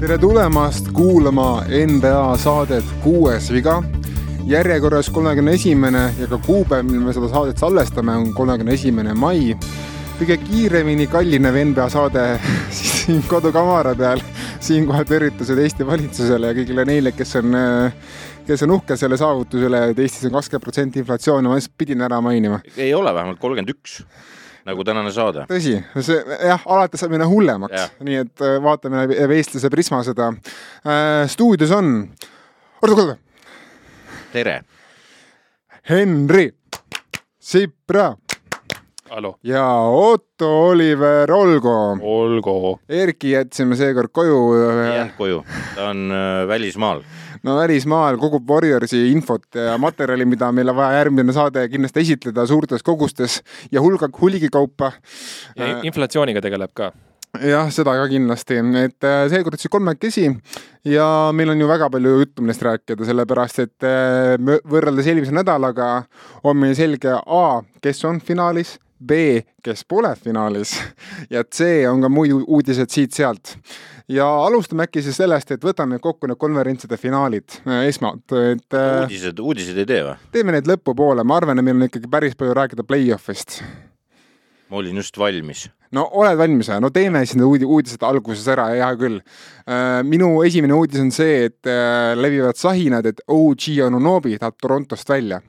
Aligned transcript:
tere 0.00 0.18
tulemast 0.20 0.90
kuulama 0.92 1.62
NBA 1.86 2.36
saadet 2.36 2.84
Kuues 3.00 3.48
viga. 3.52 3.82
järjekorras 4.46 5.10
kolmekümne 5.10 5.52
esimene 5.52 6.02
ja 6.20 6.26
ka 6.26 6.38
kuupäev, 6.38 6.84
mil 6.84 7.00
me 7.00 7.12
seda 7.12 7.28
saadet 7.28 7.58
salvestame, 7.58 8.12
on 8.16 8.34
kolmekümne 8.34 8.74
esimene 8.74 9.14
mai. 9.14 9.56
kõige 10.20 10.36
kiiremini 10.44 11.06
kallinev 11.06 11.56
NBA 11.70 11.88
saade 11.88 12.40
siin 12.70 13.22
kodukamara 13.28 13.94
peal. 13.94 14.20
siinkohal 14.60 15.04
tervitused 15.04 15.58
Eesti 15.58 15.86
valitsusele 15.86 16.46
ja 16.52 16.54
kõigile 16.60 16.84
neile, 16.84 17.12
kes 17.12 17.36
on, 17.40 17.56
kes 18.48 18.64
on 18.64 18.72
uhke 18.78 18.96
selle 18.96 19.18
saavutuse 19.20 19.68
üle, 19.68 19.80
et 19.92 20.00
Eestis 20.00 20.24
on 20.28 20.38
kakskümmend 20.38 20.64
protsenti 20.64 21.02
inflatsiooni, 21.02 21.48
ma 21.50 21.58
lihtsalt 21.58 21.76
pidin 21.80 22.04
ära 22.04 22.20
mainima. 22.24 22.60
ei 22.76 22.94
ole 22.96 23.12
vähemalt 23.14 23.40
kolmkümmend 23.42 23.74
üks 23.74 24.00
nagu 24.68 24.84
tänane 24.84 25.12
saade. 25.12 25.44
tõsi, 25.50 25.76
see 26.04 26.38
jah, 26.48 26.64
alati 26.68 27.00
saab 27.00 27.12
minna 27.14 27.28
hullemaks, 27.28 27.92
nii 28.04 28.22
et 28.22 28.44
äh, 28.44 28.56
vaatame 28.64 29.04
läbi 29.04 29.18
eestlase 29.38 29.70
prisma 29.72 30.00
seda 30.06 30.30
äh,. 30.32 31.26
stuudios 31.28 31.72
on, 31.76 31.92
oota, 32.80 32.94
kuulge. 32.94 33.18
tere. 34.32 34.62
Henri 35.88 36.50
Sipra. 37.40 38.10
ja 39.44 39.66
Otto 39.88 40.50
Oliver 40.68 41.32
Olgo. 41.32 41.78
olgu. 42.00 42.78
Erki 42.88 43.32
jätsime 43.36 43.76
seekord 43.76 44.12
koju. 44.12 44.42
ei 44.56 44.96
jäänud 44.96 45.16
koju, 45.20 45.44
ta 45.76 45.92
on 45.92 46.10
äh, 46.12 46.48
välismaal 46.48 47.04
no 47.46 47.56
välismaal 47.58 48.18
kogub 48.20 48.48
Warriorsi 48.50 49.08
infot 49.12 49.46
ja 49.54 49.76
materjali, 49.80 50.26
mida 50.28 50.50
meil 50.52 50.72
on 50.72 50.78
vaja 50.78 51.02
järgmine 51.02 51.34
saade 51.36 51.66
kindlasti 51.72 52.04
esitleda 52.06 52.46
suurtes 52.46 52.82
kogustes 52.86 53.42
ja 53.72 53.82
hulga, 53.84 54.10
hulgikaupa. 54.20 54.92
ja 55.56 55.78
inflatsiooniga 55.86 56.42
tegeleb 56.44 56.74
ka. 56.74 56.92
Jah, 57.44 57.68
seda 57.70 57.92
ka 57.92 58.06
kindlasti, 58.08 58.56
et 58.80 59.04
äh, 59.04 59.26
seekord 59.28 59.60
siis 59.60 59.70
kolmekesi 59.70 60.24
ja 60.88 61.06
meil 61.36 61.52
on 61.52 61.60
ju 61.60 61.68
väga 61.68 61.90
palju 61.92 62.14
juttu, 62.22 62.42
millest 62.42 62.64
rääkida, 62.64 63.04
sellepärast 63.04 63.60
et 63.66 63.86
äh, 63.86 64.32
võrreldes 64.64 65.06
eelmise 65.06 65.36
nädalaga 65.36 65.90
on 66.42 66.56
meil 66.56 66.72
selge 66.78 67.12
A, 67.12 67.60
kes 67.84 68.00
on 68.08 68.22
finaalis, 68.24 68.78
B, 68.98 69.42
kes 69.62 69.84
pole 69.86 70.14
finaalis. 70.18 70.72
Ja 71.30 71.44
C 71.44 71.84
on 71.90 72.00
ka 72.02 72.08
muid 72.10 72.32
uudised 72.40 72.90
siit-sealt 72.90 73.58
ja 74.08 74.26
alustame 74.46 74.86
äkki 74.88 75.02
siis 75.04 75.18
sellest, 75.20 75.50
et 75.54 75.64
võtame 75.64 76.00
kokku 76.02 76.28
need 76.28 76.40
konverentside 76.40 76.98
finaalid 77.00 77.60
äh, 77.64 77.86
esmalt, 77.90 78.24
et. 78.32 78.68
Äh, 78.72 79.02
uudised, 79.04 79.42
uudiseid 79.42 79.82
ei 79.84 79.88
tee 79.88 80.04
või? 80.06 80.16
teeme 80.34 80.54
neid 80.56 80.70
lõpupoole, 80.70 81.24
ma 81.28 81.38
arvan, 81.40 81.60
et 81.60 81.66
meil 81.66 81.78
on 81.78 81.88
ikkagi 81.88 82.10
päris 82.10 82.38
palju 82.38 82.56
rääkida 82.56 82.86
play-off'ist. 82.88 83.60
ma 84.68 84.80
olin 84.80 85.00
just 85.02 85.18
valmis. 85.20 85.66
no 85.96 86.06
oled 86.22 86.40
valmis 86.40 86.72
või? 86.72 86.80
no 86.84 86.92
teeme 86.94 87.24
siis 87.26 87.36
need 87.38 87.48
uudi-, 87.48 87.68
uudised 87.68 88.04
alguses 88.08 88.48
ära, 88.48 88.70
hea 88.74 88.90
küll. 89.00 89.20
Äh, 89.68 90.00
minu 90.08 90.32
esimene 90.46 90.76
uudis 90.78 91.04
on 91.04 91.12
see, 91.14 91.50
et 91.50 91.72
levivad 92.16 92.56
sahinad, 92.56 93.06
et 93.06 93.20
OG 93.28 93.70
Anunobi 93.86 94.38
tahab 94.38 94.56
Torontost 94.62 95.08
välja 95.12 95.42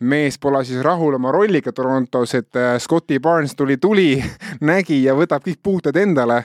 mees 0.00 0.36
pole 0.38 0.60
siis 0.64 0.82
rahul 0.84 1.14
oma 1.16 1.30
rolliga 1.32 1.72
Torontos, 1.72 2.34
et 2.36 2.58
äh, 2.58 2.74
Scotti 2.82 3.18
Barnes 3.22 3.54
tuli, 3.56 3.78
tuli, 3.80 4.10
nägi 4.70 4.98
ja 5.04 5.14
võtab 5.16 5.44
kõik 5.46 5.60
puhtad 5.62 5.96
endale 5.96 6.42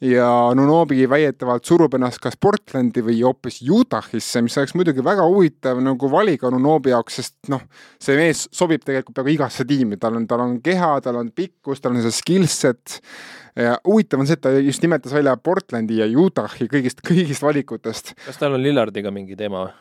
ja 0.00 0.28
Nunobi 0.56 1.04
väidetavalt 1.10 1.68
surub 1.68 1.98
ennast 1.98 2.22
kas 2.24 2.38
Portlandi 2.40 3.04
või 3.04 3.20
hoopis 3.20 3.60
Utah'isse, 3.68 4.42
mis 4.44 4.56
oleks 4.58 4.74
muidugi 4.78 5.04
väga 5.04 5.26
huvitav 5.28 5.82
nagu 5.84 6.10
valik 6.10 6.46
Nunobi 6.48 6.94
jaoks, 6.94 7.20
sest 7.20 7.52
noh, 7.52 7.62
see 8.00 8.16
mees 8.16 8.46
sobib 8.52 8.84
tegelikult 8.84 9.18
peaaegu 9.18 9.34
igasse 9.36 9.68
tiimi, 9.68 10.00
tal 10.00 10.16
on, 10.16 10.28
tal 10.30 10.46
on 10.46 10.58
keha, 10.64 10.96
tal 11.04 11.20
on 11.20 11.32
pikkus, 11.34 11.84
tal 11.84 11.96
on 11.96 12.04
see 12.04 12.14
skillset 12.22 13.00
ja 13.56 13.76
huvitav 13.84 14.22
on 14.22 14.28
see, 14.28 14.38
et 14.38 14.44
ta 14.44 14.52
just 14.56 14.82
nimetas 14.82 15.12
välja 15.14 15.36
Portlandi 15.36 16.00
ja 16.00 16.08
Utahi 16.08 16.68
kõigist, 16.72 17.04
kõigist 17.06 17.44
valikutest. 17.44 18.14
kas 18.24 18.40
tal 18.40 18.56
on 18.56 18.64
Lillardiga 18.64 19.12
mingi 19.14 19.36
teema 19.36 19.66
või? 19.68 19.74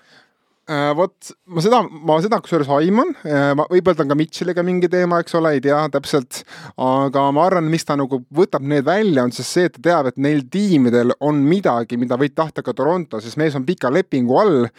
Äh, 0.63 0.93
vot 0.95 1.33
ma 1.51 1.59
seda, 1.59 1.81
ma 1.83 2.15
seda 2.23 2.37
kusjuures 2.39 2.69
aiman, 2.71 3.09
äh, 3.27 3.49
võib-olla 3.67 4.05
on 4.05 4.11
ka 4.13 4.15
Mitchell'iga 4.15 4.63
mingi 4.63 4.87
teema, 4.87 5.17
eks 5.19 5.35
ole, 5.35 5.57
ei 5.57 5.63
tea 5.65 5.81
täpselt, 5.91 6.39
aga 6.79 7.23
ma 7.35 7.43
arvan, 7.49 7.67
miks 7.67 7.83
ta 7.89 7.97
nagu 7.99 8.21
võtab 8.31 8.63
need 8.71 8.85
välja, 8.87 9.25
on 9.27 9.35
siis 9.35 9.49
see, 9.57 9.67
et 9.67 9.75
ta 9.75 9.83
teab, 9.89 10.07
et 10.13 10.21
neil 10.23 10.45
tiimidel 10.53 11.11
on 11.19 11.41
midagi, 11.43 11.99
mida 11.99 12.15
võid 12.21 12.37
tahta 12.39 12.63
ka 12.63 12.71
Toronto, 12.77 13.19
sest 13.19 13.41
mees 13.43 13.59
on 13.59 13.67
pika 13.67 13.91
lepingu 13.91 14.39
all 14.39 14.69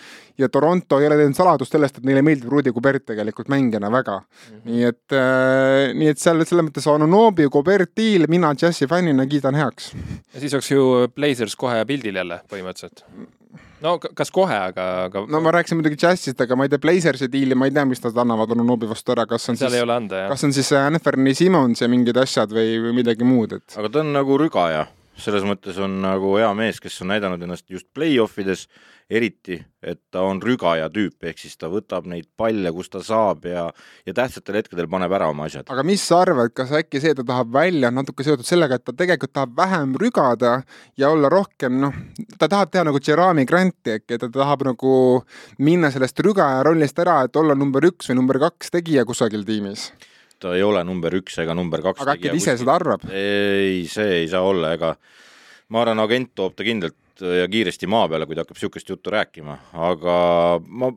ja 0.40 0.48
Toronto 0.48 1.02
ei 1.02 1.10
ole 1.10 1.20
teinud 1.20 1.36
saladust 1.36 1.76
sellest, 1.76 2.00
et 2.00 2.08
neile 2.08 2.24
meeldib 2.24 2.48
Rudi 2.48 2.72
Gobert 2.72 3.04
tegelikult 3.12 3.52
mängijana 3.52 3.92
väga 3.92 4.22
mm. 4.22 4.56
-hmm. 4.56 4.64
nii 4.72 4.88
et 4.88 5.20
äh,, 5.20 5.92
nii 6.00 6.12
et 6.16 6.18
seal 6.18 6.40
selles 6.48 6.64
mõttes 6.64 6.88
Anunobi, 6.88 7.50
Gobert 7.52 7.92
deal, 7.92 8.24
mina 8.32 8.56
Jazzi 8.56 8.88
fännina 8.88 9.28
kiidan 9.28 9.60
heaks. 9.60 9.92
ja 10.32 10.40
siis 10.40 10.54
oleks 10.54 10.70
ju 10.70 11.08
Blazers 11.14 11.56
kohe 11.56 11.84
pildil 11.84 12.24
jälle 12.24 12.40
põhimõtteliselt 12.48 13.04
no 13.84 13.94
kas 14.00 14.32
kohe, 14.34 14.56
aga, 14.70 14.86
aga. 15.08 15.24
no 15.30 15.40
ma 15.44 15.52
rääkisin 15.54 15.78
muidugi 15.80 15.98
Jazzist, 16.00 16.40
aga 16.40 16.56
ma 16.56 16.66
ei 16.66 16.72
tea, 16.72 16.82
Blazersi 16.82 17.28
diili 17.32 17.58
ma 17.58 17.68
ei 17.68 17.74
tea, 17.74 17.84
mis 17.88 18.02
nad 18.04 18.18
annavad 18.24 18.54
Onunobi 18.56 18.88
vastu 18.90 19.14
ära, 19.14 19.26
kas 19.30 19.48
on 19.52 19.60
seal 19.60 19.74
siis, 19.74 20.18
kas 20.32 20.46
on 20.48 20.56
siis 20.56 20.72
Anthony 20.80 21.34
Simmons 21.36 21.84
ja 21.84 21.90
mingid 21.92 22.18
asjad 22.20 22.52
või, 22.54 22.78
või 22.86 22.98
midagi 23.02 23.28
muud, 23.28 23.58
et. 23.58 23.78
aga 23.78 23.92
ta 23.92 24.04
on 24.04 24.12
nagu 24.16 24.38
rügaja, 24.40 24.86
selles 25.20 25.44
mõttes 25.46 25.78
on 25.82 26.00
nagu 26.02 26.34
hea 26.38 26.50
mees, 26.58 26.80
kes 26.82 27.00
on 27.04 27.12
näidanud 27.12 27.42
ennast 27.42 27.70
just 27.70 27.86
play-off 27.94 28.38
ides 28.42 28.66
eriti, 29.10 29.58
et 29.84 29.98
ta 30.12 30.22
on 30.24 30.38
rügaja 30.42 30.86
tüüp, 30.92 31.18
ehk 31.28 31.38
siis 31.42 31.58
ta 31.60 31.68
võtab 31.68 32.06
neid 32.08 32.24
palle, 32.40 32.70
kus 32.72 32.88
ta 32.88 33.02
saab 33.04 33.44
ja 33.48 33.66
ja 34.06 34.14
tähtsatel 34.16 34.56
hetkedel 34.62 34.88
paneb 34.90 35.12
ära 35.12 35.28
oma 35.28 35.44
asjad. 35.44 35.68
aga 35.68 35.84
mis 35.84 36.02
sa 36.02 36.22
arvad, 36.24 36.54
kas 36.56 36.72
äkki 36.72 37.02
see, 37.02 37.14
ta 37.14 37.26
tahab 37.26 37.52
välja, 37.52 37.90
on 37.92 38.00
natuke 38.00 38.24
seotud 38.24 38.48
sellega, 38.48 38.80
et 38.80 38.84
ta 38.84 38.96
tegelikult 38.96 39.34
tahab 39.36 39.52
vähem 39.58 39.94
rügada 40.00 40.54
ja 40.96 41.12
olla 41.12 41.28
rohkem 41.28 41.78
noh, 41.84 42.00
ta 42.38 42.48
tahab 42.48 42.72
teha 42.72 42.86
nagu 42.88 43.02
Jerami 43.06 43.44
Granti 43.44 43.98
äkki, 43.98 44.16
et 44.16 44.24
ta 44.24 44.32
tahab 44.32 44.64
nagu 44.70 44.96
minna 45.58 45.92
sellest 45.92 46.24
rügaja 46.24 46.64
rollist 46.64 46.98
ära, 46.98 47.20
et 47.28 47.36
olla 47.36 47.54
number 47.54 47.84
üks 47.92 48.08
või 48.08 48.22
number 48.22 48.40
kaks 48.48 48.72
tegija 48.72 49.04
kusagil 49.04 49.44
tiimis 49.44 49.90
ta 50.42 50.54
ei 50.56 50.62
ole 50.66 50.84
number 50.86 51.14
üks 51.20 51.38
ega 51.42 51.54
number 51.56 51.82
kaks 51.84 52.02
aga 52.04 52.16
äkki 52.16 52.32
ta 52.32 52.38
ise 52.40 52.56
seda 52.60 52.76
arvab? 52.78 53.06
ei, 53.10 53.84
see 53.90 54.20
ei 54.22 54.28
saa 54.30 54.44
olla, 54.46 54.74
ega 54.76 54.94
ma 55.72 55.82
arvan, 55.84 56.02
agent 56.04 56.34
toob 56.36 56.56
ta 56.58 56.66
kindlalt 56.66 57.24
ja 57.24 57.46
kiiresti 57.50 57.88
maa 57.90 58.08
peale, 58.10 58.26
kui 58.26 58.36
ta 58.36 58.44
hakkab 58.44 58.58
niisugust 58.58 58.90
juttu 58.90 59.12
rääkima, 59.14 59.58
aga 59.90 60.16
ma 60.66 60.90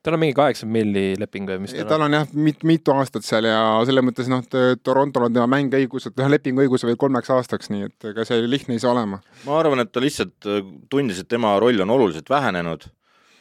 tal 0.00 0.16
on 0.16 0.22
mingi 0.22 0.36
kaheksakümmend 0.36 0.76
milli 0.78 1.18
leping 1.20 1.48
või 1.50 1.64
mis 1.64 1.74
tal 1.74 1.82
on? 1.84 1.90
tal 1.90 2.04
on 2.06 2.16
jah, 2.16 2.30
mit-, 2.46 2.62
mitu 2.68 2.94
aastat 2.94 3.26
seal 3.26 3.48
ja 3.48 3.58
selles 3.88 4.06
mõttes 4.06 4.30
noh, 4.32 4.44
Torontol 4.82 5.26
on 5.28 5.36
tema 5.36 5.48
mänguõigused, 5.50 6.16
ühe 6.16 6.30
lepinguõiguse 6.36 6.88
veel 6.88 6.98
kolmeks 7.00 7.32
aastaks, 7.34 7.68
nii 7.72 7.88
et 7.90 8.08
ega 8.12 8.24
see 8.28 8.46
lihtne 8.46 8.78
ei 8.78 8.82
saa 8.82 8.94
olema. 8.94 9.20
ma 9.44 9.58
arvan, 9.60 9.84
et 9.84 9.92
ta 9.92 10.02
lihtsalt 10.02 10.48
äh, 10.48 10.62
tundis, 10.92 11.20
et 11.20 11.28
tema 11.28 11.52
roll 11.60 11.84
on 11.84 11.96
oluliselt 11.98 12.32
vähenenud 12.32 12.88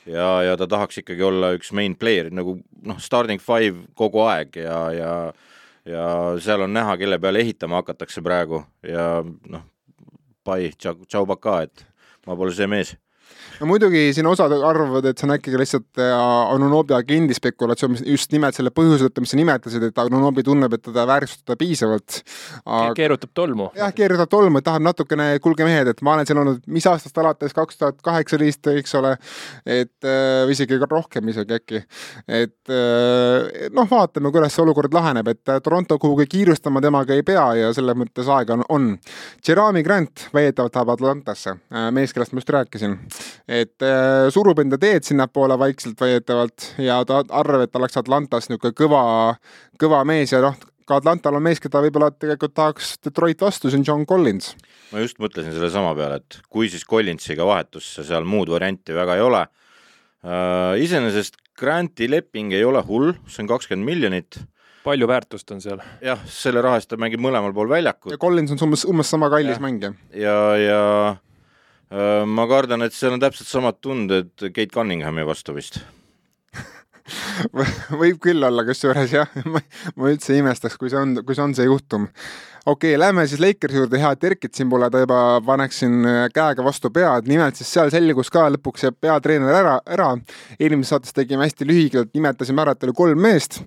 ja, 0.09 0.29
ja 0.47 0.57
ta 0.57 0.67
tahaks 0.69 1.01
ikkagi 1.03 1.23
olla 1.25 1.53
üks 1.57 1.71
main 1.75 1.95
player 1.99 2.31
nagu 2.33 2.57
noh, 2.85 2.99
starting 2.99 3.41
five 3.41 3.87
kogu 3.97 4.25
aeg 4.27 4.59
ja, 4.63 4.81
ja 4.95 5.13
ja 5.89 6.05
seal 6.43 6.61
on 6.65 6.73
näha, 6.73 6.97
kelle 6.97 7.19
peale 7.19 7.41
ehitama 7.43 7.81
hakatakse 7.81 8.21
praegu. 8.21 8.63
Ja 8.85 9.23
noh, 9.23 9.63
pai, 10.43 10.71
tšau, 10.77 11.05
tšau, 11.07 11.25
pakaa, 11.29 11.63
et 11.67 11.85
ma 12.27 12.37
pole 12.37 12.53
see 12.55 12.67
mees 12.69 12.95
no 13.59 13.67
muidugi 13.67 14.09
siin 14.15 14.27
osad 14.29 14.53
arvavad, 14.55 15.05
et 15.09 15.19
see 15.19 15.27
on 15.27 15.33
äkki 15.35 15.53
lihtsalt 15.59 15.99
äh, 15.99 16.13
Anunobi 16.53 16.95
agendi 16.95 17.35
spekulatsioon, 17.35 17.93
mis 17.95 18.03
just 18.07 18.31
nimelt 18.33 18.55
selle 18.55 18.71
põhjuse 18.75 19.07
tõttu, 19.07 19.23
mis 19.23 19.33
sa 19.33 19.39
nimetasid, 19.39 19.85
et 19.89 20.01
Anunobi 20.03 20.43
tunneb, 20.47 20.73
et 20.75 20.83
teda 20.85 21.05
väärtustada 21.09 21.57
piisavalt 21.59 22.21
aga.... 22.63 22.93
keerutab 22.97 23.33
tolmu. 23.35 23.69
jah, 23.77 23.91
keerutab 23.95 24.31
tolmu, 24.31 24.61
et 24.61 24.67
tahab 24.67 24.85
natukene, 24.85 25.27
kuulge 25.43 25.67
mehed, 25.67 25.91
et 25.91 26.03
ma 26.05 26.15
olen 26.15 26.29
siin 26.29 26.41
olnud, 26.41 26.61
mis 26.71 26.87
aastast 26.89 27.19
alates, 27.21 27.55
kaks 27.57 27.81
tuhat 27.81 27.99
kaheksateist, 28.05 28.71
eks 28.79 28.95
ole, 28.99 29.15
et 29.65 30.07
äh, 30.07 30.45
või 30.47 30.55
isegi 30.55 30.79
rohkem 30.85 31.33
isegi 31.33 31.57
äkki. 31.59 31.83
et 32.39 32.73
äh, 32.73 33.67
noh, 33.75 33.89
vaatame, 33.91 34.31
kuidas 34.35 34.55
see 34.55 34.63
olukord 34.63 34.95
laheneb, 34.95 35.33
et 35.35 35.55
Toronto 35.63 35.99
kuhugi 35.99 36.29
kiirustama 36.31 36.81
temaga 36.83 37.17
ei 37.17 37.25
pea 37.27 37.47
ja 37.59 37.73
selles 37.75 37.97
mõttes 37.99 38.29
aega 38.31 38.55
on, 38.59 38.65
on. 38.69 38.89
Jerami 39.45 39.83
Grant 39.83 40.29
väidetavalt 40.33 40.73
tahab 40.75 40.95
Atlantasse, 40.95 41.57
mees, 41.95 42.13
kellest 42.15 42.33
ma 42.33 42.41
just 42.43 42.51
rääkisin 42.53 42.97
et 43.49 43.85
äh, 43.85 44.29
surub 44.33 44.59
enda 44.61 44.77
teed 44.81 45.07
sinnapoole 45.07 45.57
vaikselt 45.59 45.99
väidetavalt 46.01 46.73
ja 46.81 46.99
ta 47.07 47.23
arvab, 47.33 47.65
et 47.65 47.71
ta 47.73 47.79
oleks 47.81 47.97
Atlantas 47.97 48.49
niisugune 48.49 48.75
kõva, 48.77 49.03
kõva 49.81 50.03
mees 50.07 50.33
ja 50.35 50.41
noh, 50.43 50.57
ka 50.89 50.99
Atlantal 50.99 51.39
on 51.39 51.45
mees, 51.45 51.61
keda 51.61 51.81
võib-olla 51.85 52.11
tegelikult 52.13 52.53
tahaks 52.57 52.95
Detroit 53.05 53.41
vastu, 53.41 53.71
see 53.71 53.81
on 53.81 53.87
John 53.87 54.05
Collins. 54.09 54.53
ma 54.93 55.01
just 55.01 55.17
mõtlesin 55.21 55.55
sellesama 55.55 55.95
peale, 55.97 56.21
et 56.21 56.39
kui 56.49 56.69
siis 56.69 56.85
Collinsiga 56.89 57.47
vahetusse, 57.49 58.05
seal 58.05 58.27
muud 58.29 58.51
varianti 58.53 58.93
väga 58.95 59.17
ei 59.17 59.25
ole 59.25 59.43
uh,. 59.47 60.77
iseenesest 60.77 61.41
Granti 61.59 62.07
leping 62.07 62.53
ei 62.55 62.63
ole 62.63 62.79
hull, 62.87 63.15
see 63.27 63.43
on 63.43 63.49
kakskümmend 63.49 63.89
miljonit 63.89 64.37
palju 64.85 65.09
väärtust 65.09 65.49
on 65.51 65.63
seal? 65.63 65.81
jah, 66.05 66.21
selle 66.29 66.61
raha 66.61 66.77
eest 66.79 66.93
ta 66.93 67.01
mängib 67.01 67.21
mõlemal 67.25 67.55
pool 67.57 67.71
väljakut. 67.71 68.13
ja 68.13 68.21
Collins 68.21 68.53
on 68.53 68.61
umbes, 68.69 68.85
umbes 68.85 69.09
sama 69.09 69.31
kallis 69.33 69.57
ja. 69.57 69.63
mängija. 69.65 69.91
ja, 70.13 70.37
ja 70.61 70.79
Äh, 71.09 71.28
ma 71.89 72.43
kardan, 72.49 72.85
et 72.85 72.93
seal 72.93 73.15
on 73.15 73.21
täpselt 73.23 73.49
samad 73.49 73.79
tunded 73.81 74.29
Kate 74.37 74.69
Cunninghami 74.73 75.23
vastu 75.25 75.55
vist 75.55 75.79
võib 78.01 78.19
küll 78.23 78.43
olla, 78.45 78.65
kusjuures 78.67 79.13
jah, 79.13 79.31
ma 79.97 80.11
üldse 80.11 80.35
ei 80.35 80.43
imestaks, 80.43 80.77
kui 80.79 80.91
see 80.91 80.99
on, 81.01 81.19
kui 81.25 81.37
see 81.37 81.45
on 81.45 81.55
see 81.57 81.67
juhtum. 81.67 82.09
Okei 82.69 82.93
okay,, 82.93 82.99
lähme 82.99 83.25
siis 83.27 83.41
Lakersi 83.41 83.77
juurde, 83.77 83.99
hea, 83.99 84.11
et 84.13 84.23
Erkit 84.29 84.57
siin 84.57 84.69
pole, 84.69 84.89
ta 84.91 85.01
juba 85.01 85.19
paneksin 85.45 86.05
äh, 86.05 86.17
käega 86.33 86.63
vastu 86.65 86.91
pead, 86.93 87.29
nimelt 87.29 87.57
siis 87.57 87.71
seal 87.73 87.91
selgus 87.93 88.29
ka 88.33 88.45
lõpuks 88.53 88.85
see 88.85 88.93
peatreener 88.93 89.55
ära, 89.61 89.75
ära. 89.89 90.09
eelmises 90.59 90.93
saates 90.93 91.15
tegime 91.17 91.47
hästi 91.47 91.67
lühidalt, 91.69 92.11
nimetasime 92.13 92.63
ära, 92.63 92.75
et 92.75 92.85
oli 92.87 92.95
kolm 92.97 93.23
meest. 93.25 93.61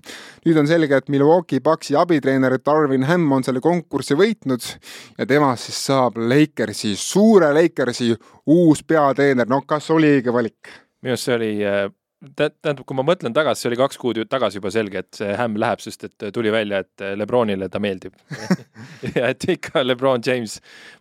nüüd 0.45 0.59
on 0.59 0.69
selge, 0.69 0.97
et 0.97 1.11
Milwaukee 1.11 1.63
Bucksi 1.63 1.97
abitreener 1.99 2.57
Darvin 2.65 3.07
Ham 3.09 3.31
on 3.31 3.43
selle 3.43 3.63
konkursi 3.63 4.17
võitnud 4.19 4.69
ja 5.17 5.27
temast 5.27 5.69
siis 5.69 5.81
saab 5.89 6.17
Lakersi, 6.17 6.95
suure 6.99 7.51
Lakersi 7.55 8.13
uus 8.45 8.83
peatreener, 8.87 9.49
no 9.49 9.63
kas 9.67 9.91
oli 9.91 10.17
õige 10.19 10.33
valik? 10.33 10.71
minu 11.03 11.17
arust 11.17 11.27
see 11.27 11.35
oli 11.35 11.51
äh, 11.67 11.89
tähendab, 12.35 12.83
kui 12.87 12.97
ma 12.97 13.03
mõtlen 13.05 13.33
tagasi, 13.35 13.63
see 13.63 13.69
oli 13.71 13.79
kaks 13.79 13.99
kuud 13.99 14.19
tagasi 14.31 14.59
juba 14.59 14.71
selge, 14.73 15.03
et 15.03 15.19
see 15.19 15.33
Hämm 15.37 15.57
läheb, 15.59 15.81
sest 15.83 16.07
et 16.07 16.25
tuli 16.35 16.51
välja, 16.53 16.83
et 16.83 17.03
Lebronile 17.19 17.67
ta 17.71 17.81
meeldib 17.83 18.15
ja 19.17 19.29
et 19.31 19.43
ikka 19.49 19.83
Lebron 19.83 20.23
James, 20.25 20.59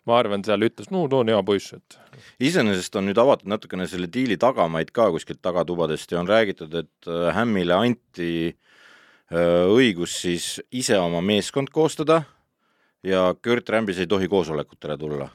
ma 0.09 0.19
arvan, 0.19 0.45
seal 0.47 0.67
ütles, 0.67 0.91
no 0.95 1.05
ta 1.11 1.23
on 1.23 1.33
hea 1.33 1.41
poiss, 1.47 1.77
et. 1.79 1.99
iseenesest 2.43 2.99
on 2.99 3.09
nüüd 3.11 3.23
avatud 3.23 3.51
natukene 3.53 3.87
selle 3.91 4.11
diili 4.13 4.39
tagamaid 4.41 4.91
ka 4.95 5.11
kuskilt 5.15 5.43
tagatubadest 5.45 6.13
ja 6.13 6.21
on 6.23 6.31
räägitud, 6.31 6.75
et 6.83 7.13
Hämmile 7.37 7.79
anti 7.79 8.33
õigus 9.33 10.19
siis 10.27 10.55
ise 10.75 10.99
oma 11.01 11.23
meeskond 11.25 11.71
koostada 11.73 12.23
ja 13.07 13.31
Kurt 13.43 13.71
Rambis 13.73 14.03
ei 14.03 14.11
tohi 14.11 14.29
koosolekutele 14.29 14.99
tulla. 14.99 15.29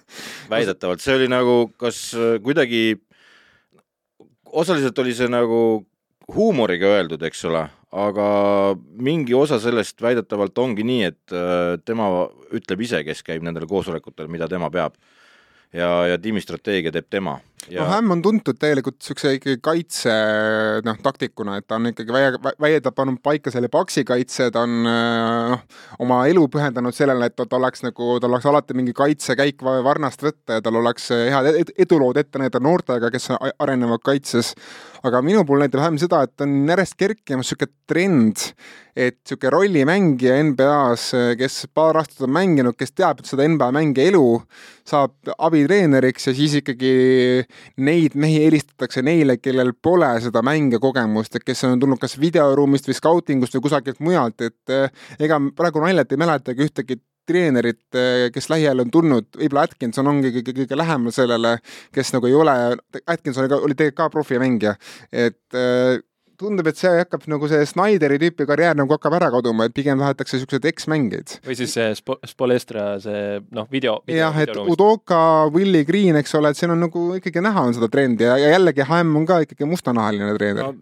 väidetavalt, 0.52 1.02
see 1.02 1.16
oli 1.16 1.28
nagu 1.30 1.68
kas 1.80 2.12
kuidagi 2.44 3.00
osaliselt 4.54 4.98
oli 5.02 5.14
see 5.16 5.30
nagu 5.30 5.58
huumoriga 6.34 6.94
öeldud, 6.96 7.22
eks 7.26 7.44
ole, 7.50 7.66
aga 7.94 8.28
mingi 8.96 9.34
osa 9.36 9.58
sellest 9.62 10.00
väidetavalt 10.02 10.58
ongi 10.58 10.86
nii, 10.86 11.10
et 11.10 11.34
äh, 11.34 11.74
tema 11.84 12.08
ütleb 12.54 12.86
ise, 12.86 13.02
kes 13.06 13.22
käib 13.26 13.44
nendel 13.44 13.66
koosolekutel, 13.70 14.30
mida 14.32 14.48
tema 14.50 14.70
peab 14.72 14.96
ja, 15.74 15.90
ja 16.12 16.18
tiimi 16.18 16.42
strateegia 16.42 16.94
teeb 16.94 17.10
tema. 17.10 17.38
Ja... 17.70 17.82
no 17.82 17.88
Hämm 17.88 18.12
on 18.16 18.22
tuntud 18.24 18.58
tegelikult 18.60 18.98
niisuguse 18.98 19.34
ikkagi 19.38 19.60
kaitse 19.64 20.14
noh, 20.84 20.98
taktikuna, 21.04 21.58
et 21.60 21.66
ta 21.68 21.78
on 21.78 21.90
ikkagi 21.90 22.14
väie, 22.14 22.80
ta 22.84 22.92
pannud 22.94 23.20
paika 23.24 23.52
selle 23.54 23.70
paksi 23.72 24.04
kaitse, 24.08 24.50
ta 24.54 24.64
on 24.66 24.84
noh, 24.84 25.64
oma 26.04 26.20
elu 26.30 26.44
pühendanud 26.52 26.96
sellele, 26.96 27.30
et 27.30 27.36
ta 27.38 27.58
oleks 27.58 27.84
nagu, 27.86 28.18
tal 28.22 28.32
oleks 28.32 28.48
alati 28.50 28.76
mingi 28.76 28.94
kaitsekäik 28.96 29.64
varnast 29.64 30.24
võtta 30.24 30.58
ja 30.58 30.64
tal 30.64 30.80
oleks 30.80 31.10
head 31.14 31.74
edulood 31.86 32.20
ette 32.20 32.42
näidata 32.42 32.62
noortega, 32.64 33.12
kes 33.14 33.30
arenevad 33.34 34.04
kaitses. 34.04 34.54
aga 35.04 35.20
minu 35.20 35.44
puhul 35.44 35.60
näitab 35.60 35.82
Hämm 35.84 36.00
seda, 36.00 36.22
et 36.24 36.40
on 36.40 36.64
järjest 36.68 36.96
kerkimas 36.96 37.50
niisugune 37.50 37.72
trend, 37.86 38.44
et 38.96 39.18
niisugune 39.20 39.50
rollimängija 39.52 40.38
NBA-s, 40.50 41.10
kes 41.38 41.66
paar 41.74 41.98
aastat 42.00 42.24
on 42.24 42.32
mänginud, 42.32 42.76
kes 42.78 42.94
teab 42.96 43.20
seda 43.28 43.44
NBA 43.48 43.68
mängi 43.76 44.08
elu, 44.08 44.24
saab 44.88 45.34
abitreeneriks 45.38 46.30
ja 46.30 46.36
siis 46.36 46.56
ikkagi 46.60 46.94
neid 47.76 48.14
mehi 48.18 48.42
helistatakse 48.44 49.02
neile, 49.04 49.38
kellel 49.42 49.72
pole 49.82 50.10
seda 50.24 50.42
mängekogemust, 50.46 51.36
et 51.38 51.46
kes 51.46 51.64
on 51.68 51.80
tulnud 51.80 52.00
kas 52.02 52.18
videoruumist 52.20 52.88
või 52.90 52.98
skautingust 52.98 53.58
või 53.58 53.66
kusagilt 53.68 54.00
mujalt, 54.04 54.46
et 54.46 54.74
eh, 54.74 55.04
ega 55.26 55.40
praegu 55.56 55.82
naljalt 55.84 56.14
ei 56.14 56.22
mäletagi 56.24 56.66
ühtegi 56.68 57.00
treenerit, 57.26 57.86
eh, 57.96 58.30
kes 58.34 58.50
lähiajal 58.52 58.84
on 58.84 58.90
tulnud, 58.92 59.30
võib-olla 59.38 59.66
Atkinson 59.68 60.08
ongi 60.10 60.32
kõige, 60.38 60.56
kõige 60.60 60.78
lähemal 60.78 61.14
sellele, 61.14 61.56
kes 61.94 62.12
nagu 62.16 62.28
ei 62.28 62.36
ole, 62.36 62.56
Atkinson 63.06 63.46
oli 63.48 63.76
tegelikult 63.76 64.00
ka 64.02 64.10
profimängija, 64.12 64.74
et 65.12 65.58
eh, 65.58 66.02
tundub, 66.40 66.68
et 66.70 66.78
see 66.78 66.92
hakkab 66.98 67.26
nagu 67.30 67.48
see 67.50 67.64
Snyderi 67.68 68.18
tüüpi 68.22 68.46
karjäär 68.48 68.76
nagu 68.78 68.96
hakkab 68.96 69.16
ära 69.18 69.30
kaduma, 69.34 69.68
et 69.68 69.74
pigem 69.76 70.00
tahetakse 70.00 70.40
siukseid 70.42 70.66
eksmängijaid. 70.70 71.38
või 71.46 71.58
siis 71.58 71.74
see 71.76 71.90
Sp 71.96 72.18
Spolestra 72.28 72.86
see 73.02 73.40
noh, 73.54 73.68
video, 73.70 74.00
video. 74.06 74.22
jah, 74.22 74.40
et 74.44 74.54
Udoka, 74.56 75.20
Willie 75.54 75.86
Green, 75.88 76.18
eks 76.20 76.34
ole, 76.38 76.52
et 76.52 76.60
siin 76.60 76.74
on 76.74 76.82
nagu 76.86 77.06
ikkagi 77.18 77.44
näha 77.44 77.68
on 77.68 77.76
seda 77.76 77.90
trendi 77.92 78.26
ja, 78.26 78.38
ja 78.40 78.54
jällegi 78.56 78.86
Hamm 78.88 79.20
on 79.22 79.28
ka 79.28 79.42
ikkagi 79.46 79.68
mustanahaline 79.68 80.34
treener 80.38 80.72
no,. 80.72 80.74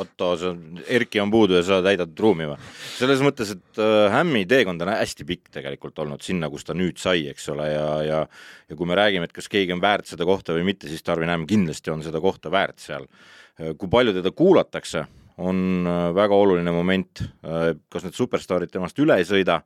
Otto, 0.00 0.30
see 0.38 0.48
on, 0.48 0.78
Erki 0.88 1.20
on 1.20 1.28
puudu 1.28 1.58
ja 1.58 1.64
sa 1.66 1.80
täidad 1.84 2.14
ruumi 2.16 2.46
või? 2.48 2.56
selles 2.94 3.20
mõttes, 3.24 3.50
et 3.52 3.80
äh, 3.82 4.06
Hämmi 4.14 4.46
teekond 4.48 4.80
on 4.80 4.92
hästi 4.94 5.26
pikk 5.28 5.50
tegelikult 5.58 5.98
olnud 6.00 6.22
sinna, 6.24 6.48
kus 6.48 6.64
ta 6.64 6.76
nüüd 6.78 6.96
sai, 7.02 7.26
eks 7.28 7.50
ole, 7.52 7.66
ja, 7.68 7.90
ja 8.06 8.22
ja 8.70 8.78
kui 8.78 8.88
me 8.88 8.96
räägime, 8.96 9.26
et 9.26 9.34
kas 9.34 9.50
keegi 9.50 9.74
on 9.74 9.82
väärt 9.82 10.08
seda 10.08 10.24
kohta 10.24 10.54
või 10.56 10.64
mitte, 10.70 10.88
siis 10.88 11.04
Tarvin 11.04 11.28
Hämm 11.32 11.48
kindlasti 11.50 11.92
on 11.92 12.06
seda 12.06 12.22
kohta 12.22 12.52
väärt 12.54 12.80
seal 12.80 13.04
Äh, 13.10 13.49
kui 13.78 13.90
palju 13.92 14.14
teda 14.16 14.32
kuulatakse, 14.36 15.04
on 15.40 15.86
äh, 15.88 16.06
väga 16.16 16.36
oluline 16.36 16.72
moment, 16.74 17.22
äh, 17.44 17.74
kas 17.92 18.06
need 18.06 18.16
superstaarid 18.16 18.72
temast 18.72 18.98
üle 19.00 19.16
ei 19.20 19.26
sõida, 19.28 19.60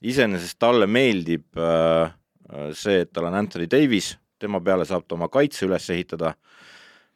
iseenesest 0.00 0.56
talle 0.60 0.86
meeldib 0.88 1.58
see, 2.72 3.02
et 3.04 3.10
tal 3.12 3.26
on 3.28 3.34
Anthony 3.36 3.66
Davis, 3.70 4.14
tema 4.40 4.62
peale 4.64 4.86
saab 4.88 5.04
ta 5.04 5.14
oma 5.14 5.28
kaitse 5.30 5.66
üles 5.66 5.84
ehitada, 5.92 6.30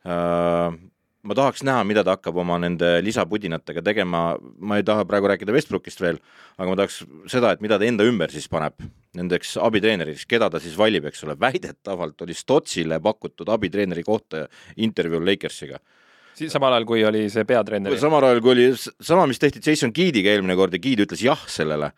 ma 0.05 1.37
tahaks 1.38 1.65
näha, 1.65 1.81
mida 1.88 2.05
ta 2.05 2.19
hakkab 2.19 2.37
oma 2.43 2.59
nende 2.61 2.91
lisapudinatega 3.06 3.82
tegema, 3.87 4.37
ma 4.37 4.79
ei 4.79 4.85
taha 4.85 5.06
praegu 5.09 5.32
rääkida 5.32 5.56
Westbrookist 5.56 6.05
veel, 6.05 6.21
aga 6.59 6.69
ma 6.69 6.76
tahaks 6.82 7.00
seda, 7.32 7.55
et 7.56 7.65
mida 7.65 7.81
ta 7.81 7.88
enda 7.88 8.05
ümber 8.05 8.31
siis 8.31 8.50
paneb. 8.53 8.76
Nendeks 9.17 9.56
abitreeneriks, 9.65 10.29
keda 10.29 10.53
ta 10.53 10.61
siis 10.61 10.76
valib, 10.76 11.09
eks 11.09 11.25
ole, 11.25 11.38
väidetavalt 11.41 12.21
oli 12.26 12.37
Stotsile 12.37 13.00
pakutud 13.00 13.49
abitreeneri 13.56 14.05
kohta 14.05 14.44
intervjuul 14.76 15.25
Lakersiga 15.32 15.81
siis 16.38 16.52
samal 16.54 16.76
ajal, 16.76 16.88
kui 16.88 17.04
oli 17.06 17.26
see 17.32 17.46
peatreener. 17.48 17.98
samal 18.00 18.31
ajal, 18.31 18.42
kui 18.44 18.54
oli 18.56 18.66
sama, 18.78 19.28
mis 19.31 19.42
tehti 19.42 19.62
Jason 19.64 19.92
Keediga 19.94 20.34
eelmine 20.34 20.56
kord 20.58 20.75
ja 20.75 20.82
Keed 20.82 21.06
ütles 21.06 21.25
jah 21.25 21.48
sellele 21.50 21.92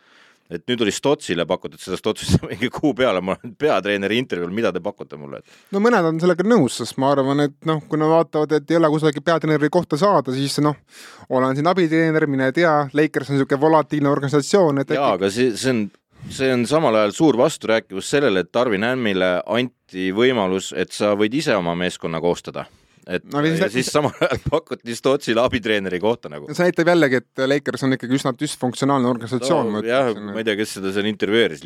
et 0.50 0.62
nüüd 0.70 0.84
oli 0.84 0.92
Stotsile 0.94 1.46
pakutud 1.48 1.80
seda 1.82 1.98
Stotsi 1.98 2.38
mingi 2.50 2.70
kuu 2.72 2.92
peale, 2.96 3.20
ma 3.24 3.34
olen 3.34 3.54
peatreeneri 3.58 4.18
intervjuul, 4.22 4.54
mida 4.54 4.72
te 4.74 4.82
pakute 4.84 5.18
mulle? 5.18 5.42
no 5.74 5.82
mõned 5.82 6.10
on 6.12 6.22
sellega 6.22 6.46
nõus, 6.46 6.78
sest 6.80 7.00
ma 7.02 7.10
arvan, 7.14 7.46
et 7.48 7.56
noh, 7.68 7.82
kui 7.88 8.00
nad 8.00 8.12
vaatavad, 8.12 8.56
et 8.58 8.70
ei 8.70 8.78
ole 8.78 8.90
kusagil 8.92 9.24
peatreeneri 9.26 9.70
kohta 9.72 9.98
saada, 10.00 10.34
siis 10.36 10.58
noh, 10.64 10.78
olen 11.34 11.58
siin 11.58 11.70
abitreener, 11.70 12.28
mine 12.30 12.52
tea, 12.56 12.78
Lakers 12.94 13.32
on 13.32 13.38
niisugune 13.38 13.62
volatiilne 13.66 14.12
organisatsioon, 14.12 14.82
et 14.84 14.96
jaa, 14.96 15.14
aga 15.18 15.30
see, 15.34 15.54
see 15.58 15.74
on 15.74 15.86
see 16.32 16.48
on 16.50 16.64
samal 16.66 16.94
ajal 16.98 17.12
suur 17.14 17.36
vasturääkivus 17.38 18.08
sellele, 18.10 18.42
et 18.42 18.50
Tarvin 18.50 18.82
Hämmile 18.86 19.36
anti 19.46 20.10
võimalus, 20.14 20.72
et 20.74 20.94
sa 20.94 21.12
võid 21.18 21.34
ise 21.38 21.54
oma 21.54 21.76
meeskonna 21.78 22.22
koostada 22.22 22.66
et 23.06 23.26
no, 23.30 23.42
siis, 23.44 23.60
ja 23.62 23.68
siis 23.70 23.90
samal 23.92 24.14
ajal 24.18 24.40
pakuti 24.50 24.96
Stotsile 24.98 25.42
abitreeneri 25.44 26.00
kohta 26.02 26.30
nagu. 26.32 26.48
see 26.50 26.66
näitab 26.66 26.90
jällegi, 26.90 27.20
et 27.22 27.44
Lakers 27.46 27.86
on 27.86 27.96
ikkagi 27.96 28.18
üsna 28.18 28.32
düsfunktsionaalne 28.38 29.10
organisatsioon 29.12 29.72
no,. 29.76 29.82
jah, 29.86 30.10
ma 30.18 30.40
ei 30.40 30.48
tea, 30.48 30.56
kes 30.58 30.76
seda 30.78 30.92
seal 30.94 31.08
intervjueeris, 31.10 31.64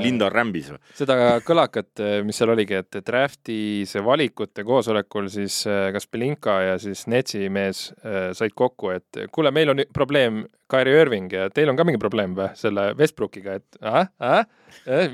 Linda 0.00 0.30
Rämbis 0.32 0.72
või? 0.74 0.80
seda 0.98 1.18
kõlakat, 1.46 2.04
mis 2.26 2.40
seal 2.40 2.54
oligi, 2.54 2.80
et 2.82 3.00
drafti 3.06 3.60
see 3.88 4.04
valikute 4.04 4.66
koosolekul 4.66 5.30
siis 5.32 5.62
kas 5.66 6.10
Belinka 6.10 6.60
ja 6.66 6.78
siis 6.82 7.06
Netsi 7.10 7.46
mees 7.52 7.88
äh, 8.02 8.30
said 8.36 8.56
kokku, 8.58 8.94
et 8.96 9.24
kuule, 9.34 9.54
meil 9.54 9.74
on 9.74 9.84
probleem 9.94 10.44
Kairi 10.70 10.94
Irving 11.00 11.32
ja 11.34 11.48
teil 11.54 11.70
on 11.70 11.78
ka 11.78 11.86
mingi 11.86 12.00
probleem 12.02 12.34
või 12.38 12.50
selle 12.58 12.90
Westbrookiga, 12.98 13.58
et 13.58 13.82
ahah, 13.82 14.10
ahah, 14.22 14.46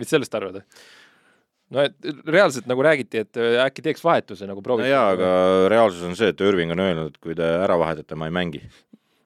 mis 0.01 0.13
sellest 0.13 0.35
arvad? 0.37 0.65
No 1.75 1.83
et 1.87 2.11
reaalselt 2.27 2.69
nagu 2.71 2.85
räägiti, 2.87 3.25
et 3.25 3.41
äh, 3.41 3.59
äkki 3.65 3.85
teeks 3.87 4.05
vahetuse 4.07 4.49
nagu 4.49 4.63
prooviks. 4.65 4.87
no 4.87 4.93
jaa, 4.93 5.09
aga 5.17 5.31
reaalsus 5.73 6.05
on 6.07 6.17
see, 6.19 6.31
et 6.35 6.45
Irving 6.45 6.75
on 6.75 6.85
öelnud, 6.85 7.15
et 7.15 7.23
kui 7.23 7.37
te 7.39 7.47
ära 7.47 7.79
vahetate, 7.81 8.19
ma 8.19 8.31
ei 8.31 8.37
mängi. 8.37 8.63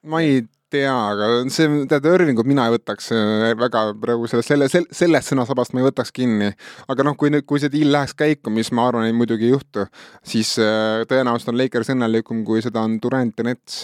ma 0.08 0.22
ei 0.24 0.42
tea, 0.70 0.90
aga 0.92 1.28
see, 1.52 1.68
tead, 1.90 2.06
Irvingut 2.14 2.48
mina 2.48 2.66
ei 2.68 2.74
võtaks 2.74 3.10
äh, 3.14 3.50
väga 3.58 3.82
praegu 4.00 4.28
selle, 4.30 4.44
selle, 4.46 4.68
selle, 4.72 4.88
sellest 4.94 5.32
sõnasabast 5.32 5.74
ma 5.74 5.82
ei 5.82 5.86
võtaks 5.88 6.12
kinni. 6.14 6.50
aga 6.90 7.06
noh, 7.06 7.16
kui 7.18 7.32
nüüd, 7.32 7.46
kui 7.48 7.60
see 7.62 7.72
deal 7.72 7.90
läheks 7.94 8.14
käiku, 8.18 8.52
mis 8.54 8.70
ma 8.76 8.86
arvan, 8.88 9.08
ei 9.08 9.16
muidugi 9.16 9.48
ei 9.48 9.54
juhtu, 9.54 9.86
siis 10.26 10.52
äh, 10.62 11.02
tõenäoliselt 11.10 11.52
on 11.52 11.58
Lakers 11.60 11.92
õnnelikum, 11.94 12.44
kui 12.46 12.62
seda 12.64 12.84
on 12.86 12.98
Durant 13.02 13.42
ja 13.42 13.48
Nets 13.50 13.82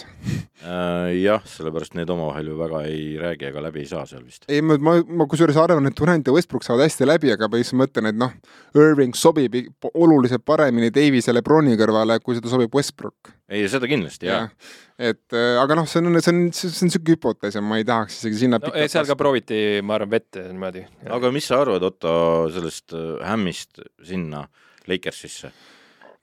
äh,. 0.63 1.13
jah, 1.21 1.43
sellepärast 1.47 1.97
need 1.99 2.11
omavahel 2.13 2.51
ju 2.51 2.57
väga 2.59 2.83
ei 2.89 3.03
räägi 3.21 3.49
ega 3.51 3.63
läbi 3.67 3.83
ei 3.83 3.91
saa 3.91 4.05
seal 4.09 4.23
vist. 4.25 4.47
ei, 4.47 4.63
ma, 4.65 4.79
ma, 4.81 4.97
ma 5.03 5.29
kusjuures 5.29 5.59
arvan, 5.61 5.91
et 5.91 5.97
Durant 5.97 6.27
ja 6.27 6.35
Westbrook 6.35 6.65
saavad 6.67 6.87
hästi 6.87 7.07
läbi, 7.07 7.33
aga 7.35 7.51
ma 7.51 7.61
lihtsalt 7.61 7.81
mõtlen, 7.83 8.11
et 8.11 8.19
noh, 8.19 8.35
Irving 8.77 9.15
sobib 9.17 9.55
oluliselt 9.93 10.45
paremini 10.47 10.93
Davise 10.93 11.31
ja 11.31 11.37
Lebroni 11.37 11.77
kõrvale, 11.79 12.21
kui 12.23 12.39
seda 12.39 12.51
sobib 12.51 12.75
Westbrook. 12.75 13.35
ei, 13.51 13.67
seda 13.71 13.87
kindlasti, 13.89 14.31
jah 14.31 14.47
ja 14.47 14.85
et 14.97 15.33
äh, 15.33 15.55
aga 15.61 15.77
noh, 15.77 15.85
see 15.85 16.01
on, 16.01 16.17
see 16.17 16.33
on, 16.33 16.39
see 16.55 16.69
on 16.69 16.76
niisugune 16.85 17.17
hüpotees 17.17 17.57
ja 17.57 17.63
ma 17.63 17.79
ei 17.79 17.85
tahaks 17.87 18.19
isegi 18.19 18.43
sinna 18.43 18.59
no, 18.63 18.73
seal 18.91 19.07
ka 19.09 19.17
prooviti, 19.19 19.79
ma 19.85 19.97
arvan, 19.97 20.11
vette 20.11 20.45
niimoodi. 20.49 20.83
aga 21.17 21.31
mis 21.35 21.49
sa 21.49 21.61
arvad, 21.63 21.85
Otto, 21.87 22.11
sellest 22.53 22.95
Hämmist 23.25 23.81
äh, 23.83 23.89
sinna 24.11 24.45
Lakersisse? 24.87 25.51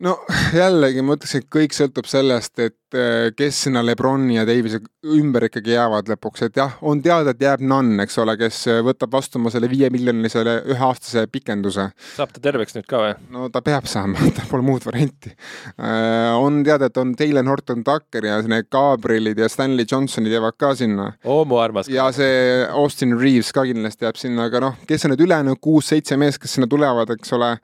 No 0.04 0.14
jällegi 0.62 1.02
ma 1.04 1.16
ütleks, 1.16 1.34
et 1.38 1.46
kõik 1.52 1.74
sõltub 1.76 2.08
sellest, 2.08 2.58
et 2.62 2.96
äh, 2.98 3.30
kes 3.36 3.64
sinna 3.66 3.82
Lebroni 3.84 4.36
ja 4.36 4.44
Davise 4.48 4.80
ümber 5.14 5.48
ikkagi 5.48 5.74
jäävad 5.74 6.08
lõpuks, 6.12 6.46
et 6.46 6.58
jah, 6.60 6.76
on 6.84 7.00
teada, 7.04 7.34
et 7.34 7.42
jääb 7.44 7.64
Nunn, 7.64 7.98
eks 8.04 8.18
ole, 8.22 8.36
kes 8.40 8.60
võtab 8.84 9.14
vastu 9.14 9.40
oma 9.40 9.52
selle 9.52 9.68
viiemiljonilisele 9.72 10.56
üheaastase 10.74 11.26
pikenduse. 11.32 11.88
saab 12.16 12.34
ta 12.34 12.42
terveks 12.44 12.76
nüüd 12.76 12.88
ka 12.90 13.02
või? 13.02 13.14
no 13.34 13.48
ta 13.52 13.62
peab 13.64 13.88
saama, 13.90 14.28
tal 14.36 14.48
pole 14.50 14.66
muud 14.66 14.86
varianti. 14.86 15.34
Äh, 15.78 16.32
on 16.38 16.62
teada, 16.66 16.90
et 16.90 17.00
on 17.00 17.14
Taylor 17.18 17.48
Horton 17.48 17.84
Tucker 17.86 18.28
ja 18.28 18.40
need 18.48 18.70
Gabrielid 18.72 19.40
ja 19.40 19.48
Stanley 19.52 19.88
Johnsonid 19.90 20.32
jäävad 20.34 20.58
ka 20.60 20.74
sinna. 20.78 21.12
oo, 21.24 21.44
mu 21.48 21.60
armas. 21.62 21.88
ja 21.92 22.10
see 22.14 22.64
Austin 22.70 23.16
Reaves 23.20 23.52
ka 23.56 23.66
kindlasti 23.68 24.08
jääb 24.08 24.20
sinna, 24.20 24.48
aga 24.50 24.62
noh, 24.68 24.80
kes 24.88 25.06
on 25.06 25.14
need 25.14 25.24
ülejäänud 25.24 25.60
kuus-seitse 25.64 26.18
meest, 26.20 26.42
kes 26.42 26.58
sinna 26.58 26.68
tulevad, 26.70 27.10
eks 27.16 27.32
ole. 27.36 27.56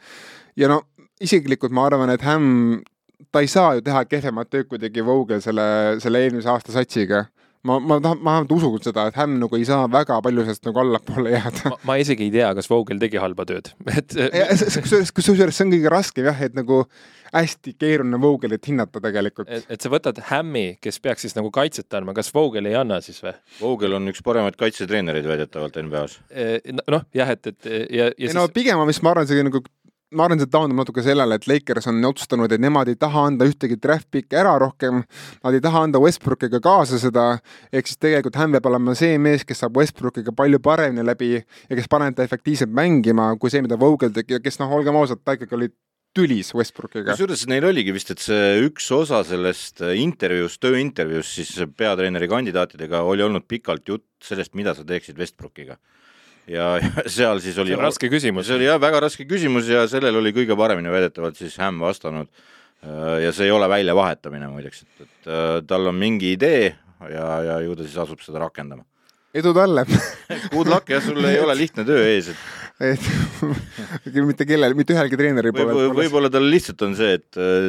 ja 0.56 0.68
no 0.70 0.82
isiklikult 1.20 1.74
ma 1.76 1.86
arvan, 1.90 2.12
et 2.14 2.24
Hämm, 2.24 2.80
ta 3.32 3.42
ei 3.44 3.50
saa 3.50 3.76
ju 3.76 3.84
teha 3.86 4.04
kehvemat 4.08 4.50
tööd, 4.50 4.68
kui 4.70 4.80
tegi 4.82 5.04
Vogel 5.04 5.42
selle, 5.44 5.66
selle 6.02 6.24
eelmise 6.24 6.50
aasta 6.52 6.74
satsiga 6.74 7.26
ma, 7.66 7.76
ma 7.80 7.98
tahan, 8.00 8.20
ma 8.20 8.34
vähemalt 8.34 8.52
usun 8.56 8.82
seda, 8.84 9.06
et 9.10 9.16
Hämm 9.20 9.38
nagu 9.42 9.58
ei 9.58 9.66
saa 9.68 9.84
väga 9.92 10.20
palju 10.24 10.44
sellest 10.46 10.66
nagu 10.68 10.82
allapoole 10.82 11.32
jääda. 11.34 11.72
ma 11.88 11.96
isegi 12.00 12.28
ei 12.28 12.34
tea, 12.34 12.50
kas 12.56 12.70
Vogel 12.70 13.00
tegi 13.02 13.20
halba 13.20 13.46
tööd, 13.48 13.72
et. 13.98 14.16
kusjuures, 14.16 15.12
kusjuures 15.16 15.56
see 15.56 15.66
on 15.66 15.74
kõige 15.74 15.92
raskem 15.92 16.30
jah, 16.30 16.44
et 16.46 16.56
nagu 16.56 16.84
hästi 17.30 17.74
keeruline 17.78 18.18
Vogelit 18.20 18.66
hinnata 18.66 19.02
tegelikult. 19.02 19.50
et, 19.52 19.66
et 19.70 19.82
sa 19.82 19.92
võtad 19.92 20.18
Hämmi, 20.30 20.80
kes 20.82 21.00
peaks 21.02 21.26
siis 21.26 21.36
nagu 21.36 21.52
kaitset 21.54 21.98
andma, 21.98 22.14
kas 22.16 22.32
Vogel 22.34 22.66
ei 22.70 22.78
anna 22.78 23.00
siis 23.04 23.20
või? 23.24 23.34
Vogel 23.60 23.98
on 23.98 24.10
üks 24.10 24.24
paremaid 24.26 24.58
kaitsetreenereid 24.60 25.28
väidetavalt 25.28 25.78
NBA-s. 25.84 26.18
noh, 26.80 27.06
jah, 27.16 27.36
et, 27.36 27.52
et 27.52 27.70
ja, 27.70 27.84
ja 27.84 28.08
ei, 28.16 28.26
siis. 28.26 28.38
no 28.38 28.48
pigem 28.54 28.80
on 28.80 28.88
vist, 28.90 29.04
ma 29.06 29.14
arvan, 29.14 29.28
see 29.30 29.44
nagu 29.46 29.62
ma 30.16 30.26
arvan, 30.26 30.40
see 30.42 30.50
taandub 30.50 30.80
natuke 30.80 31.02
sellele, 31.06 31.36
et 31.38 31.46
Lakers 31.46 31.86
on 31.90 32.00
otsustanud, 32.08 32.50
et 32.50 32.62
nemad 32.62 32.88
ei 32.90 32.98
taha 32.98 33.26
anda 33.28 33.46
ühtegi 33.46 33.78
draft 33.82 34.08
pick'i 34.10 34.38
ära 34.40 34.56
rohkem, 34.58 35.04
nad 35.44 35.56
ei 35.56 35.62
taha 35.62 35.84
anda 35.86 36.00
Westbrookiga 36.02 36.60
kaasa 36.64 36.98
seda, 37.02 37.26
ehk 37.72 37.90
siis 37.90 38.00
tegelikult 38.02 38.38
Hämm 38.40 38.56
peab 38.56 38.70
olema 38.72 38.96
see 38.98 39.18
mees, 39.22 39.44
kes 39.46 39.62
saab 39.62 39.78
Westbrookiga 39.78 40.34
palju 40.36 40.58
paremini 40.64 41.04
läbi 41.06 41.36
ja 41.36 41.78
kes 41.78 41.86
paneb 41.90 42.16
ta 42.18 42.26
efektiivselt 42.26 42.72
mängima, 42.74 43.30
kui 43.38 43.52
see, 43.52 43.62
mida 43.62 43.78
Vogel 43.78 44.10
tegi 44.16 44.38
ja 44.38 44.42
kes 44.42 44.58
noh, 44.62 44.72
olgem 44.74 44.98
ausad, 44.98 45.22
ta 45.22 45.36
ikkagi 45.38 45.58
oli 45.58 45.70
tülis 46.16 46.50
Westbrookiga. 46.58 47.14
kusjuures 47.14 47.46
neil 47.46 47.68
oligi 47.68 47.94
vist, 47.94 48.10
et 48.10 48.22
see 48.22 48.58
üks 48.66 48.88
osa 48.96 49.22
sellest 49.26 49.84
intervjuust, 49.94 50.58
tööintervjuust 50.64 51.38
siis 51.38 51.54
peatreeneri 51.78 52.26
kandidaatidega 52.32 53.04
oli 53.06 53.22
olnud 53.22 53.46
pikalt 53.46 53.86
jutt 53.86 54.08
sellest, 54.26 54.56
mida 54.58 54.74
sa 54.74 54.82
teeksid 54.86 55.20
Westbrookiga 55.22 55.78
ja, 56.48 56.68
ja 56.82 57.04
seal 57.10 57.40
siis 57.44 57.58
oli. 57.60 57.76
raske 57.78 58.10
küsimus. 58.12 58.48
see 58.48 58.58
oli 58.58 58.68
jah, 58.68 58.80
väga 58.82 59.02
raske 59.06 59.26
küsimus 59.28 59.68
ja 59.70 59.86
sellele 59.90 60.22
oli 60.22 60.34
kõige 60.36 60.56
paremini 60.58 60.92
väidetavalt 60.92 61.38
siis 61.40 61.58
Hämm 61.60 61.82
vastanud. 61.84 62.30
Äh, 62.80 63.16
ja 63.26 63.32
see 63.36 63.50
ei 63.50 63.52
ole 63.54 63.68
väljavahetamine 63.68 64.48
muideks, 64.52 64.84
et, 64.86 65.02
et 65.04 65.28
äh, 65.28 65.58
tal 65.68 65.90
on 65.90 65.98
mingi 66.00 66.32
idee 66.36 66.70
ja, 67.12 67.26
ja 67.44 67.58
ju 67.64 67.76
ta 67.76 67.84
siis 67.84 67.98
asub 68.00 68.22
seda 68.24 68.40
rakendama. 68.46 68.86
edu 69.36 69.52
talle 69.56 69.84
Good 70.54 70.70
luck 70.70 70.88
jah, 70.88 71.02
sul 71.04 71.20
ei 71.28 71.38
ole 71.42 71.56
lihtne 71.58 71.84
töö 71.88 72.06
ees, 72.08 72.32
et 72.32 72.48
et 72.80 74.14
mitte 74.30 74.46
kellel, 74.48 74.72
mitte 74.78 74.96
ühelgi 74.96 75.18
treeneril 75.20 75.52
pole 75.52 75.76
võib. 75.76 75.98
võib-olla 75.98 76.32
tal 76.32 76.48
lihtsalt 76.48 76.80
on 76.86 76.96
see, 76.96 77.18
et 77.20 77.40
uh, 77.40 77.68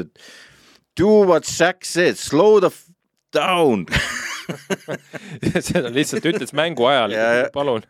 do 0.96 1.12
what 1.28 1.48
Shaq 1.48 1.84
said, 1.88 2.20
slow 2.20 2.62
the 2.64 2.72
f 2.72 2.86
down 3.36 3.86
seda 5.68 5.92
lihtsalt 5.92 6.26
ütles 6.28 6.56
mängu 6.56 6.88
ajal, 6.88 7.14
palun 7.52 7.84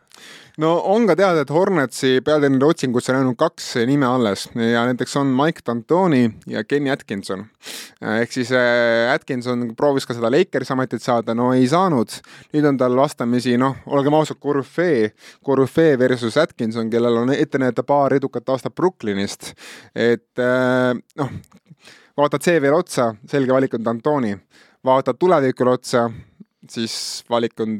no 0.57 0.71
on 0.91 1.05
ka 1.07 1.15
teada, 1.15 1.43
et 1.43 1.51
Hornetsi 1.53 2.19
peatreeneri 2.25 2.67
otsingusse 2.67 3.13
on 3.13 3.19
ainult 3.21 3.39
kaks 3.39 3.69
nime 3.87 4.07
alles 4.07 4.47
ja 4.55 4.83
nendeks 4.87 5.15
on 5.19 5.31
Mike 5.35 5.63
D'Antoni 5.67 6.23
ja 6.51 6.63
Kenny 6.63 6.91
Atkinson. 6.91 7.45
ehk 8.01 8.33
siis 8.33 8.51
äh, 8.55 9.11
Atkinson 9.13 9.75
proovis 9.77 10.07
ka 10.07 10.15
seda 10.17 10.31
Lakersi 10.31 10.73
ametit 10.73 11.03
saada, 11.03 11.35
no 11.37 11.51
ei 11.53 11.67
saanud. 11.71 12.17
nüüd 12.53 12.67
on 12.67 12.79
tal 12.81 12.97
vastamisi, 12.97 13.57
noh, 13.57 13.77
olgem 13.85 14.15
ausad, 14.17 14.39
Corufee, 14.41 15.11
Corufee 15.45 15.97
versus 15.99 16.37
Atkinson, 16.37 16.89
kellel 16.89 17.21
on 17.23 17.33
ette 17.35 17.61
näidata 17.61 17.83
paar 17.83 18.13
edukat 18.13 18.49
aastat 18.49 18.75
Brooklynist. 18.75 19.53
et 19.95 20.39
äh, 20.39 20.95
noh, 21.17 21.31
vaatad 22.17 22.43
CV-le 22.43 22.75
otsa, 22.75 23.13
selge 23.29 23.53
valik 23.53 23.77
on 23.77 23.85
D'Antoni. 23.85 24.35
vaatad 24.83 25.17
tulevikule 25.19 25.77
otsa, 25.77 26.09
siis 26.69 27.23
valik 27.29 27.59
on 27.59 27.79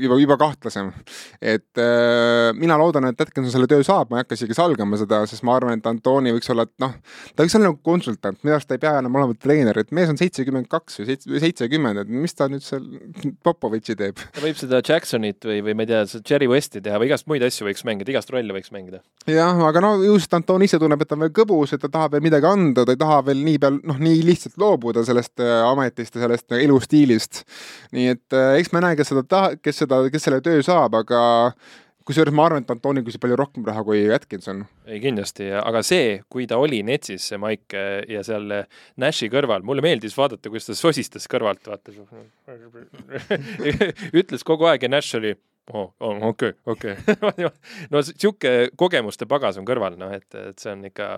juba, 0.00 0.18
juba 0.20 0.36
kahtlasem. 0.40 0.92
et 1.40 1.80
äh, 1.80 2.52
mina 2.56 2.78
loodan, 2.80 3.08
et 3.10 3.20
Atkinson 3.20 3.52
selle 3.52 3.68
töö 3.70 3.84
saab, 3.86 4.10
ma 4.10 4.20
ei 4.20 4.24
hakka 4.24 4.38
isegi 4.38 4.56
salgama 4.56 4.98
seda, 5.00 5.22
sest 5.28 5.44
ma 5.46 5.56
arvan, 5.56 5.78
et 5.78 5.86
Antoni 5.90 6.34
võiks 6.36 6.50
olla, 6.52 6.66
et 6.66 6.74
noh, 6.82 6.94
ta 7.34 7.44
võiks 7.44 7.56
olla 7.58 7.70
nagu 7.70 7.80
konsultant, 7.86 8.38
minu 8.44 8.56
arust 8.56 8.70
ta 8.70 8.78
ei 8.78 8.82
pea 8.82 8.96
enam 9.00 9.18
olema 9.18 9.36
treener, 9.38 9.78
et 9.82 9.92
mees 9.96 10.12
on 10.12 10.20
seitsekümmend 10.20 10.68
kaks 10.72 11.00
või 11.00 11.18
seitsekümmend, 11.42 12.02
et 12.04 12.12
mis 12.12 12.36
ta 12.36 12.50
nüüd 12.50 12.64
seal 12.66 12.84
Popovitši 13.46 13.96
teeb? 13.98 14.20
ta 14.34 14.44
võib 14.44 14.58
seda 14.60 14.80
Jacksonit 14.84 15.44
või, 15.46 15.60
või 15.64 15.76
ma 15.78 15.86
ei 15.86 15.92
tea, 15.92 16.04
Jerry 16.20 16.48
Westi 16.50 16.82
teha 16.84 17.00
või 17.00 17.10
igast 17.10 17.28
muid 17.30 17.44
asju 17.46 17.68
võiks 17.68 17.84
mängida, 17.86 18.12
igast 18.12 18.32
rolle 18.34 18.56
võiks 18.56 18.72
mängida. 18.74 19.02
jah, 19.30 19.60
aga 19.68 19.82
no 19.84 19.94
ju 20.04 20.16
siis 20.20 20.32
Anton 20.36 20.64
ise 20.66 20.80
tunneb, 20.82 21.02
et 21.02 21.10
ta 21.10 21.16
on 21.16 21.24
veel 21.26 21.34
kõbus, 21.36 21.74
et 21.74 21.82
ta 21.82 21.90
tahab 21.92 22.16
veel 22.16 22.24
midagi 22.26 22.48
anda, 22.48 22.84
ta 22.84 22.94
ei 22.94 23.00
taha 23.00 23.20
veel 23.30 23.42
nii 23.46 23.60
peal, 23.62 23.78
noh, 23.86 24.00
nii 24.02 24.22
lihtsalt 24.26 24.58
loobuda 24.60 25.04
sellest 25.06 25.42
äh, 25.42 25.62
ametist 25.66 26.16
ja 26.16 26.24
sellest 26.26 26.56
elustiilist. 26.58 27.42
nii 27.96 28.08
et 28.14 28.36
äh, 28.36 28.56
eks 28.60 28.72
me 28.74 28.82
näe, 28.84 28.96
kes 28.98 29.12
seda 29.12 29.22
taha, 29.26 29.54
kes 29.62 29.82
seda, 29.82 29.85
kes 30.12 30.26
selle 30.26 30.42
töö 30.44 30.62
saab, 30.66 30.96
aga 30.98 31.20
kusjuures 32.06 32.34
ma 32.34 32.44
arvan, 32.46 32.62
et 32.62 32.70
Antoni 32.70 33.02
küsis 33.06 33.20
palju 33.22 33.36
rohkem 33.38 33.64
raha 33.66 33.82
kui 33.86 34.04
Atkinson. 34.14 34.62
ei 34.86 35.00
kindlasti, 35.02 35.48
aga 35.58 35.82
see, 35.86 36.20
kui 36.30 36.46
ta 36.46 36.58
oli 36.62 36.82
Netsis, 36.86 37.26
see 37.32 37.40
Mike 37.42 37.82
ja 38.12 38.22
seal 38.26 38.46
Nashi 39.02 39.30
kõrval, 39.32 39.66
mulle 39.66 39.82
meeldis 39.84 40.14
vaadata, 40.18 40.50
kuidas 40.52 40.70
ta 40.70 40.78
sosistas 40.78 41.26
kõrvalt, 41.30 41.66
vaata 41.66 41.92
ütles 44.20 44.46
kogu 44.46 44.70
aeg 44.70 44.86
ja 44.86 44.92
Nash 44.92 45.18
oli 45.18 45.34
okei, 46.30 46.52
okei. 46.66 46.94
no 47.92 48.02
sihuke 48.06 48.54
kogemuste 48.78 49.26
pagas 49.26 49.58
on 49.58 49.66
kõrval, 49.66 49.96
noh, 49.98 50.12
et, 50.14 50.26
et 50.38 50.62
see 50.62 50.70
on 50.72 50.84
ikka, 50.86 51.08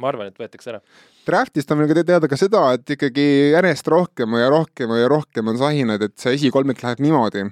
ma 0.00 0.10
arvan, 0.12 0.30
et 0.30 0.40
võetakse 0.40 0.72
ära. 0.72 0.80
Draftist 1.26 1.70
on 1.74 1.84
ka 1.84 2.00
teada 2.00 2.30
ka 2.30 2.38
seda, 2.40 2.64
et 2.78 2.96
ikkagi 2.96 3.26
järjest 3.52 3.92
rohkem 3.92 4.38
ja 4.40 4.48
rohkem 4.52 4.96
ja 4.96 5.10
rohkem 5.12 5.52
on 5.52 5.60
sahinad, 5.60 6.02
et 6.06 6.16
see 6.20 6.36
esikolmik 6.38 6.82
läheb 6.84 7.04
niimoodi, 7.04 7.44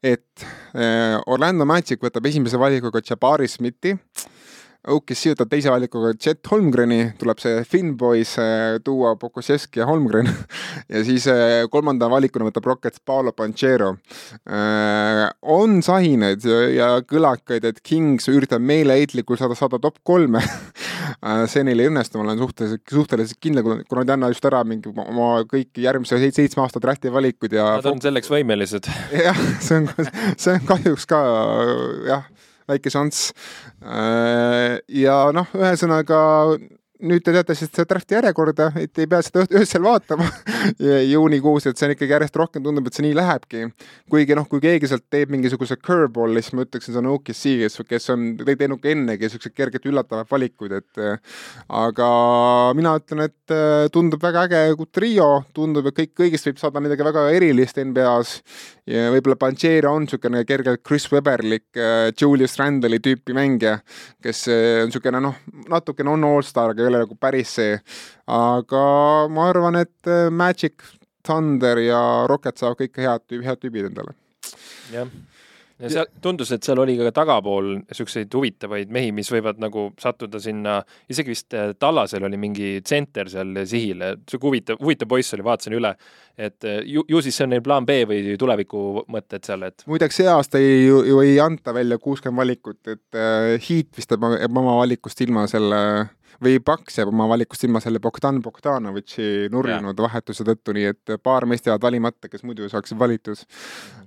et 0.00 0.46
eh, 0.72 1.16
Orlando 1.28 1.68
Magic 1.68 2.00
võtab 2.02 2.26
esimese 2.30 2.60
valikuga 2.60 3.04
Jabari 3.04 3.48
Smithi 3.50 3.98
OKC 4.88 5.34
võtab 5.34 5.50
teise 5.52 5.68
valikuga 5.68 6.14
Chet 6.16 6.46
Holmgreni, 6.48 7.10
tuleb 7.20 7.40
see 7.42 7.60
Finn 7.68 7.98
Boys 8.00 8.32
eh, 8.40 8.78
tuua 8.84 9.12
Pokusevski 9.20 9.82
ja 9.82 9.88
Holmgren 9.88 10.30
ja 10.92 11.02
siis 11.04 11.26
eh, 11.28 11.66
kolmanda 11.72 12.08
valikuna 12.08 12.48
võtab 12.48 12.70
Rockets 12.70 13.02
Paolo 13.04 13.34
Panchero. 13.36 13.90
Eh, 14.48 15.26
on 15.52 15.82
sahinaid 15.84 16.46
ja 16.72 16.94
kõlakaid, 17.04 17.68
et 17.68 17.82
Kings 17.84 18.30
üritab 18.32 18.64
meeleheitlikult 18.64 19.42
saada, 19.42 19.58
saada 19.58 19.82
top 19.82 20.00
kolme 20.06 20.40
see 21.52 21.64
neil 21.66 21.84
ei 21.84 21.90
õnnestu, 21.90 22.16
ma 22.16 22.30
olen 22.30 22.40
suhteliselt, 22.40 22.84
suhteliselt 22.88 23.40
kindel, 23.44 23.84
kuna 23.84 24.00
nad 24.00 24.14
ei 24.14 24.16
anna 24.16 24.32
just 24.32 24.48
ära 24.48 24.62
mingi 24.64 24.92
oma 24.92 25.32
kõik 25.50 25.76
järgmise 25.82 26.22
seitsme 26.30 26.64
aasta 26.64 26.80
drafti 26.80 27.12
valikud 27.12 27.52
ja 27.52 27.74
Nad 27.76 27.92
on 27.92 28.00
selleks 28.00 28.32
võimelised. 28.32 28.88
jah, 29.28 29.44
see 29.60 29.82
on, 29.82 29.90
see 30.40 30.56
on 30.56 30.70
kahjuks 30.72 31.04
ka 31.10 31.20
jah 32.08 32.30
väike 32.70 32.92
šanss. 32.92 33.32
Äh, 33.82 34.78
ja 35.02 35.22
noh, 35.36 35.50
ühesõnaga 35.56 36.20
nüüd 37.00 37.24
te 37.24 37.34
teate 37.34 37.56
siis 37.56 37.70
seda 37.70 37.86
drafti 37.94 38.16
järjekorda, 38.16 38.70
et 38.80 38.98
ei 39.00 39.08
pea 39.10 39.20
seda 39.24 39.44
öösel 39.46 39.84
vaatama 39.84 40.26
juunikuus, 41.12 41.68
et 41.68 41.78
see 41.78 41.88
on 41.88 41.94
ikkagi 41.94 42.14
järjest 42.14 42.36
rohkem 42.40 42.64
tundub, 42.64 42.88
et 42.88 42.96
see 42.96 43.06
nii 43.06 43.16
lähebki. 43.16 43.66
kuigi 44.10 44.36
noh, 44.38 44.48
kui 44.50 44.62
keegi 44.62 44.90
sealt 44.90 45.06
teeb 45.12 45.32
mingisuguse 45.32 45.78
curveball'i, 45.80 46.42
siis 46.44 46.56
ma 46.56 46.66
ütleksin, 46.66 46.94
see 46.94 47.02
on 47.02 47.10
OKC, 47.14 47.44
kes, 47.62 47.80
kes 47.88 48.10
on 48.14 48.26
teinud 48.40 48.82
ka 48.82 48.92
ennegi 48.92 49.30
siukseid 49.32 49.56
kergelt 49.56 49.86
üllatavaid 49.90 50.30
valikuid, 50.30 50.76
et 50.80 51.02
aga 51.80 52.10
mina 52.76 52.96
ütlen, 53.00 53.24
et 53.28 53.54
äh, 53.54 53.86
tundub 53.92 54.22
väga 54.22 54.44
äge 54.48 54.88
trio, 54.92 55.30
tundub, 55.56 55.88
et 55.90 55.96
kõik, 55.96 56.12
kõigist 56.22 56.48
võib 56.48 56.60
saada 56.60 56.82
midagi 56.82 57.06
väga 57.06 57.26
erilist 57.34 57.80
NBA-s 57.80 58.36
ja 58.90 59.08
võib-olla 59.14 59.38
Panchero 59.40 59.92
on 59.94 60.06
niisugune 60.06 60.42
kergelt 60.48 60.82
Chris 60.86 61.06
Webberlik 61.12 61.78
äh, 61.78 62.10
Julius 62.16 62.56
Randle'i 62.60 63.00
tüüpi 63.02 63.34
mängija, 63.36 63.78
kes 64.22 64.46
äh, 64.50 64.82
on 64.84 64.90
niisugune 64.90 65.22
noh, 65.22 65.38
natukene 65.70 66.12
on 66.14 66.26
allstar, 66.32 66.74
aga 66.74 66.89
ei 66.90 66.94
ole 66.94 67.04
nagu 67.04 67.16
päris 67.20 67.54
see. 67.58 67.78
aga 68.26 68.84
ma 69.32 69.48
arvan, 69.50 69.80
et 69.80 70.10
äh, 70.10 70.28
Magic, 70.30 70.86
Thunder 71.26 71.78
ja 71.84 72.00
Rocket 72.30 72.60
saavad 72.60 72.80
kõik 72.80 73.02
head, 73.02 73.42
head 73.44 73.62
tüübid 73.62 73.90
endale. 73.90 74.16
jah 74.92 75.10
ja 75.80 75.90
seal 75.92 76.08
tundus, 76.22 76.50
et 76.54 76.64
seal 76.66 76.80
oli 76.82 76.96
ka 76.98 77.10
tagapool 77.14 77.72
niisuguseid 77.78 78.32
huvitavaid 78.36 78.92
mehi, 78.92 79.12
mis 79.16 79.30
võivad 79.32 79.60
nagu 79.62 79.88
sattuda 80.00 80.40
sinna, 80.42 80.80
isegi 81.10 81.32
vist 81.32 81.56
äh, 81.56 81.72
Tallasel 81.80 82.24
oli 82.26 82.40
mingi 82.40 82.72
tsenter 82.84 83.30
seal 83.32 83.62
sihil, 83.68 84.04
sihuke 84.28 84.48
huvitav, 84.48 84.80
huvitav 84.82 85.10
poiss 85.10 85.36
oli, 85.36 85.46
vaatasin 85.46 85.76
üle. 85.78 85.94
et 86.36 86.64
äh, 86.64 86.80
ju, 86.88 87.04
ju 87.08 87.22
siis 87.24 87.36
see 87.36 87.46
on 87.46 87.54
neil 87.54 87.64
plaan 87.64 87.86
B 87.88 88.00
või 88.08 88.36
tulevikumõtted 88.40 89.46
seal, 89.46 89.66
et. 89.68 89.84
muideks 89.90 90.20
see 90.20 90.28
aasta 90.30 90.60
ei, 90.60 90.86
ju, 90.86 91.02
ju 91.08 91.20
ei 91.24 91.38
anta 91.42 91.74
välja 91.76 91.98
kuuskümmend 91.98 92.44
valikut, 92.44 92.80
et 92.86 93.18
äh, 93.18 93.56
Heat 93.60 93.96
vist 93.96 94.12
jääb 94.12 94.56
oma 94.56 94.80
valikust 94.82 95.20
ilma 95.24 95.46
selle 95.50 95.80
või 96.44 96.60
Paks 96.64 96.98
jääb 96.98 97.10
oma 97.12 97.26
valikust 97.30 97.64
ilma 97.66 97.82
selle 97.82 98.00
Bogdan 98.02 98.40
Bogdanovitši 98.44 99.50
nurjunud 99.52 99.98
vahetuse 100.00 100.44
tõttu, 100.46 100.74
nii 100.76 100.86
et 100.92 101.14
paar 101.22 101.46
meest 101.50 101.68
jäävad 101.68 101.84
valimata, 101.88 102.30
kes 102.32 102.44
muidu 102.46 102.68
saaksid 102.70 102.98
valitud. 103.00 103.42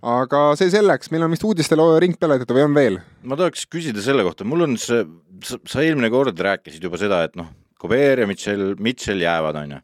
aga 0.02 0.44
see 0.60 0.72
selleks, 0.74 1.12
meil 1.12 1.28
on 1.28 1.34
vist 1.36 1.46
uudistele 1.48 1.86
ring 2.04 2.18
pealetada 2.20 2.58
või 2.58 2.68
on 2.68 2.78
veel? 2.78 3.02
ma 3.24 3.40
tahaks 3.40 3.68
küsida 3.70 4.02
selle 4.06 4.26
kohta, 4.26 4.48
mul 4.48 4.68
on 4.68 4.78
see, 4.82 5.04
sa 5.44 5.84
eelmine 5.84 6.10
kord 6.14 6.40
rääkisid 6.40 6.84
juba 6.84 7.02
seda, 7.02 7.24
et 7.28 7.38
noh, 7.40 7.52
Kober 7.84 8.24
ja 8.24 8.28
Mitchell, 8.30 8.78
Mitchell 8.80 9.20
jäävad, 9.20 9.60
on 9.60 9.76
ju. 9.76 9.84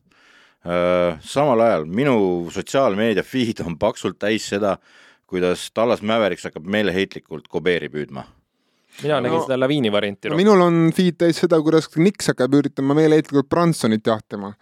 samal 1.28 1.62
ajal 1.66 1.86
minu 1.86 2.16
sotsiaalmeedia 2.54 3.24
feed 3.28 3.60
on 3.66 3.78
paksult 3.80 4.20
täis 4.20 4.48
seda, 4.48 4.78
kuidas 5.30 5.70
Tallas 5.76 6.02
Mavericks 6.02 6.48
hakkab 6.48 6.66
meeleheitlikult 6.66 7.48
Koberi 7.52 7.92
püüdma 7.92 8.26
mina 9.04 9.20
nägin 9.24 9.38
no, 9.38 9.42
seda 9.46 9.58
laviini 9.60 9.92
varianti 9.94 10.32
no,. 10.32 10.38
minul 10.40 10.64
on 10.66 10.80
feed 10.96 11.18
täis 11.22 11.40
seda, 11.44 11.60
kuidas 11.64 11.90
Nix 12.00 12.30
hakkab 12.32 12.56
üritama 12.60 12.96
meeleheitlikult 12.98 13.50
Bransonit 13.52 14.06
jahtima, 14.08 14.54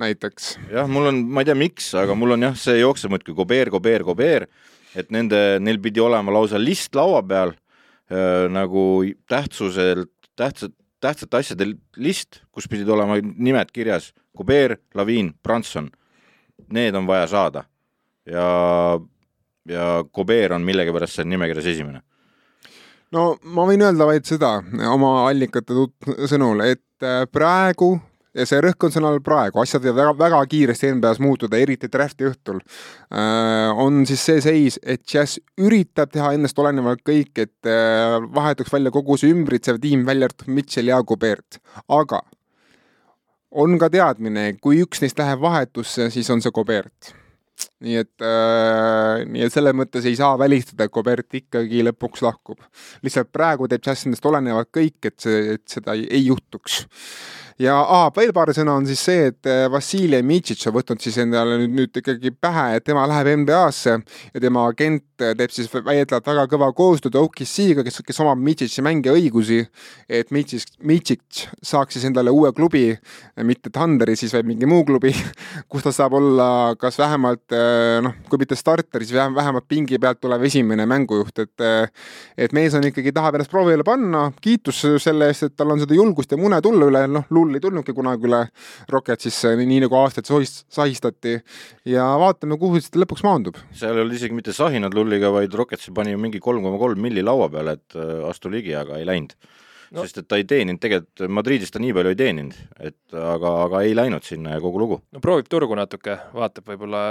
näiteks. 0.00 0.56
jah, 0.72 0.88
mul 0.90 1.10
on, 1.12 1.20
ma 1.30 1.44
ei 1.44 1.50
tea, 1.50 1.58
miks, 1.58 1.92
aga 1.98 2.16
mul 2.18 2.36
on 2.36 2.48
jah, 2.48 2.56
see 2.60 2.80
jookseb 2.80 3.14
muudkui 3.14 3.36
Kober, 3.36 3.70
Kober, 3.74 4.06
Kober, 4.06 4.48
et 4.96 5.12
nende, 5.14 5.42
neil 5.62 5.80
pidi 5.82 6.02
olema 6.04 6.34
lausa 6.34 6.60
list 6.60 6.96
laua 6.98 7.22
peal 7.26 7.54
äh, 7.54 8.46
nagu 8.52 9.04
tähtsuselt, 9.30 10.12
tähtsad, 10.38 10.74
tähtsate 11.04 11.40
asjade 11.40 11.70
list, 12.00 12.42
kus 12.54 12.68
pidid 12.70 12.88
olema 12.92 13.20
nimed 13.22 13.72
kirjas, 13.74 14.12
Kober, 14.36 14.76
Laviin, 14.96 15.32
Branson. 15.44 15.88
Need 16.72 16.96
on 16.96 17.06
vaja 17.06 17.26
saada 17.30 17.62
ja, 18.26 18.46
ja 19.68 19.86
Kober 20.12 20.56
on 20.56 20.64
millegipärast 20.66 21.20
seal 21.20 21.28
nimekirjas 21.30 21.68
esimene 21.74 22.00
no 23.14 23.28
ma 23.54 23.64
võin 23.68 23.84
öelda 23.86 24.08
vaid 24.08 24.26
seda 24.28 24.58
oma 24.90 25.28
allikate 25.28 25.76
sõnul, 26.28 26.64
et 26.66 27.04
äh, 27.04 27.24
praegu 27.30 27.96
ja 28.36 28.44
see 28.48 28.60
rõhk 28.64 28.86
on 28.86 28.92
sõnal 28.92 29.18
praegu, 29.24 29.60
asjad 29.62 29.84
võivad 29.84 29.98
väga, 29.98 30.14
väga 30.20 30.40
kiiresti 30.52 30.92
NBA-s 30.96 31.20
muutuda, 31.24 31.58
eriti 31.60 31.90
draft'i 31.92 32.28
õhtul 32.28 32.60
äh,. 32.60 33.72
on 33.82 34.04
siis 34.08 34.24
see 34.28 34.42
seis, 34.44 34.78
et 34.82 35.04
Jazz 35.08 35.40
üritab 35.56 36.12
teha 36.12 36.34
endast 36.36 36.58
olenevalt 36.60 37.04
kõik, 37.06 37.32
et 37.46 37.70
äh, 37.70 38.18
vahetuks 38.36 38.72
välja 38.72 38.92
kogu 38.94 39.18
see 39.20 39.32
ümbritsev 39.34 39.80
tiim, 39.82 40.04
välja 40.08 40.30
arvatud 40.30 40.52
Mitchell 40.52 40.92
ja 40.92 41.02
Gobert, 41.02 41.60
aga 41.88 42.22
on 43.56 43.78
ka 43.80 43.88
teadmine, 43.92 44.50
kui 44.60 44.82
üks 44.84 45.00
neist 45.00 45.18
läheb 45.20 45.40
vahetusse, 45.40 46.10
siis 46.12 46.28
on 46.34 46.44
see 46.44 46.52
Gobert 46.54 47.14
nii 47.84 47.96
et 48.02 48.24
äh,, 48.24 49.24
nii 49.28 49.46
et 49.46 49.54
selles 49.54 49.76
mõttes 49.76 50.06
ei 50.08 50.16
saa 50.18 50.36
välistada, 50.40 50.86
et 50.86 50.94
Gobert 50.94 51.38
ikkagi 51.40 51.84
lõpuks 51.86 52.24
lahkub. 52.24 52.60
lihtsalt 53.06 53.32
praegu 53.32 53.68
teeb 53.68 53.84
Jazz 53.84 54.06
endast 54.08 54.28
olenevalt 54.28 54.72
kõik, 54.74 54.98
et 55.10 55.18
see, 55.22 55.56
et 55.56 55.64
seda 55.70 55.96
ei, 55.96 56.06
ei 56.10 56.26
juhtuks 56.28 56.84
ja 57.62 57.76
aa, 57.80 58.08
veel 58.16 58.32
paar 58.36 58.50
sõna 58.56 58.74
on 58.76 58.86
siis 58.88 59.00
see, 59.08 59.30
et 59.30 59.48
äh, 59.48 59.64
Vassiljev 59.72 60.24
Mitšitš 60.26 60.68
on 60.68 60.74
võtnud 60.76 61.00
siis 61.00 61.16
endale 61.22 61.56
nüüd, 61.62 61.72
nüüd 61.78 62.00
ikkagi 62.02 62.32
pähe, 62.32 62.66
et 62.76 62.84
tema 62.84 63.06
läheb 63.08 63.30
NBA-sse 63.42 63.94
ja 63.96 64.42
tema 64.42 64.66
agent 64.68 65.24
äh, 65.24 65.32
teeb 65.38 65.54
siis 65.54 65.70
väidetavalt 65.72 66.28
väga 66.28 66.44
kõva 66.52 66.68
koostööd 66.76 67.16
OKC-ga, 67.20 67.84
kes, 67.86 68.02
kes 68.04 68.20
omab 68.24 68.42
Mitšitši 68.44 68.84
mängiõigusi, 68.84 69.62
et 70.08 70.32
Mitšitš, 70.36 70.76
Mitšitš 70.84 71.46
saaks 71.70 71.96
siis 71.96 72.04
endale 72.10 72.34
uue 72.34 72.52
klubi, 72.56 72.90
mitte 73.48 73.72
Thunderi 73.72 74.18
siis, 74.20 74.34
vaid 74.36 74.48
mingi 74.48 74.68
muu 74.68 74.84
klubi, 74.88 75.14
kus 75.72 75.86
ta 75.86 75.94
saab 75.96 76.18
olla 76.20 76.50
kas 76.80 77.00
vähemalt 77.00 77.56
äh, 77.56 78.02
noh, 78.04 78.18
kui 78.28 78.42
mitte 78.42 78.58
starter, 78.58 79.04
siis 79.06 79.16
vähemalt 79.16 79.68
pingi 79.68 80.00
pealt 80.02 80.20
tulev 80.20 80.44
esimene 80.44 80.84
mängujuht, 80.88 81.44
et 81.46 81.66
et 82.36 82.52
mees 82.52 82.74
on 82.76 82.84
ikkagi, 82.84 83.14
tahab 83.16 83.38
ennast 83.38 83.50
proovile 83.52 83.84
panna, 83.86 84.26
kiitus 84.44 84.82
selle 85.02 85.30
eest, 85.30 85.48
et 85.48 85.56
tal 85.56 85.72
on 85.72 85.80
seda 85.80 85.96
julgust 85.96 86.32
ja 86.32 86.38
mune 86.40 86.58
tulla 86.64 86.90
üle, 86.90 87.06
noh, 87.08 87.24
hull 87.46 87.58
ei 87.58 87.64
tulnudki 87.64 87.94
kunagi 87.96 88.28
üle 88.28 88.42
Rocketsisse, 88.92 89.54
nii 89.58 89.82
nagu 89.86 89.98
aastaid 90.00 90.28
sahistati. 90.28 91.38
ja 91.88 92.06
vaatame, 92.20 92.58
kuhu 92.60 92.80
siis 92.80 92.92
ta 92.92 93.02
lõpuks 93.02 93.24
maandub. 93.26 93.60
seal 93.72 93.96
ei 93.96 94.04
olnud 94.04 94.18
isegi 94.18 94.36
mitte 94.36 94.56
sahinad 94.56 94.94
lulliga, 94.96 95.30
vaid 95.34 95.54
Rockets 95.54 95.92
pani 95.94 96.16
mingi 96.20 96.42
kolm 96.42 96.66
koma 96.66 96.80
kolm 96.82 97.00
milli 97.02 97.24
laua 97.24 97.48
peale, 97.52 97.78
et 97.78 97.96
äh, 97.98 98.18
astu 98.28 98.52
ligi, 98.52 98.74
aga 98.76 99.00
ei 99.00 99.08
läinud 99.08 99.36
no. 99.92 100.04
sest 100.04 100.22
et 100.22 100.28
ta 100.28 100.38
ei 100.40 100.46
teeninud, 100.48 100.80
tegelikult 100.82 101.26
Madridis 101.32 101.72
ta 101.74 101.80
nii 101.82 101.94
palju 101.96 102.12
ei 102.12 102.18
teeninud, 102.18 102.56
et 102.88 103.16
aga, 103.16 103.52
aga 103.66 103.82
ei 103.86 103.94
läinud 103.96 104.26
sinna 104.26 104.56
ja 104.56 104.62
kogu 104.62 104.80
lugu. 104.82 104.98
no 105.14 105.22
proovib 105.22 105.48
turgu 105.52 105.78
natuke, 105.78 106.18
vaatab 106.34 106.72
võib-olla, 106.72 107.02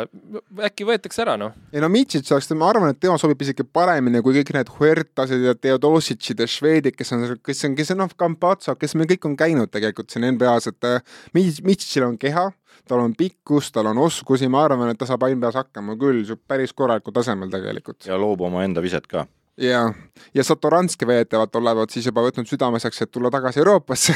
äkki 0.68 0.88
võetakse 0.88 1.24
ära, 1.26 1.38
noh. 1.42 1.56
ei 1.74 1.84
no 1.84 1.90
Mitšits 1.92 2.36
oleks, 2.36 2.52
ma 2.58 2.70
arvan, 2.72 2.94
et 2.94 3.02
tema 3.02 3.18
sobib 3.22 3.42
isegi 3.46 3.66
paremini 3.66 4.24
kui 4.26 4.38
kõik 4.40 4.54
need 4.58 4.74
Huertased 4.80 5.48
ja 5.48 5.56
Theodosicid 5.60 6.44
ja 6.44 6.50
Švedid, 6.50 6.98
kes 6.98 7.16
on, 7.16 7.26
kes 7.46 7.66
on, 7.68 7.80
kes 7.80 7.96
on 7.96 8.04
noh, 8.04 8.12
Campazzo, 8.20 8.76
kes 8.80 8.98
meil 9.00 9.10
kõik 9.14 9.30
on 9.30 9.40
käinud 9.40 9.72
tegelikult 9.74 10.14
siin 10.14 10.28
NBA-s, 10.34 10.74
et 10.74 10.90
äh, 10.90 11.18
Mitšitsil 11.36 12.08
on 12.08 12.20
keha, 12.22 12.50
tal 12.90 13.02
on 13.04 13.16
pikkust, 13.18 13.74
tal 13.76 13.90
on 13.92 14.04
oskusi, 14.06 14.50
ma 14.52 14.66
arvan, 14.68 14.92
et 14.92 15.00
ta 15.00 15.08
saab 15.10 15.26
NBA-s 15.30 15.62
hakkama 15.62 15.98
küll 16.02 16.36
päris 16.48 16.74
korralikul 16.74 17.16
tasemel 17.16 17.52
tegelikult. 17.54 18.06
ja 18.06 18.20
loob 18.20 18.46
omaenda 18.46 18.84
viset 18.84 19.08
ka 19.08 19.26
ja, 19.58 19.94
ja 20.34 20.44
Satoranski 20.44 21.08
veetavad 21.08 21.56
olevat 21.56 21.94
siis 21.94 22.06
juba 22.10 22.24
võtnud 22.26 22.48
südameseks, 22.50 23.02
et 23.06 23.12
tulla 23.12 23.32
tagasi 23.32 23.62
Euroopasse. 23.62 24.16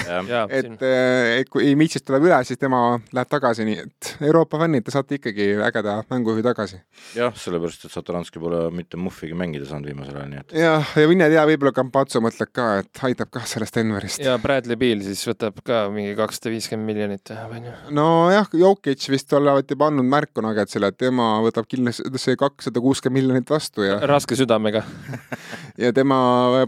et, 0.50 0.82
eh, 0.84 1.40
et 1.40 1.50
kui 1.50 1.72
Mitsist 1.80 2.06
tuleb 2.08 2.28
üle, 2.28 2.40
siis 2.48 2.60
tema 2.60 3.00
läheb 3.16 3.32
tagasi, 3.32 3.66
nii 3.68 3.78
et 3.84 4.12
Euroopa 4.28 4.60
fännid, 4.60 4.86
te 4.86 4.94
saate 4.94 5.20
ikkagi 5.20 5.52
ägeda 5.70 6.00
mängujuhi 6.12 6.44
tagasi. 6.44 6.82
jah, 7.16 7.36
sellepärast, 7.36 7.86
et 7.86 7.96
Satoranski 7.96 8.40
pole 8.40 8.66
mitte 8.76 9.00
muhvigi 9.00 9.38
mängida 9.38 9.68
saanud 9.70 9.92
viimasel 9.92 10.18
ajal, 10.20 10.30
nii 10.34 10.44
et. 10.44 10.58
jah, 10.60 10.94
ja 11.00 11.12
mine 11.12 11.30
tea, 11.32 11.46
võib-olla 11.54 11.74
Campazzo 11.76 12.24
mõtleb 12.24 12.52
ka, 12.54 12.68
et 12.84 13.04
aitab 13.10 13.32
kah 13.32 13.48
sellest 13.48 13.80
Denverist. 13.80 14.24
ja 14.24 14.36
Bradley 14.42 14.80
Beal 14.80 15.04
siis 15.08 15.24
võtab 15.28 15.64
ka 15.64 15.86
mingi 15.94 16.16
kakssada 16.20 16.52
viiskümmend 16.54 16.92
miljonit, 16.92 17.34
on 17.48 17.72
ju. 17.72 17.78
nojah, 17.96 18.52
Jokic 18.60 19.08
vist 19.14 19.34
olevat 19.34 19.72
juba 19.72 19.88
andnud 19.88 20.08
märku 20.10 20.44
Nuggetsile, 20.44 20.92
et 20.92 21.00
tema 21.00 21.32
võtab 21.46 21.68
kindlasti 21.70 22.10
see 22.20 22.36
kakssada 22.40 22.84
kuuskümmend 22.84 23.20
miljonit 23.20 23.50
vastu 23.50 23.86
ja. 23.88 24.00
raske 24.10 24.36
südamega 24.38 24.84
ja 25.84 25.92
tema 25.96 26.20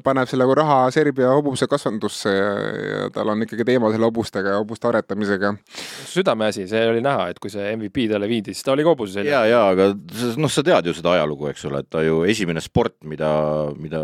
paneb 0.04 0.30
selle 0.30 0.47
raha 0.58 0.80
Serbia 0.93 1.32
hobuse 1.36 1.67
kasvandusse 1.71 2.34
ja, 2.34 2.50
ja 2.91 3.10
tal 3.13 3.34
on 3.34 3.45
ikkagi 3.45 3.65
teema 3.67 3.91
selle 3.93 4.10
hobustega 4.10 4.56
ja 4.56 4.62
hobuste 4.62 4.89
aretamisega. 4.91 5.54
südameasi, 6.12 6.67
see 6.71 6.84
oli 6.89 7.04
näha, 7.06 7.30
et 7.32 7.39
kui 7.41 7.54
see 7.54 7.76
MVP 7.76 8.08
talle 8.12 8.30
viidi, 8.32 8.56
siis 8.56 8.67
ta 8.67 8.76
oli 8.76 8.86
ka 8.86 8.93
hobuse 8.95 9.19
seljas. 9.19 9.32
ja, 9.34 9.43
ja 9.50 9.62
aga 9.74 9.91
noh, 10.41 10.52
sa 10.52 10.65
tead 10.65 10.89
ju 10.89 10.95
seda 10.97 11.15
ajalugu, 11.17 11.52
eks 11.52 11.65
ole, 11.69 11.84
et 11.86 11.91
ta 11.91 12.04
ju 12.06 12.24
esimene 12.30 12.63
sport, 12.63 13.00
mida, 13.08 13.32
mida 13.78 14.04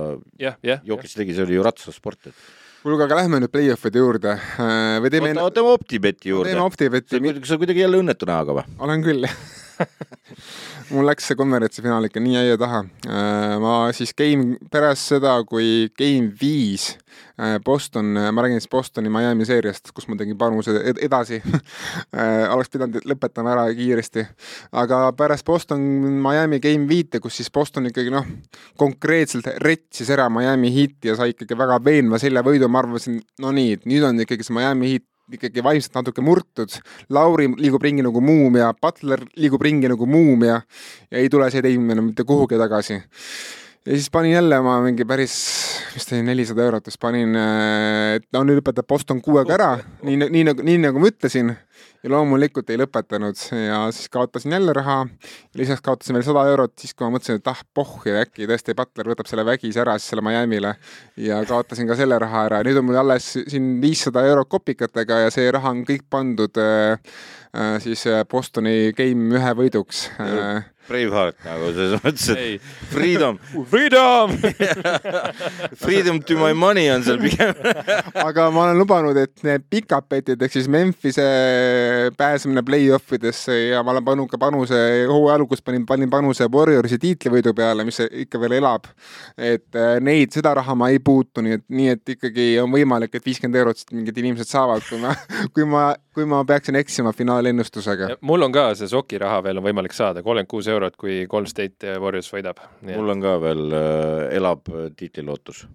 Jokis 0.87 1.17
tegi, 1.17 1.35
see 1.35 1.47
oli 1.47 1.57
ju 1.57 1.67
ratsasport, 1.67 2.31
et 2.31 2.47
kuulge, 2.83 3.03
aga 3.07 3.21
lähme 3.21 3.41
nüüd 3.43 3.51
play-off'ide 3.51 3.99
juurde 3.99 4.33
äh, 4.37 4.97
või 5.03 5.11
teeme 5.11 5.33
oota, 5.35 5.57
teeme 5.59 5.73
Optibeti 5.75 6.31
juurde. 6.31 6.53
teeme 6.53 6.63
Optibeti. 6.63 7.19
sa 7.49 7.57
kuidagi 7.59 7.83
jälle 7.83 7.99
õnnetu 8.03 8.29
näoga 8.29 8.61
või? 8.61 8.77
olen 8.85 9.03
küll 9.03 9.27
mul 10.93 11.07
läks 11.07 11.27
see 11.29 11.37
konverentsi 11.39 11.83
finaal 11.83 12.07
ikka 12.07 12.21
nii 12.23 12.37
aia 12.39 12.57
taha. 12.59 12.83
Äh, 13.07 13.55
ma 13.61 13.73
siis 13.95 14.13
game, 14.17 14.57
pärast 14.71 15.11
seda, 15.13 15.33
kui 15.47 15.89
game 15.99 16.31
viis 16.39 16.89
äh, 17.39 17.57
Boston, 17.63 18.13
ma 18.15 18.45
räägin 18.45 18.61
siis 18.61 18.71
Bostoni 18.71 19.11
Miami 19.13 19.47
seeriast, 19.47 19.91
kus 19.95 20.07
ma 20.07 20.17
tegin 20.19 20.37
panuse 20.39 20.75
edasi 20.93 21.41
oleks 22.53 22.71
pidanud 22.73 23.09
lõpetama 23.09 23.53
ära 23.55 23.67
kiiresti. 23.77 24.25
aga 24.77 25.01
pärast 25.17 25.45
Boston 25.47 25.83
Miami 26.23 26.61
game 26.63 26.87
viite, 26.89 27.21
kus 27.23 27.39
siis 27.41 27.51
Boston 27.53 27.91
ikkagi 27.91 28.13
noh, 28.13 28.25
konkreetselt 28.79 29.49
retsis 29.63 30.09
ära 30.13 30.29
Miami 30.29 30.71
Heati 30.75 31.11
ja 31.11 31.17
sai 31.19 31.35
ikkagi 31.35 31.57
väga 31.57 31.81
veenva 31.83 32.21
seljavõidu, 32.21 32.71
ma 32.71 32.83
arvasin, 32.85 33.21
no 33.43 33.53
nii, 33.55 33.77
et 33.79 33.87
nüüd 33.89 34.07
on 34.07 34.25
ikkagi 34.25 34.47
see 34.47 34.57
Miami 34.57 34.95
Heat 34.95 35.07
ikkagi 35.33 35.63
vaimselt 35.63 35.97
natuke 35.99 36.23
murtud. 36.23 36.71
Lauri 37.09 37.49
liigub 37.59 37.83
ringi 37.83 38.05
nagu 38.05 38.21
muumia, 38.23 38.71
Butler 38.81 39.25
liigub 39.35 39.61
ringi 39.61 39.89
nagu 39.91 40.07
muumia 40.07 40.61
ja 41.11 41.17
ei 41.19 41.29
tule 41.29 41.49
see 41.51 41.63
teim 41.65 41.89
enam 41.91 42.11
mitte 42.11 42.23
kuhugi 42.27 42.59
tagasi. 42.59 43.01
Ja 43.87 43.95
siis 43.95 44.09
panin 44.11 44.31
jälle 44.31 44.59
oma 44.59 44.81
mingi 44.83 45.05
päris, 45.07 45.33
vist 45.95 46.11
oli 46.11 46.25
nelisada 46.27 46.65
eurot, 46.67 46.85
siis 46.89 46.99
panin, 46.99 47.35
et 48.17 48.25
no 48.35 48.43
nüüd 48.43 48.59
lõpetab 48.59 48.87
Boston 48.89 49.21
kuuega 49.23 49.55
ära, 49.55 49.69
nii, 50.03 50.27
nii 50.27 50.43
nagu, 50.49 50.65
nii 50.67 50.81
nagu 50.89 51.03
ma 51.03 51.11
ütlesin. 51.13 51.55
Ja 52.05 52.11
loomulikult 52.13 52.69
ei 52.69 52.77
lõpetanud. 52.77 53.39
Ja 53.57 53.79
siis 53.93 54.09
kaotasin 54.13 54.53
jälle 54.53 54.73
raha. 54.73 54.99
lisaks 55.57 55.81
kaotasin 55.81 56.15
veel 56.15 56.25
sada 56.25 56.43
eurot, 56.49 56.75
siis 56.79 56.93
kui 56.93 57.07
ma 57.07 57.15
mõtlesin, 57.15 57.39
et 57.41 57.49
ah 57.49 57.63
pohh 57.73 58.05
ja 58.05 58.21
äkki 58.21 58.45
tõesti 58.49 58.75
Butler 58.77 59.09
võtab 59.11 59.29
selle 59.29 59.45
vägisi 59.45 59.81
ära 59.81 59.97
siis 59.97 60.13
selle 60.13 60.21
Miami'le. 60.25 60.75
Ja 61.17 61.41
kaotasin 61.49 61.89
ka 61.89 61.97
selle 61.97 62.19
raha 62.21 62.45
ära. 62.49 62.61
nüüd 62.65 62.77
on 62.77 62.85
mul 62.85 63.01
alles 63.01 63.31
siin 63.39 63.79
viissada 63.81 64.25
eurot 64.29 64.49
kopikatega 64.49 65.23
ja 65.25 65.33
see 65.33 65.49
raha 65.51 65.73
on 65.73 65.83
kõik 65.89 66.05
pandud 66.09 66.61
äh, 66.61 67.01
äh, 67.57 67.77
siis 67.81 68.05
äh, 68.07 68.23
Bostoni 68.29 68.93
game 68.97 69.33
ühe 69.41 69.53
võiduks. 69.57 70.07
Äh, 70.21 70.69
Braveheart 70.87 71.43
nagu 71.45 71.71
selles 71.75 71.99
mõttes, 72.03 72.29
et 72.33 72.67
freedom, 72.91 73.39
freedom 73.71 74.33
freedom 75.83 76.21
to 76.21 76.37
my 76.39 76.53
money 76.53 76.87
on 76.91 77.03
seal 77.05 77.19
pigem. 77.21 77.53
aga 78.23 78.47
ma 78.53 78.67
olen 78.67 78.79
lubanud, 78.79 79.17
et 79.19 79.45
need 79.47 79.65
pikad 79.71 80.07
petid 80.09 80.41
ehk 80.41 80.55
siis 80.55 80.69
Memphise 80.71 81.25
pääsemine 82.17 82.63
play-off 82.67 83.13
idesse 83.17 83.55
ja 83.71 83.83
ma 83.83 83.95
olen 83.95 84.05
pannud 84.07 84.31
ka 84.31 84.39
panuse, 84.41 84.79
hooaja 85.09 85.37
alguses 85.39 85.63
panin, 85.65 85.85
panin 85.87 86.11
panuse 86.11 86.47
Warriorsi 86.51 86.99
tiitlivõidu 87.01 87.53
peale, 87.57 87.85
mis 87.87 87.99
ikka 88.05 88.41
veel 88.41 88.57
elab. 88.59 88.87
et 89.37 89.75
äh, 89.75 89.97
neid, 90.03 90.31
seda 90.35 90.53
raha 90.57 90.75
ma 90.77 90.89
ei 90.93 90.99
puutu, 91.03 91.43
nii 91.45 91.57
et, 91.57 91.65
nii 91.69 91.93
et 91.93 92.15
ikkagi 92.15 92.47
on 92.61 92.71
võimalik, 92.73 93.13
et 93.15 93.25
viiskümmend 93.25 93.59
eurot 93.61 93.83
mingid 93.93 94.17
inimesed 94.23 94.49
saavad, 94.49 94.83
kui 94.87 94.99
ma, 95.01 95.13
kui 95.53 95.67
ma, 95.67 95.89
kui 96.17 96.25
ma 96.25 96.39
peaksin 96.49 96.75
eksima 96.79 97.11
finaalennustusega. 97.13 98.15
mul 98.25 98.41
on 98.47 98.51
ka 98.51 98.71
see 98.75 98.89
soki 98.89 99.19
raha 99.21 99.43
veel 99.45 99.61
on 99.61 99.67
võimalik 99.67 99.93
saada, 99.93 100.23
kolmkümmend 100.25 100.49
kuus 100.49 100.69
eurot, 100.73 100.95
kui 100.97 101.25
Golden 101.29 101.51
State 101.51 101.97
Warriors 102.01 102.31
võidab. 102.33 102.63
mul 102.89 103.13
on 103.13 103.21
ka 103.21 103.35
veel 103.43 103.67
äh, 103.77 104.37
elab 104.39 104.65
tiitlilootus. 104.97 105.67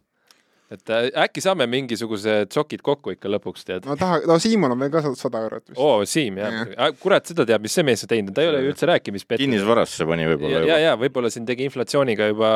Et 0.73 0.93
äh, 0.93 1.09
äkki 1.25 1.43
saame 1.45 1.67
mingisugused 1.71 2.53
sokid 2.55 2.83
kokku 2.85 3.15
ikka 3.17 3.31
lõpuks, 3.33 3.67
tead. 3.69 3.87
no 3.89 3.97
taha, 4.01 4.23
no 4.29 4.39
Siimon 4.43 4.75
on 4.75 4.81
veel 4.81 4.93
ka 4.95 5.03
sada 5.19 5.43
eurot 5.45 5.65
vist. 5.67 5.79
oo, 5.81 6.07
Siim, 6.09 6.39
Jah. 6.41 6.59
jah. 6.73 6.95
kurat, 7.03 7.27
seda 7.29 7.47
teab, 7.49 7.65
mis 7.65 7.77
see 7.77 7.85
mees 7.87 8.05
on 8.07 8.13
teinud, 8.13 8.35
ta 8.37 8.45
ei 8.45 8.51
ole 8.53 8.63
ju 8.65 8.73
üldse 8.73 8.89
rääkimispetti. 8.89 9.43
kinnisvarasse 9.45 10.09
pani 10.09 10.29
võib-olla 10.33 10.63
ja, 10.63 10.65
ja, 10.73 10.81
ja 10.89 10.95
võib-olla 11.01 11.33
siin 11.33 11.47
tegi 11.49 11.67
inflatsiooniga 11.69 12.31
juba 12.33 12.53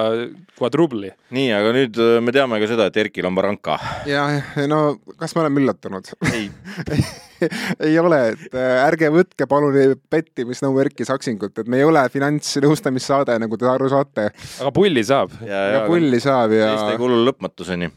quadrubli. 0.58 1.12
nii, 1.36 1.52
aga 1.58 1.76
nüüd 1.76 2.00
äh, 2.02 2.16
me 2.24 2.34
teame 2.36 2.60
ka 2.62 2.70
seda, 2.72 2.88
et 2.90 3.00
Erkil 3.04 3.28
on 3.28 3.36
baranka. 3.38 3.78
ja, 4.08 4.26
no 4.70 4.82
kas 5.20 5.36
me 5.36 5.44
oleme 5.44 5.64
üllatunud? 5.64 6.12
ei, 6.32 6.48
ei 7.88 7.98
ole, 8.00 8.20
et 8.32 8.56
äh, 8.56 8.82
ärge 8.86 9.10
võtke 9.12 9.48
palun 9.50 9.76
pettimisnõu 10.10 10.78
Erki 10.82 11.06
Saksingut, 11.08 11.58
et 11.60 11.68
me 11.70 11.80
ei 11.80 11.86
ole 11.86 12.02
finantsnõustamissaade, 12.12 13.36
nagu 13.42 13.58
te 13.60 13.68
aru 13.70 13.90
saate. 13.92 14.28
aga 14.32 14.72
pulli 14.74 15.04
saab. 15.06 15.34
ja, 15.46 15.62
ja 15.76 15.82
pulli 15.88 16.20
saab 16.22 16.54
ja, 16.56 16.72
Eesti 16.74 16.94
ei 16.96 17.00
kuulu 17.00 17.20
lõpmatuseni. 17.28 17.90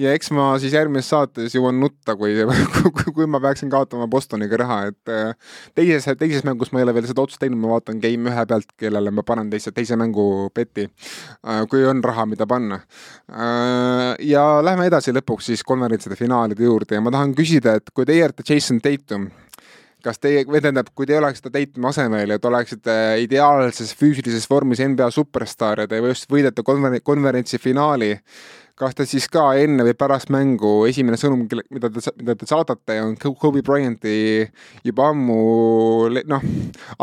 Ja 0.00 0.14
eks 0.16 0.30
ma 0.34 0.46
siis 0.62 0.74
järgmises 0.74 1.10
saates 1.12 1.54
jõuan 1.54 1.78
nutta, 1.80 2.16
kui, 2.18 2.34
kui, 3.16 3.26
ma 3.30 3.40
peaksin 3.42 3.70
kaotama 3.72 4.08
Bostoniga 4.10 4.58
raha, 4.60 4.80
et 4.90 5.12
äh, 5.12 5.54
teises, 5.76 6.08
teises 6.20 6.44
mängus 6.46 6.72
ma 6.72 6.80
ei 6.80 6.88
ole 6.88 6.96
veel 6.96 7.08
seda 7.10 7.24
otsust 7.24 7.42
teinud, 7.42 7.60
ma 7.62 7.74
vaatan 7.76 8.00
game 8.02 8.32
ühe 8.32 8.46
pealt, 8.50 8.74
kellele 8.80 9.12
ma 9.14 9.26
panen 9.26 9.52
teise, 9.52 9.72
teise 9.76 9.98
mängu 10.00 10.48
peti, 10.54 10.88
kui 11.70 11.86
on 11.88 12.02
raha, 12.04 12.26
mida 12.30 12.46
panna. 12.48 12.80
ja 14.20 14.44
lähme 14.64 14.88
edasi 14.90 15.14
lõpuks 15.14 15.50
siis 15.52 15.64
konverentside 15.66 16.16
finaalide 16.18 16.66
juurde 16.66 16.98
ja 16.98 17.04
ma 17.04 17.12
tahan 17.14 17.34
küsida, 17.36 17.78
et 17.78 17.90
kui 17.94 18.06
teie 18.08 18.24
olete 18.26 18.44
Jason 18.48 18.80
Tatum, 18.84 19.28
kas 20.04 20.20
teie, 20.20 20.44
või 20.48 20.60
tähendab, 20.62 20.90
kui 20.96 21.08
te 21.08 21.16
oleksite 21.18 21.52
Tatumi 21.52 21.88
asemel 21.88 22.34
ja 22.34 22.38
te 22.40 22.50
oleksite 22.50 22.96
ideaalses 23.24 23.94
füüsilises 23.98 24.46
vormis 24.50 24.82
NBA 24.84 25.08
superstaar 25.14 25.84
ja 25.84 25.88
te 25.90 26.00
just 26.02 26.28
võidate 26.30 26.64
konver-, 26.66 27.00
konverentsi 27.04 27.60
finaali, 27.62 28.12
kas 28.78 28.96
te 28.98 29.04
siis 29.06 29.26
ka 29.30 29.42
enne 29.62 29.84
või 29.86 29.94
pärast 29.98 30.30
mängu 30.34 30.70
esimene 30.88 31.18
sõnum, 31.20 31.44
mida 31.46 31.90
te, 31.92 32.02
mida 32.18 32.34
te 32.38 32.48
saadate, 32.48 32.96
on 33.04 33.14
Kobe 33.38 33.62
Bryanti 33.62 34.14
juba 34.86 35.10
ammu, 35.12 35.36
noh, 36.26 36.46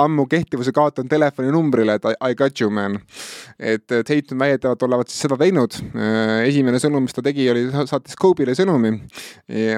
ammu 0.03 0.25
kehtivuse 0.31 0.73
kaotanud 0.75 1.11
telefoninumbrile, 1.11 1.95
et 1.95 2.07
I, 2.11 2.35
got 2.35 2.59
you 2.59 2.71
man. 2.73 2.99
et 3.57 3.85
Tatum 3.87 4.43
väidetavalt 4.43 4.83
olevat 4.87 5.11
siis 5.11 5.23
seda 5.23 5.37
teinud. 5.39 5.77
esimene 6.43 6.81
sõnum, 6.83 7.05
mis 7.07 7.15
ta 7.15 7.23
tegi, 7.23 7.47
oli, 7.51 7.67
saatis 7.71 8.19
Kobe'le 8.19 8.55
sõnumi. 8.57 8.97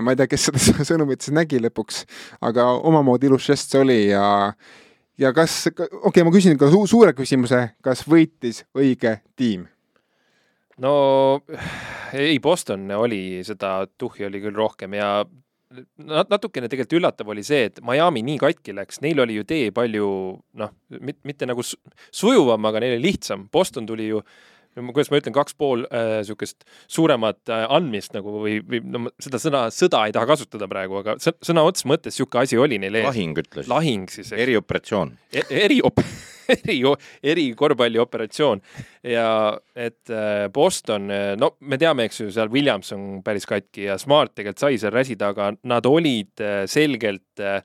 ma 0.02 0.16
ei 0.16 0.22
tea, 0.22 0.30
kes 0.32 0.50
seda 0.50 0.88
sõnumit 0.94 1.22
siis 1.22 1.38
nägi 1.38 1.62
lõpuks, 1.62 2.08
aga 2.42 2.72
omamoodi 2.82 3.30
ilus 3.30 3.46
žest 3.52 3.70
see 3.74 3.84
oli 3.84 4.00
ja 4.08 4.26
ja 5.22 5.30
kas, 5.34 5.68
okei 5.70 6.00
okay,, 6.10 6.26
ma 6.26 6.34
küsin 6.34 6.58
ka 6.58 6.72
su 6.74 6.82
suure 6.90 7.14
küsimuse, 7.14 7.68
kas 7.86 8.02
võitis 8.10 8.64
õige 8.74 9.20
tiim? 9.38 9.68
No 10.82 10.94
ei, 12.14 12.40
Boston 12.40 12.90
oli 12.98 13.42
seda 13.46 13.84
tuhhi 13.98 14.26
oli 14.26 14.42
küll 14.42 14.56
rohkem 14.58 14.96
ja 14.98 15.10
nat- 16.06 16.30
natukene 16.30 16.70
tegelikult 16.70 16.98
üllatav 17.00 17.30
oli 17.34 17.44
see, 17.46 17.68
et 17.70 17.82
Miami 17.86 18.24
nii 18.26 18.40
katki 18.42 18.76
läks, 18.78 19.02
neil 19.06 19.22
oli 19.24 19.38
ju 19.40 19.46
tee 19.50 19.72
palju 19.76 20.08
noh, 20.62 20.74
mitte 21.24 21.50
nagu 21.50 21.66
su- 21.66 21.80
sujuvam, 22.14 22.66
aga 22.70 22.84
neil 22.84 22.98
oli 22.98 23.08
lihtsam. 23.12 23.48
Boston 23.52 23.88
tuli 23.90 24.08
ju 24.12 24.22
no 24.22 24.26
kuidas 24.76 25.12
ma 25.14 25.20
ütlen, 25.22 25.36
kaks 25.36 25.56
pool 25.60 25.86
äh, 25.90 26.20
niisugust 26.22 26.66
suuremat 26.92 27.52
äh, 27.54 27.66
andmist 27.74 28.16
nagu 28.16 28.36
või, 28.44 28.60
või 28.66 28.82
no 28.84 29.06
seda 29.22 29.40
sõna 29.42 29.64
sõda 29.74 30.06
ei 30.08 30.16
taha 30.16 30.30
kasutada 30.34 30.68
praegu, 30.72 31.00
aga 31.04 31.18
sõ- 31.24 31.36
sõna 31.46 31.66
otseses 31.68 31.90
mõttes 31.90 32.18
niisugune 32.18 32.44
asi 32.48 32.60
oli 32.60 32.80
neil 32.82 33.00
ees. 33.02 33.08
lahing 33.10 33.42
ütles. 33.44 33.70
lahing 33.72 34.10
siis, 34.14 34.34
erioperatsioon. 34.34 35.14
E- 35.34 35.48
eriop-, 35.64 36.04
eri, 36.58 36.80
eri 37.34 37.48
korvpallioperatsioon 37.60 38.62
ja 39.14 39.28
et 39.76 40.10
äh, 40.10 40.50
Boston, 40.54 41.10
no 41.40 41.54
me 41.62 41.80
teame, 41.82 42.08
eks 42.10 42.24
ju, 42.24 42.30
seal 42.34 42.52
Williams 42.54 42.92
on 42.96 43.22
päris 43.26 43.48
katki 43.50 43.88
ja 43.90 43.98
Smart 44.02 44.36
tegelikult 44.36 44.64
sai 44.66 44.78
seal 44.82 44.94
räsida, 44.96 45.34
aga 45.34 45.54
nad 45.70 45.86
olid 45.90 46.44
äh, 46.44 46.64
selgelt 46.70 47.42
äh, 47.44 47.62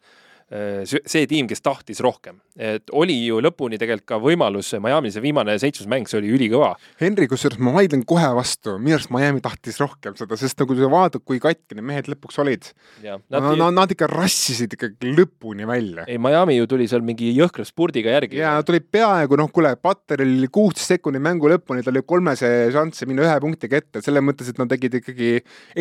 see 0.49 1.03
see 1.05 1.27
tiim, 1.29 1.49
kes 1.51 1.61
tahtis 1.61 2.01
rohkem, 2.05 2.39
et 2.57 2.89
oli 2.97 3.17
ju 3.27 3.41
lõpuni 3.45 3.77
tegelikult 3.81 4.09
ka 4.09 4.19
võimalus 4.23 4.71
Miami 4.81 5.11
see 5.13 5.23
viimane 5.25 5.59
seitsmes 5.61 5.89
mäng, 5.91 6.09
see 6.09 6.21
oli 6.23 6.31
ülikõva. 6.33 6.71
Henri, 7.03 7.29
kusjuures 7.29 7.61
ma 7.61 7.75
vaidlen 7.75 8.05
kohe 8.09 8.31
vastu, 8.37 8.79
minu 8.81 8.97
arust 8.97 9.13
Miami 9.13 9.43
tahtis 9.45 9.77
rohkem 9.83 10.17
seda, 10.17 10.39
sest 10.41 10.61
nagu 10.63 10.77
sa 10.79 10.89
vaatad, 10.93 11.25
kui 11.29 11.41
katki 11.43 11.77
need 11.77 11.89
mehed 11.91 12.09
lõpuks 12.09 12.41
olid. 12.41 12.71
Nad, 13.05 13.27
nad 13.29 13.59
nad, 13.59 13.75
nad 13.77 13.93
ikka 13.93 14.09
rassisid 14.11 14.73
ikkagi 14.77 15.13
lõpuni 15.17 15.69
välja. 15.69 16.07
ei, 16.09 16.19
Miami 16.23 16.57
ju 16.57 16.69
tuli 16.71 16.89
seal 16.91 17.05
mingi 17.05 17.31
jõhkra 17.37 17.67
spurdiga 17.69 18.15
järgi. 18.17 18.41
ja 18.41 18.57
tuli 18.67 18.81
peaaegu 18.81 19.37
noh, 19.41 19.51
kuule, 19.53 19.75
Butleril 19.83 20.39
oli 20.39 20.51
kuusteist 20.53 20.95
sekundit 20.95 21.23
mängu 21.25 21.51
lõpuni, 21.53 21.85
tal 21.85 21.97
oli 21.97 22.05
kolmese 22.09 22.51
šanss 22.75 23.05
minna 23.09 23.27
ühe 23.27 23.37
punktiga 23.45 23.83
ette, 23.83 24.03
selles 24.05 24.25
mõttes, 24.25 24.49
et 24.49 24.61
nad 24.61 24.71
tegid 24.73 24.99
ikkagi 25.03 25.31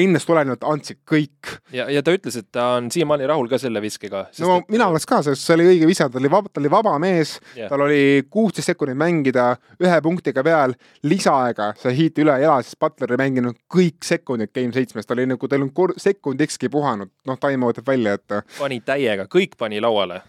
endast 0.03 0.29
olenevalt 0.33 0.67
andsid 0.67 1.01
kõik. 1.07 1.55
ja, 1.75 1.87
ja 1.93 2.03
ta 2.03 2.15
ütles, 2.15 2.39
et 2.39 2.51
ta 2.51 2.73
on 2.77 2.91
siiamaani 2.93 3.29
rahul 3.29 3.49
ka 3.51 3.61
selle 3.61 3.81
viskega. 3.83 4.27
no 4.43 4.56
et... 4.61 4.69
mina 4.73 4.87
oleks 4.91 5.07
ka, 5.09 5.21
sest 5.25 5.43
see 5.43 5.55
oli 5.57 5.67
õige 5.73 5.89
visa, 5.89 6.07
ta 6.11 6.19
oli 6.21 6.31
vaba, 6.31 6.51
ta 6.51 6.61
oli 6.61 6.71
vaba 6.71 6.93
mees 7.01 7.37
Jah. 7.55 7.69
tal 7.71 7.85
oli 7.87 8.23
kuusteist 8.29 8.71
sekundit 8.71 8.97
mängida 8.99 9.49
ühe 9.83 9.99
punktiga 10.05 10.43
peal, 10.45 10.75
lisaaega 11.07 11.71
sai 11.81 11.95
hiiti 11.97 12.25
üle 12.25 12.37
jala, 12.41 12.61
sest 12.65 12.79
Butler 12.81 13.15
ei 13.15 13.21
mänginud 13.23 13.59
kõik 13.73 14.07
sekundid 14.07 14.53
game 14.55 14.73
seitsmes, 14.75 15.07
ta 15.07 15.15
oli 15.17 15.27
nagu, 15.29 15.51
tal 15.51 15.65
on 15.65 15.73
kor- 15.75 15.95
sekundikski 16.01 16.71
puhanud, 16.73 17.11
noh, 17.27 17.37
out 17.37 17.77
jääb 17.77 17.87
välja, 17.87 18.17
et 18.17 18.39
pani 18.57 18.81
täiega, 18.85 19.27
kõik 19.31 19.55
pani 19.57 19.81
lauale. 19.83 20.21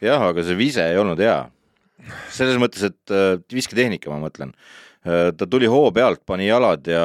jah, 0.00 0.28
aga 0.30 0.44
see 0.44 0.58
vise 0.58 0.84
ei 0.84 0.98
olnud 0.98 1.18
hea. 1.22 1.38
selles 2.30 2.56
mõttes, 2.60 2.84
et 2.86 3.10
äh, 3.12 3.40
visketehnika, 3.52 4.10
ma 4.10 4.20
mõtlen. 4.22 4.52
Ta 5.04 5.46
tuli 5.46 5.68
hoo 5.70 5.90
pealt, 5.94 6.24
pani 6.26 6.48
jalad 6.48 6.88
ja 6.90 7.02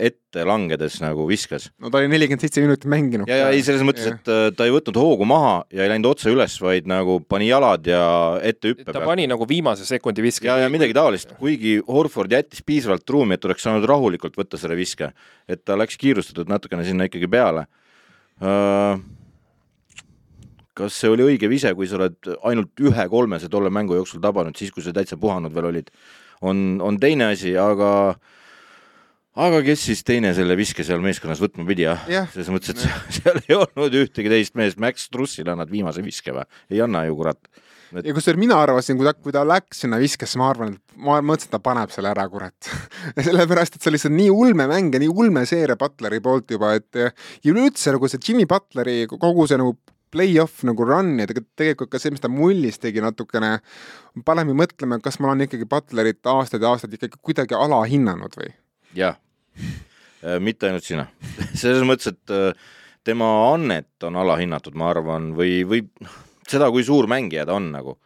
ette 0.00 0.46
langedes 0.48 0.96
nagu 1.02 1.26
viskas. 1.28 1.68
no 1.78 1.90
ta 1.92 2.00
oli 2.00 2.08
nelikümmend 2.08 2.40
seitse 2.40 2.62
minutit 2.64 2.86
mänginud. 2.88 3.28
ja, 3.28 3.36
ja 3.42 3.50
ei, 3.52 3.60
selles 3.66 3.84
mõttes, 3.84 4.06
et 4.08 4.30
äh, 4.32 4.46
ta 4.56 4.64
ei 4.64 4.72
võtnud 4.72 4.96
hoogu 4.96 5.28
maha 5.28 5.58
ja 5.74 5.84
ei 5.84 5.92
läinud 5.92 6.08
otse 6.08 6.32
üles, 6.32 6.56
vaid 6.62 6.88
nagu 6.90 7.18
pani 7.28 7.50
jalad 7.50 7.84
ja 7.86 8.04
ette 8.40 8.72
hüppe 8.72 8.86
ta 8.88 8.96
pealt. 8.96 9.10
pani 9.12 9.28
nagu 9.30 9.48
viimase 9.48 9.84
sekundi 9.88 10.24
viske. 10.24 10.48
ja, 10.48 10.56
ja 10.64 10.72
midagi 10.72 10.96
taolist, 10.96 11.36
kuigi 11.40 11.76
Horford 11.84 12.32
jättis 12.32 12.64
piisavalt 12.64 13.08
ruumi, 13.12 13.36
et 13.36 13.44
oleks 13.44 13.68
saanud 13.68 13.84
rahulikult 13.92 14.40
võtta 14.40 14.60
selle 14.60 14.78
viske, 14.80 15.12
et 15.48 15.64
ta 15.68 15.76
läks 15.76 16.00
kiirustatud 16.00 16.48
natukene 16.50 16.86
sinna 16.88 17.10
ikkagi 17.10 17.28
peale. 17.28 17.68
kas 20.74 20.96
see 20.98 21.12
oli 21.12 21.28
õige 21.28 21.48
vise, 21.52 21.70
kui 21.76 21.86
sa 21.86 22.00
oled 22.00 22.34
ainult 22.42 22.82
ühe 22.82 23.08
kolmese 23.12 23.52
tolle 23.52 23.70
mängu 23.70 24.00
jooksul 24.00 24.24
tabanud, 24.24 24.56
siis 24.58 24.72
kui 24.74 24.82
sa 24.82 24.96
täitsa 24.96 25.20
puhanud 25.20 25.54
veel 25.54 25.68
olid, 25.70 25.92
on, 26.44 26.64
on 26.84 26.98
teine 27.00 27.32
asi, 27.32 27.54
aga 27.60 27.90
aga 29.34 29.60
kes 29.66 29.86
siis 29.88 30.04
teine 30.06 30.30
selle 30.36 30.56
viske 30.58 30.86
seal 30.86 31.02
meeskonnas 31.02 31.42
võtma 31.42 31.66
pidi, 31.68 31.86
jah 31.88 32.02
Jah. 32.10 32.30
selles 32.32 32.50
mõttes, 32.54 32.74
et 32.74 32.82
seal 33.18 33.40
ei 33.42 33.56
olnud 33.58 34.00
ühtegi 34.04 34.30
teist 34.32 34.58
meest, 34.58 34.80
Max 34.82 35.08
Trussile 35.10 35.54
annad 35.54 35.72
viimase 35.72 36.04
viske 36.04 36.34
või? 36.34 36.46
ei 36.70 36.82
anna 36.84 37.04
ju, 37.08 37.16
kurat. 37.18 37.40
ja 37.96 38.14
kusjuures 38.14 38.40
mina 38.40 38.60
arvasin, 38.62 38.98
kui 39.00 39.08
ta, 39.08 39.14
kui 39.18 39.34
ta 39.34 39.42
läks 39.46 39.82
sinna 39.84 39.98
viskesse, 40.02 40.38
ma 40.40 40.52
arvan, 40.52 40.76
et 40.76 40.98
ma 41.02 41.18
mõtlesin, 41.22 41.50
et 41.50 41.56
ta 41.56 41.62
paneb 41.62 41.90
selle 41.94 42.12
ära, 42.12 42.28
kurat. 42.30 42.70
sellepärast, 43.26 43.74
et 43.74 43.82
see 43.82 43.90
oli 43.90 43.98
lihtsalt 43.98 44.16
nii 44.18 44.30
ulme 44.34 44.68
mäng 44.70 44.94
ja 44.94 45.02
nii 45.02 45.10
ulme 45.10 45.42
seeria 45.50 45.78
Butleri 45.80 46.22
poolt 46.22 46.54
juba, 46.54 46.76
et 46.78 47.02
ja 47.02 47.50
üleüldse 47.50 47.96
nagu 47.96 48.10
see 48.10 48.22
Jimmy 48.22 48.46
Butleri 48.50 49.02
kogu 49.10 49.48
see 49.50 49.58
nagu 49.58 49.74
play-off 50.14 50.62
nagu 50.66 50.86
run 50.88 51.16
ja 51.20 51.26
tegelikult 51.28 51.90
ka 51.92 52.00
see, 52.00 52.14
mis 52.14 52.22
ta 52.22 52.30
mullis 52.32 52.80
tegi 52.82 53.02
natukene, 53.04 53.58
paneb 54.26 54.48
mind 54.50 54.62
mõtlema, 54.62 55.00
kas 55.02 55.18
ma 55.20 55.32
olen 55.32 55.48
ikkagi 55.48 55.68
Butlerit 55.68 56.22
aastaid 56.30 56.64
ja 56.64 56.72
aastaid 56.74 56.96
ikkagi 56.96 57.20
kuidagi 57.20 57.58
alahinnanud 57.58 58.38
või? 58.38 58.54
jah, 58.94 59.18
mitte 60.40 60.70
ainult 60.70 60.86
sina. 60.86 61.08
selles 61.60 61.84
mõttes, 61.86 62.14
et 62.14 62.34
äh, 62.34 62.72
tema 63.04 63.28
annet 63.52 64.06
on 64.06 64.16
alahinnatud, 64.22 64.76
ma 64.78 64.90
arvan, 64.94 65.32
või, 65.36 65.62
või 65.68 65.84
noh, 66.04 66.20
seda, 66.48 66.70
kui 66.72 66.86
suur 66.86 67.08
mängija 67.10 67.46
ta 67.48 67.58
on 67.58 67.70
nagu, 67.74 67.98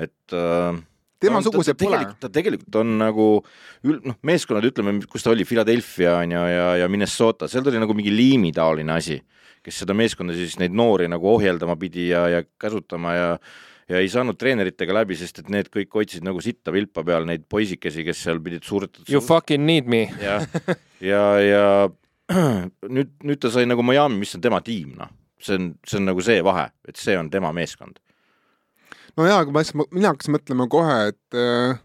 et 0.00 0.36
äh, 0.36 0.80
ta, 1.20 1.74
pole. 1.78 2.00
ta 2.20 2.30
tegelikult 2.32 2.80
on 2.80 2.94
nagu 3.00 3.26
ül-, 3.86 4.00
noh, 4.06 4.18
meeskonnad, 4.26 4.66
ütleme, 4.70 4.98
kus 5.10 5.26
ta 5.26 5.34
oli, 5.34 5.46
Philadelphia 5.48 6.18
on 6.22 6.36
ju, 6.36 6.44
ja, 6.54 6.68
ja 6.82 6.90
Minnesota, 6.92 7.48
seal 7.50 7.66
ta 7.66 7.72
oli 7.72 7.82
nagu 7.82 7.96
mingi 7.96 8.12
liimitaoline 8.14 8.96
asi, 8.96 9.18
kes 9.64 9.82
seda 9.82 9.96
meeskonda 9.96 10.36
siis 10.36 10.56
neid 10.60 10.76
noori 10.76 11.10
nagu 11.12 11.28
ohjeldama 11.34 11.76
pidi 11.80 12.08
ja, 12.10 12.26
ja 12.32 12.44
käsutama 12.60 13.16
ja 13.16 13.34
ja 13.90 13.98
ei 13.98 14.08
saanud 14.10 14.38
treeneritega 14.38 14.94
läbi, 14.94 15.16
sest 15.18 15.42
et 15.42 15.48
need 15.50 15.70
kõik 15.72 15.90
hoidsid 15.98 16.22
nagu 16.26 16.38
sitta 16.44 16.70
vilpa 16.74 17.02
peal 17.06 17.26
neid 17.26 17.46
poisikesi, 17.50 18.04
kes 18.06 18.20
seal 18.26 18.38
pidid 18.44 18.62
suurt 18.66 19.00
You 19.10 19.22
fucking 19.24 19.66
need 19.66 19.90
me. 19.90 20.04
ja, 20.22 20.38
ja, 21.02 21.24
ja 21.42 21.64
nüüd, 22.96 23.16
nüüd 23.26 23.40
ta 23.42 23.50
sai 23.52 23.66
nagu 23.66 23.82
Miami, 23.86 24.20
mis 24.22 24.36
on 24.38 24.44
tema 24.44 24.62
tiim, 24.64 24.94
noh. 24.98 25.10
see 25.42 25.58
on, 25.58 25.72
see 25.88 25.98
on 25.98 26.06
nagu 26.12 26.22
see 26.22 26.38
vahe, 26.46 26.68
et 26.86 27.00
see 27.00 27.16
on 27.18 27.30
tema 27.32 27.50
meeskond. 27.56 27.98
No 29.18 29.28
jaa, 29.28 29.42
aga 29.42 29.54
ma 29.54 29.62
lihtsalt, 29.62 29.92
mina 29.94 30.12
hakkasin 30.12 30.36
mõtlema 30.36 30.66
kohe, 30.70 30.98
et 31.12 31.38
äh, 31.38 31.80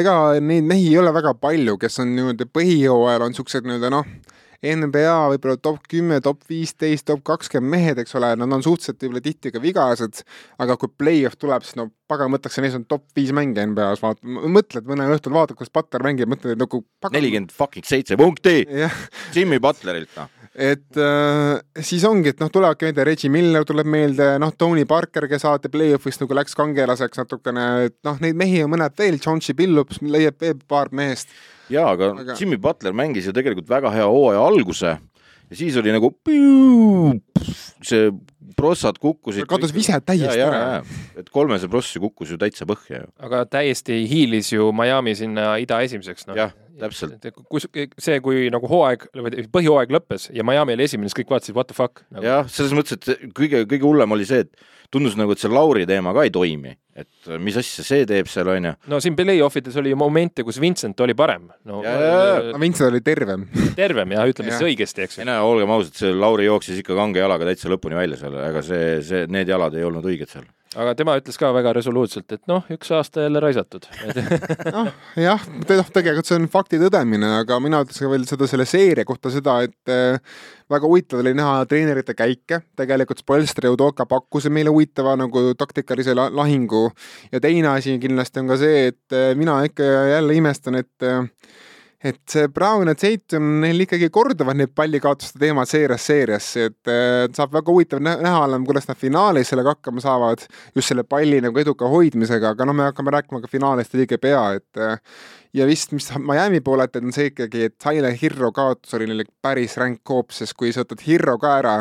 ega 0.00 0.16
neid 0.40 0.66
mehi 0.68 0.90
ei 0.90 0.98
ole 1.00 1.12
väga 1.14 1.34
palju, 1.40 1.78
kes 1.80 2.02
on 2.04 2.14
niimoodi 2.16 2.48
põhijooajal 2.50 3.28
on 3.28 3.36
siuksed 3.36 3.68
nii-öelda 3.68 3.92
noh, 3.94 4.08
NBA 4.58 5.12
võib-olla 5.34 5.58
top 5.62 5.84
kümme, 5.90 6.18
top 6.22 6.40
viisteist, 6.50 7.04
top 7.06 7.20
kakskümmend 7.26 7.70
mehed, 7.70 8.00
eks 8.02 8.16
ole, 8.18 8.32
nad 8.40 8.54
on 8.56 8.64
suhteliselt 8.64 9.04
võib-olla 9.04 9.22
tihti 9.22 9.52
ka 9.54 9.62
vigased, 9.62 10.24
aga 10.58 10.76
kui 10.80 10.90
play-off 10.98 11.38
tuleb, 11.38 11.66
siis 11.66 11.78
no 11.78 11.88
pagan 12.10 12.32
mõtleks, 12.34 12.58
neis 12.64 12.74
on 12.74 12.86
top 12.90 13.06
viis 13.16 13.30
mängija 13.36 13.68
NBA-s, 13.70 14.02
vaata, 14.02 14.26
mõtled 14.26 14.90
mõnel 14.90 15.14
õhtul, 15.14 15.36
vaatad, 15.36 15.58
kuidas 15.60 15.74
Butler 15.78 16.06
mängib, 16.08 16.32
mõtled 16.32 16.58
nagu 16.58 16.82
pagan... 16.98 17.20
nelikümmend 17.20 17.54
fucking 17.54 17.86
seitse 17.86 18.18
punkti 18.18 18.64
Jimmy 19.36 19.62
Butlerilt, 19.62 20.10
noh. 20.18 20.37
Et 20.58 20.98
äh, 20.98 21.82
siis 21.86 22.02
ongi, 22.08 22.32
et 22.32 22.40
noh, 22.42 22.50
tulevadki 22.50 22.88
meelde 22.88 23.06
Reggie 23.06 23.30
Miller 23.30 23.66
tuleb 23.68 23.86
meelde, 23.90 24.30
noh, 24.42 24.50
Tony 24.58 24.84
Parker, 24.90 25.28
kes 25.30 25.46
alati 25.46 25.70
play-off'is 25.72 26.18
nagu 26.22 26.34
läks 26.34 26.58
kangelaseks 26.58 27.22
natukene, 27.22 27.68
et 27.88 27.96
noh, 28.08 28.18
neid 28.24 28.38
mehi 28.38 28.64
on 28.64 28.74
mõned 28.74 28.96
veel, 28.98 29.20
Chauncey 29.22 29.56
Billups 29.58 30.02
leiab 30.02 30.42
veel 30.42 30.58
paar 30.68 30.90
mehest. 30.90 31.30
jaa, 31.70 31.92
aga 31.92 32.34
Jimmy 32.34 32.58
Butler 32.58 32.96
mängis 32.96 33.28
ju 33.28 33.36
tegelikult 33.36 33.68
väga 33.70 33.92
hea 33.94 34.08
hooaja 34.08 34.42
alguse 34.42 34.96
ja 35.48 35.56
siis 35.56 35.76
oli 35.80 35.92
nagu 35.94 36.12
see 37.82 38.10
prossad 38.58 38.98
kukkusid. 39.00 39.46
kadus 39.48 39.72
vised 39.74 40.04
täiesti 40.06 40.42
ära.. 40.44 40.80
et 41.18 41.30
kolmese 41.32 41.68
pross 41.70 41.94
ju 41.96 42.02
kukkus 42.04 42.34
ju 42.34 42.38
täitsa 42.40 42.66
põhja 42.68 43.04
ju. 43.04 43.10
aga 43.28 43.44
täiesti 43.48 44.02
hiilis 44.10 44.52
ju 44.52 44.72
Miami 44.76 45.14
sinna 45.18 45.56
ida 45.62 45.80
esimeseks 45.86 46.28
no.. 46.28 46.36
jah, 46.78 46.88
täpselt. 46.88 47.44
kus 47.50 47.68
see, 47.98 48.18
kui 48.24 48.48
nagu 48.54 48.70
hooaeg 48.70 49.08
või 49.18 49.46
põhjooaeg 49.58 49.94
lõppes 49.98 50.28
ja 50.34 50.46
Miami 50.46 50.78
oli 50.78 50.88
esimene, 50.88 51.10
siis 51.10 51.20
kõik 51.20 51.36
vaatasid 51.36 51.58
what 51.58 51.70
the 51.70 51.76
fuck 51.76 52.04
nagu.. 52.08 52.24
jah, 52.26 52.48
selles 52.52 52.74
mõttes, 52.76 52.98
et 52.98 53.30
kõige, 53.36 53.64
kõige 53.68 53.86
hullem 53.86 54.16
oli 54.16 54.28
see, 54.28 54.46
et 54.46 54.68
tundus 54.92 55.16
nagu, 55.18 55.34
et 55.34 55.40
see 55.42 55.50
Lauri 55.52 55.84
teema 55.88 56.14
ka 56.16 56.24
ei 56.24 56.32
toimi, 56.32 56.72
et 56.98 57.30
mis 57.44 57.56
asja 57.60 57.84
see 57.84 58.06
teeb 58.08 58.28
seal, 58.30 58.48
onju. 58.54 58.74
no 58.88 59.00
siin 59.04 59.16
play-off 59.18 59.58
ides 59.60 59.76
oli 59.80 59.92
ju 59.92 59.98
momente, 60.00 60.44
kus 60.46 60.60
Vincent 60.62 61.00
oli 61.04 61.16
parem. 61.18 61.48
no 61.68 61.82
Ja, 61.84 61.94
ja, 62.00 62.12
ja. 62.16 62.52
no 62.52 62.60
Vincent 62.62 62.88
oli 62.88 63.02
tervem. 63.04 63.46
tervem 63.76 64.16
ja 64.16 64.24
ütleme 64.28 64.52
Jah. 64.52 64.60
siis 64.60 64.72
õigesti, 64.72 65.04
eks 65.04 65.18
ei 65.18 65.24
ju. 65.24 65.28
no 65.30 65.38
olgem 65.50 65.74
ausad, 65.76 65.96
see 66.00 66.14
Lauri 66.14 66.48
jooksis 66.48 66.80
ikka 66.82 66.96
kange 66.98 67.20
jalaga 67.20 67.50
täitsa 67.50 67.72
lõpuni 67.72 67.98
välja 67.98 68.20
seal, 68.20 68.38
ega 68.48 68.64
see, 68.64 68.86
see, 69.06 69.26
need 69.32 69.50
jalad 69.52 69.76
ei 69.76 69.84
olnud 69.88 70.08
õiged 70.08 70.32
seal. 70.32 70.48
Aga 70.78 70.94
tema 70.98 71.16
ütles 71.18 71.38
ka 71.40 71.50
väga 71.54 71.72
resoluutselt, 71.76 72.30
et 72.36 72.42
noh, 72.50 72.66
üks 72.72 72.90
aasta 72.94 73.24
jälle 73.24 73.42
raisatud. 73.42 73.88
noh, 74.76 74.90
jah, 75.18 75.44
noh, 75.50 75.90
tegelikult 75.94 76.28
see 76.28 76.38
on 76.38 76.48
fakti 76.52 76.80
tõdemine, 76.82 77.30
aga 77.42 77.58
mina 77.62 77.82
ütleks 77.84 78.00
ka 78.04 78.10
veel 78.12 78.26
seda 78.28 78.48
selle 78.50 78.66
seeria 78.68 79.06
kohta 79.08 79.32
seda, 79.34 79.58
et 79.66 79.92
äh, 79.92 80.18
väga 80.70 80.90
huvitav 80.90 81.22
oli 81.24 81.34
näha 81.38 81.64
treenerite 81.70 82.14
käike, 82.18 82.62
tegelikult 82.78 83.22
Spolster 83.24 83.68
ja 83.68 83.74
Udoka 83.74 84.06
pakkusid 84.08 84.54
meile 84.54 84.72
huvitava 84.74 85.16
nagu 85.18 85.48
taktikalise 85.58 86.14
la 86.16 86.28
lahingu 86.34 86.88
ja 87.32 87.42
teine 87.42 87.72
asi 87.74 87.98
kindlasti 88.02 88.44
on 88.44 88.52
ka 88.52 88.60
see, 88.60 88.88
et 88.92 89.16
äh, 89.16 89.32
mina 89.38 89.60
ikka 89.66 89.88
jälle 90.14 90.38
imestan, 90.38 90.78
et 90.84 91.06
äh, 91.06 91.24
et 92.04 92.34
Brown 92.54 92.86
ja 92.86 92.94
Tatum, 92.94 93.46
neil 93.62 93.82
ikkagi 93.82 94.06
korduvad 94.14 94.58
need 94.58 94.70
pallikaotuste 94.76 95.40
teemad 95.42 95.66
seeriast 95.66 96.10
seeriasse, 96.12 96.68
et 96.70 96.90
äh, 96.92 97.24
saab 97.34 97.56
väga 97.56 97.74
huvitav 97.74 98.02
nä- 98.04 98.18
näha 98.22 98.44
olema, 98.44 98.66
kuidas 98.68 98.86
nad 98.86 99.00
finaalis 99.00 99.50
sellega 99.50 99.74
hakkama 99.74 100.04
saavad, 100.04 100.44
just 100.78 100.92
selle 100.92 101.02
palli 101.02 101.40
nagu 101.42 101.58
eduka 101.58 101.90
hoidmisega, 101.90 102.54
aga 102.54 102.68
noh, 102.68 102.78
me 102.78 102.86
hakkame 102.86 103.14
rääkima 103.16 103.42
ka 103.42 103.50
finaalist 103.50 103.98
õige 103.98 104.20
pea, 104.22 104.44
et 104.60 104.82
äh, 104.84 105.02
ja 105.58 105.66
vist, 105.66 105.92
mis 105.96 106.06
Miami 106.22 106.62
poolelt, 106.62 106.96
on 107.02 107.12
see 107.14 107.32
ikkagi, 107.32 107.66
et 107.66 107.78
Tyler 107.82 108.14
Hirro 108.22 108.52
kaotus 108.54 108.94
oli 108.94 109.10
neile 109.10 109.26
päris 109.42 109.74
ränk 109.80 110.06
hoop, 110.14 110.30
sest 110.36 110.54
kui 110.58 110.70
sa 110.72 110.86
võtad 110.86 111.02
Hirro 111.06 111.38
ka 111.42 111.58
ära, 111.58 111.76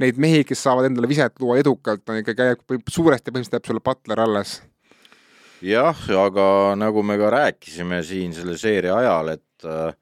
neid 0.00 0.16
mehi, 0.16 0.46
kes 0.48 0.64
saavad 0.64 0.88
endale 0.88 1.10
viset 1.10 1.36
luua 1.44 1.60
edukalt, 1.60 2.06
on 2.08 2.22
ikkagi 2.24 2.54
suuresti 2.88 3.28
põhimõtteliselt 3.30 3.60
jääb 3.60 3.68
sulle 3.68 3.84
Butler 3.84 4.24
alles. 4.24 4.62
jah, 5.66 6.06
aga 6.22 6.46
nagu 6.78 7.04
me 7.06 7.18
ka 7.20 7.30
rääkisime 7.32 8.02
siin 8.06 8.34
selle 8.36 8.58
seeria 8.60 8.96
ajal, 8.98 9.34
et 9.36 9.68
äh, 9.68 9.94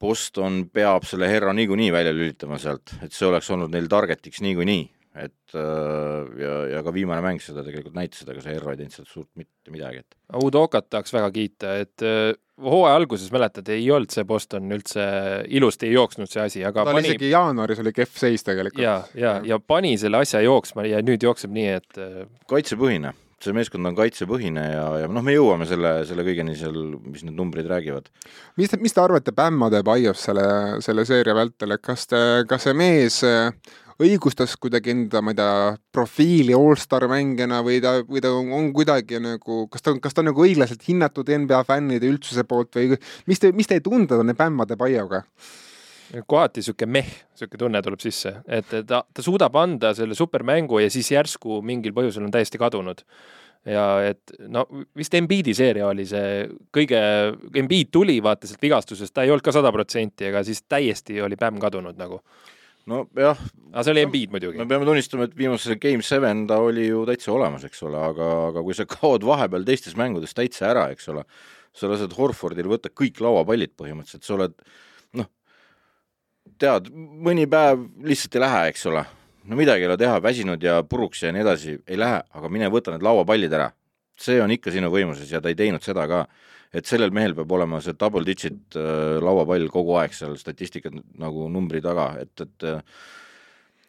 Boston 0.00 0.64
peab 0.74 1.06
selle 1.08 1.30
herra 1.30 1.54
niikuinii 1.56 1.92
välja 1.94 2.14
lülitama 2.14 2.58
sealt, 2.60 2.96
et 3.04 3.14
see 3.14 3.28
oleks 3.28 3.50
olnud 3.54 3.72
neil 3.72 3.88
target'iks 3.90 4.42
niikuinii, 4.44 4.84
et 5.24 5.56
äh, 5.56 6.38
ja, 6.42 6.54
ja 6.74 6.84
ka 6.84 6.94
viimane 6.94 7.22
mäng 7.24 7.42
seda 7.42 7.64
tegelikult 7.66 7.96
näitas, 7.96 8.24
aga 8.26 8.42
see 8.42 8.56
herra 8.56 8.74
ei 8.74 8.82
teinud 8.82 8.96
sealt 8.98 9.12
suurt 9.12 9.30
mitte 9.38 9.74
midagi, 9.74 10.02
et 10.04 10.40
Udokat 10.44 10.88
tahaks 10.90 11.14
väga 11.14 11.30
kiita, 11.34 11.76
et 11.84 12.04
äh, 12.04 12.34
hooaja 12.60 12.98
alguses 12.98 13.30
mäletad, 13.34 13.68
ei 13.72 13.86
olnud 13.94 14.12
see 14.14 14.26
Boston 14.26 14.74
üldse 14.74 15.04
ilusti 15.54 15.88
ei 15.88 15.96
jooksnud 15.96 16.30
see 16.30 16.42
asi, 16.42 16.64
aga 16.66 16.82
ta 16.82 16.90
oli 16.90 17.02
pani 17.02 17.14
isegi 17.14 17.30
jaanuaris 17.32 17.82
oli 17.82 17.94
kehv 17.94 18.18
seis 18.18 18.46
tegelikult. 18.46 18.82
ja, 18.82 19.00
ja, 19.18 19.38
ja 19.46 19.58
pani 19.62 19.94
selle 20.00 20.22
asja 20.22 20.42
jooksma 20.44 20.86
ja 20.90 21.02
nüüd 21.06 21.22
jookseb 21.24 21.54
nii, 21.54 21.68
et 21.78 22.02
kaitsepõhine, 22.50 23.14
see 23.44 23.56
meeskond 23.56 23.86
on 23.90 23.96
kaitsepõhine 23.98 24.64
ja, 24.72 24.84
ja 25.04 25.10
noh, 25.10 25.24
me 25.24 25.36
jõuame 25.36 25.68
selle, 25.68 25.96
selle 26.08 26.24
kõigeni 26.26 26.56
seal, 26.58 26.76
mis 27.04 27.24
need 27.26 27.36
numbrid 27.38 27.68
räägivad. 27.70 28.10
mis 28.60 28.72
te, 28.72 28.80
mis 28.82 28.96
te 28.96 29.02
arvate 29.04 29.34
Bamma 29.36 29.70
de 29.72 29.82
Baios 29.86 30.26
selle, 30.28 30.46
selle 30.84 31.06
seeria 31.08 31.36
vältel, 31.36 31.76
et 31.76 31.84
kas 31.84 32.08
te, 32.10 32.20
kas 32.50 32.66
see 32.66 32.76
mees 32.78 33.20
äh, 33.28 33.52
õigustas 34.02 34.56
kuidagi 34.58 34.92
enda, 34.94 35.22
ma 35.22 35.34
ei 35.34 35.38
tea, 35.38 35.74
profiili 35.94 36.54
allstar 36.56 37.06
mängijana 37.10 37.60
või 37.66 37.80
ta, 37.82 37.96
või 38.08 38.22
ta 38.24 38.32
on 38.34 38.72
kuidagi 38.74 39.20
nagu, 39.22 39.64
kas 39.72 39.84
ta 39.84 39.94
on, 39.94 40.00
kas 40.02 40.16
ta 40.16 40.24
on 40.24 40.32
nagu 40.32 40.46
õiglaselt 40.46 40.82
hinnatud 40.88 41.30
NBA 41.44 41.62
fännide 41.68 42.10
üldsuse 42.10 42.46
poolt 42.48 42.74
või 42.78 42.98
mis 43.30 43.42
te, 43.42 43.52
mis 43.54 43.70
teie 43.70 43.84
tunded 43.84 44.18
on 44.18 44.34
Bamma 44.38 44.66
de 44.66 44.78
Baioga? 44.80 45.24
Kohati 46.22 46.62
sihuke 46.64 46.86
meh, 46.86 47.08
sihuke 47.38 47.58
tunne 47.60 47.80
tuleb 47.82 48.02
sisse, 48.02 48.36
et 48.46 48.70
ta, 48.88 49.02
ta 49.04 49.24
suudab 49.24 49.56
anda 49.58 49.94
selle 49.96 50.16
supermängu 50.18 50.82
ja 50.82 50.90
siis 50.92 51.10
järsku 51.14 51.60
mingil 51.66 51.94
põhjusel 51.96 52.26
on 52.26 52.34
täiesti 52.34 52.60
kadunud. 52.60 53.04
ja 53.64 53.84
et 54.04 54.34
no 54.52 54.66
vist 54.96 55.14
Embiidi 55.16 55.54
seeria 55.56 55.86
oli 55.88 56.04
see 56.04 56.44
kõige, 56.74 56.98
Embiid 57.56 57.88
tuli 57.92 58.18
vaata 58.22 58.46
sealt 58.46 58.60
vigastusest, 58.60 59.14
ta 59.14 59.24
ei 59.24 59.32
olnud 59.32 59.44
ka 59.44 59.54
sada 59.56 59.72
protsenti, 59.72 60.28
aga 60.28 60.44
siis 60.44 60.60
täiesti 60.68 61.16
oli 61.24 61.38
Bam 61.40 61.58
kadunud 61.62 61.96
nagu. 61.96 62.20
nojah, 62.86 63.40
aga 63.72 63.84
see 63.86 63.94
oli 63.96 64.04
Embiid 64.04 64.36
muidugi 64.36 64.60
me. 64.60 64.68
peame 64.68 64.84
tunnistama, 64.84 65.24
et 65.24 65.36
viimasel 65.36 65.80
Game 65.80 66.04
Seven 66.04 66.46
ta 66.46 66.60
oli 66.60 66.88
ju 66.90 67.06
täitsa 67.08 67.32
olemas, 67.32 67.64
eks 67.64 67.82
ole, 67.88 68.00
aga, 68.12 68.30
aga 68.52 68.62
kui 68.62 68.76
sa 68.76 68.86
kaod 68.98 69.24
vahepeal 69.24 69.64
teistes 69.64 69.96
mängudes 69.96 70.36
täitsa 70.36 70.68
ära, 70.74 70.90
eks 70.92 71.08
ole, 71.14 71.24
sa 71.74 71.88
lased 71.88 72.12
Horfordil 72.18 72.68
võtta 72.68 72.92
kõik 72.92 73.24
lauapallid 73.24 73.72
põhimõtteliselt, 73.80 74.28
sa 74.28 74.36
oled 74.36 74.60
noh, 74.60 74.82
tead, 76.60 76.90
mõni 76.94 77.46
päev 77.50 77.86
lihtsalt 78.06 78.38
ei 78.38 78.44
lähe, 78.44 78.62
eks 78.72 78.86
ole, 78.90 79.04
no 79.50 79.58
midagi 79.58 79.84
ei 79.84 79.90
ole 79.90 79.98
teha, 80.00 80.20
väsinud 80.22 80.62
ja 80.62 80.80
puruks 80.88 81.24
ja 81.24 81.32
nii 81.34 81.44
edasi, 81.44 81.76
ei 81.88 82.00
lähe, 82.00 82.22
aga 82.34 82.50
mine 82.52 82.70
võta 82.72 82.94
need 82.94 83.04
lauapallid 83.06 83.52
ära. 83.52 83.70
see 84.14 84.38
on 84.38 84.50
ikka 84.54 84.70
sinu 84.70 84.92
võimuses 84.92 85.30
ja 85.30 85.40
ta 85.42 85.50
ei 85.50 85.56
teinud 85.58 85.82
seda 85.82 86.06
ka, 86.06 86.20
et 86.72 86.86
sellel 86.86 87.10
mehel 87.10 87.34
peab 87.34 87.50
olema 87.50 87.80
see 87.82 87.96
double 87.98 88.22
digit 88.24 88.76
äh, 88.78 89.18
lauapall 89.22 89.66
kogu 89.68 89.96
aeg 89.98 90.14
seal 90.14 90.36
statistikat 90.38 90.94
nagu 91.18 91.48
numbri 91.50 91.82
taga, 91.82 92.12
et, 92.22 92.40
et 92.40 92.66
äh, 92.70 92.80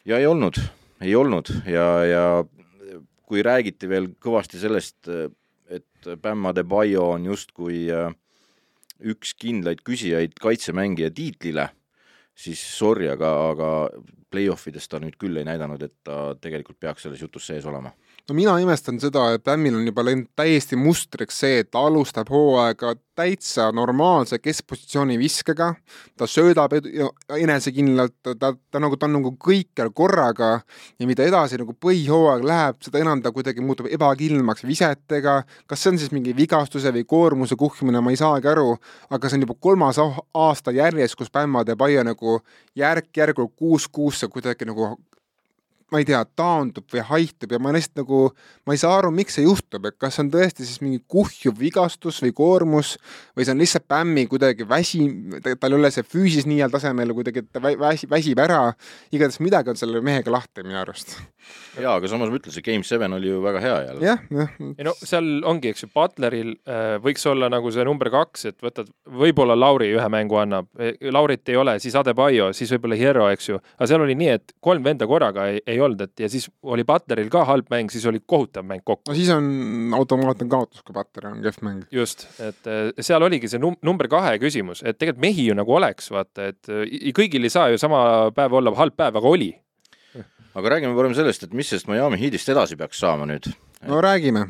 ja 0.06 0.18
ei 0.22 0.26
olnud, 0.26 0.60
ei 1.02 1.16
olnud. 1.16 1.50
Ja, 1.70 1.88
ja 2.06 2.26
kui 3.26 3.42
räägiti 3.46 3.90
veel 3.90 4.12
kõvasti 4.22 4.62
sellest, 4.62 5.10
et 5.70 6.10
Bam 6.22 6.46
Adebayo 6.52 7.10
on 7.16 7.26
justkui 7.26 7.88
äh, 7.94 8.12
üks 9.02 9.34
kindlaid 9.40 9.82
küsijaid 9.86 10.38
kaitsemängija 10.42 11.10
tiitlile, 11.16 11.70
siis 12.36 12.62
sorry, 12.78 13.08
aga, 13.12 13.32
aga 13.52 13.70
play-off 14.32 14.68
ides 14.68 14.88
ta 14.92 15.00
nüüd 15.00 15.16
küll 15.22 15.40
ei 15.40 15.48
näidanud, 15.48 15.82
et 15.86 15.96
ta 16.04 16.36
tegelikult 16.42 16.80
peaks 16.80 17.08
selles 17.08 17.22
jutus 17.24 17.48
sees 17.48 17.66
olema. 17.66 17.94
No 18.30 18.36
mina 18.36 18.56
imestan 18.62 18.98
seda, 19.02 19.28
et 19.36 19.44
Bämmil 19.46 19.76
on 19.78 19.86
juba 19.86 20.04
läinud 20.06 20.30
täiesti 20.38 20.78
mustriks 20.80 21.38
see, 21.44 21.60
et 21.62 21.70
ta 21.74 21.84
alustab 21.86 22.30
hooaega 22.34 22.96
täitsa 23.16 23.70
normaalse 23.72 24.40
keskpositsiooni 24.44 25.16
viskega, 25.20 25.70
ta 26.18 26.28
söödab 26.28 26.74
enesekindlalt, 27.38 28.16
ta, 28.26 28.52
ta, 28.52 28.82
nagu, 28.82 28.98
ta 29.00 29.08
on 29.08 29.16
nagu 29.20 29.32
kõikjal 29.40 29.94
korraga. 29.96 30.52
Ja 31.00 31.08
mida 31.08 31.24
edasi 31.28 31.60
nagu 31.62 31.78
põhihooaeg 31.80 32.44
läheb, 32.50 32.82
seda 32.84 33.00
enam 33.04 33.24
ta 33.24 33.32
kuidagi 33.36 33.64
muutub 33.64 33.88
ebakindlamaks 33.94 34.66
visetega, 34.68 35.38
kas 35.70 35.84
see 35.86 35.94
on 35.94 36.02
siis 36.02 36.12
mingi 36.16 36.36
vigastuse 36.36 36.92
või 36.96 37.06
koormuse 37.08 37.56
kuhjumine, 37.60 38.04
ma 38.04 38.12
ei 38.12 38.20
saagi 38.20 38.52
aru, 38.52 38.76
aga 39.16 39.32
see 39.32 39.40
on 39.40 39.48
juba 39.48 39.60
kolmas 39.70 40.02
aasta 40.02 40.76
järjest, 40.76 41.16
kus 41.20 41.32
Bämma 41.32 41.64
de 41.68 41.78
Baia 41.80 42.04
nagu 42.04 42.40
järk-järgult 42.76 43.56
kuus 43.56 43.88
kuusse 43.88 44.28
kuidagi 44.28 44.68
nagu 44.68 44.96
ma 45.94 46.02
ei 46.02 46.06
tea, 46.08 46.20
taandub 46.38 46.88
või 46.90 47.04
haihtub 47.06 47.52
ja 47.54 47.60
ma 47.62 47.72
lihtsalt 47.76 48.02
nagu, 48.02 48.20
ma 48.66 48.74
ei 48.74 48.80
saa 48.82 48.96
aru, 48.98 49.12
miks 49.14 49.38
see 49.38 49.46
juhtub, 49.46 49.86
et 49.86 49.98
kas 50.02 50.18
on 50.22 50.32
tõesti 50.34 50.66
siis 50.66 50.82
mingi 50.82 50.98
kuhjuv 51.12 51.60
vigastus 51.60 52.22
või 52.24 52.34
koormus 52.36 52.96
või 53.38 53.46
see 53.46 53.54
on 53.54 53.62
lihtsalt 53.62 53.86
Bämmi 53.92 54.26
kuidagi 54.32 54.66
väsi, 54.68 55.04
tal 55.46 55.76
ei 55.76 55.78
ole 55.78 55.92
see 55.94 56.08
füüsis 56.08 56.48
nii 56.50 56.58
heal 56.64 56.74
tasemel 56.74 57.14
kuidagi, 57.14 57.44
et 57.46 57.52
ta 57.54 57.62
väsi, 57.62 58.10
väsib 58.10 58.42
ära. 58.42 58.74
igatahes 59.14 59.40
midagi 59.46 59.70
on 59.70 59.78
selle 59.78 60.02
mehega 60.02 60.34
lahti 60.34 60.66
minu 60.66 60.80
arust. 60.82 61.20
jaa, 61.78 61.94
aga 62.00 62.10
samas 62.10 62.34
ma 62.34 62.40
ütlen, 62.40 62.56
see 62.56 62.66
Game 62.66 62.84
Seven 62.84 63.14
oli 63.14 63.30
ju 63.30 63.44
väga 63.44 63.62
hea 63.62 63.78
jälle. 63.86 64.06
jah, 64.08 64.26
jah. 64.40 64.58
ei 64.66 64.88
no 64.90 64.96
seal 64.98 65.30
ongi, 65.46 65.70
eks 65.76 65.86
ju, 65.86 65.92
Butleril 65.94 66.56
äh, 66.66 66.96
võiks 67.04 67.30
olla 67.30 67.52
nagu 67.54 67.70
see 67.72 67.86
number 67.86 68.10
kaks, 68.10 68.48
et 68.50 68.58
võtad, 68.66 68.90
võib-olla 69.06 69.54
Lauri 69.54 69.92
ühe 69.94 70.10
mängu 70.10 70.42
annab, 70.42 70.72
Laurit 71.14 71.54
ei 71.54 71.62
ole, 71.62 71.78
siis 71.84 71.94
Adebayo, 72.00 72.50
siis 72.58 72.74
võib-olla 72.74 72.98
Hierro, 72.98 73.30
eks 73.30 73.54
ju, 73.54 73.62
aga 73.78 73.92
seal 73.94 74.02
oli 74.02 74.18
nii, 74.18 74.34
et 74.40 74.58
kolm 74.66 74.84
venda 74.86 75.06
korraga 75.10 75.46
ei, 75.54 75.62
ei 75.68 75.75
olnud, 75.84 76.02
et 76.06 76.24
ja 76.26 76.30
siis 76.32 76.48
oli 76.64 76.86
Butleril 76.88 77.30
ka 77.34 77.44
halb 77.50 77.70
mäng, 77.74 77.92
siis 77.94 78.06
oli 78.10 78.22
kohutav 78.26 78.66
mäng 78.68 78.84
kokku. 78.86 79.10
no 79.10 79.18
siis 79.18 79.30
on 79.34 79.94
automaatne 79.98 80.48
kaotus, 80.52 80.84
kui 80.86 80.96
Butler 80.96 81.30
on 81.32 81.42
kehv 81.44 81.62
mäng. 81.66 81.84
just, 81.94 82.28
et 82.40 82.70
äh, 82.70 82.92
seal 83.04 83.26
oligi 83.26 83.50
see 83.52 83.62
num-, 83.62 83.78
number 83.86 84.10
kahe 84.12 84.36
küsimus, 84.42 84.84
et 84.84 85.00
tegelikult 85.00 85.24
mehi 85.26 85.50
ju 85.50 85.58
nagu 85.58 85.78
oleks, 85.78 86.12
vaata, 86.14 86.52
et 86.54 86.72
äh, 86.72 87.12
kõigil 87.16 87.48
ei 87.48 87.54
saa 87.54 87.72
ju 87.74 87.82
sama 87.82 88.32
päev 88.36 88.58
olla 88.60 88.76
halb 88.80 88.98
päev, 88.98 89.20
aga 89.22 89.34
oli. 89.38 89.52
aga 90.56 90.76
räägime 90.78 90.96
parem 90.98 91.18
sellest, 91.18 91.48
et 91.48 91.58
mis 91.58 91.70
sellest 91.72 91.90
Miami 91.92 92.20
Heatist 92.22 92.50
edasi 92.54 92.80
peaks 92.80 93.02
saama 93.04 93.28
nüüd. 93.30 93.52
no 93.90 94.02
räägime. 94.04 94.48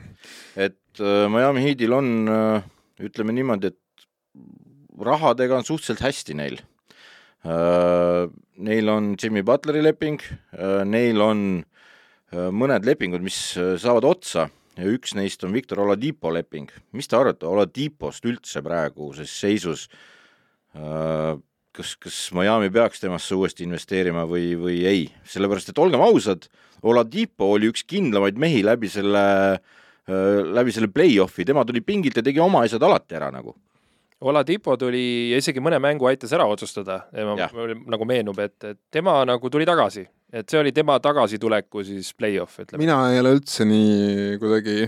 et 0.56 1.02
äh, 1.02 1.26
Miami 1.32 1.66
Heatil 1.66 1.98
on, 1.98 2.14
ütleme 3.02 3.36
niimoodi, 3.36 3.74
et 3.74 4.08
rahadega 5.02 5.60
on 5.60 5.68
suhteliselt 5.68 6.06
hästi 6.06 6.40
neil 6.40 6.64
neil 7.46 8.90
on 8.90 9.16
Jimmy 9.22 9.44
Butleri 9.46 9.84
leping, 9.84 10.22
äh, 10.58 10.84
neil 10.88 11.22
on 11.22 11.42
äh, 11.62 12.50
mõned 12.50 12.88
lepingud, 12.88 13.24
mis 13.26 13.38
saavad 13.54 14.08
otsa 14.10 14.48
ja 14.76 14.88
üks 14.90 15.14
neist 15.16 15.44
on 15.46 15.54
Victor 15.56 15.84
Oladipo 15.86 16.32
leping. 16.34 16.72
mis 16.92 17.08
te 17.08 17.18
arvate 17.18 17.48
Oladipost 17.48 18.26
üldse 18.26 18.64
praeguses 18.66 19.32
seisus? 19.32 19.90
kas, 20.76 21.94
kas 21.96 22.16
Miami 22.36 22.68
peaks 22.68 23.00
temasse 23.00 23.32
uuesti 23.32 23.64
investeerima 23.64 24.26
või, 24.28 24.58
või 24.60 24.82
ei, 24.84 25.06
sellepärast 25.24 25.70
et 25.72 25.80
olgem 25.80 26.02
ausad, 26.04 26.50
Oladipo 26.84 27.48
oli 27.54 27.70
üks 27.72 27.86
kindlamaid 27.88 28.36
mehi 28.36 28.60
läbi 28.60 28.90
selle, 28.92 29.24
läbi 30.06 30.76
selle 30.76 30.92
play-off'i, 30.92 31.48
tema 31.48 31.64
tuli 31.64 31.80
pingilt 31.80 32.20
ja 32.20 32.26
tegi 32.28 32.44
oma 32.44 32.66
asjad 32.68 32.84
alati 32.84 33.16
ära 33.16 33.32
nagu 33.32 33.56
Oladipo 34.24 34.78
tuli 34.80 35.32
ja 35.32 35.40
isegi 35.42 35.60
mõne 35.60 35.76
mängu 35.84 36.08
aitas 36.08 36.32
ära 36.34 36.46
otsustada, 36.48 37.02
nagu 37.12 38.06
meenub, 38.08 38.38
et, 38.40 38.56
et 38.64 38.78
tema 38.94 39.18
nagu 39.28 39.50
tuli 39.52 39.68
tagasi, 39.68 40.06
et 40.32 40.48
see 40.48 40.62
oli 40.62 40.72
tema 40.76 40.96
tagasituleku 41.04 41.84
siis 41.84 42.14
play-off, 42.16 42.62
ütleme. 42.64 42.80
mina 42.80 43.00
ei 43.12 43.20
ole 43.20 43.34
üldse 43.36 43.68
nii 43.68 44.38
kuidagi, 44.40 44.88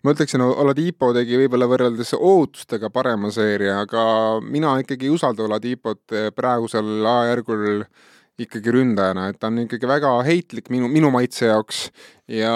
ma 0.00 0.14
ütleksin, 0.16 0.46
Oladipo 0.64 1.12
tegi 1.12 1.36
võib-olla 1.42 1.68
võrreldes 1.68 2.14
ootustega 2.16 2.88
parema 2.94 3.28
seeria, 3.34 3.82
aga 3.84 4.06
mina 4.40 4.78
ikkagi 4.80 5.10
ei 5.10 5.12
usalda 5.18 5.44
Oladipot 5.50 6.16
praegusel 6.32 7.04
ajajärgul 7.12 7.84
ikkagi 8.40 8.72
ründajana, 8.72 9.26
et 9.28 9.36
ta 9.40 9.50
on 9.50 9.58
ikkagi 9.60 9.88
väga 9.88 10.10
heitlik 10.24 10.70
minu, 10.72 10.88
minu 10.88 11.10
maitse 11.12 11.50
jaoks 11.50 11.82
ja 12.32 12.52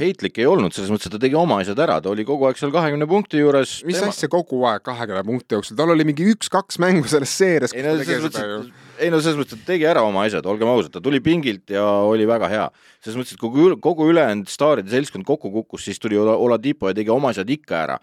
heitlik 0.00 0.38
ei 0.40 0.46
olnud, 0.48 0.72
selles 0.72 0.88
mõttes, 0.88 1.10
et 1.10 1.14
ta 1.14 1.20
tegi 1.20 1.36
oma 1.36 1.58
asjad 1.60 1.78
ära, 1.84 1.98
ta 2.00 2.08
oli 2.08 2.24
kogu 2.26 2.46
aeg 2.48 2.56
seal 2.56 2.72
kahekümne 2.72 3.04
punkti 3.10 3.42
juures. 3.42 3.74
mis 3.84 3.98
tema... 3.98 4.08
asja 4.14 4.30
kogu 4.32 4.62
aeg 4.70 4.86
kahekümne 4.86 5.20
punkti 5.28 5.58
jooksul, 5.58 5.76
tal 5.76 5.92
oli 5.92 6.06
mingi 6.08 6.30
üks-kaks 6.32 6.80
mängu 6.80 7.04
selles 7.12 7.34
seerias. 7.36 7.74
ei 7.76 7.84
no 7.84 7.92
selles 8.00 8.24
mõttes, 8.24 8.46
et 8.48 9.02
ei 9.04 9.12
no 9.12 9.20
selles 9.20 9.36
mõttes, 9.42 9.58
et 9.58 9.66
ta 9.66 9.72
tegi 9.74 9.84
ära 9.90 10.04
oma 10.06 10.24
asjad, 10.24 10.48
olgem 10.48 10.70
ausad, 10.72 10.94
ta 10.96 11.02
tuli 11.04 11.20
pingilt 11.24 11.76
ja 11.76 11.84
oli 12.08 12.28
väga 12.28 12.48
hea. 12.54 12.70
selles 13.04 13.20
mõttes, 13.20 13.36
et 13.36 13.42
kogu, 13.42 13.68
kogu 13.84 14.08
ülejäänud 14.08 14.48
staaride 14.48 14.94
seltskond 14.94 15.28
kokku 15.28 15.52
kukkus, 15.60 15.84
siis 15.90 16.00
tuli 16.00 16.16
Oladipo 16.16 16.88
ja 16.88 16.96
tegi 16.96 17.12
oma 17.12 17.34
asjad 17.36 17.52
ikka 17.52 17.82
ära. 17.84 18.00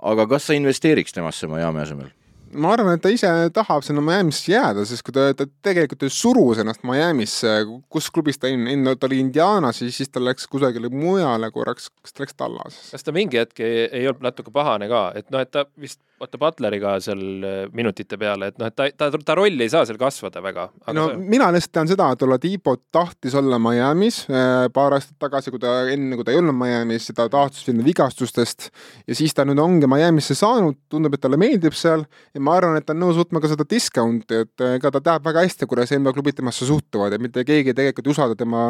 aga 0.00 0.24
kas 0.26 0.48
sa 0.48 0.56
investeeriks 0.56 1.12
temasse 1.12 1.50
Miami 1.52 1.84
asemel? 1.84 2.08
Ma 2.52 2.72
arvan, 2.74 2.96
et 2.96 3.02
ta 3.04 3.12
ise 3.12 3.30
tahab 3.54 3.84
sinna 3.86 4.02
Miami'sse 4.04 4.52
jääda, 4.52 4.84
sest 4.88 5.04
kui 5.06 5.14
ta, 5.14 5.28
ta 5.36 5.46
tegelikult 5.66 6.04
ju 6.06 6.10
surus 6.14 6.60
ennast 6.62 6.82
Miami'sse, 6.86 7.54
kus 7.92 8.10
klubis 8.14 8.40
ta 8.40 8.50
enne, 8.50 8.96
ta 8.96 9.08
oli 9.08 9.20
Indianas 9.22 9.82
ja 9.82 9.90
siis 9.92 10.10
ta 10.10 10.22
läks 10.22 10.48
kusagile 10.50 10.90
mujale 10.92 11.50
korraks, 11.54 11.90
kas 12.02 12.14
ta 12.14 12.24
läks 12.24 12.38
Tallasesse? 12.40 12.92
kas 12.96 13.06
ta 13.06 13.14
mingi 13.14 13.40
hetk 13.40 13.62
ei, 13.64 13.86
ei 14.00 14.08
olnud 14.10 14.30
natuke 14.30 14.54
pahane 14.54 14.90
ka, 14.90 15.10
et 15.18 15.30
noh, 15.30 15.42
et 15.42 15.52
ta 15.54 15.66
vist 15.80 16.00
vaata 16.20 16.40
Butleriga 16.40 16.94
seal 17.00 17.22
äh, 17.46 17.60
minutite 17.76 18.18
peale, 18.20 18.50
et 18.50 18.58
noh, 18.60 18.68
et 18.68 18.76
ta, 18.76 18.88
ta, 18.92 19.08
ta 19.24 19.36
rolli 19.38 19.64
ei 19.64 19.72
saa 19.72 19.86
seal 19.88 19.98
kasvada 20.00 20.42
väga. 20.44 20.66
no 20.96 21.06
see... 21.12 21.20
mina 21.32 21.48
lihtsalt 21.54 21.74
tean 21.78 21.88
seda, 21.88 22.10
et 22.12 22.24
Oladipo 22.26 22.74
tahtis 22.92 23.36
olla 23.38 23.60
Miami's 23.62 24.24
äh, 24.28 24.66
paar 24.74 24.98
aastat 24.98 25.16
tagasi, 25.22 25.52
kui 25.54 25.62
ta, 25.62 25.78
enne 25.92 26.18
kui 26.18 26.26
ta 26.26 26.34
ei 26.34 26.40
olnud 26.42 26.56
Miami's, 26.58 27.08
ta 27.16 27.28
taastus 27.32 27.64
sinna 27.68 27.86
vigastustest 27.86 28.68
ja 29.06 29.16
siis 29.16 29.36
ta 29.36 29.46
nüüd 29.48 29.62
ongi 29.62 29.88
Miami'sse 29.90 30.36
saanud, 30.36 30.76
tundub, 30.92 31.16
et 31.16 31.24
talle 31.24 31.40
meeldib 31.40 31.76
seal 31.78 32.04
ja 32.34 32.39
ma 32.42 32.56
arvan, 32.58 32.78
et 32.78 32.86
ta 32.88 32.94
on 32.94 33.02
nõus 33.04 33.18
võtma 33.20 33.42
ka 33.42 33.50
seda 33.50 33.66
discount'i, 33.68 34.42
et 34.44 34.64
ega 34.66 34.92
ta 34.94 35.02
teab 35.04 35.26
väga 35.26 35.44
hästi, 35.44 35.68
kuidas 35.70 35.92
NBA 35.94 36.14
klubid 36.16 36.38
temasse 36.38 36.68
suhtuvad 36.68 37.14
ja 37.14 37.20
mitte 37.22 37.44
keegi 37.48 37.74
tegelikult 37.76 38.08
ei 38.08 38.14
usalda 38.14 38.38
tema, 38.38 38.64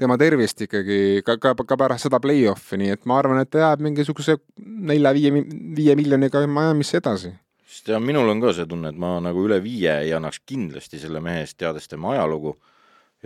tema 0.00 0.18
tervist 0.20 0.62
ikkagi 0.66 1.24
ka, 1.26 1.38
ka, 1.42 1.54
ka 1.56 1.80
pärast 1.80 2.08
seda 2.08 2.20
play-off'i, 2.22 2.80
nii 2.82 2.94
et 2.96 3.04
ma 3.08 3.20
arvan, 3.22 3.40
et 3.42 3.50
ta 3.50 3.64
jääb 3.64 3.82
mingisuguse 3.86 4.38
nelja-viie, 4.92 5.32
viie 5.76 5.98
miljoniga 5.98 6.44
Miami'sse 6.46 6.76
mis 6.78 6.94
edasi? 7.00 7.34
sest 7.66 7.90
ja 7.92 7.98
minul 8.00 8.28
on 8.30 8.40
ka 8.40 8.54
see 8.56 8.68
tunne, 8.68 8.92
et 8.92 8.98
ma 9.00 9.16
nagu 9.20 9.42
üle 9.44 9.58
viie 9.62 9.98
ei 10.04 10.12
annaks 10.16 10.40
kindlasti 10.46 11.00
selle 11.02 11.20
mehe 11.24 11.42
eest, 11.44 11.58
teades 11.60 11.88
tema 11.90 12.14
ajalugu 12.14 12.54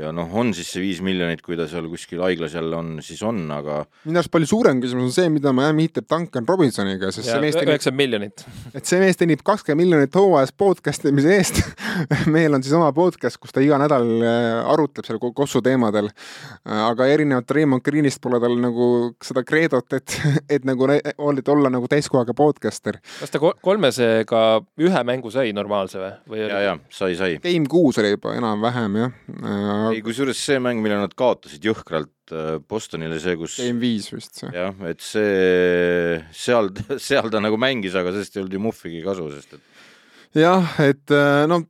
ja 0.00 0.10
noh, 0.14 0.30
on 0.40 0.52
siis 0.56 0.70
see 0.72 0.82
viis 0.82 1.00
miljonit, 1.04 1.42
kui 1.44 1.58
ta 1.58 1.66
seal 1.70 1.88
kuskil 1.90 2.22
haiglas 2.24 2.54
jälle 2.56 2.76
on, 2.76 2.92
siis 3.04 3.20
on, 3.26 3.42
aga 3.54 3.82
minu 4.06 4.20
arust 4.20 4.32
palju 4.32 4.48
suurem 4.50 4.80
küsimus 4.82 5.10
on 5.10 5.14
see, 5.14 5.30
mida 5.32 5.52
Miami 5.56 5.88
teeb 5.92 6.08
Duncan 6.10 6.48
Robinsoniga, 6.48 7.10
sest 7.14 7.28
ja, 7.28 7.36
see 7.36 7.44
mees 7.44 7.58
teenib 7.58 7.74
üheksakümmend 7.74 8.02
miljonit. 8.04 8.44
et 8.74 8.88
see 8.88 9.00
mees 9.02 9.20
teenib 9.20 9.44
kakskümmend 9.46 9.84
miljonit 9.84 10.16
hooajas 10.16 10.54
podcast 10.56 11.06
imise 11.10 11.34
eest 11.36 11.60
mehel 12.34 12.56
on 12.56 12.64
siis 12.64 12.74
oma 12.76 12.90
podcast, 12.96 13.40
kus 13.40 13.54
ta 13.54 13.62
iga 13.64 13.78
nädal 13.80 14.08
äh, 14.24 14.70
arutleb 14.72 15.06
seal 15.06 15.20
kossu 15.20 15.62
teemadel. 15.64 16.10
Äh, 16.10 16.82
aga 16.86 17.08
erinevalt 17.10 17.50
Raymond 17.56 17.84
Greenist 17.86 18.20
pole 18.24 18.40
tal 18.42 18.56
nagu 18.60 18.88
seda 19.24 19.44
kreedot, 19.46 19.96
et, 19.96 20.16
et 20.58 20.68
nagu 20.68 20.88
et 20.90 21.48
olla 21.52 21.72
nagu 21.72 21.90
täiskohaga 21.90 22.34
podcaster. 22.36 23.00
kas 23.20 23.34
ta 23.34 23.40
kolmesega 23.40 24.44
ühe 24.80 25.04
mängu 25.06 25.32
sai 25.32 25.54
normaalse 25.56 26.00
või, 26.00 26.12
või? 26.30 26.42
ja, 26.42 26.62
ja 26.70 26.76
sai, 26.88 27.16
sai. 27.18 27.38
Game 27.44 27.68
kuus 27.70 27.98
oli 28.00 28.14
juba 28.14 28.34
enam-vähem 28.38 29.00
jah 29.00 29.89
äh, 29.90 29.98
ei, 29.98 30.04
kusjuures 30.06 30.40
see 30.40 30.60
mäng, 30.62 30.82
mille 30.84 30.98
nad 31.00 31.14
kaotasid 31.18 31.64
jõhkralt 31.66 32.34
äh, 32.34 32.56
Bostonile, 32.70 33.20
see, 33.22 33.36
kus 33.40 33.58
Game 33.60 33.82
viis 33.82 34.10
vist 34.12 34.42
see. 34.42 34.52
jah, 34.54 34.74
et 34.90 35.02
see, 35.04 36.20
seal, 36.36 36.72
seal 37.08 37.30
ta 37.32 37.42
nagu 37.42 37.60
mängis, 37.60 37.98
aga 37.98 38.14
sellest 38.14 38.38
ei 38.38 38.44
olnud 38.44 38.56
ju 38.58 38.64
muhvigi 38.68 39.04
kasu, 39.06 39.28
sest 39.34 39.58
et 39.58 40.42
jah, 40.44 40.74
et 40.86 41.14
äh, 41.14 41.44
no 41.50 41.64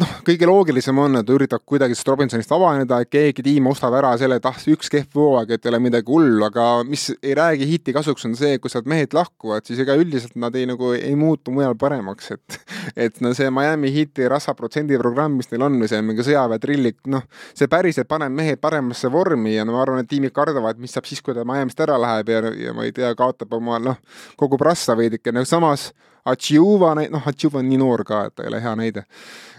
noh, 0.00 0.12
kõige 0.26 0.46
loogilisem 0.48 0.98
on, 1.00 1.18
et 1.20 1.30
üritab 1.32 1.62
kuidagi 1.68 1.94
sellest 1.94 2.10
Robinsonist 2.10 2.52
vabaneda, 2.52 2.98
et 3.02 3.10
keegi 3.12 3.44
tiim 3.46 3.68
ostab 3.70 3.94
ära 3.98 4.12
selle, 4.20 4.38
et 4.40 4.48
ah, 4.48 4.56
üks 4.72 4.90
kehv 4.92 5.16
hooaeg, 5.16 5.52
et 5.56 5.66
ei 5.66 5.72
ole 5.72 5.80
midagi 5.86 6.12
hullu, 6.12 6.42
aga 6.46 6.66
mis 6.88 7.08
ei 7.16 7.34
räägi 7.38 7.68
hiti 7.70 7.94
kasuks, 7.96 8.26
on 8.28 8.36
see, 8.38 8.58
kui 8.62 8.72
sealt 8.72 8.88
mehed 8.90 9.16
lahkuvad, 9.16 9.66
siis 9.68 9.80
ega 9.82 9.96
üldiselt 9.98 10.36
nad 10.40 10.56
ei 10.58 10.66
nagu 10.68 10.92
ei 10.96 11.14
muutu 11.18 11.54
mujal 11.54 11.76
paremaks, 11.80 12.32
et 12.36 12.58
et 13.06 13.20
no 13.24 13.32
see 13.36 13.50
Miami 13.52 13.92
Heati 13.94 14.28
rassa 14.30 14.54
protsendiprogramm, 14.56 15.38
mis 15.40 15.50
neil 15.52 15.66
on, 15.66 15.78
või 15.80 15.90
see 15.90 16.02
mingi 16.06 16.26
sõjaväetrillik, 16.26 17.00
noh, 17.12 17.26
see 17.56 17.70
päriselt 17.72 18.08
paneb 18.10 18.34
mehed 18.34 18.60
paremasse 18.62 19.10
vormi 19.12 19.56
ja 19.56 19.66
no 19.66 19.76
ma 19.76 19.84
arvan, 19.84 20.02
et 20.02 20.10
tiimid 20.10 20.34
kardavad, 20.36 20.80
mis 20.82 20.94
saab 20.96 21.08
siis, 21.08 21.22
kui 21.24 21.36
ta 21.36 21.46
Miami'st 21.46 21.80
ära 21.86 21.98
läheb 22.00 22.32
ja, 22.32 22.42
ja 22.68 22.76
ma 22.76 22.86
ei 22.86 22.94
tea, 22.96 23.12
kaotab 23.18 23.52
oma 23.56 23.80
noh, 23.82 24.02
kogu 24.40 24.58
prassa 24.60 24.96
veidikene, 24.98 25.44
samas 25.48 25.90
Achiuva, 26.32 26.94
noh, 26.98 27.28
Achiuva 27.30 27.60
on 27.62 27.68
nii 27.70 27.82
noor 27.82 28.04
ka, 28.06 28.26
et 28.26 28.36
ta 28.36 28.44
ei 28.44 28.50
ole 28.50 28.62
hea 28.62 28.74
näide. 28.78 29.04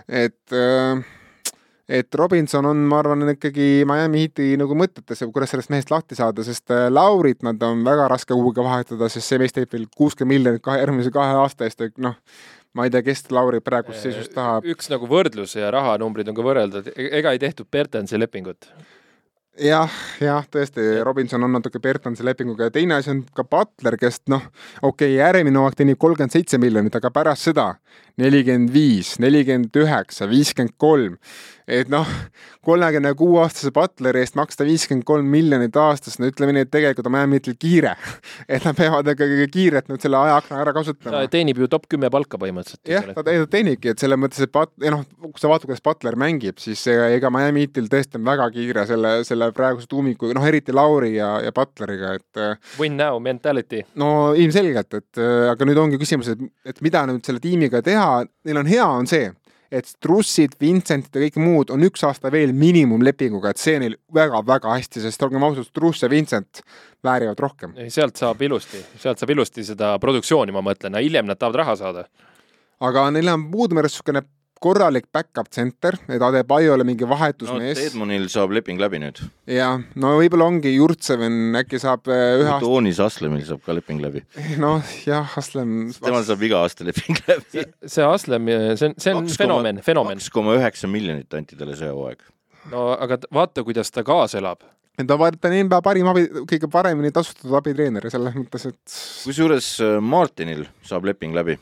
Et 0.07 0.55
äh, 0.55 1.05
et 1.87 2.15
Robinson 2.19 2.65
on, 2.67 2.81
ma 2.89 2.99
arvan, 2.99 3.23
ikkagi 3.31 3.85
Miami 3.87 4.25
Heati 4.25 4.49
nagu 4.59 4.75
mõtetes, 4.75 5.23
kuidas 5.31 5.53
sellest 5.53 5.71
mehest 5.71 5.91
lahti 5.93 6.17
saada, 6.19 6.43
sest 6.43 6.73
äh, 6.75 6.89
Laurit 6.91 7.45
nad 7.47 7.63
on 7.63 7.85
väga 7.87 8.09
raske 8.11 8.35
kuhugi 8.35 8.63
vahetada, 8.63 9.07
sest 9.11 9.31
see 9.31 9.39
mees 9.41 9.55
teeb 9.55 9.71
veel 9.71 9.87
kuuskümmend 9.95 10.35
miljonit 10.35 10.63
kahe, 10.65 10.81
järgmise 10.83 11.13
kahe 11.15 11.39
aasta 11.39 11.67
eest, 11.67 11.85
et 11.87 11.95
noh, 12.03 12.17
ma 12.75 12.85
ei 12.85 12.91
tea, 12.93 13.05
kes 13.07 13.23
Lauri 13.31 13.63
praegust 13.63 14.03
seisust 14.03 14.35
tahab. 14.35 14.67
üks 14.67 14.91
nagu 14.91 15.07
võrdlus 15.09 15.55
ja 15.55 15.71
rahanumbrid 15.73 16.27
on 16.27 16.37
ka 16.37 16.45
võrreldud, 16.45 16.91
e-, 16.91 17.09
ega 17.21 17.31
ei 17.31 17.41
tehtud 17.41 17.71
Bertensi 17.71 18.19
lepingut 18.19 18.67
jah, 19.61 19.91
jah, 20.21 20.45
tõesti, 20.51 20.83
Robinson 21.05 21.43
on 21.43 21.55
natuke 21.57 21.79
Bertonsi 21.81 22.25
lepinguga 22.25 22.67
ja 22.67 22.73
teine 22.73 22.97
asi 22.97 23.11
on 23.13 23.23
ka 23.35 23.45
Butler, 23.47 23.97
kes 23.99 24.21
noh, 24.31 24.43
okei 24.81 25.13
okay,, 25.13 25.17
järgmine 25.17 25.59
hooaeg 25.59 25.77
teenib 25.77 25.99
kolmkümmend 26.01 26.33
seitse 26.33 26.59
miljonit, 26.61 26.95
aga 26.95 27.11
pärast 27.13 27.49
seda 27.49 27.67
nelikümmend 28.17 28.73
viis, 28.73 29.15
nelikümmend 29.21 29.75
üheksa, 29.77 30.25
viiskümmend 30.29 30.73
kolm. 30.81 31.17
et 31.67 31.89
noh, 31.91 32.07
kolmekümne 32.63 33.09
kuue 33.19 33.41
aastase 33.43 33.73
Butleri 33.75 34.21
eest 34.23 34.37
maksta 34.39 34.63
viiskümmend 34.63 35.03
kolm 35.03 35.27
miljonit 35.27 35.75
aastas, 35.75 36.15
no 36.15 36.29
ütleme 36.29 36.53
nii, 36.55 36.63
et 36.63 36.69
tegelikult 36.71 37.09
on 37.09 37.11
Miami 37.11 37.41
Heatil 37.41 37.57
kiire. 37.59 37.91
et 38.53 38.63
nad 38.63 38.77
peavad 38.77 39.09
ikkagi 39.11 39.49
kiirelt 39.51 39.91
nüüd 39.91 40.03
selle 40.03 40.15
ajaakna 40.21 40.61
ära 40.63 40.73
kasutama. 40.77 41.25
ta 41.25 41.33
teenib 41.35 41.59
ju 41.59 41.67
top 41.71 41.89
kümme 41.91 42.07
palka 42.13 42.39
põhimõtteliselt. 42.39 42.81
jah, 42.87 43.09
ta 43.11 43.19
tegelikult 43.19 43.51
teenibki, 43.51 43.91
et 43.91 44.03
selles 44.03 44.21
mõttes, 44.23 44.39
et 44.47 44.53
But-, 44.55 44.73
noh, 44.95 45.03
kui 45.25 45.43
sa 45.43 45.51
vaatad, 45.51 45.67
kuidas 45.67 45.83
Butler 45.83 46.17
mängib, 46.19 46.57
siis 46.63 46.85
ega 46.87 47.31
Miami 47.35 47.67
Heatil 47.67 47.91
tõesti 47.91 48.17
on 48.21 48.25
väga 48.31 48.47
kiire 48.55 48.87
selle, 48.89 49.13
selle 49.27 49.51
praeguse 49.55 49.91
tuumiku, 49.91 50.31
noh 50.33 50.47
eriti 50.47 50.75
Lauri 50.75 51.17
ja, 51.17 51.33
ja 51.43 51.51
Butleriga, 51.53 52.15
et 52.17 52.41
äh, 52.41 52.55
Win 52.79 52.95
now 52.97 53.19
mentality. 53.21 53.83
no 53.99 54.31
ilmselgelt, 54.39 55.01
et 55.03 55.21
äh, 55.21 55.51
aga 55.51 55.67
nüüd 55.67 55.83
ongi 55.83 55.99
küsimus, 56.01 56.31
et, 56.31 56.47
et 56.65 56.81
mida 56.85 57.03
nüüd 57.11 57.27
selle 57.27 57.43
tiimiga 57.43 57.76
teha, 57.85 58.23
neil 58.47 58.61
on 58.61 58.69
hea, 58.69 58.85
on 58.85 59.09
see, 59.09 59.31
et 59.71 59.87
Strussid, 59.89 60.55
Vincentid 60.61 61.15
ja 61.15 61.25
kõik 61.25 61.39
muud 61.43 61.71
on 61.75 61.83
üks 61.87 62.03
aasta 62.07 62.31
veel 62.31 62.53
miinimumlepinguga, 62.55 63.51
et 63.51 63.61
see 63.61 63.79
neil 63.83 63.97
väga-väga 64.15 64.77
hästi, 64.77 65.03
sest 65.03 65.25
olgem 65.27 65.43
ausad, 65.43 65.67
Struss 65.67 66.05
ja 66.05 66.09
Vincent 66.11 66.61
väärivad 67.03 67.39
rohkem. 67.43 67.75
sealt 67.93 68.15
saab 68.19 68.41
ilusti, 68.41 68.81
sealt 69.01 69.19
saab 69.19 69.35
ilusti 69.35 69.65
seda 69.67 69.95
produktsiooni, 70.03 70.55
ma 70.55 70.63
mõtlen, 70.65 70.99
hiljem 71.03 71.27
nad 71.27 71.39
tahavad 71.39 71.61
raha 71.63 71.75
saada. 71.75 72.07
aga 72.79 73.09
neil 73.11 73.33
on 73.33 73.47
arust 73.81 73.99
niisugune 73.99 74.23
korralik 74.61 75.07
back-up 75.13 75.49
center, 75.53 75.97
et 76.09 76.23
Adebayole 76.23 76.85
mingi 76.87 77.05
no 77.05 77.11
vahetusmees 77.13 77.81
Edmonil 77.87 78.27
saab 78.31 78.53
leping 78.55 78.79
läbi 78.81 78.99
nüüd. 79.01 79.21
ja 79.51 79.69
no 79.99 80.13
võib-olla 80.19 80.47
ongi 80.51 80.73
Jurtseven 80.75 81.57
äkki 81.61 81.79
saab 81.81 82.09
äh, 82.11 82.23
ühe 82.41 82.49
aasta, 82.51 82.63
Toonis 82.65 83.01
Aslemil 83.03 83.43
saab 83.47 83.61
ka 83.65 83.75
leping 83.77 84.01
läbi. 84.03 84.23
noh 84.63 84.95
jah, 85.05 85.37
Aslem. 85.39 85.91
temal 85.97 86.25
saab 86.27 86.47
iga 86.47 86.63
aasta 86.65 86.87
leping 86.87 87.21
läbi. 87.27 87.67
see 87.85 88.07
Aslem, 88.07 88.49
see 88.79 88.89
on, 88.89 88.97
see 89.01 89.13
on 89.15 89.29
fenomen, 89.31 89.83
fenomen. 89.85 90.21
kaks 90.21 90.33
koma 90.33 90.57
üheksa 90.57 90.89
miljonit 90.91 91.37
anti 91.37 91.59
talle 91.59 91.77
see 91.79 91.91
hooaeg. 91.91 92.25
no 92.73 92.89
aga 92.97 93.21
vaata, 93.33 93.65
kuidas 93.67 93.93
ta 93.93 94.05
kaasa 94.07 94.41
elab. 94.41 94.65
ta 94.97 95.05
on 95.05 95.39
ta 95.39 95.51
on 95.51 95.59
NBA 95.67 95.81
parim 95.85 96.11
abi, 96.13 96.27
kõige 96.49 96.71
paremini 96.73 97.13
tasustatud 97.15 97.55
abitreener 97.61 98.09
selles 98.13 98.35
mõttes, 98.37 98.69
et 98.71 98.99
kusjuures 99.27 99.73
äh, 99.85 99.97
Martinil 100.01 100.65
saab 100.87 101.05
leping 101.09 101.35
läbi. 101.37 101.59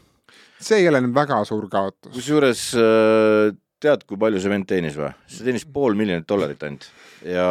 See 0.59 0.81
ei 0.81 0.89
ole 0.89 1.01
nüüd 1.03 1.15
väga 1.15 1.41
suur 1.47 1.67
kaotus. 1.71 2.13
kusjuures 2.15 2.65
äh, 2.79 3.55
tead, 3.83 4.05
kui 4.07 4.19
palju 4.19 4.41
see 4.41 4.51
vend 4.51 4.67
teenis 4.69 4.97
või? 4.99 5.11
see 5.29 5.47
teenis 5.47 5.67
pool 5.67 5.97
miljonit 5.97 6.27
dollarit 6.29 6.63
ainult 6.67 6.89
ja 7.25 7.47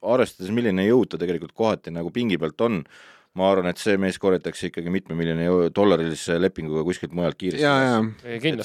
arvestades, 0.00 0.52
milline 0.54 0.86
jõud 0.86 1.10
ta 1.12 1.20
tegelikult 1.20 1.54
kohati 1.56 1.92
nagu 1.94 2.12
pingi 2.14 2.38
pealt 2.40 2.60
on, 2.66 2.82
ma 3.38 3.46
arvan, 3.52 3.68
et 3.70 3.78
see 3.78 3.94
mees 4.00 4.18
korjatakse 4.18 4.70
ikkagi 4.70 4.90
mitme 4.90 5.14
miljoni 5.18 5.46
dollarilise 5.74 6.38
lepinguga 6.42 6.82
kuskilt 6.86 7.12
mujalt 7.14 7.38
kiiresti. 7.38 7.62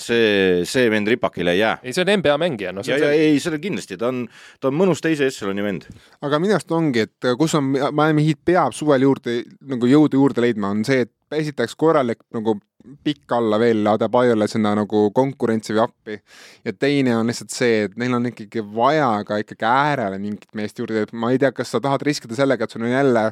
see, 0.02 0.64
see 0.70 0.90
vend 0.90 1.12
ripakile 1.14 1.54
ei 1.54 1.62
jää. 1.62 1.76
ei, 1.84 1.94
see 1.94 2.06
on 2.06 2.14
NBA 2.18 2.38
mängija, 2.42 2.74
noh. 2.74 2.88
ja, 2.90 2.98
ja 3.02 3.12
ei, 3.14 3.38
seda 3.44 3.60
kindlasti, 3.62 4.00
ta 4.02 4.10
on, 4.10 4.24
ta 4.60 4.72
on 4.72 4.80
mõnus 4.80 5.04
teise 5.06 5.30
ešeloni 5.30 5.66
vend. 5.66 5.90
aga 6.26 6.42
minu 6.42 6.58
arust 6.58 6.74
ongi, 6.74 7.06
et 7.06 7.30
kus 7.38 7.54
on 7.60 7.76
Miami 7.76 8.26
Heat 8.26 8.42
peab 8.46 8.74
suvel 8.78 9.06
juurde 9.06 9.44
nagu 9.70 9.90
jõudu 9.92 10.24
juurde 10.24 10.46
leidma, 10.48 10.74
on 10.74 10.82
see, 10.88 11.06
et 11.06 11.14
esiteks 11.44 11.78
korralik 11.78 12.24
nagu 12.34 12.58
pikk 13.06 13.34
alla 13.34 13.58
veel 13.62 13.86
Adebayole 13.90 14.48
sinna 14.50 14.76
nagu 14.78 15.08
konkurentsi 15.16 15.74
või 15.74 15.84
appi. 15.86 16.18
ja 16.66 16.74
teine 16.74 17.16
on 17.18 17.30
lihtsalt 17.30 17.54
see, 17.54 17.84
et 17.88 17.98
neil 17.98 18.14
on 18.18 18.30
ikkagi 18.30 18.64
vaja 18.76 19.10
ka 19.28 19.40
ikkagi 19.42 19.66
äärele 19.70 20.20
mingit 20.22 20.50
meest 20.58 20.80
juurde, 20.80 21.06
et 21.06 21.14
ma 21.14 21.32
ei 21.34 21.42
tea, 21.42 21.52
kas 21.56 21.74
sa 21.74 21.82
tahad 21.82 22.06
riskida 22.06 22.38
sellega, 22.38 22.66
et 22.66 22.76
sul 22.76 22.86
on 22.86 22.94
jälle 22.94 23.26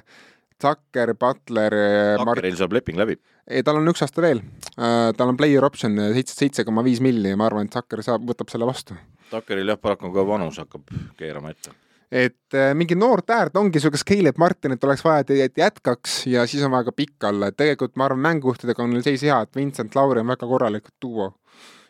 Tucker, 0.61 1.13
Butler, 1.19 1.73
Mart-, 2.19 2.35
Takkeril 2.37 2.57
saab 2.59 2.73
leping 2.77 2.97
läbi. 2.99 3.17
ei, 3.47 3.63
tal 3.63 3.79
on 3.81 3.87
üks 3.91 4.01
aasta 4.05 4.21
veel. 4.23 4.41
tal 4.75 5.29
on 5.33 5.37
player 5.37 5.65
option 5.65 5.95
seitse, 6.13 6.35
seitse 6.37 6.65
koma 6.65 6.83
viis 6.85 7.01
milli 7.03 7.33
ja 7.33 7.37
ma 7.39 7.47
arvan, 7.49 7.65
et 7.69 7.73
Tucker 7.75 8.01
saab, 8.05 8.23
võtab 8.29 8.49
selle 8.53 8.65
vastu. 8.69 8.95
Takkeril 9.31 9.67
jah, 9.73 9.79
paraku 9.81 10.11
ka 10.13 10.25
vanus 10.27 10.59
hakkab 10.61 10.91
keerama 11.17 11.49
ette. 11.53 11.71
et 12.13 12.53
äh, 12.53 12.73
mingi 12.77 12.93
noort 12.95 13.29
äärt 13.33 13.55
ongi 13.57 13.79
niisugust 13.79 14.05
Caleb 14.05 14.37
Martinit 14.37 14.83
oleks 14.85 15.01
vaja, 15.03 15.23
et, 15.25 15.57
jätkaks 15.57 16.27
ja 16.29 16.43
siis 16.45 16.61
on 16.63 16.71
vaja 16.75 16.85
ka 16.91 16.91
pikk 16.93 17.23
olla, 17.31 17.47
et 17.49 17.57
tegelikult 17.57 17.95
ma 17.97 18.05
arvan, 18.05 18.21
mängujuhtidega 18.27 18.83
on 18.83 18.93
neil 18.93 19.01
seis 19.05 19.23
hea, 19.25 19.39
et 19.41 19.55
Vincent 19.57 19.95
Lauri 19.97 20.21
on 20.21 20.27
väga 20.29 20.45
korralik 20.47 20.91
duo. 21.01 21.31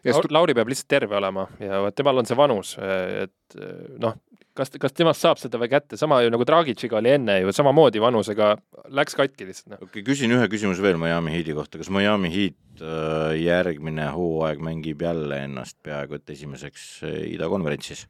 ja 0.04 0.14
Laur- 0.16 0.32
Lauri 0.32 0.54
peab 0.56 0.68
lihtsalt 0.72 0.88
terve 0.96 1.16
olema 1.20 1.48
ja 1.60 1.82
temal 1.92 2.18
on 2.24 2.26
see 2.26 2.38
vanus, 2.40 2.78
et 2.80 3.60
noh, 4.00 4.16
kas, 4.58 4.74
kas 4.82 4.96
temast 4.96 5.24
saab 5.24 5.42
seda 5.42 5.60
või 5.62 5.70
kätte, 5.72 5.98
sama 6.00 6.22
ju 6.24 6.32
nagu 6.34 6.46
Dragic'iga 6.48 7.00
oli 7.00 7.14
enne 7.16 7.40
ju 7.42 7.54
samamoodi 7.56 8.02
vanusega, 8.04 8.54
läks 8.94 9.18
katki 9.20 9.48
lihtsalt 9.50 9.76
noh. 9.76 9.84
okei 9.84 10.02
okay,, 10.02 10.08
küsin 10.08 10.34
ühe 10.36 10.50
küsimuse 10.52 10.84
veel 10.86 11.00
Miami 11.02 11.34
Heati 11.36 11.56
kohta, 11.58 11.82
kas 11.82 11.92
Miami 11.94 12.32
Heat 12.34 12.84
äh, 12.84 13.36
järgmine 13.42 14.10
hooaeg 14.16 14.64
mängib 14.64 15.02
jälle 15.06 15.44
ennast 15.48 15.80
peaaegu 15.86 16.20
et 16.20 16.36
esimeseks 16.36 16.90
äh, 17.08 17.22
idakonverentsis? 17.34 18.08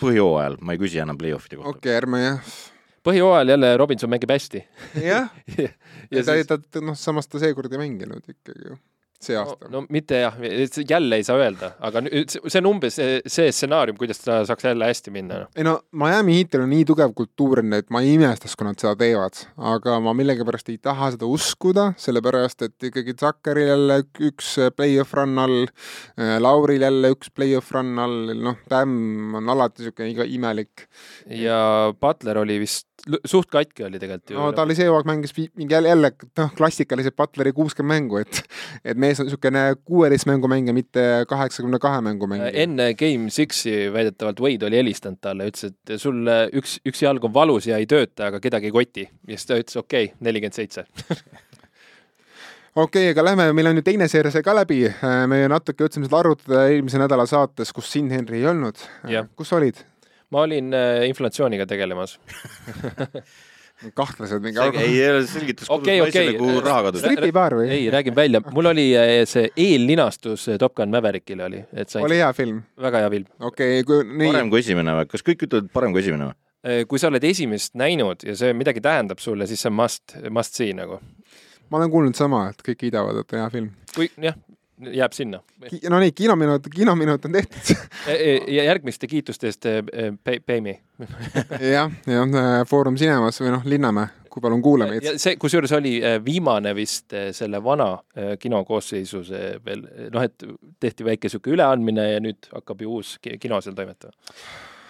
põhjooajal, 0.00 0.58
ma 0.64 0.74
ei 0.74 0.80
küsi 0.80 1.00
enam 1.02 1.18
play-off'ide 1.20 1.58
kohta. 1.60 1.76
Okei 1.76 1.92
okay,, 1.92 1.98
ärme 2.00 2.22
jah. 2.22 2.54
põhjooajal 3.06 3.54
jälle 3.54 3.74
Robinson 3.80 4.10
mängib 4.12 4.32
hästi. 4.32 4.64
Jah, 5.04 5.28
ja 5.60 5.68
ja 6.10 6.24
ta, 6.24 6.36
siis, 6.36 6.48
ta, 6.48 6.82
noh, 6.84 6.96
samas 6.98 7.28
ta 7.30 7.40
seekord 7.42 7.72
ei 7.72 7.82
mänginud 7.82 8.24
ikkagi 8.32 8.72
ju, 8.72 8.78
see 9.20 9.36
aasta 9.36 9.68
no, 9.68 9.80
no 9.80 9.86
mitte 9.92 10.22
jah, 10.22 10.36
jälle 10.88 11.20
ei 11.20 11.24
saa 11.26 11.38
öelda, 11.40 11.72
aga 11.86 12.02
nüüd 12.06 12.32
see 12.32 12.60
on 12.62 12.70
umbes 12.72 12.96
see, 12.96 13.20
stsenaarium, 13.52 13.98
kuidas 14.00 14.22
ta 14.24 14.40
saaks 14.48 14.68
jälle 14.70 14.88
hästi 14.88 15.12
minna 15.14 15.42
noh. 15.42 15.50
ei 15.56 15.66
no 15.66 15.76
Miami 15.92 16.38
Heatil 16.38 16.64
on 16.64 16.72
nii 16.72 16.86
tugev 16.88 17.12
kultuur, 17.16 17.62
et 17.76 17.90
ma 17.92 18.02
ei 18.04 18.14
imestaks, 18.16 18.56
kui 18.56 18.68
nad 18.68 18.80
seda 18.80 18.94
teevad, 19.00 19.42
aga 19.72 19.98
ma 20.04 20.14
millegipärast 20.16 20.72
ei 20.72 20.80
taha 20.82 21.12
seda 21.16 21.28
uskuda, 21.28 21.90
sellepärast 22.00 22.66
et 22.68 22.88
ikkagi 22.90 23.16
Zuckeril 23.20 23.74
jälle 23.74 24.00
üks 24.30 24.54
play-off 24.76 25.14
run 25.18 25.38
all, 25.42 25.68
Lauril 26.40 26.86
jälle 26.86 27.12
üks 27.14 27.32
play-off 27.34 27.72
run 27.76 27.92
all, 28.00 28.34
noh, 28.40 28.60
Bam 28.70 29.36
on 29.40 29.52
alati 29.52 29.84
niisugune 29.84 30.10
iga 30.14 30.26
imelik. 30.26 30.86
ja 31.26 31.92
Butler 32.00 32.40
oli 32.40 32.60
vist 32.62 32.89
suht 33.24 33.50
katki 33.50 33.84
oli 33.86 33.98
tegelikult 34.00 34.32
ju 34.32 34.38
no 34.38 34.50
ta 34.56 34.64
oli 34.66 34.76
see 34.78 34.88
hooaeg 34.88 35.08
mängis 35.08 35.34
mingi 35.36 35.74
jälle, 35.74 35.88
jälle 35.88 36.10
noh, 36.38 36.52
klassikalised 36.56 37.16
Butleri 37.16 37.52
kuuskümmend 37.56 37.90
mängu, 37.90 38.20
et 38.20 38.42
et 38.84 39.00
mees 39.00 39.20
on 39.20 39.28
niisugune 39.28 39.62
kuueteist 39.84 40.28
mängu 40.30 40.48
mängija, 40.50 40.74
mitte 40.76 41.04
kaheksakümne 41.28 41.80
kahe 41.82 42.00
mängu 42.04 42.28
mängija. 42.30 42.52
enne 42.64 42.92
Game 42.94 43.30
Six'i 43.30 43.92
väidetavalt 43.92 44.40
Wade 44.40 44.66
oli 44.68 44.80
helistanud 44.82 45.20
talle, 45.20 45.48
ütles, 45.50 45.72
et 45.72 46.00
sul 46.00 46.28
üks, 46.56 46.78
üks 46.86 47.04
jalg 47.04 47.24
on 47.24 47.34
valus 47.34 47.68
ja 47.70 47.80
ei 47.80 47.88
tööta, 47.90 48.30
aga 48.30 48.40
kedagi 48.40 48.70
ei 48.70 48.74
koti. 48.74 49.06
ja 49.28 49.36
siis 49.38 49.48
ta 49.48 49.60
ütles 49.60 49.80
okei 49.80 50.10
okay,, 50.10 50.16
nelikümmend 50.20 50.58
seitse. 50.58 50.84
okei 52.74 52.84
okay,, 52.84 53.12
aga 53.14 53.24
lähme, 53.30 53.50
meil 53.56 53.72
on 53.72 53.80
ju 53.80 53.86
teine 53.86 54.08
seeria 54.08 54.32
sai 54.34 54.44
ka 54.46 54.54
läbi, 54.56 54.82
me 55.30 55.44
natuke 55.50 55.86
jõudsime 55.86 56.08
seda 56.08 56.20
arutada 56.20 56.66
eelmise 56.68 57.00
nädala 57.00 57.26
saates, 57.30 57.72
kus 57.76 57.92
Sin 57.92 58.10
Henry 58.12 58.42
ei 58.42 58.50
olnud. 58.52 58.84
kus 59.36 59.56
olid? 59.56 59.80
Ma 60.30 60.44
olin 60.46 60.74
äh, 60.74 61.06
inflatsiooniga 61.10 61.66
tegelemas. 61.70 62.18
kahtlased 63.96 64.42
mingi 64.44 64.60
ei, 64.60 64.80
ei 64.84 64.96
ole 65.08 65.22
selgitus 65.24 65.70
Okei, 65.72 66.00
okei. 66.04 66.26
naisele, 66.26 66.38
kuhu 66.38 66.60
raha 66.64 66.82
kadus. 66.88 67.00
stripibaar 67.00 67.54
või? 67.56 67.70
ei, 67.72 67.86
räägin 67.92 68.12
välja, 68.16 68.42
mul 68.52 68.68
oli 68.74 68.90
äh, 68.98 69.12
see 69.28 69.48
eellinastus 69.56 70.50
äh, 70.52 70.58
Top 70.60 70.74
Gun 70.76 70.92
Maverickile 70.92 71.46
oli, 71.46 71.62
et 71.72 71.88
sai 71.88 72.04
oli 72.04 72.18
hea 72.20 72.28
film? 72.36 72.58
väga 72.80 73.00
hea 73.06 73.12
film. 73.14 73.30
okei 73.38 73.80
okay,, 73.80 73.86
kui 73.88 74.04
nii. 74.04 74.28
parem 74.34 74.52
kui 74.52 74.60
esimene 74.60 74.98
või, 74.98 75.08
kas 75.08 75.24
kõik 75.24 75.46
ütlevad 75.48 75.72
parem 75.72 75.96
kui 75.96 76.04
esimene 76.04 76.28
või? 76.28 76.38
Kui 76.90 77.00
sa 77.00 77.08
oled 77.08 77.24
esimest 77.24 77.72
näinud 77.80 78.20
ja 78.20 78.34
see 78.36 78.52
midagi 78.52 78.82
tähendab 78.84 79.22
sulle, 79.24 79.46
siis 79.48 79.62
see 79.64 79.70
on 79.70 79.78
must, 79.78 80.12
must 80.28 80.60
see 80.60 80.74
nagu. 80.76 80.98
ma 81.72 81.80
olen 81.80 81.88
kuulnud 81.94 82.18
sama, 82.18 82.50
et 82.52 82.60
kõik 82.66 82.82
kiidavad, 82.82 83.22
et 83.22 83.32
hea 83.32 83.48
film. 83.54 83.70
kui 83.96 84.10
jah, 84.20 84.36
jääb 84.94 85.12
sinna. 85.12 85.40
no 85.90 85.98
nii, 86.00 86.12
kinominut, 86.16 86.68
kinominut 86.74 87.24
on 87.24 87.32
tehtud 87.32 87.76
ja 88.48 88.64
järgmiste 88.64 89.06
kiituste 89.10 89.50
eest 89.50 89.66
pay, 90.24 90.40
pay 90.46 90.60
me. 90.64 90.78
jah, 91.60 91.90
jah, 92.06 92.64
Foorum 92.68 92.96
Cinemas 93.00 93.40
või 93.42 93.52
noh, 93.54 93.62
Linnamäe, 93.68 94.08
kui 94.30 94.42
palun 94.44 94.62
kuula 94.62 94.86
meid. 94.90 95.06
see, 95.20 95.36
kusjuures 95.40 95.72
oli 95.78 95.98
viimane 96.24 96.74
vist 96.76 97.14
selle 97.36 97.60
vana 97.64 97.92
kino 98.40 98.62
koosseisu 98.68 99.22
see 99.28 99.52
veel, 99.64 99.84
noh, 100.14 100.24
et 100.26 100.44
tehti 100.80 101.06
väike 101.06 101.28
sihuke 101.32 101.52
üleandmine 101.56 102.10
ja 102.14 102.20
nüüd 102.24 102.50
hakkab 102.54 102.82
ju 102.84 102.98
uus 103.00 103.16
ki- 103.22 103.38
kino 103.42 103.60
seal 103.64 103.74
toimetama. 103.78 104.12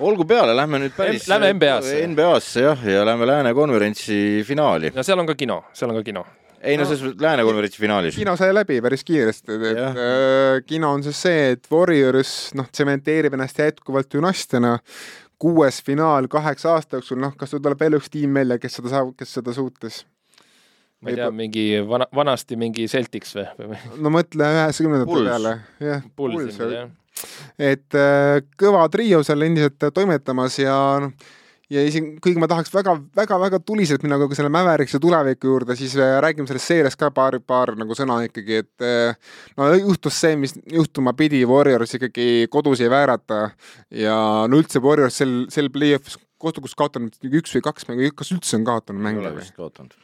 olgu 0.01 0.24
peale, 0.24 0.55
lähme 0.57 0.78
nüüd 0.80 0.95
päris 0.97 1.26
Lähme 1.28 1.53
NBA-sse. 1.59 2.03
NBA-sse 2.09 2.62
jah, 2.64 2.84
ja 2.88 3.03
lähme 3.05 3.26
Lääne 3.28 3.55
konverentsi 3.55 4.43
finaali. 4.49 4.93
no 4.95 5.03
seal 5.05 5.18
on 5.20 5.26
ka 5.28 5.34
kino, 5.34 5.62
seal 5.72 5.91
on 5.93 5.99
ka 6.01 6.05
kino. 6.07 6.24
Ei 6.61 6.77
no 6.77 6.87
selles 6.87 7.03
mõttes 7.05 7.25
Lääne 7.25 7.45
konverentsi 7.47 7.81
finaalis. 7.81 8.19
kino 8.21 8.37
sai 8.39 8.53
läbi 8.55 8.81
päris 8.85 9.05
kiiresti, 9.07 9.57
et 9.71 9.81
äh, 9.81 10.61
kino 10.67 10.93
on 10.97 11.05
siis 11.07 11.23
see, 11.27 11.51
et 11.55 11.67
Warriors 11.73 12.35
noh, 12.59 12.69
tsementeerib 12.69 13.37
ennast 13.37 13.59
jätkuvalt 13.61 14.11
dünastiana. 14.13 14.79
kuues 15.41 15.79
finaal 15.83 16.27
kaheksa 16.29 16.75
aasta 16.75 16.99
jooksul, 16.99 17.17
noh, 17.17 17.33
kas 17.37 17.55
sul 17.55 17.63
tuleb 17.65 17.81
veel 17.81 17.97
üks 17.97 18.11
tiim 18.13 18.35
välja, 18.37 18.59
kes 18.61 18.75
seda 18.77 18.91
saab, 18.93 19.15
kes 19.17 19.39
seda 19.39 19.55
suutis? 19.57 20.03
ma 21.01 21.11
ei 21.11 21.17
tea, 21.17 21.31
mingi 21.33 21.67
vana, 21.89 22.07
vanasti 22.15 22.59
mingi 22.61 22.85
Celtics 22.93 23.33
või, 23.39 23.47
või 23.73 23.79
no 24.05 24.13
mõtle 24.13 24.51
üheksakümnendate 24.57 25.21
peale, 25.31 25.55
jah. 25.81 26.05
et 27.57 27.97
äh, 27.97 28.43
kõva 28.61 28.85
trio 28.93 29.23
seal 29.25 29.49
endiselt 29.49 29.89
toimetamas 29.97 30.59
ja 30.61 30.77
noh, 31.07 31.17
ja 31.71 31.83
isegi 31.87 32.16
kuigi 32.23 32.41
ma 32.43 32.49
tahaks 32.51 32.73
väga, 32.75 32.95
väga, 33.16 33.39
väga 33.41 33.61
tuliselt 33.66 34.03
minna 34.05 34.18
kogu 34.21 34.37
selle 34.37 34.51
Mäverikse 34.53 35.01
tuleviku 35.03 35.53
juurde, 35.53 35.77
siis 35.79 35.95
äh, 35.99 36.16
räägime 36.23 36.49
sellest 36.51 36.71
seeriast 36.71 36.99
ka 37.01 37.12
paar, 37.14 37.39
paar 37.47 37.75
nagu 37.79 37.97
sõna 37.97 38.21
ikkagi, 38.27 38.61
et 38.64 38.87
äh, 38.87 39.33
no 39.59 39.71
juhtus 39.77 40.18
see, 40.21 40.37
mis 40.41 40.57
juhtuma 40.73 41.14
pidi, 41.18 41.43
Warriors 41.49 41.95
ikkagi 41.99 42.49
kodus 42.53 42.83
ei 42.83 42.91
väärata 42.93 43.43
ja 43.95 44.18
no 44.51 44.61
üldse 44.61 44.83
Warriors 44.83 45.21
sel, 45.23 45.35
sel 45.53 45.71
play-off'is 45.73 46.18
kohtukus 46.41 46.75
kaotanud 46.79 47.18
üks 47.31 47.55
või 47.57 47.64
kaks 47.64 47.89
mängu, 47.91 48.12
kas 48.16 48.33
üldse 48.35 48.59
on 48.59 48.66
kaotanud 48.68 49.05
mänge 49.05 49.35
või? 49.37 49.51
kaotanud. 49.57 49.99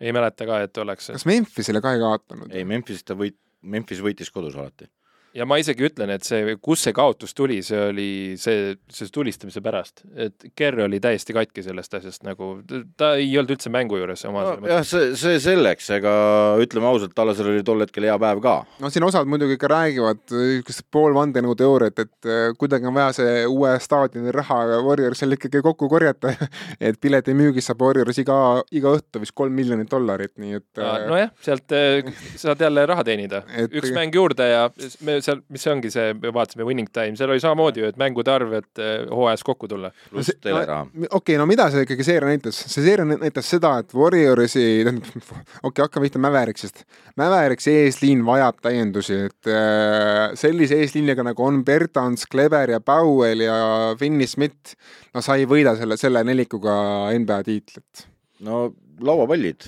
ei 0.00 0.14
mäleta 0.14 0.46
ka, 0.48 0.60
et 0.66 0.82
oleks. 0.82 1.10
kas 1.16 1.26
Memphisile 1.28 1.82
ka 1.84 1.96
ei 1.96 2.04
kaotanud? 2.04 2.52
ei, 2.52 2.66
Memphis 2.68 3.02
ta 3.02 3.18
võit-, 3.18 3.40
Memphis 3.62 4.04
võitis 4.04 4.30
kodus 4.34 4.54
alati 4.58 4.90
ja 5.34 5.46
ma 5.48 5.58
isegi 5.60 5.88
ütlen, 5.88 6.12
et 6.14 6.26
see, 6.26 6.56
kust 6.62 6.86
see 6.86 6.94
kaotus 6.96 7.34
tuli, 7.34 7.60
see 7.66 7.80
oli 7.90 8.08
see, 8.40 8.74
see 8.92 9.10
tulistamise 9.14 9.62
pärast, 9.64 10.04
et 10.14 10.48
Kerr 10.56 10.84
oli 10.86 11.00
täiesti 11.02 11.34
katki 11.36 11.64
sellest 11.66 11.98
asjast 11.98 12.26
nagu, 12.26 12.56
ta 12.98 13.14
ei 13.18 13.32
olnud 13.38 13.56
üldse 13.56 13.72
mängu 13.74 13.98
juures 13.98 14.24
oma 14.30 14.44
no, 14.46 14.68
jah, 14.70 14.84
see, 14.86 15.12
see 15.18 15.40
selleks, 15.42 15.90
ega 15.98 16.14
ütleme 16.62 16.88
ausalt, 16.90 17.14
Tallasel 17.14 17.50
oli 17.52 17.64
tol 17.66 17.82
hetkel 17.84 18.08
hea 18.08 18.16
päev 18.20 18.42
ka. 18.44 18.56
no 18.82 18.90
siin 18.92 19.06
osad 19.06 19.28
muidugi 19.30 19.58
ka 19.60 19.70
räägivad 19.70 20.22
niisugust 20.34 20.84
pool 20.94 21.14
vandenõuteooriat, 21.16 22.04
et 22.04 22.28
äh, 22.28 22.44
kuidagi 22.58 22.88
on 22.88 22.94
vaja 22.96 23.12
see 23.18 23.44
uue 23.50 23.74
staadioni 23.82 24.32
raha 24.34 24.60
Warriorsil 24.84 25.36
ikkagi 25.36 25.62
kokku 25.64 25.88
korjata. 25.90 26.32
Et 26.84 26.96
piletimüügis 27.00 27.68
saab 27.68 27.82
Warriors 27.84 28.18
iga, 28.20 28.36
iga 28.74 28.92
õhtu 28.96 29.20
vist 29.22 29.34
kolm 29.36 29.54
miljonit 29.56 29.88
dollarit, 29.90 30.32
nii 30.40 30.58
et 30.58 30.80
äh, 30.82 31.04
nojah, 31.08 31.30
sealt 31.44 31.72
äh, 31.76 32.08
saad 32.40 32.60
jälle 32.60 32.84
raha 32.88 33.04
teenida, 33.06 33.42
üks 33.78 33.92
mäng 33.96 34.14
juurde 34.14 34.48
ja 34.48 34.64
me 35.06 35.16
seal, 35.24 35.40
mis 35.52 35.64
ongi 35.70 35.90
see, 35.92 36.14
me 36.20 36.30
vaatasime 36.34 36.66
Winning 36.66 36.90
Time, 36.92 37.16
seal 37.18 37.32
oli 37.32 37.42
samamoodi 37.42 37.82
ju, 37.82 37.90
et 37.90 37.98
mängude 38.00 38.32
arv, 38.32 38.52
et 38.58 38.82
eh, 38.82 39.04
hooajas 39.10 39.44
kokku 39.46 39.68
tulla. 39.70 39.90
pluss 40.10 40.32
teleraha. 40.42 40.86
okei 40.86 41.08
okay,, 41.18 41.38
no 41.40 41.46
mida 41.50 41.66
see 41.72 41.84
ikkagi 41.86 42.06
seeria 42.06 42.30
näitas? 42.30 42.58
see 42.70 42.84
seeria 42.84 43.06
näitas 43.08 43.50
seda, 43.50 43.74
et 43.82 43.94
Warriorsi, 43.96 44.64
tähendab, 44.86 45.10
okei 45.20 45.68
okay,, 45.70 45.84
hakkame 45.86 46.08
pihta 46.08 46.22
Mäveriksist. 46.22 46.84
Mäveriksi 47.20 47.76
eesliin 47.84 48.24
vajab 48.26 48.60
täiendusi, 48.64 49.20
et 49.28 49.50
äh, 49.50 50.34
sellise 50.38 50.80
eesliiniga 50.82 51.26
nagu 51.26 51.46
on 51.46 51.62
Bertans, 51.66 52.26
Kleber 52.30 52.76
ja 52.76 52.80
Powell 52.84 53.46
ja 53.46 53.56
Finney 54.00 54.28
Smith, 54.30 54.76
no 55.14 55.24
sa 55.24 55.38
ei 55.40 55.48
võida 55.50 55.76
selle, 55.78 55.98
selle 56.00 56.24
nelikuga 56.26 56.74
NBA 57.16 57.40
tiitlit. 57.48 58.08
no 58.44 58.66
lauapallid, 59.04 59.64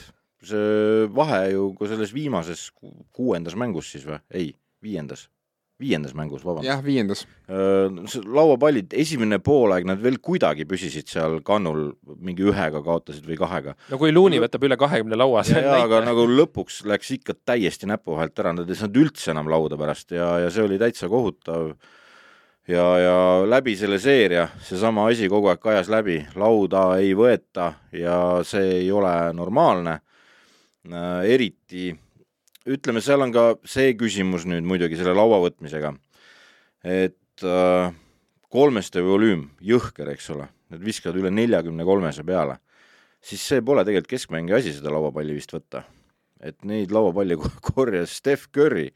see 0.47 1.07
vahe 1.15 1.47
ju 1.55 1.71
ka 1.79 1.89
selles 1.91 2.13
viimases 2.15 2.69
kuuendas 3.17 3.57
mängus 3.59 3.91
siis 3.95 4.07
või? 4.07 4.21
ei, 4.31 4.53
viiendas 4.85 5.27
viiendas 5.81 6.15
mängus, 6.17 6.45
vabandust. 6.45 6.69
jah, 6.69 6.81
viiendas. 6.85 7.27
lauapallid, 8.25 8.95
esimene 8.97 9.39
poolaeg 9.45 9.87
nad 9.89 10.01
veel 10.03 10.17
kuidagi 10.25 10.65
püsisid 10.69 11.11
seal 11.11 11.41
kannul, 11.47 11.91
mingi 12.17 12.47
ühega 12.49 12.81
kaotasid 12.85 13.27
või 13.29 13.37
kahega. 13.41 13.77
no 13.91 13.99
kui 14.01 14.15
Looney 14.15 14.41
võtab 14.43 14.65
üle 14.69 14.79
kahekümne 14.81 15.19
laua. 15.19 15.45
jaa, 15.49 15.83
aga 15.85 16.01
nagu 16.07 16.25
lõpuks 16.31 16.83
läks 16.89 17.13
ikka 17.19 17.37
täiesti 17.53 17.89
näpu 17.91 18.17
vahelt 18.17 18.39
ära, 18.41 18.55
nad 18.57 18.71
ei 18.71 18.79
saanud 18.79 19.03
üldse 19.05 19.35
enam 19.35 19.53
lauda 19.53 19.77
pärast 19.81 20.17
ja, 20.17 20.37
ja 20.47 20.51
see 20.55 20.65
oli 20.65 20.81
täitsa 20.81 21.11
kohutav. 21.13 21.75
ja, 22.69 22.87
ja 23.03 23.19
läbi 23.45 23.77
selle 23.77 24.01
seeria 24.01 24.49
seesama 24.65 25.11
asi 25.13 25.29
kogu 25.29 25.53
aeg 25.53 25.61
kajas 25.61 25.93
läbi, 25.93 26.23
lauda 26.41 26.89
ei 27.03 27.13
võeta 27.19 27.75
ja 27.93 28.41
see 28.49 28.81
ei 28.81 28.91
ole 28.93 29.13
normaalne. 29.37 30.01
eriti 31.27 31.91
ütleme, 32.67 33.03
seal 33.05 33.23
on 33.25 33.33
ka 33.35 33.47
see 33.69 33.95
küsimus 33.99 34.47
nüüd 34.49 34.67
muidugi 34.67 34.99
selle 34.99 35.15
laua 35.17 35.39
võtmisega, 35.45 35.93
et 36.87 37.47
äh, 37.47 37.93
kolmeste 38.53 39.03
volüüm, 39.05 39.49
jõhker, 39.65 40.11
eks 40.15 40.31
ole, 40.35 40.49
nad 40.73 40.83
viskavad 40.83 41.19
üle 41.21 41.33
neljakümne 41.35 41.87
kolmese 41.87 42.25
peale, 42.27 42.59
siis 43.23 43.43
see 43.43 43.63
pole 43.65 43.85
tegelikult 43.87 44.17
keskmängi 44.17 44.57
asi 44.57 44.75
seda 44.75 44.93
lauapalli 44.95 45.37
vist 45.37 45.55
võtta. 45.55 45.87
et 46.41 46.67
neid 46.69 46.91
lauapalle 46.93 47.39
korjas 47.71 48.19
Steph 48.19 48.51
Curry, 48.53 48.91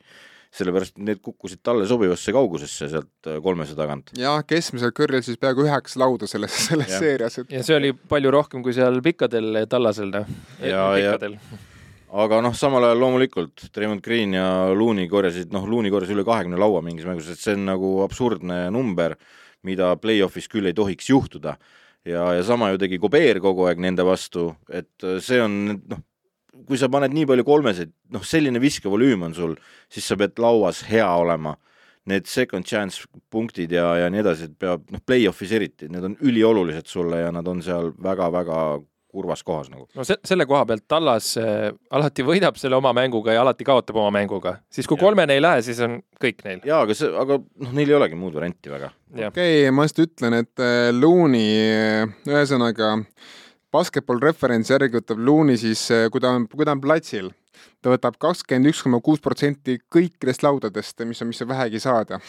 sellepärast 0.51 0.99
need 0.99 1.21
kukkusid 1.23 1.63
talle 1.63 1.87
sobivasse 1.87 2.33
kaugusesse 2.35 2.89
sealt 2.91 3.31
äh, 3.31 3.39
kolmese 3.43 3.79
tagant. 3.79 4.11
jah, 4.19 4.43
keskmisel 4.47 4.91
Curry'l 4.97 5.23
siis 5.23 5.39
peaaegu 5.39 5.63
üheksa 5.69 6.03
lauda 6.03 6.27
selles, 6.27 6.57
selles 6.67 6.91
ja. 6.91 6.99
seerias 6.99 7.39
et.... 7.39 7.53
ja 7.55 7.63
see 7.67 7.79
oli 7.79 7.93
palju 7.95 8.35
rohkem 8.35 8.67
kui 8.67 8.75
seal 8.75 8.99
pikkadel 9.05 9.63
tallasel, 9.71 10.11
noh. 10.11 10.39
ja, 10.59 10.87
ja 10.99 11.19
aga 12.11 12.41
noh, 12.43 12.55
samal 12.57 12.85
ajal 12.89 13.01
loomulikult 13.05 13.69
Draymond 13.75 14.03
Green 14.05 14.35
ja 14.35 14.47
Looney 14.75 15.09
korjasid, 15.11 15.53
noh, 15.55 15.67
Looney 15.69 15.93
korjas 15.93 16.11
üle 16.15 16.25
kahekümne 16.27 16.59
laua 16.61 16.83
mingis 16.85 17.07
mängus, 17.07 17.31
et 17.31 17.41
see 17.41 17.55
on 17.59 17.69
nagu 17.69 17.93
absurdne 18.05 18.65
number, 18.75 19.17
mida 19.67 19.93
play-off'is 20.01 20.49
küll 20.51 20.71
ei 20.71 20.77
tohiks 20.77 21.11
juhtuda. 21.11 21.57
ja, 22.05 22.23
ja 22.33 22.43
sama 22.43 22.71
ju 22.71 22.79
tegi 22.81 22.99
Gobert 22.99 23.43
kogu 23.45 23.67
aeg 23.69 23.79
nende 23.79 24.07
vastu, 24.07 24.55
et 24.73 24.91
see 25.21 25.41
on 25.43 25.59
noh, 25.77 26.01
kui 26.67 26.79
sa 26.81 26.89
paned 26.93 27.15
nii 27.15 27.27
palju 27.29 27.47
kolmeseid, 27.47 27.93
noh, 28.15 28.25
selline 28.27 28.61
viskevolüüm 28.63 29.27
on 29.29 29.35
sul, 29.37 29.57
siis 29.93 30.07
sa 30.09 30.17
pead 30.19 30.39
lauas 30.43 30.85
hea 30.91 31.07
olema. 31.07 31.57
Need 32.09 32.27
second 32.27 32.65
chance 32.65 33.05
punktid 33.31 33.73
ja, 33.77 33.85
ja 34.01 34.07
nii 34.11 34.23
edasi, 34.23 34.49
et 34.49 34.57
peab, 34.59 34.87
noh, 34.91 35.03
play-off'is 35.05 35.53
eriti, 35.55 35.91
need 35.93 36.07
on 36.09 36.17
üliolulised 36.27 36.89
sulle 36.89 37.21
ja 37.21 37.29
nad 37.35 37.47
on 37.49 37.61
seal 37.63 37.93
väga-väga 38.03 38.57
kurvas 39.11 39.43
kohas 39.47 39.71
nagu. 39.73 39.87
no 39.97 40.07
se 40.07 40.17
selle 40.25 40.47
koha 40.49 40.65
pealt 40.69 40.87
Tallas 40.91 41.33
äh, 41.41 41.71
alati 41.91 42.25
võidab 42.27 42.59
selle 42.61 42.79
oma 42.79 42.93
mänguga 42.97 43.35
ja 43.37 43.43
alati 43.45 43.67
kaotab 43.67 43.99
oma 44.03 44.13
mänguga, 44.21 44.57
siis 44.73 44.89
kui 44.91 44.99
ja. 44.99 45.05
kolmene 45.05 45.37
ei 45.37 45.43
lähe, 45.43 45.65
siis 45.67 45.83
on 45.87 45.99
kõik 46.23 46.45
neil. 46.47 46.63
jaa, 46.67 46.85
aga 46.87 46.97
see, 46.97 47.11
aga 47.25 47.41
noh, 47.41 47.75
neil 47.77 47.93
ei 47.93 47.99
olegi 47.99 48.19
muud 48.19 48.37
varianti 48.39 48.73
väga. 48.73 48.93
okei 49.17 49.29
okay,, 49.31 49.75
ma 49.75 49.89
just 49.89 50.01
ütlen, 50.07 50.41
et 50.45 50.65
äh, 50.65 50.89
Looney, 50.95 52.09
ühesõnaga 52.31 52.97
basketball 53.73 54.23
referentsi 54.23 54.75
järgi 54.75 54.99
võtab 55.01 55.21
Looney 55.27 55.61
siis, 55.61 55.85
äh, 55.95 56.09
kui 56.13 56.23
ta 56.23 56.35
on, 56.39 56.49
kui 56.51 56.67
ta 56.67 56.77
on 56.77 56.83
platsil 56.83 57.31
ta 57.83 57.93
võtab 57.95 58.17
kakskümmend 58.21 58.71
üks 58.71 58.83
koma 58.85 59.01
kuus 59.05 59.23
protsenti 59.25 59.79
kõikidest 59.93 60.45
laudadest, 60.45 61.01
mis 61.09 61.23
on, 61.23 61.31
mis 61.33 61.41
on 61.45 61.51
vähegi 61.51 61.81
saada. 61.83 62.21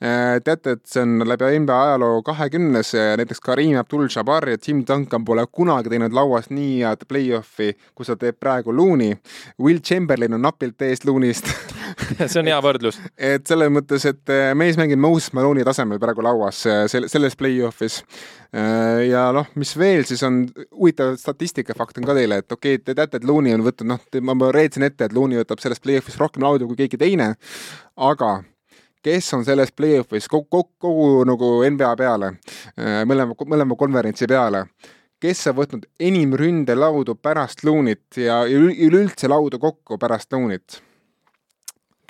Äh, 0.00 0.38
teate, 0.44 0.76
et 0.76 0.84
see 0.90 1.04
on 1.06 1.26
läbi 1.28 1.52
NBA 1.64 1.78
ajaloo 1.90 2.22
kahekümnes, 2.26 2.94
näiteks 3.20 3.42
Karim 3.44 3.76
Abdul-Jabbar 3.80 4.48
ja 4.50 4.58
Tim 4.58 4.84
Duncan 4.88 5.24
pole 5.24 5.46
kunagi 5.52 5.92
teinud 5.92 6.16
lauas 6.16 6.50
nii 6.50 6.80
head 6.84 7.06
play-off'i, 7.08 7.74
kui 7.94 8.08
seda 8.08 8.26
teeb 8.26 8.40
praegu 8.40 8.74
Looney. 8.74 9.16
Will 9.60 9.82
Chamberlain 9.84 10.34
on 10.38 10.44
napilt 10.48 10.82
ees 10.88 11.06
Looney'st 11.06 11.54
see 12.30 12.40
on 12.40 12.50
hea 12.50 12.58
võrdlus. 12.64 12.98
et 13.16 13.46
selles 13.48 13.70
mõttes, 13.72 14.04
et 14.08 14.32
äh, 14.32 14.50
mees 14.58 14.78
mängib 14.80 15.00
Moses 15.00 15.32
Malone'i 15.36 15.64
tasemel 15.66 16.00
praegu 16.02 16.24
lauas 16.24 16.62
äh, 16.68 16.84
selles 16.90 17.36
play-off'is. 17.38 18.00
ja 19.06 19.28
noh, 19.34 19.46
mis 19.60 19.76
veel 19.78 20.02
siis 20.08 20.22
on, 20.26 20.42
huvitav 20.74 21.14
statistikafakt 21.20 22.00
on 22.00 22.08
ka 22.08 22.16
teile, 22.18 22.40
et 22.42 22.52
okei 22.52 22.80
okay,, 22.80 22.84
te 22.84 22.96
teate, 22.98 23.20
et 23.20 23.26
Looney 23.28 23.54
on 23.54 23.62
võtnud, 23.62 23.92
noh, 23.92 24.24
ma 24.26 24.50
reetsin 24.50 24.82
ette, 24.86 25.06
et 25.06 25.14
Looney 25.14 25.38
võtab 25.38 25.62
selles 25.62 25.78
play-off'is 25.82 26.18
rohkem 26.18 26.42
laudu 26.42 26.66
kui 26.66 26.80
keegi 26.80 26.98
teine, 26.98 27.34
aga 28.10 28.32
kes 29.06 29.30
on 29.38 29.46
selles 29.46 29.70
play-off'is 29.72 30.26
kogu, 30.28 30.48
kogu, 30.50 30.72
kogu 30.82 31.06
nagu 31.30 31.52
NBA 31.70 31.92
peale, 32.00 32.34
mõlema, 33.06 33.38
mõlema 33.54 33.78
konverentsi 33.78 34.26
peale, 34.28 34.66
kes 35.22 35.46
on 35.50 35.58
võtnud 35.60 35.88
enim 36.10 36.34
ründelaudu 36.36 37.14
pärast 37.22 37.64
Looney't 37.64 38.18
ja 38.18 38.42
üleüldse 38.50 39.30
laudu 39.30 39.60
kokku 39.62 39.98
pärast 40.00 40.32
Looney't? 40.34 40.80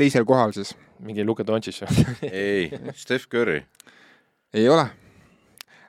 Teisel 0.00 0.26
kohal 0.28 0.54
siis. 0.56 0.72
mingi 1.04 1.24
Luka 1.26 1.46
Doncic 1.46 1.82
või? 1.84 2.06
ei, 2.30 2.66
Steph 2.96 3.28
Curry. 3.30 3.62
ei 4.56 4.68
ole 4.68 4.88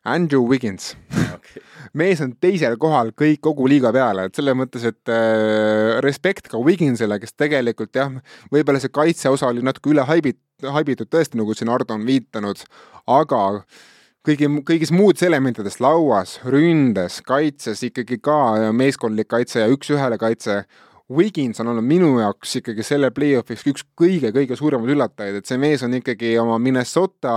Andrew 0.03 0.47
Wiggins 0.49 0.95
okay. 1.35 1.61
mees 1.99 2.21
on 2.23 2.33
teisel 2.41 2.77
kohal 2.81 3.11
kõik 3.17 3.41
kogu 3.45 3.67
liiga 3.69 3.91
peale, 3.95 4.27
et 4.27 4.37
selles 4.37 4.57
mõttes, 4.57 4.85
et 4.87 5.11
äh, 5.11 5.99
respekt 6.05 6.49
ka 6.51 6.61
Wigginsile, 6.61 7.19
kes 7.21 7.35
tegelikult 7.37 7.95
jah, 7.97 8.11
võib-olla 8.53 8.81
see 8.81 8.93
kaitseosa 8.93 9.51
oli 9.51 9.65
natuke 9.65 9.93
üle 9.93 10.05
haibit-, 10.07 10.41
haibitud 10.63 11.09
tõesti, 11.11 11.39
nagu 11.39 11.55
siin 11.57 11.71
Ardo 11.73 11.97
on 11.97 12.05
viitanud, 12.07 12.63
aga 13.11 13.41
kõigi, 14.27 14.49
kõigis 14.67 14.93
muudes 14.93 15.25
elementides, 15.27 15.79
lauas, 15.83 16.37
ründes, 16.45 17.21
kaitses 17.27 17.83
ikkagi 17.87 18.21
ka 18.23 18.71
meeskondlik 18.75 19.29
kaitse 19.31 19.63
ja 19.63 19.69
üks-ühele 19.71 20.19
kaitse 20.21 20.63
Wiggins 21.11 21.59
on 21.59 21.71
olnud 21.71 21.85
minu 21.85 22.11
jaoks 22.21 22.57
ikkagi 22.61 22.83
selle 22.85 23.09
play-off'iks 23.15 23.65
üks 23.71 23.83
kõige-kõige 23.99 24.55
suuremaid 24.59 24.93
üllatajaid, 24.93 25.39
et 25.41 25.49
see 25.49 25.59
mees 25.61 25.83
on 25.85 25.95
ikkagi 25.97 26.33
oma 26.41 26.57
Minnesota 26.61 27.33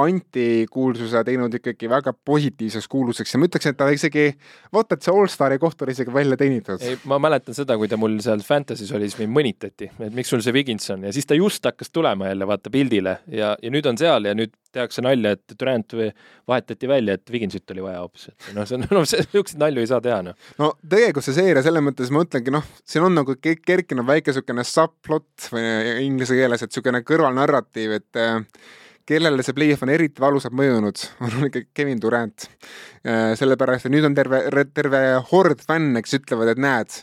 antikuulsuse 0.00 1.24
teinud 1.26 1.54
ikkagi 1.58 1.90
väga 1.90 2.14
positiivseks 2.14 2.88
kuulsuseks 2.90 3.34
ja 3.34 3.40
ma 3.40 3.48
ütleks, 3.50 3.70
et 3.70 3.78
ta 3.80 3.90
isegi, 3.94 4.26
vaata, 4.74 4.96
et 4.96 5.06
see 5.06 5.14
allstari 5.14 5.58
koht 5.62 5.82
oli 5.82 5.96
isegi 5.96 6.14
välja 6.14 6.38
teenitud. 6.40 6.82
ei, 6.86 6.98
ma 7.10 7.18
mäletan 7.22 7.56
seda, 7.56 7.78
kui 7.80 7.90
ta 7.90 7.98
mul 8.00 8.18
seal 8.24 8.44
Fantasy's 8.46 8.92
oli, 8.96 9.10
siis 9.10 9.20
mind 9.22 9.34
mõnitati, 9.36 9.90
et 9.98 10.14
miks 10.14 10.30
sul 10.30 10.44
see 10.44 10.54
Wiggins 10.54 10.86
on. 10.94 11.08
Ja 11.08 11.14
siis 11.14 11.26
ta 11.26 11.38
just 11.38 11.66
hakkas 11.66 11.90
tulema 11.90 12.30
jälle 12.30 12.46
vaata 12.46 12.70
pildile. 12.70 13.18
Ja, 13.32 13.56
ja 13.62 13.72
nüüd 13.72 13.86
on 13.90 13.98
seal 14.00 14.30
ja 14.30 14.36
nüüd 14.36 14.54
tehakse 14.74 15.04
nalja, 15.04 15.34
et 15.36 15.54
Durant 15.58 15.96
vahetati 16.48 16.88
välja, 16.90 17.16
et 17.16 17.32
Wigginsit 17.32 17.74
oli 17.74 17.84
vaja 17.84 18.02
hoopis, 18.02 18.28
et 18.30 18.50
noh, 18.56 18.68
see 18.68 18.78
on, 18.78 18.86
no 18.90 19.02
niisuguseid 19.04 19.62
nalju 19.62 19.84
ei 19.84 19.90
saa 19.90 20.02
teha, 20.04 20.20
noh. 20.26 20.50
no 20.60 20.72
tegelikult 20.94 21.26
see 21.26 21.36
seeria 21.36 21.64
selles 21.66 21.84
mõttes 21.84 22.12
ma 22.12 22.22
mõtlengi, 22.22 22.54
noh, 22.54 22.68
siin 22.86 23.06
on 23.06 23.18
nagu 23.20 23.36
kerkinud 23.40 24.06
väike 24.08 24.30
niisugune 24.30 24.66
subplot 24.66 25.50
või 25.54 25.66
inglise 26.06 26.38
keeles, 26.38 26.62
et 26.62 26.70
niisugune 26.70 27.02
kõrvalnarratiiv, 27.06 27.98
et 27.98 28.20
äh, 28.20 28.38
kellele 29.10 29.44
see 29.46 29.56
play-off 29.56 29.84
on 29.86 29.92
eriti 29.92 30.22
valusalt 30.22 30.54
mõjunud, 30.56 31.04
on 31.26 31.50
ikka 31.50 31.66
Kevin 31.74 32.00
Durant. 32.02 32.48
sellepärast, 33.02 33.86
et 33.88 33.94
nüüd 33.94 34.06
on 34.06 34.16
terve, 34.16 34.42
terve 34.76 35.00
hord 35.32 35.62
fänne, 35.66 36.02
kes 36.04 36.20
ütlevad, 36.20 36.52
et 36.52 36.60
näed, 36.60 36.98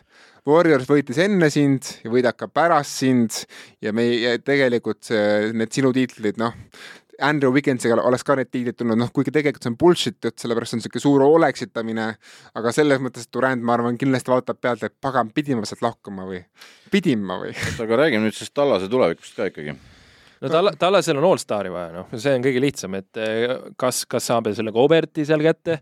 Warriors 0.48 0.88
võitis 0.88 1.18
enne 1.20 1.50
sind 1.52 1.90
ja 2.06 2.12
võidab 2.12 2.38
ka 2.40 2.48
pärast 2.48 3.02
sind 3.02 3.42
ja 3.84 3.92
me 3.96 4.06
ja 4.14 4.38
tegelikult 4.40 5.02
see, 5.10 5.52
need 5.58 5.74
sinu 5.76 5.92
tiitlid, 5.96 6.40
noh, 6.40 6.56
Andrew 7.24 7.54
Wigginsiga 7.54 7.98
oleks 8.02 8.26
ka 8.26 8.36
need 8.38 8.50
tiitlid 8.54 8.78
tulnud, 8.78 9.00
noh, 9.00 9.12
kuigi 9.14 9.34
tegelikult 9.34 9.66
see 9.66 9.72
on 9.74 9.78
bullshit 9.80 10.18
jutt, 10.24 10.38
sellepärast 10.42 10.76
on 10.76 10.82
niisugune 10.82 11.04
suur 11.04 11.26
oleksitamine, 11.26 12.08
aga 12.60 12.74
selles 12.76 13.02
mõttes, 13.04 13.28
et 13.28 13.34
Durand, 13.34 13.66
ma 13.66 13.78
arvan, 13.78 13.98
kindlasti 14.00 14.34
vaatab 14.34 14.60
pealt, 14.62 14.84
et 14.86 14.96
pagan, 15.02 15.32
pidin 15.34 15.62
ma 15.62 15.70
sealt 15.70 15.82
lahkuma 15.86 16.28
või, 16.30 16.44
pidin 16.94 17.24
ma 17.26 17.40
või? 17.42 17.54
oota, 17.56 17.88
aga 17.88 18.02
räägime 18.04 18.28
nüüd 18.28 18.38
sellest 18.38 18.56
Tallase 18.58 18.90
tulevikust 18.92 19.40
ka 19.40 19.50
ikkagi. 19.50 19.74
no 20.44 20.52
Tal-, 20.54 20.74
Tallasel 20.80 21.22
on 21.22 21.32
allstari 21.32 21.74
vaja, 21.74 21.96
noh, 21.96 22.14
see 22.14 22.36
on 22.38 22.46
kõige 22.46 22.62
lihtsam, 22.64 23.00
et 23.02 23.24
eh, 23.24 23.58
kas, 23.82 24.04
kas 24.10 24.30
saab 24.30 24.52
selle 24.54 24.76
Goberti 24.76 25.26
seal 25.26 25.42
kätte 25.46 25.82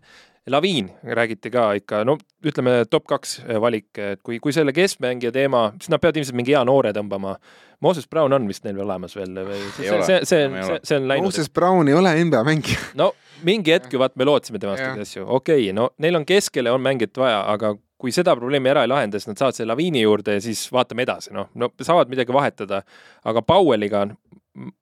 Laviin 0.50 0.90
räägiti 1.02 1.50
ka 1.50 1.72
ikka, 1.74 2.04
no 2.06 2.16
ütleme, 2.46 2.84
top 2.90 3.06
kaks 3.10 3.40
valik, 3.60 3.88
et 3.98 4.20
kui, 4.22 4.38
kui 4.42 4.54
selle 4.54 4.70
keskmängija 4.74 5.32
teema, 5.34 5.68
siis 5.80 5.90
nad 5.90 6.02
peavad 6.02 6.20
ilmselt 6.20 6.38
mingi 6.38 6.54
hea 6.54 6.62
noore 6.68 6.92
tõmbama. 6.94 7.34
Moses 7.82 8.06
Brown 8.08 8.32
on 8.32 8.46
vist 8.48 8.64
neil 8.64 8.78
olemas 8.80 9.16
veel 9.18 9.34
või? 9.34 9.58
see, 9.76 9.88
see, 9.90 10.20
see, 10.22 10.44
see, 10.46 10.78
see, 10.82 11.00
on 11.00 11.08
läinud. 11.10 11.26
Moses 11.26 11.50
Brown 11.50 11.90
ei 11.90 11.98
ole 11.98 12.14
NBA 12.22 12.44
mängija. 12.46 12.84
no 13.00 13.10
mingi 13.44 13.74
hetk 13.74 13.92
ju 13.92 14.00
vaat 14.00 14.14
me 14.16 14.28
lootsime 14.28 14.62
temast 14.62 14.84
neid 14.84 15.02
asju, 15.02 15.26
okei 15.26 15.66
okay,, 15.66 15.74
no 15.76 15.90
neil 16.02 16.20
on 16.20 16.28
keskele 16.28 16.72
on 16.72 16.84
mängijat 16.84 17.18
vaja, 17.20 17.42
aga 17.52 17.74
kui 18.00 18.12
seda 18.12 18.36
probleemi 18.36 18.70
ära 18.70 18.84
ei 18.84 18.92
lahenda, 18.92 19.18
siis 19.18 19.32
nad 19.32 19.40
saavad 19.40 19.56
selle 19.56 19.72
laviini 19.72 20.02
juurde 20.04 20.36
ja 20.36 20.44
siis 20.44 20.66
vaatame 20.72 21.06
edasi, 21.06 21.32
noh, 21.34 21.50
no 21.56 21.70
saavad 21.80 22.12
midagi 22.12 22.32
vahetada. 22.32 22.82
aga 23.24 23.42
Powelliga, 23.42 24.06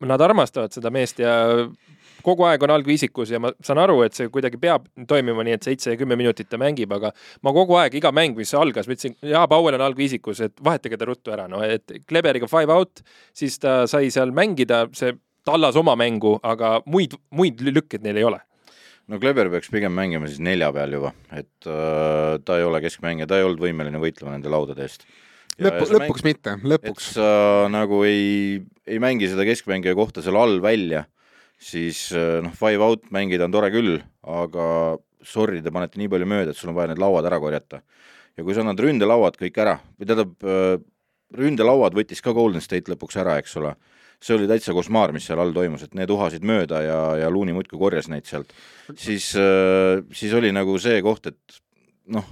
nad 0.05 0.21
armastavad 0.21 0.75
seda 0.75 0.91
meest 0.95 1.23
ja 1.23 1.35
kogu 2.25 2.47
aeg 2.49 2.62
on 2.66 2.72
algviisikus 2.75 3.35
ja 3.35 3.41
ma 3.43 3.53
saan 3.64 3.83
aru, 3.83 4.01
et 4.07 4.16
see 4.16 4.31
kuidagi 4.33 4.61
peab 4.61 4.87
toimima 5.09 5.45
nii, 5.47 5.59
et 5.59 5.68
seitse 5.68 5.93
ja 5.93 6.01
kümme 6.01 6.18
minutit 6.20 6.49
ta 6.51 6.61
mängib, 6.61 6.93
aga 6.97 7.12
ma 7.45 7.53
kogu 7.57 7.79
aeg, 7.81 7.99
iga 8.01 8.12
mäng, 8.14 8.37
mis 8.39 8.55
algas, 8.59 8.89
ma 8.89 8.97
ütlesin, 8.97 9.18
jaa, 9.35 9.45
Powell 9.51 9.79
on 9.79 9.85
algviisikus, 9.87 10.41
et 10.47 10.57
vahetage 10.64 10.99
ta 11.01 11.09
ruttu 11.11 11.35
ära, 11.35 11.47
no 11.51 11.62
et 11.66 12.01
Kleberiga 12.09 12.49
five 12.51 12.72
out, 12.75 13.05
siis 13.37 13.61
ta 13.62 13.85
sai 13.91 14.11
seal 14.14 14.35
mängida, 14.35 14.87
see 14.97 15.14
tallas 15.45 15.77
oma 15.77 15.97
mängu, 16.01 16.39
aga 16.43 16.79
muid, 16.89 17.16
muid 17.35 17.61
lükkeid 17.68 18.05
neil 18.07 18.22
ei 18.22 18.29
ole 18.33 18.41
no 19.11 19.20
Kleber 19.20 19.51
peaks 19.53 19.70
pigem 19.72 19.93
mängima 19.97 20.29
siis 20.31 20.41
nelja 20.45 20.70
peal 20.75 20.97
juba, 20.97 21.12
et 21.35 21.68
äh, 21.68 22.39
ta 22.45 22.59
ei 22.61 22.66
ole 22.66 22.81
keskmängija, 22.85 23.29
ta 23.29 23.41
ei 23.41 23.47
olnud 23.47 23.61
võimeline 23.61 24.01
võitlema 24.01 24.35
nende 24.35 24.53
laudade 24.53 24.87
eest. 24.87 25.05
lõpu, 25.61 25.89
lõpuks 25.93 26.25
mäng, 26.25 26.31
mitte, 26.31 26.55
lõpuks. 26.75 27.11
sa 27.18 27.27
nagu 27.72 28.01
ei, 28.09 28.62
ei 28.89 29.01
mängi 29.03 29.29
seda 29.31 29.47
keskmängija 29.49 29.97
kohta 29.99 30.25
seal 30.25 30.41
all 30.41 30.62
välja 30.64 31.05
siis 31.65 32.07
äh, 32.12 32.39
noh, 32.45 32.55
five 32.57 32.85
out 32.85 33.09
mängida 33.15 33.49
on 33.49 33.55
tore 33.55 33.71
küll, 33.75 33.99
aga 34.29 34.67
sorry, 35.25 35.62
te 35.65 35.73
panete 35.73 36.01
nii 36.01 36.11
palju 36.12 36.29
mööda, 36.29 36.53
et 36.53 36.61
sul 36.61 36.73
on 36.73 36.79
vaja 36.79 36.93
need 36.93 37.01
lauad 37.01 37.27
ära 37.29 37.41
korjata. 37.41 37.83
ja 38.35 38.43
kui 38.43 38.55
sa 38.55 38.65
annad 38.65 38.81
ründelauad 38.83 39.37
kõik 39.39 39.59
ära, 39.62 39.79
või 39.99 40.09
tähendab, 40.11 40.35
äh, 40.43 40.77
ründelauad 41.35 41.95
võttis 41.97 42.23
ka 42.23 42.35
Golden 42.35 42.62
State 42.65 42.91
lõpuks 42.91 43.17
ära, 43.23 43.39
eks 43.39 43.57
ole, 43.61 43.75
see 44.23 44.37
oli 44.37 44.49
täitsa 44.51 44.75
košmaar, 44.75 45.12
mis 45.15 45.27
seal 45.29 45.41
all 45.41 45.55
toimus, 45.55 45.85
et 45.87 45.95
need 45.95 46.11
uhasid 46.11 46.45
mööda 46.47 46.81
ja, 46.83 47.01
ja 47.23 47.31
Luuni 47.31 47.55
muudkui 47.57 47.79
korjas 47.79 48.09
neid 48.11 48.27
sealt, 48.29 48.53
siis, 48.99 49.33
äh, 49.39 50.03
siis 50.15 50.35
oli 50.37 50.53
nagu 50.55 50.77
see 50.83 51.01
koht, 51.07 51.31
et 51.31 51.61
noh, 52.12 52.27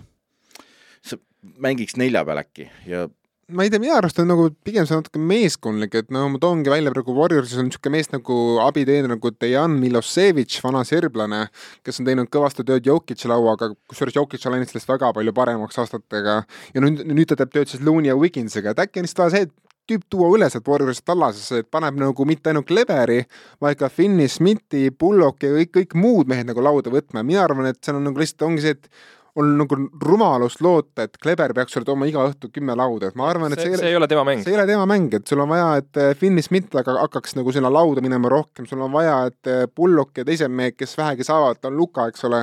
sa 1.03 1.19
mängiks 1.43 1.97
nelja 2.01 2.25
peal 2.27 2.43
äkki 2.43 2.69
ja 2.87 3.07
ma 3.49 3.65
ei 3.65 3.71
tea, 3.73 3.81
minu 3.83 3.95
arust 3.97 4.21
on 4.23 4.29
nagu 4.31 4.47
pigem 4.65 4.87
see 4.89 4.99
natuke 4.99 5.21
meeskondlik, 5.21 5.97
et 5.99 6.13
no 6.15 6.25
ma 6.31 6.39
toongi 6.43 6.71
välja 6.73 6.93
praegu 6.95 7.15
Warriorsis 7.17 7.59
on 7.61 7.67
niisugune 7.69 7.97
mees 7.97 8.13
nagu 8.13 8.37
abiteener 8.65 9.11
nagu 9.13 9.33
Dejan 9.35 9.75
Milosevic, 9.81 10.59
vana 10.65 10.85
serblane, 10.89 11.43
kes 11.85 12.01
on 12.01 12.09
teinud 12.09 12.31
kõvasti 12.33 12.65
tööd 12.69 12.87
Jokic'i 12.89 13.31
lauaga, 13.31 13.73
kusjuures 13.91 14.17
Jokic 14.17 14.47
on 14.47 14.57
läinud 14.57 14.71
sellest 14.71 14.93
väga 14.93 15.11
palju 15.17 15.35
paremaks 15.37 15.83
aastatega. 15.83 16.39
Ja 16.73 16.85
nüüd, 16.85 17.03
nüüd 17.11 17.33
ta 17.33 17.39
teeb 17.41 17.53
tööd 17.57 17.73
siis 17.73 17.83
Looney 17.85 18.13
ja 18.13 18.17
Wigginsiga, 18.19 18.73
et 18.73 18.87
äkki 18.87 19.03
on 19.03 19.09
lihtsalt 19.09 19.35
see, 19.35 19.49
et 19.49 19.55
tüüp 19.91 20.05
tuua 20.13 20.31
üles, 20.37 20.55
et 20.57 20.69
Warriorist 20.69 21.05
tallasesse, 21.09 21.65
et 21.65 21.71
paneb 21.73 21.99
nagu 22.01 22.27
mitte 22.29 22.53
ainult 22.53 22.69
Kleveri, 22.71 23.25
vaid 23.63 23.81
ka 23.81 23.91
Finni, 23.93 24.29
Smithi, 24.31 24.87
Bullocki 24.95 25.51
ja 25.51 25.59
kõik, 25.59 25.73
kõik 25.81 25.99
muud 25.99 26.31
mehed 26.31 26.49
nagu 26.49 26.63
lauda 26.63 26.93
võtma. 26.95 27.21
Ja 27.21 27.27
mina 27.27 27.43
arvan, 27.45 27.69
et 27.73 27.83
seal 27.83 27.99
on 27.99 28.07
nagu 28.07 28.23
lihtsalt 28.23 28.47
ongi 28.47 28.65
see, 28.65 28.79
et 28.79 28.89
on 29.37 29.53
nagu 29.57 29.77
rumalust 30.05 30.61
loota, 30.61 31.07
et 31.07 31.17
Kleber 31.23 31.55
peaks 31.57 31.73
sulle 31.73 31.87
tooma 31.89 32.05
iga 32.09 32.25
õhtu 32.29 32.51
kümme 32.53 32.75
lauda, 32.77 33.09
et 33.09 33.17
ma 33.17 33.31
arvan, 33.31 33.55
et 33.55 33.63
see, 33.63 33.71
see, 33.73 33.81
see 33.81 33.93
ei 33.95 33.97
ole 33.97 34.09
tema 34.11 34.27
mäng. 34.29 34.43
see 34.45 34.53
ei 34.53 34.59
ole 34.59 34.67
tema 34.69 34.85
mäng, 34.89 35.15
et 35.17 35.29
sul 35.29 35.41
on 35.41 35.49
vaja, 35.49 35.71
et 35.81 36.01
äh, 36.01 36.13
Finni 36.21 36.45
Smith 36.45 36.77
aga 36.77 36.99
hakkaks 36.99 37.37
nagu 37.39 37.55
sinna 37.55 37.71
lauda 37.73 38.05
minema 38.05 38.29
rohkem, 38.33 38.69
sul 38.69 38.83
on 38.85 38.93
vaja, 38.93 39.17
et 39.31 39.53
Bullock 39.73 40.21
ja 40.21 40.27
teised 40.29 40.53
mehed, 40.53 40.77
kes 40.77 40.93
vähegi 41.01 41.25
saavad, 41.25 41.63
on 41.69 41.81
Luka, 41.81 42.07
eks 42.13 42.29
ole, 42.29 42.43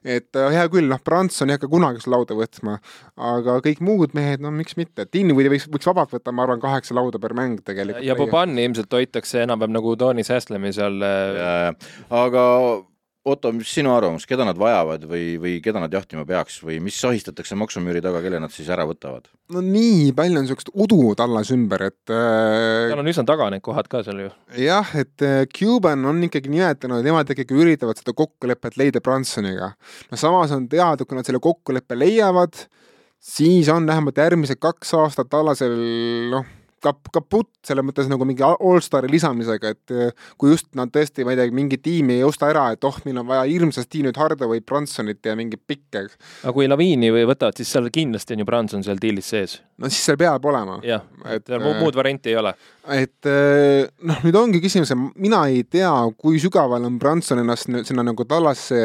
et 0.00 0.40
äh, 0.40 0.48
hea 0.56 0.64
küll, 0.72 0.88
noh, 0.88 1.02
Branson 1.04 1.52
ei 1.52 1.58
hakka 1.58 1.68
kunagi 1.72 2.00
seda 2.00 2.16
lauda 2.16 2.38
võtma, 2.40 2.78
aga 3.36 3.60
kõik 3.66 3.84
muud 3.84 4.16
mehed, 4.16 4.40
no 4.40 4.54
miks 4.54 4.78
mitte, 4.80 5.04
et 5.04 5.12
Dinwiddie 5.12 5.52
võiks, 5.52 5.68
võiks 5.68 5.92
vabalt 5.92 6.16
võtta, 6.16 6.32
ma 6.32 6.48
arvan, 6.48 6.62
kaheksa 6.64 6.96
lauda 6.96 7.20
per 7.20 7.36
mäng 7.36 7.60
tegelikult. 7.60 8.06
ja 8.06 8.16
Bobani 8.16 8.64
ilmselt 8.64 8.96
hoitakse 8.96 9.44
enam-vähem 9.44 9.76
nagu 9.76 9.92
Tony 10.00 10.24
Sasslemi 10.24 10.72
seal. 10.72 11.04
aga 12.08 12.44
Otto, 13.28 13.50
mis 13.52 13.68
sinu 13.68 13.90
arvamus, 13.92 14.24
keda 14.24 14.46
nad 14.48 14.56
vajavad 14.56 15.02
või, 15.04 15.34
või 15.36 15.58
keda 15.60 15.82
nad 15.82 15.92
jahtima 15.92 16.22
peaks 16.24 16.54
või 16.64 16.78
mis 16.80 16.96
sahistatakse 17.02 17.56
maksumüüri 17.60 18.00
taga, 18.00 18.22
kelle 18.24 18.38
nad 18.40 18.52
siis 18.54 18.70
ära 18.72 18.86
võtavad? 18.88 19.28
no 19.52 19.60
nii 19.60 20.14
palju 20.16 20.38
on 20.38 20.46
niisugust 20.46 20.70
udu 20.72 21.10
tallas 21.18 21.50
ümber, 21.52 21.84
et 21.90 22.12
äh, 22.14 22.86
seal 22.88 23.02
on 23.02 23.10
üsna 23.12 23.26
taga 23.28 23.50
need 23.52 23.60
kohad 23.66 23.90
ka 23.92 24.00
seal 24.06 24.22
ju. 24.24 24.30
jah, 24.62 24.94
et 24.96 25.26
äh, 25.26 25.42
Cuban 25.52 26.06
on 26.08 26.22
ikkagi 26.24 26.48
nimetanud, 26.48 27.04
nemad 27.04 27.28
ikkagi 27.34 27.58
üritavad 27.60 28.00
seda 28.00 28.14
kokkulepet 28.16 28.78
leida 28.80 29.04
Bransoniga. 29.04 29.74
no 30.08 30.20
samas 30.20 30.54
on 30.56 30.64
teada, 30.72 31.04
kui 31.04 31.18
nad 31.18 31.28
selle 31.28 31.42
kokkuleppe 31.44 31.98
leiavad, 32.00 32.56
siis 33.20 33.68
on 33.68 33.84
vähemalt 33.90 34.16
järgmised 34.16 34.62
kaks 34.64 34.96
aastat 34.96 35.28
tallasel 35.28 35.76
noh 36.32 36.48
kap-, 36.84 37.10
kaputt 37.14 37.52
selles 37.66 37.86
mõttes 37.86 38.08
nagu 38.10 38.26
mingi 38.28 38.44
allstari 38.46 39.10
lisamisega, 39.12 39.74
et 39.74 39.94
eh, 39.94 40.12
kui 40.40 40.52
just 40.54 40.70
nad 40.78 40.92
tõesti, 40.94 41.24
ma 41.26 41.34
ei 41.34 41.40
tea, 41.40 41.54
mingi 41.54 41.80
tiimi 41.82 42.18
ei 42.18 42.26
osta 42.26 42.50
ära, 42.50 42.70
et 42.74 42.84
oh, 42.88 42.98
meil 43.06 43.22
on 43.22 43.28
vaja 43.30 43.46
hirmsasti 43.48 44.04
nüüd 44.06 44.20
Hardaway, 44.20 44.62
Bransonit 44.66 45.26
ja 45.26 45.36
mingit 45.38 45.62
pikke. 45.66 46.06
aga 46.42 46.54
kui 46.56 46.68
Laviini 46.68 47.12
või 47.14 47.26
võtavad, 47.30 47.58
siis 47.60 47.72
seal 47.72 47.90
kindlasti 47.92 48.36
on 48.36 48.44
ju 48.44 48.48
Branson 48.48 48.86
seal 48.86 49.00
diilis 49.02 49.30
sees. 49.34 49.60
No 49.80 49.88
siis 49.88 50.04
seal 50.04 50.18
peab 50.20 50.44
olema. 50.48 50.78
jah, 50.84 51.02
et 51.32 51.48
muud, 51.56 51.78
muud 51.80 51.96
varianti 51.96 52.32
ei 52.32 52.36
ole. 52.40 52.52
et 52.96 53.28
eh, 53.28 53.88
noh, 54.06 54.22
nüüd 54.26 54.36
ongi 54.36 54.60
küsimus, 54.62 54.92
mina 55.20 55.42
ei 55.48 55.62
tea, 55.64 55.90
kui 56.20 56.40
sügaval 56.42 56.84
on 56.88 56.98
Branson 57.00 57.40
ennast 57.42 57.70
sinna 57.88 58.04
nagu 58.06 58.26
Tallasse, 58.28 58.80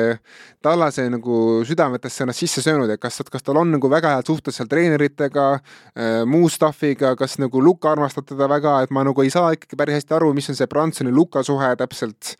Tallase 0.64 1.08
nagu 1.12 1.40
südametesse 1.68 2.26
ennast 2.26 2.44
sisse 2.44 2.64
söönud, 2.66 2.92
et 2.92 3.02
kas, 3.02 3.20
kas 3.32 3.46
tal 3.46 3.60
on 3.62 3.76
nagu 3.76 3.92
väga 3.92 4.16
head 4.16 4.32
suhted 4.32 4.56
seal 4.56 4.70
treeneritega, 4.72 5.48
eh, 5.96 6.22
muu 6.30 6.52
staff'iga, 6.52 7.16
kas 7.20 7.40
nagu 7.44 7.64
Luka 7.64 7.92
armastad 7.92 8.30
teda 8.32 8.50
väga, 8.52 8.80
et 8.86 8.96
ma 8.96 9.04
nagu 9.08 9.26
ei 9.26 9.34
saa 9.34 9.52
ikkagi 9.56 9.80
päris 9.80 10.00
hästi 10.00 10.18
aru, 10.20 10.32
mis 10.38 10.50
on 10.52 10.60
see 10.60 10.72
Bransoni 10.72 11.14
Luka 11.16 11.44
suhe 11.44 11.76
täpselt 11.80 12.36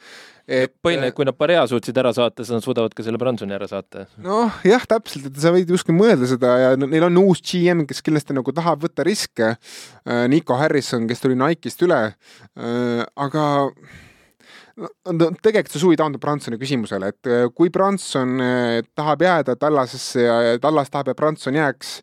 et 0.46 0.72
põhiline, 0.86 1.10
et 1.10 1.16
kui 1.18 1.26
nad 1.26 1.36
Parea 1.38 1.64
suutsid 1.70 1.98
ära 1.98 2.12
saata, 2.14 2.44
siis 2.44 2.54
nad 2.54 2.66
suudavad 2.66 2.94
ka 2.94 3.04
selle 3.06 3.20
Bransoni 3.22 3.56
ära 3.56 3.68
saata. 3.70 4.06
noh, 4.22 4.54
jah, 4.68 4.86
täpselt, 4.90 5.28
et 5.32 5.40
sa 5.42 5.54
võid 5.56 5.72
justkui 5.74 5.96
mõelda 5.98 6.30
seda 6.30 6.54
ja 6.62 6.72
neil 6.80 7.08
on 7.08 7.22
uus 7.24 7.42
GM, 7.46 7.86
kes 7.90 8.04
kindlasti 8.06 8.38
nagu 8.38 8.54
tahab 8.56 8.86
võtta 8.86 9.06
riske. 9.08 9.56
Äh, 10.06 10.26
Nico 10.32 10.58
Harrison, 10.60 11.08
kes 11.10 11.24
tuli 11.24 11.38
Nike'ist 11.40 11.82
üle. 11.86 12.02
Äh, 12.56 13.02
aga 13.26 13.46
no 14.76 15.32
tegelikult 15.40 15.74
see 15.74 15.82
suvi 15.82 15.98
taandub 15.98 16.22
Bransoni 16.22 16.60
küsimusele, 16.62 17.10
et 17.16 17.32
äh, 17.32 17.48
kui 17.56 17.74
Branson 17.74 18.38
tahab 18.94 19.26
jääda 19.26 19.58
Tallasesse 19.58 20.30
ja 20.30 20.56
Tallas 20.62 20.94
tahab, 20.94 21.10
et 21.10 21.20
Branson 21.20 21.58
jääks 21.58 21.98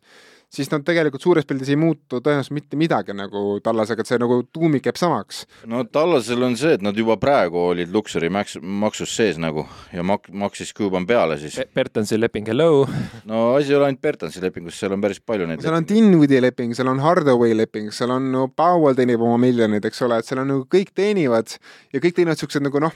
siis 0.53 0.69
nad 0.71 0.83
tegelikult 0.85 1.23
suures 1.23 1.47
pildis 1.49 1.71
ei 1.73 1.77
muutu 1.79 2.19
tõenäoliselt 2.21 2.55
mitte 2.55 2.77
midagi 2.79 3.15
nagu 3.17 3.57
Tallasega, 3.63 4.03
et 4.03 4.09
see 4.09 4.19
nagu 4.21 4.39
tuumik 4.53 4.85
jääb 4.87 4.99
samaks. 4.99 5.43
no 5.69 5.83
Tallasel 5.83 6.45
on 6.45 6.57
see, 6.59 6.75
et 6.77 6.85
nad 6.85 6.97
juba 6.97 7.17
praegu 7.21 7.59
olid 7.71 7.93
Luxury 7.93 8.29
maks-, 8.33 8.59
maksus 8.61 9.15
sees 9.15 9.39
nagu 9.41 9.65
ja 9.93 10.05
mak-, 10.05 10.29
maksis 10.29 10.73
Cuban 10.77 11.07
peale 11.09 11.39
siis 11.41 11.57
Be. 11.61 11.67
Bertensi 11.81 12.19
leping, 12.19 12.47
hello! 12.53 12.85
no 13.29 13.45
asi 13.57 13.73
ei 13.73 13.79
ole 13.79 13.89
ainult 13.89 14.03
Bertensi 14.03 14.43
lepingus, 14.43 14.77
seal 14.79 14.93
on 14.95 15.03
päris 15.03 15.21
palju 15.23 15.49
neid 15.49 15.63
seal 15.65 15.77
on 15.77 15.87
Dinwiddie 15.89 16.41
leping, 16.43 16.75
seal 16.77 16.91
on 16.91 17.01
Hardaway 17.03 17.57
leping, 17.57 17.89
seal 17.95 18.13
on 18.13 18.29
no 18.35 18.47
Powell 18.53 18.97
teenib 18.97 19.23
oma 19.25 19.39
miljoneid, 19.41 19.85
eks 19.89 20.05
ole, 20.05 20.21
et 20.21 20.29
seal 20.29 20.43
on 20.43 20.51
nagu 20.53 20.67
kõik 20.69 20.93
teenivad 20.97 21.57
ja 21.93 22.03
kõik 22.03 22.19
teenivad 22.19 22.37
niisugused 22.37 22.65
nagu 22.65 22.83
noh, 22.83 22.93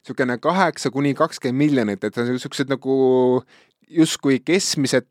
niisugune 0.00 0.38
kaheksa 0.40 0.92
kuni 0.94 1.14
kakskümmend 1.18 1.60
miljonit, 1.60 2.04
et 2.04 2.16
niisugused 2.32 2.72
nagu 2.72 2.96
justkui 3.94 4.40
keskmised 4.40 5.08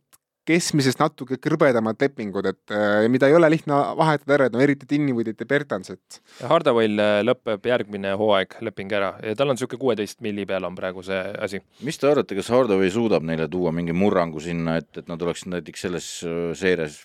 keskmisest 0.47 0.99
natuke 1.01 1.37
krõbedamad 1.41 1.99
lepingud, 2.03 2.47
et 2.49 2.73
äh, 2.73 3.05
mida 3.11 3.29
ei 3.29 3.37
ole 3.37 3.49
lihtne 3.53 3.77
vahetada 3.99 4.37
ära, 4.37 4.47
et 4.49 4.55
no 4.55 4.61
eriti 4.63 4.87
Dinniwoodit 4.89 5.39
ja 5.39 5.47
Bertansit. 5.49 6.19
Hardaway'l 6.49 6.99
äh, 6.99 7.19
lõpeb 7.25 7.69
järgmine 7.69 8.15
hooaeg 8.19 8.57
leping 8.67 8.93
ära 8.95 9.13
ja 9.23 9.35
tal 9.39 9.51
on 9.51 9.57
niisugune 9.57 9.81
kuueteist 9.81 10.21
milli 10.25 10.45
peal 10.49 10.67
on 10.67 10.75
praegu 10.77 11.03
see 11.05 11.21
asi. 11.43 11.63
mis 11.87 11.99
te 11.99 12.09
arvate, 12.11 12.37
kas 12.39 12.51
Hardaway 12.53 12.91
suudab 12.93 13.25
neile 13.27 13.47
tuua 13.51 13.73
mingi 13.75 13.95
murrangu 13.95 14.43
sinna, 14.43 14.77
et, 14.81 14.91
et 14.99 15.11
nad 15.11 15.21
oleksid 15.21 15.53
näiteks 15.55 15.87
selles 15.87 16.09
äh, 16.27 16.41
seerias 16.57 17.03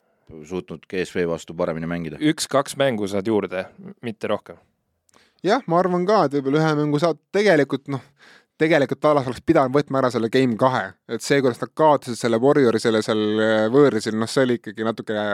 suutnud 0.49 0.84
GSV 0.91 1.28
vastu 1.30 1.55
paremini 1.57 1.89
mängida? 1.89 2.18
üks-kaks 2.20 2.76
mängu 2.80 3.09
saad 3.09 3.30
juurde, 3.30 3.68
mitte 4.05 4.28
rohkem 4.30 4.59
jah, 5.45 5.62
ma 5.70 5.78
arvan 5.78 6.07
ka, 6.09 6.24
et 6.26 6.34
võib-olla 6.39 6.64
ühe 6.64 6.74
mängu 6.82 7.01
saad, 7.03 7.20
tegelikult 7.34 7.86
noh, 7.93 8.03
tegelikult 8.59 9.00
Tallas 9.02 9.28
oleks 9.28 9.44
pidanud 9.46 9.74
võtma 9.76 10.02
ära 10.02 10.11
selle 10.14 10.30
game 10.32 10.59
kahe, 10.59 10.90
et 11.11 11.24
see, 11.24 11.40
kuidas 11.44 11.61
nad 11.62 11.72
kaotasid 11.78 12.18
selle 12.18 12.40
Warriorsile 12.42 13.02
seal 13.04 13.24
äh, 13.44 13.64
võõrsil, 13.72 14.18
noh, 14.18 14.30
see 14.30 14.44
oli 14.46 14.59
ikkagi 14.59 14.86
natuke, 14.86 15.24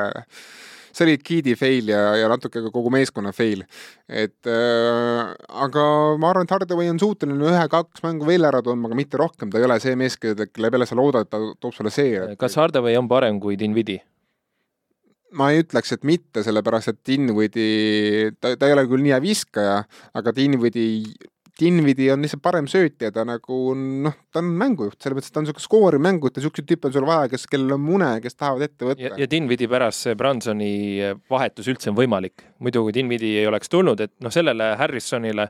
see 0.95 1.07
oli 1.07 1.19
Keedi 1.25 1.57
fail 1.59 1.91
ja, 1.93 2.03
ja 2.21 2.31
natuke 2.31 2.63
ka 2.67 2.73
kogu 2.75 2.93
meeskonna 2.95 3.35
fail. 3.37 3.65
et 4.09 4.51
äh, 4.51 5.35
aga 5.67 5.85
ma 6.21 6.33
arvan, 6.33 6.49
et 6.49 6.57
Hardaway 6.57 6.93
on 6.93 7.03
suuteline 7.03 7.53
ühe-kaks 7.53 8.05
mängu 8.07 8.29
veel 8.29 8.49
ära 8.49 8.63
tundma, 8.65 8.91
aga 8.91 9.01
mitte 9.01 9.21
rohkem, 9.21 9.53
ta 9.53 9.61
ei 9.61 9.69
ole 9.69 9.79
see 9.83 9.97
mees, 9.99 10.19
kelle 10.21 10.73
peale 10.75 10.89
sa 10.89 10.99
loodad, 10.99 11.29
et 11.29 11.35
ta 11.35 11.41
toob 11.61 11.77
sulle 11.77 11.95
seeria. 11.95 12.35
kas 12.41 12.59
Hardaway 12.61 12.99
on 13.01 13.11
parem 13.11 13.41
kui 13.43 13.59
Dinvidi? 13.61 14.01
ma 15.35 15.51
ei 15.51 15.65
ütleks, 15.65 15.91
et 15.97 16.05
mitte, 16.07 16.45
sellepärast 16.47 16.93
et 16.93 16.99
Dinvidi, 17.07 17.69
ta, 18.39 18.55
ta 18.55 18.69
ei 18.69 18.75
ole 18.77 18.85
küll 18.91 19.03
nii 19.03 19.15
hea 19.15 19.23
viskaja, 19.23 19.81
aga 20.15 20.33
Dinvidi, 20.37 20.87
Dinvidi 21.61 22.09
on 22.11 22.25
lihtsalt 22.25 22.43
parem 22.43 22.67
söötja, 22.67 23.13
ta 23.15 23.23
nagu 23.27 23.57
noh, 23.77 24.17
ta 24.35 24.41
on 24.43 24.49
mängujuht, 24.59 24.97
selles 24.99 25.15
mõttes, 25.15 25.31
et 25.31 25.37
ta 25.37 25.39
on 25.39 25.47
niisugune 25.47 25.63
skoori 25.63 26.01
mängujuht 26.03 26.35
ja 26.35 26.43
niisuguseid 26.43 26.67
tüüpe 26.67 26.91
on 26.91 26.97
sul 26.97 27.07
vaja, 27.07 27.29
kes, 27.31 27.47
kellel 27.53 27.77
on 27.77 27.85
mune, 27.85 28.09
kes 28.25 28.35
tahavad 28.35 28.67
ette 28.67 28.83
ja, 28.83 28.89
võtta. 28.91 29.13
ja 29.23 29.29
Dinvidi 29.31 29.69
pärast 29.71 30.09
see 30.09 30.19
Bransoni 30.19 30.73
vahetus 31.31 31.71
üldse 31.71 31.93
on 31.93 31.99
võimalik. 32.01 32.43
muidu 32.59 32.83
kui 32.83 32.97
Dinvidi 32.97 33.37
ei 33.39 33.47
oleks 33.47 33.71
tulnud, 33.71 34.03
et 34.03 34.15
noh, 34.25 34.35
sellele 34.35 34.73
Harrisonile, 34.81 35.47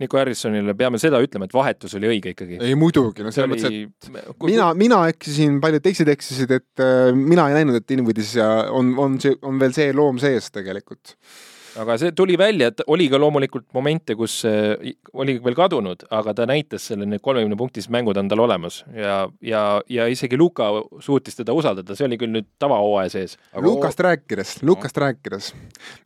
Nico 0.00 0.22
Harrisonile 0.22 0.76
peame 0.78 1.02
seda 1.02 1.18
ütlema, 1.20 1.50
et 1.50 1.58
vahetus 1.58 1.98
oli 1.98 2.12
õige 2.14 2.36
ikkagi. 2.36 2.62
ei 2.62 2.78
muidugi, 2.78 3.26
no 3.26 3.34
selles 3.34 3.50
mõttes, 3.50 3.74
et 3.74 4.34
oli, 4.38 4.54
mina, 4.54 4.70
mina 4.78 5.02
eksisin, 5.10 5.58
paljud 5.64 5.82
teised 5.82 6.14
eksisid, 6.14 6.54
et 6.60 6.84
äh, 6.86 7.10
mina 7.16 7.50
ei 7.50 7.58
näinud, 7.58 7.82
et 7.82 7.90
Dinvidis 7.90 8.36
ja 8.38 8.52
on, 8.70 8.94
on 9.02 9.18
on 9.42 9.58
veel 9.58 9.74
see 9.74 9.90
loom 9.98 10.22
sees 10.22 10.52
tegelikult. 10.54 11.18
Aga 11.80 11.96
see 12.00 12.12
tuli 12.16 12.36
välja, 12.40 12.70
et 12.70 12.82
oli 12.90 13.08
ka 13.10 13.18
loomulikult 13.20 13.68
momente, 13.76 14.16
kus 14.18 14.40
äh, 14.48 14.92
oli 15.12 15.36
veel 15.42 15.56
kadunud, 15.58 16.04
aga 16.16 16.34
ta 16.36 16.46
näitas 16.50 16.88
selle, 16.90 17.08
need 17.08 17.22
kolmekümne 17.24 17.58
punktised 17.60 17.92
mängud 17.94 18.20
on 18.20 18.30
tal 18.30 18.44
olemas 18.44 18.82
ja, 18.94 19.22
ja, 19.44 19.64
ja 19.90 20.06
isegi 20.10 20.38
Luka 20.40 20.70
suutis 21.04 21.38
teda 21.38 21.56
usaldada, 21.56 21.96
see 21.96 22.08
oli 22.08 22.20
küll 22.20 22.34
nüüd 22.34 22.48
tavahooaja 22.62 23.14
sees. 23.16 23.36
Lukast 23.64 24.00
rääkides, 24.04 24.56
Lukast 24.66 25.00
rääkides, 25.00 25.52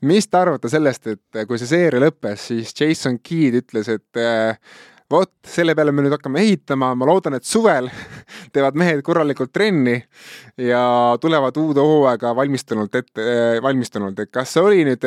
mis 0.07 0.29
te 0.29 0.41
arvate 0.41 0.70
sellest, 0.72 1.12
et 1.14 1.45
kui 1.49 1.61
see 1.61 1.70
seeria 1.70 2.03
lõppes, 2.07 2.49
siis 2.53 2.75
Jason 2.79 3.20
Keed 3.25 3.61
ütles, 3.64 3.91
et 3.93 4.20
äh, 4.20 4.59
vot 5.11 5.33
selle 5.47 5.75
peale 5.77 5.93
me 5.93 6.05
nüüd 6.05 6.15
hakkame 6.17 6.41
ehitama, 6.43 6.93
ma 6.97 7.09
loodan, 7.09 7.37
et 7.39 7.47
suvel 7.47 7.91
teevad 8.55 8.79
mehed 8.81 9.03
korralikult 9.07 9.53
trenni 9.55 9.97
ja 10.61 10.85
tulevad 11.21 11.57
uude 11.61 11.85
hooaega 11.85 12.35
valmistunult 12.37 12.95
ette, 13.01 13.27
valmistunult, 13.65 14.25
et 14.25 14.33
kas 14.35 14.55
see 14.57 14.65
oli 14.65 14.87
nüüd, 14.89 15.05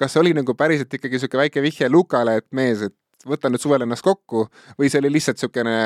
kas 0.00 0.16
see 0.16 0.22
oli 0.24 0.34
nagu 0.36 0.56
päriselt 0.58 0.98
ikkagi 0.98 1.18
niisugune 1.18 1.44
väike 1.44 1.64
vihje 1.64 1.90
Lukale, 1.92 2.40
et 2.40 2.48
mees, 2.56 2.82
et 2.88 2.96
võta 3.28 3.50
nüüd 3.50 3.62
suvel 3.62 3.84
ennast 3.84 4.04
kokku 4.04 4.46
või 4.78 4.88
see 4.90 5.00
oli 5.02 5.12
lihtsalt 5.12 5.38
niisugune 5.40 5.76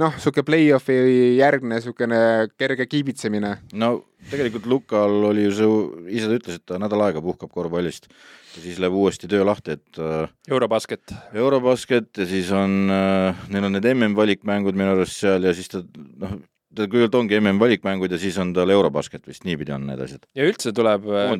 noh, 0.00 0.14
niisugune 0.14 0.46
play-off'i 0.48 0.96
järgne 1.38 1.76
niisugune 1.76 2.22
kerge 2.60 2.86
kiibitsemine 2.88 3.56
no 3.80 3.92
tegelikult 4.30 4.68
Lukal 4.70 5.18
oli 5.32 5.48
ju 5.48 5.56
see, 5.56 5.72
ise 6.18 6.30
ta 6.30 6.38
ütles, 6.38 6.60
et 6.60 6.66
ta 6.68 6.78
nädal 6.80 7.02
aega 7.08 7.22
puhkab 7.24 7.52
korvpallist 7.52 8.08
ja 8.56 8.62
siis 8.62 8.78
läheb 8.82 8.96
uuesti 8.96 9.28
töö 9.30 9.44
lahti, 9.48 9.78
et 9.78 10.00
äh, 10.00 10.30
Eurobasket. 10.50 11.14
Eurobasket 11.34 12.22
ja 12.22 12.28
siis 12.28 12.52
on 12.56 12.92
äh,, 12.92 13.44
neil 13.52 13.68
on 13.68 13.76
need 13.76 13.90
MM-valikmängud 13.94 14.78
minu 14.78 14.96
arust 14.96 15.22
seal 15.24 15.48
ja 15.48 15.54
siis 15.56 15.72
ta 15.72 15.82
noh, 15.82 16.38
ta 16.72 16.86
kõigepealt 16.86 17.18
ongi 17.20 17.40
MM-valikmängud 17.40 18.12
ja 18.12 18.20
siis 18.20 18.38
on 18.40 18.54
tal 18.56 18.72
Eurobasket 18.72 19.26
vist, 19.28 19.46
niipidi 19.48 19.74
on 19.74 19.86
need 19.90 20.00
asjad. 20.04 20.26
ja 20.38 20.48
üldse 20.48 20.74
tuleb 20.76 21.08
äh, 21.10 21.32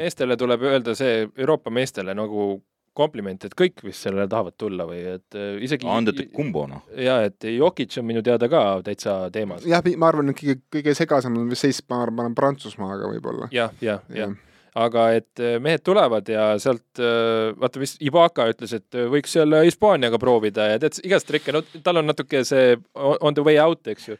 meestele 0.00 0.38
tuleb 0.40 0.68
öelda 0.70 0.96
see 0.98 1.26
Euroopa 1.36 1.72
meestele 1.72 2.16
nagu 2.16 2.54
kompliment, 2.96 3.44
et 3.44 3.54
kõik 3.58 3.82
vist 3.84 4.06
sellele 4.06 4.26
tahavad 4.30 4.56
tulla 4.60 4.86
või 4.88 5.02
et 5.16 5.38
äh, 5.38 5.58
isegi 5.66 5.88
Andete 5.90 6.28
kumbo 6.34 6.64
noh. 6.70 6.86
ja 6.98 7.20
et 7.26 7.46
Jokic 7.50 7.98
on 8.00 8.08
minu 8.08 8.22
teada 8.24 8.48
ka 8.50 8.64
täitsa 8.86 9.18
teemas. 9.34 9.66
jah, 9.68 9.84
ma 9.98 10.10
arvan, 10.12 10.32
et 10.32 10.40
kõige, 10.40 10.60
kõige 10.78 10.96
segasem 10.96 11.36
on 11.40 11.54
seis, 11.58 11.82
ma 11.90 12.04
arvan, 12.06 12.34
Prantsusmaaga 12.38 13.10
võib-olla. 13.10 13.50
jah, 13.54 13.72
jah, 13.84 14.02
jah, 14.14 14.34
aga 14.78 15.06
et 15.18 15.42
äh, 15.42 15.56
mehed 15.62 15.82
tulevad 15.86 16.28
ja 16.30 16.46
sealt 16.62 17.02
äh, 17.02 17.50
vaata 17.58 17.82
vist 17.82 17.98
Ibaka 18.04 18.46
ütles, 18.52 18.74
et 18.78 18.98
võiks 19.10 19.34
seal 19.34 19.58
Hispaaniaga 19.66 20.20
proovida 20.22 20.68
ja 20.72 20.82
tead 20.82 21.00
igast 21.06 21.28
trikke, 21.30 21.54
no 21.54 21.64
tal 21.82 21.98
on 22.02 22.10
natuke 22.10 22.44
see 22.46 22.76
on 22.94 23.34
the 23.34 23.42
way 23.46 23.58
out, 23.62 23.82
eks 23.90 24.12
ju. 24.12 24.18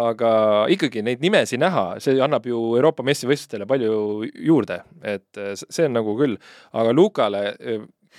aga 0.00 0.30
ikkagi 0.72 1.04
neid 1.04 1.24
nimesi 1.24 1.60
näha, 1.60 1.98
see 2.04 2.16
annab 2.24 2.48
ju 2.48 2.62
Euroopa 2.78 3.04
meistrivõistlustele 3.04 3.68
palju 3.68 4.30
juurde, 4.32 4.80
et 5.04 5.44
see 5.60 5.84
on 5.90 6.00
nagu 6.00 6.16
küll, 6.20 6.40
aga 6.72 6.96
Lukale 6.96 7.44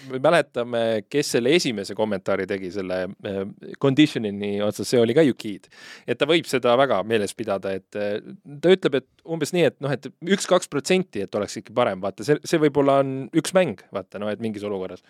me 0.10 0.20
mäletame, 0.22 0.82
kes 1.10 1.32
selle 1.36 1.54
esimese 1.56 1.96
kommentaari 1.98 2.48
tegi 2.50 2.72
selle 2.74 3.02
äh, 3.06 3.41
conditioning'i 3.82 4.60
otsas, 4.66 4.89
see 4.91 5.02
oli 5.02 5.16
ka 5.18 5.24
ju 5.26 5.36
Keed. 5.39 5.70
et 6.08 6.20
ta 6.20 6.28
võib 6.30 6.48
seda 6.50 6.76
väga 6.80 7.02
meeles 7.08 7.36
pidada, 7.38 7.76
et 7.76 8.00
äh, 8.00 8.18
ta 8.62 8.74
ütleb, 8.76 9.00
et 9.02 9.08
umbes 9.26 9.54
nii, 9.56 9.70
et 9.72 9.80
noh, 9.84 9.93
et 9.96 10.10
üks-kaks 10.36 10.70
protsenti, 10.72 11.24
et 11.26 11.39
oleks 11.39 11.60
ikka 11.62 11.76
parem, 11.78 12.04
vaata 12.04 12.28
see, 12.28 12.39
see 12.48 12.62
võib-olla 12.62 13.00
on 13.04 13.16
üks 13.36 13.56
mäng, 13.58 13.82
vaata 13.96 14.22
noh, 14.22 14.32
et 14.34 14.43
mingis 14.43 14.66
olukorras. 14.68 15.04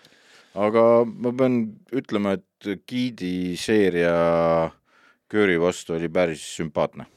aga 0.55 0.85
ma 1.05 1.33
pean 1.35 1.59
ütlema, 1.95 2.37
et 2.39 2.71
Giidi 2.87 3.55
seeria 3.59 4.15
Curry 5.31 5.57
vastu 5.61 5.97
oli 5.97 6.09
päris 6.09 6.45
sümpaatne. 6.55 7.09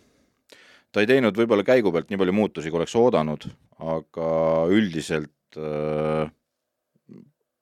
ta 0.93 1.05
ei 1.05 1.09
teinud 1.11 1.37
võib-olla 1.37 1.63
käigu 1.67 1.93
pealt 1.93 2.09
nii 2.11 2.19
palju 2.19 2.35
muutusi, 2.35 2.71
kui 2.73 2.81
oleks 2.81 2.97
oodanud, 2.97 3.45
aga 3.85 4.29
üldiselt 4.73 5.59
äh, 5.61 6.33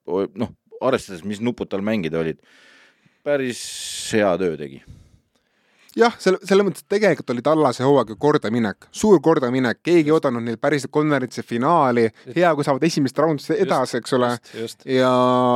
noh, 0.07 0.53
arvestades, 0.81 1.25
mis 1.27 1.43
nupud 1.43 1.71
tal 1.71 1.85
mängida 1.85 2.21
olid, 2.23 2.41
päris 3.27 3.61
hea 4.15 4.33
töö 4.41 4.57
tegi. 4.61 4.83
jah, 5.97 6.14
selle, 6.20 6.40
selles 6.44 6.66
mõttes, 6.66 6.84
et 6.84 6.97
tegelikult 6.97 7.32
oli 7.32 7.44
Tallase 7.44 7.84
hooaeg 7.86 8.12
ju 8.12 8.18
kordaminek, 8.20 8.88
suur 8.94 9.20
kordaminek, 9.24 9.80
keegi 9.86 10.11
ei 10.11 10.14
oodanud 10.16 10.44
neil 10.44 10.59
päriselt 10.61 10.92
konverentsi 10.94 11.44
finaali, 11.47 12.07
hea, 12.34 12.53
kui 12.57 12.66
saavad 12.66 12.84
esimest 12.86 13.18
raundist 13.20 13.55
edasi, 13.57 14.01
eks 14.01 14.16
ole. 14.16 14.32
ja 14.92 15.12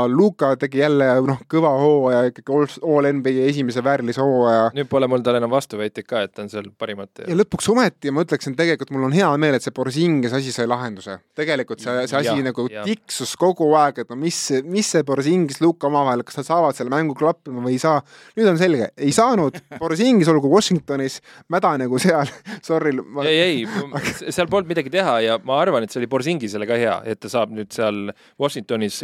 Luka 0.08 0.54
tegi 0.60 0.82
jälle 0.82 1.10
noh, 1.26 1.42
kõva 1.50 1.72
hooaja, 1.80 2.24
ikkagi 2.30 2.56
all, 2.56 2.78
all 2.94 3.10
NBA 3.20 3.48
esimese 3.50 3.84
väärilise 3.84 4.24
hooaja. 4.24 4.70
nüüd 4.76 4.90
pole 4.90 5.08
mul 5.10 5.24
tal 5.26 5.38
enam 5.40 5.52
vastuväiteid 5.52 6.08
ka, 6.08 6.24
et 6.26 6.34
ta 6.34 6.44
on 6.46 6.52
seal 6.52 6.70
parimate 6.78 7.28
ja 7.28 7.36
lõpuks 7.36 7.68
ometi 7.72 8.12
ma 8.14 8.24
ütleksin, 8.24 8.56
tegelikult 8.58 8.92
mul 8.94 9.08
on 9.10 9.16
hea 9.16 9.28
meel, 9.40 9.58
et 9.58 9.66
see 9.66 9.74
Borzingis 9.76 10.34
asi 10.36 10.54
sai 10.54 10.68
lahenduse. 10.70 11.18
tegelikult 11.36 11.82
see, 11.84 12.06
see 12.10 12.20
asi 12.22 12.32
ja, 12.32 12.38
nagu 12.48 12.66
jah. 12.72 12.86
tiksus 12.88 13.36
kogu 13.40 13.68
aeg, 13.78 14.02
et 14.04 14.10
no 14.12 14.18
mis, 14.20 14.38
mis 14.64 14.88
see 14.96 15.04
Borzingis, 15.06 15.60
Luka 15.64 15.90
omavahel, 15.90 16.24
kas 16.26 16.40
nad 16.40 16.48
saavad 16.48 16.78
selle 16.78 16.92
mängu 16.92 17.16
klappima 17.18 17.62
või 17.64 17.76
ei 17.76 17.82
saa. 17.82 18.00
nüüd 18.38 18.48
on 18.50 18.60
selge, 18.60 18.90
ei 18.96 19.12
saanud, 19.14 19.60
Borzingis 19.80 20.29
olgu 20.32 20.50
Washingtonis, 20.52 21.18
mäda 21.52 21.72
nagu 21.80 21.98
seal, 22.02 22.28
sorry. 22.66 22.92
ei, 23.26 23.36
ei, 23.40 23.66
seal 24.34 24.48
polnud 24.50 24.70
midagi 24.70 24.92
teha 24.94 25.18
ja 25.24 25.38
ma 25.44 25.60
arvan, 25.62 25.84
et 25.86 25.92
see 25.92 26.00
oli 26.02 26.10
Borzingisele 26.10 26.66
ka 26.68 26.78
hea, 26.80 26.96
et 27.12 27.20
ta 27.20 27.30
saab 27.32 27.52
nüüd 27.56 27.70
seal 27.74 28.10
Washingtonis, 28.40 29.00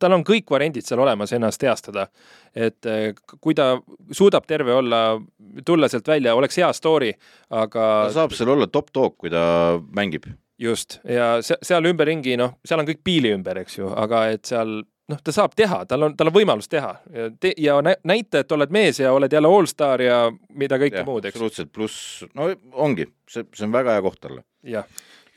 tal 0.00 0.16
on 0.16 0.24
kõik 0.26 0.50
variandid 0.52 0.86
seal 0.86 1.02
olemas 1.04 1.32
ennast 1.36 1.62
heastada. 1.66 2.08
et 2.56 2.86
eh, 2.88 3.12
kui 3.40 3.54
ta 3.54 3.74
suudab 4.16 4.46
terve 4.48 4.72
olla, 4.72 5.20
tulla 5.66 5.88
sealt 5.92 6.08
välja, 6.08 6.34
oleks 6.34 6.56
hea 6.56 6.72
story, 6.72 7.12
aga 7.50 7.86
ta 8.08 8.12
saab 8.22 8.32
seal 8.36 8.48
olla 8.54 8.66
top 8.72 8.92
dog, 8.94 9.16
kui 9.18 9.30
ta 9.30 9.76
mängib. 9.96 10.24
just 10.58 11.00
ja 11.04 11.42
se- 11.44 11.58
seal 11.62 11.84
ümberringi, 11.84 12.36
noh, 12.40 12.54
seal 12.64 12.80
on 12.80 12.86
kõik 12.88 13.02
piili 13.04 13.34
ümber, 13.36 13.58
eks 13.60 13.78
ju, 13.78 13.90
aga 13.92 14.26
et 14.32 14.44
seal 14.48 14.78
noh, 15.12 15.22
ta 15.22 15.34
saab 15.34 15.54
teha, 15.58 15.82
tal 15.88 16.08
on, 16.08 16.16
tal 16.18 16.30
on 16.30 16.36
võimalus 16.36 16.70
teha 16.70 16.92
ja, 17.14 17.28
te, 17.40 17.52
ja 17.62 17.78
nä- 17.84 17.98
näita, 18.08 18.42
et 18.42 18.52
oled 18.56 18.72
mees 18.74 19.00
ja 19.02 19.12
oled 19.14 19.32
jälle 19.32 19.50
allstar 19.50 20.02
ja 20.02 20.22
mida 20.54 20.78
kõike 20.82 21.04
muud, 21.06 21.24
eks. 21.24 21.36
absoluutselt, 21.36 21.72
pluss 21.74 22.24
no 22.34 22.50
ongi, 22.72 23.08
see, 23.30 23.46
see 23.54 23.68
on 23.68 23.76
väga 23.76 23.96
hea 23.96 24.06
koht 24.06 24.20
talle. 24.26 24.42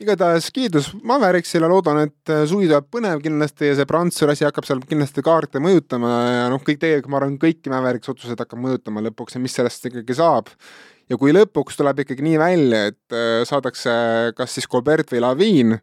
igatahes 0.00 0.48
kiidus 0.54 0.90
Mavericksile, 1.06 1.68
loodan, 1.68 2.02
et 2.08 2.34
suvi 2.48 2.68
tuleb 2.70 2.86
põnev 2.92 3.20
kindlasti 3.24 3.68
ja 3.70 3.78
see 3.78 3.88
Prantsuse 3.88 4.30
asi 4.32 4.46
hakkab 4.48 4.66
seal 4.68 4.80
kindlasti 4.88 5.24
kaarte 5.24 5.62
mõjutama 5.62 6.12
ja 6.26 6.46
noh, 6.52 6.62
kõik 6.64 6.80
tegelikult 6.80 7.12
ma 7.12 7.20
arvan, 7.20 7.36
kõiki 7.42 7.72
Mavericksi 7.72 8.14
otsuseid 8.14 8.40
hakkab 8.40 8.62
mõjutama 8.64 9.04
lõpuks 9.10 9.36
ja 9.36 9.42
mis 9.44 9.56
sellest 9.58 9.90
ikkagi 9.90 10.16
saab. 10.16 10.48
Ja 11.10 11.18
kui 11.18 11.34
lõpuks 11.34 11.78
tuleb 11.78 12.04
ikkagi 12.04 12.24
nii 12.24 12.38
välja, 12.40 12.80
et 12.92 13.14
äh, 13.16 13.42
saadakse 13.48 13.92
kas 14.38 14.54
siis 14.56 14.68
Colbert 14.70 15.10
või 15.10 15.22
Laviin, 15.24 15.76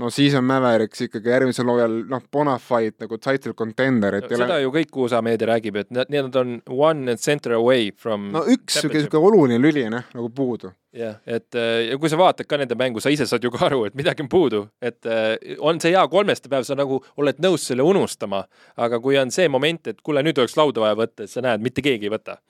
no 0.00 0.10
siis 0.12 0.36
on 0.36 0.44
Mavericks 0.46 1.06
ikkagi 1.06 1.32
järgmisel 1.32 1.68
hooajal 1.70 1.96
noh, 2.10 2.24
bona 2.32 2.58
fide 2.62 3.06
nagu 3.06 3.18
title 3.22 3.54
contender, 3.56 4.18
et 4.18 4.28
seda 4.28 4.44
ole 4.44 4.58
ju 4.66 4.74
kõik 4.74 5.00
USA 5.06 5.22
meedia 5.24 5.48
räägib, 5.54 5.80
et 5.80 5.92
nad, 5.96 6.12
need 6.12 6.36
on 6.36 6.58
one 6.68 7.16
center 7.20 7.56
away 7.56 7.88
from 7.96 8.28
no 8.34 8.44
üks 8.52 8.82
sihuke 8.82 9.20
oluline 9.20 9.60
lüli 9.62 9.86
on 9.88 9.98
jah, 10.00 10.12
nagu 10.18 10.30
puudu. 10.36 10.74
jah, 10.96 11.16
et 11.24 11.56
äh, 11.56 11.88
ja 11.90 11.98
kui 12.00 12.12
sa 12.12 12.20
vaatad 12.20 12.48
ka 12.48 12.60
nende 12.60 12.76
mängu, 12.78 13.00
sa 13.00 13.12
ise 13.12 13.28
saad 13.28 13.44
ju 13.44 13.52
ka 13.54 13.64
aru, 13.70 13.86
et 13.88 13.96
midagi 13.96 14.26
on 14.26 14.30
puudu, 14.32 14.66
et 14.84 15.08
äh, 15.08 15.56
on 15.64 15.80
see 15.80 15.96
hea 15.96 16.04
kolmeste 16.12 16.52
päev, 16.52 16.68
sa 16.68 16.76
nagu 16.76 17.00
oled 17.16 17.40
nõus 17.44 17.64
selle 17.70 17.86
unustama, 17.86 18.44
aga 18.76 19.00
kui 19.00 19.16
on 19.20 19.32
see 19.32 19.48
moment, 19.48 19.88
et 19.88 20.04
kuule, 20.04 20.24
nüüd 20.26 20.36
oleks 20.42 20.56
lauda 20.60 20.84
vaja 20.84 21.00
võtta, 21.00 21.24
et 21.24 21.32
sa 21.32 21.44
näed, 21.44 21.64
mitte 21.64 21.84
keegi 21.84 22.10
ei 22.10 22.18
võta. 22.18 22.40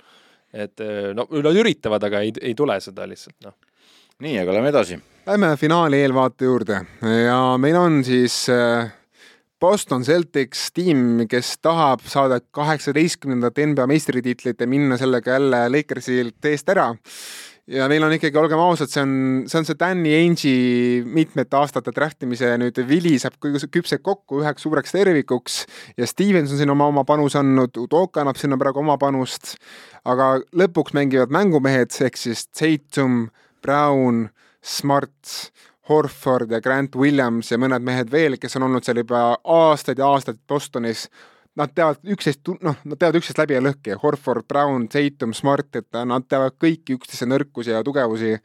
Et 0.57 0.85
äh, 0.85 1.13
no 1.17 1.27
nad 1.31 1.61
üritavad, 1.61 2.05
aga 2.09 2.25
ei, 2.25 2.33
ei 2.41 2.55
tule 2.59 2.79
seda 2.81 3.07
lihtsalt, 3.09 3.37
noh. 3.47 3.57
nii, 4.25 4.39
aga 4.43 4.57
lähme 4.57 4.73
edasi. 4.73 5.01
Lähme 5.27 5.57
finaali 5.61 6.01
eelvaate 6.05 6.47
juurde 6.49 6.81
ja 7.03 7.41
meil 7.61 7.77
on 7.81 8.01
siis 8.07 8.45
äh, 8.53 8.89
Boston 9.61 10.05
Celtics 10.05 10.69
tiim, 10.77 11.25
kes 11.31 11.55
tahab 11.65 12.05
saada 12.11 12.41
kaheksateistkümnendat 12.41 13.57
NBA 13.73 13.87
meistritiitlit 13.89 14.61
ja 14.61 14.69
minna 14.69 14.99
sellega 15.01 15.39
jälle 15.39 15.63
Lakersilt 15.73 16.45
eest 16.51 16.69
ära 16.75 16.91
ja 17.71 17.89
neil 17.91 18.05
on 18.07 18.15
ikkagi, 18.15 18.39
olgem 18.39 18.61
ausad, 18.63 18.91
see 18.93 19.03
on, 19.03 19.13
see 19.51 19.59
on 19.61 19.67
see 19.67 19.79
Danny 19.79 20.13
Ainge'i 20.15 21.03
mitmete 21.03 21.59
aastate 21.59 21.93
trähtimise 21.95 22.53
nüüd 22.63 22.79
vili 22.89 23.17
saab 23.23 23.39
küpseb 23.43 24.05
kokku 24.07 24.43
üheks 24.45 24.67
suureks 24.67 24.95
tervikuks 24.95 25.59
ja 25.99 26.07
Stevens 26.09 26.55
on 26.55 26.61
siin 26.61 26.73
oma, 26.73 26.89
oma 26.93 27.07
panuse 27.09 27.41
andnud, 27.43 27.77
Udoka 27.83 28.23
annab 28.23 28.39
sinna 28.41 28.59
praegu 28.61 28.85
oma 28.85 28.99
panust, 29.03 29.57
aga 30.07 30.37
lõpuks 30.57 30.95
mängivad 30.97 31.35
mängumehed 31.35 31.95
ehk 32.07 32.21
siis 32.21 32.47
Tatum, 32.55 33.27
Brown, 33.67 34.29
Smart, 34.63 35.51
Horford 35.91 36.51
ja 36.55 36.63
Grant 36.63 36.95
Williams 36.99 37.51
ja 37.51 37.59
mõned 37.63 37.83
mehed 37.87 38.11
veel, 38.11 38.39
kes 38.43 38.59
on 38.59 38.67
olnud 38.67 38.87
seal 38.87 39.03
juba 39.03 39.33
aastaid 39.43 40.03
ja 40.03 40.11
aastaid 40.15 40.39
Bostonis 40.49 41.07
nad 41.57 41.73
teavad 41.75 42.03
üksteist, 42.17 42.43
noh, 42.65 42.77
nad 42.85 42.99
teavad 43.01 43.21
üksteist 43.21 43.41
läbi 43.41 43.57
ja 43.57 43.63
lõhki, 43.65 43.97
Horford, 44.03 44.47
Brown, 44.49 44.89
Tatum, 44.93 45.33
Smart, 45.37 45.71
et 45.79 46.03
nad 46.09 46.27
teavad 46.29 46.59
kõiki 46.63 46.99
üksteise 46.99 47.29
nõrkusi 47.29 47.73
ja 47.73 47.83
tugevusi. 47.87 48.37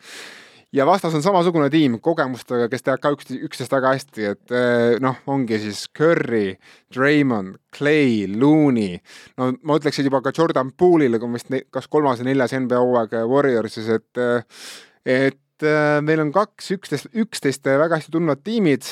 ja 0.72 0.86
vastas 0.88 1.14
on 1.14 1.24
samasugune 1.24 1.70
tiim 1.70 1.98
kogemustega, 2.00 2.70
kes 2.72 2.86
teavad 2.86 3.02
ka 3.04 3.12
üksteist, 3.18 3.42
üksteist 3.48 3.74
väga 3.76 3.92
hästi, 3.96 4.28
et 4.30 4.54
eh, 4.56 5.00
noh, 5.04 5.18
ongi 5.28 5.60
siis 5.60 5.84
Curry, 5.98 6.56
Draymond, 6.94 7.58
Clay, 7.76 8.28
Looney, 8.32 9.02
no 9.38 9.52
ma 9.64 9.80
ütleksin 9.80 10.08
juba 10.08 10.22
ka 10.24 10.32
Jordan 10.38 10.72
Poole'ile, 10.72 11.20
kui 11.20 11.36
vist 11.36 11.52
kas 11.72 11.92
kolmas 11.92 12.24
või 12.24 12.32
neljas 12.32 12.56
NBA 12.56 12.80
hooaeg 12.80 13.20
Warriorsis, 13.28 13.92
et 13.92 14.24
et 15.06 15.41
meil 16.06 16.24
on 16.24 16.32
kaks 16.36 16.72
üksteist, 16.76 17.12
üksteist 17.14 17.66
väga 17.66 18.00
hästi 18.00 18.14
tundvad 18.14 18.42
tiimid 18.44 18.88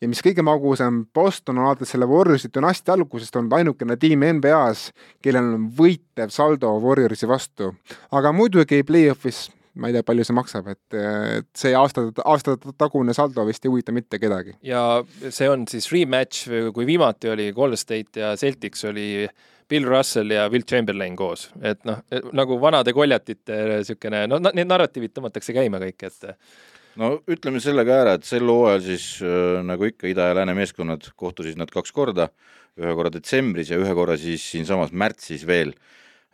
ja 0.00 0.08
mis 0.08 0.22
kõige 0.24 0.44
magusam, 0.46 1.04
Boston 1.14 1.60
on 1.60 1.68
alates 1.68 1.92
selle 1.92 2.08
Warriorsi 2.08 2.50
dünastia 2.54 2.96
algusest 2.96 3.36
olnud 3.36 3.54
ainukene 3.58 3.96
tiim 4.00 4.24
NBA-s, 4.38 4.94
kellel 5.22 5.54
on 5.56 5.70
võitev 5.76 6.32
saldo 6.34 6.72
Warriorsi 6.80 7.28
vastu. 7.28 7.74
aga 8.10 8.32
muidugi 8.32 8.82
play-off'is 8.86 9.48
ma 9.74 9.90
ei 9.90 9.94
tea, 9.94 10.06
palju 10.06 10.26
see 10.26 10.36
maksab, 10.36 10.72
et, 10.72 10.96
et 10.98 11.48
see 11.56 11.72
aasta, 11.78 12.08
aastatagune 12.24 13.14
saldo 13.16 13.44
vist 13.48 13.64
ei 13.64 13.72
huvita 13.72 13.94
mitte 13.94 14.18
kedagi. 14.22 14.56
ja 14.66 15.02
see 15.28 15.48
on 15.50 15.66
siis 15.70 15.90
rematch, 15.92 16.50
kui 16.74 16.88
viimati 16.88 17.30
oli 17.30 17.50
Golden 17.56 17.80
State 17.80 18.22
ja 18.22 18.34
Celtics 18.40 18.84
oli 18.90 19.28
Bill 19.70 19.86
Russell 19.86 20.34
ja 20.34 20.48
Will 20.50 20.66
Chamberlain 20.66 21.14
koos, 21.16 21.48
et 21.62 21.84
noh, 21.86 22.02
nagu 22.34 22.58
vanade 22.62 22.94
koljatite 22.96 23.62
niisugune, 23.76 24.26
no 24.30 24.40
need 24.50 24.66
narratiivid 24.66 25.14
tõmmatakse 25.14 25.54
käima 25.54 25.78
kõik, 25.82 26.08
et 26.08 26.34
no 26.98 27.12
ütleme 27.30 27.62
selle 27.62 27.84
ka 27.86 28.00
ära, 28.04 28.16
et 28.18 28.26
sel 28.26 28.48
hooajal 28.50 28.82
siis 28.84 29.06
äh, 29.22 29.60
nagu 29.66 29.86
ikka 29.88 30.08
Ida- 30.10 30.30
ja 30.30 30.40
Lääne 30.40 30.56
meeskonnad 30.58 31.06
kohtusid 31.18 31.60
nad 31.60 31.70
kaks 31.72 31.94
korda, 31.94 32.30
ühe 32.80 32.94
korra 32.96 33.12
detsembris 33.14 33.70
ja 33.70 33.78
ühe 33.80 33.94
korra 33.96 34.16
siis 34.20 34.44
siinsamas 34.52 34.92
märtsis 34.92 35.46
veel. 35.48 35.74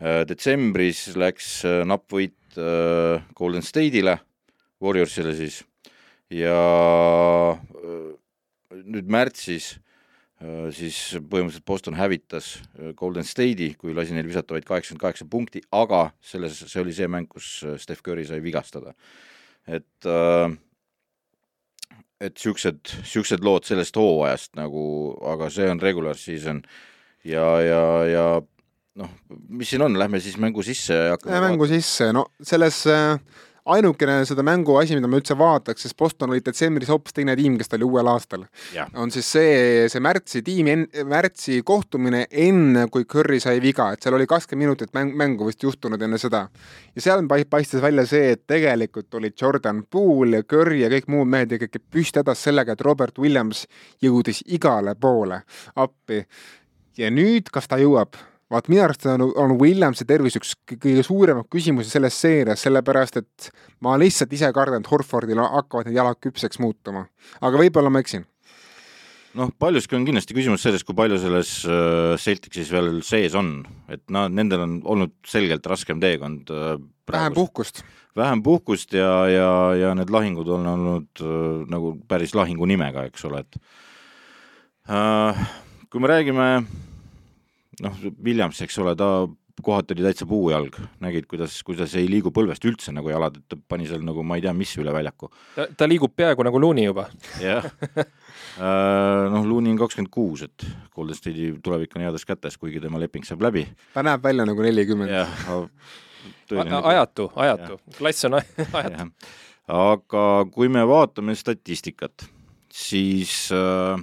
Äh, 0.01 0.23
detsembris 0.29 1.09
läks 1.19 1.59
äh, 1.69 1.83
napp 1.89 2.09
võit 2.13 2.37
Golden 3.37 3.65
State'ile, 3.65 4.19
Warriorsile 4.83 5.33
siis, 5.37 5.63
ja 6.33 6.57
äh, 7.57 8.13
nüüd 8.87 9.09
märtsis 9.13 9.75
äh, 10.41 10.69
siis 10.75 10.99
põhimõtteliselt 11.17 11.67
Boston 11.69 11.99
hävitas 11.99 12.57
äh, 12.79 12.93
Golden 12.99 13.27
State'i, 13.27 13.75
kui 13.79 13.95
lasi 13.97 14.17
neil 14.17 14.29
visata 14.29 14.57
vaid 14.57 14.67
kaheksakümmend 14.69 15.05
kaheksa 15.05 15.29
punkti, 15.31 15.65
aga 15.77 16.11
selles, 16.21 16.61
see 16.67 16.83
oli 16.83 16.95
see 16.97 17.09
mäng, 17.11 17.31
kus 17.31 17.59
äh, 17.65 17.79
Steph 17.81 18.05
Curry 18.05 18.27
sai 18.29 18.43
vigastada. 18.45 18.97
Et 19.67 20.09
äh, 20.09 20.51
et 22.21 22.37
siuksed, 22.41 22.81
siuksed 23.05 23.45
lood 23.45 23.67
sellest 23.69 23.97
hooajast 24.01 24.55
nagu, 24.57 24.83
aga 25.29 25.51
see 25.53 25.69
on 25.69 25.83
regular 25.83 26.17
season. 26.17 26.63
Ja, 27.27 27.59
ja, 27.61 27.83
ja 28.09 28.27
noh, 28.97 29.11
mis 29.49 29.71
siin 29.73 29.85
on, 29.87 29.99
lähme 29.99 30.21
siis 30.25 30.39
mängu 30.41 30.65
sisse 30.67 30.95
ja 30.95 31.17
hakkame 31.17 31.43
mängu 31.51 31.69
sisse, 31.71 32.13
no 32.17 32.27
selles 32.45 32.83
äh, 32.91 33.19
ainukene 33.67 34.21
seda 34.27 34.45
mängu 34.47 34.77
asi, 34.79 34.95
mida 34.97 35.09
ma 35.11 35.19
üldse 35.19 35.35
vaataks, 35.39 35.87
sest 35.87 35.97
Boston 35.99 36.31
oli 36.33 36.43
detsembris 36.45 36.91
hoopis 36.93 37.17
teine 37.17 37.35
tiim, 37.39 37.57
kes 37.59 37.71
ta 37.71 37.79
oli 37.79 37.87
uuel 37.89 38.09
aastal, 38.11 38.45
on 38.99 39.11
siis 39.15 39.29
see, 39.37 39.57
see 39.91 40.03
märtsi 40.05 40.43
tiimi, 40.47 40.77
märtsi 41.09 41.59
kohtumine 41.67 42.25
enne, 42.31 42.87
kui 42.93 43.07
Curry 43.11 43.41
sai 43.43 43.59
viga, 43.63 43.89
et 43.95 44.07
seal 44.07 44.17
oli 44.19 44.29
kakskümmend 44.31 44.67
minutit 44.67 44.95
mäng, 44.97 45.17
mängu 45.19 45.49
vist 45.51 45.67
juhtunud 45.67 46.03
enne 46.03 46.21
seda. 46.23 46.47
ja 46.95 47.05
seal 47.05 47.27
paistis 47.51 47.83
välja 47.83 48.07
see, 48.07 48.37
et 48.37 48.47
tegelikult 48.47 49.19
olid 49.19 49.35
Jordan 49.41 49.83
Poole 49.91 50.43
ja 50.43 50.47
Curry 50.47 50.85
ja 50.85 50.93
kõik 50.93 51.11
muud 51.13 51.29
mehed 51.35 51.59
ikkagi 51.59 51.83
püsti 51.83 52.23
hädas 52.23 52.47
sellega, 52.47 52.73
et 52.73 52.87
Robert 52.87 53.19
Williams 53.19 53.67
jõudis 54.03 54.45
igale 54.47 54.95
poole 54.95 55.43
appi. 55.75 56.23
ja 56.97 57.11
nüüd, 57.11 57.51
kas 57.53 57.69
ta 57.69 57.83
jõuab 57.83 58.17
vaat 58.53 58.69
minu 58.71 58.85
arust 58.85 59.07
on, 59.11 59.25
on 59.41 59.57
Williamsi 59.59 60.07
tervis 60.07 60.39
üks 60.39 60.55
kõige 60.71 61.03
suuremaid 61.07 61.49
küsimusi 61.51 61.91
selles 61.91 62.17
seerias, 62.21 62.63
sellepärast 62.63 63.21
et 63.23 63.51
ma 63.85 63.97
lihtsalt 63.99 64.33
ise 64.37 64.53
kardan, 64.55 64.85
et 64.85 64.91
Horfordil 64.91 65.43
hakkavad 65.43 65.89
need 65.89 65.99
jalad 65.99 66.21
küpseks 66.23 66.61
muutuma. 66.63 67.07
aga 67.41 67.63
võib-olla 67.63 67.91
ma 67.91 68.03
eksin. 68.05 68.27
noh, 69.37 69.51
paljuski 69.59 69.99
on 69.99 70.07
kindlasti 70.07 70.37
küsimus 70.37 70.63
selles, 70.63 70.87
kui 70.87 70.97
palju 70.97 71.19
selles 71.21 71.59
äh, 71.67 72.15
Celticsis 72.23 72.71
veel 72.73 73.03
sees 73.07 73.35
on, 73.35 73.59
et 73.91 74.05
nad, 74.11 74.33
nendel 74.33 74.63
on 74.65 74.81
olnud 74.95 75.17
selgelt 75.27 75.67
raskem 75.67 76.01
teekond 76.03 76.55
äh,. 76.55 76.79
vähem 77.11 77.35
puhkust. 77.35 77.83
vähem 78.17 78.47
puhkust 78.47 78.95
ja, 78.95 79.13
ja, 79.27 79.53
ja 79.75 79.95
need 79.99 80.11
lahingud 80.15 80.55
on 80.55 80.71
olnud 80.77 81.11
äh, 81.19 81.67
nagu 81.73 81.97
päris 82.09 82.39
lahingu 82.39 82.71
nimega, 82.71 83.09
eks 83.11 83.27
ole, 83.27 83.43
et 83.43 83.63
äh, 84.87 85.47
kui 85.91 85.99
me 85.99 86.15
räägime 86.15 86.51
noh, 87.85 87.99
Williams, 88.25 88.63
eks 88.65 88.79
ole, 88.83 88.95
ta 88.99 89.11
kohati 89.63 89.95
oli 89.95 90.05
täitsa 90.05 90.27
puujalg, 90.29 90.77
nägid, 91.01 91.27
kuidas, 91.31 91.57
kuidas 91.65 91.95
ei 91.97 92.09
liigu 92.11 92.31
põlvest 92.35 92.65
üldse 92.69 92.93
nagu 92.95 93.09
jalad, 93.11 93.39
et 93.39 93.47
ta 93.49 93.59
pani 93.69 93.89
seal 93.89 94.03
nagu 94.05 94.25
ma 94.27 94.37
ei 94.37 94.45
tea, 94.45 94.53
mis 94.57 94.75
üle 94.81 94.93
väljaku. 94.93 95.31
ta, 95.55 95.89
liigub 95.89 96.13
peaaegu 96.17 96.45
nagu 96.47 96.61
Looney 96.61 96.87
juba. 96.87 97.07
jah 97.41 97.65
äh, 97.97 99.23
noh, 99.33 99.47
Looney 99.49 99.73
on 99.73 99.81
kakskümmend 99.81 100.13
kuus, 100.13 100.45
et 100.47 100.67
Golden 100.95 101.17
State'i 101.17 101.55
tulevik 101.65 101.97
on 101.97 102.05
heades 102.05 102.27
kätes, 102.29 102.59
kuigi 102.61 102.83
tema 102.83 103.01
leping 103.01 103.25
saab 103.29 103.47
läbi. 103.49 103.65
ta 103.95 104.05
näeb 104.07 104.25
välja 104.25 104.47
nagu 104.49 104.67
nelikümmend. 104.67 105.13
ajatu, 106.53 107.31
ajatu, 107.35 107.79
klass 107.97 108.29
on 108.29 108.41
ajatu. 108.41 109.09
aga 109.73 110.27
kui 110.53 110.69
me 110.73 110.85
vaatame 110.87 111.35
statistikat, 111.39 112.29
siis 112.73 113.49
äh, 113.57 113.97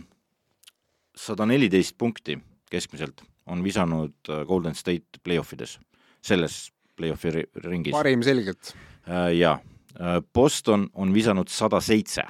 sada 1.13 1.45
neliteist 1.45 1.93
punkti 1.97 2.39
keskmiselt 2.73 3.21
on 3.45 3.63
visanud 3.63 4.15
äh, 4.29 4.45
Golden 4.47 4.75
State 4.75 5.19
play-offides, 5.23 5.77
selles 6.23 6.71
play-offi 6.97 7.33
ringis. 7.65 7.95
parim 7.95 8.23
selgelt. 8.23 8.73
Äh, 9.07 9.33
jaa, 9.37 9.57
äh, 9.99 10.19
Boston 10.33 10.87
on 10.93 11.13
visanud 11.13 11.51
sada 11.51 11.81
seitse, 11.83 12.23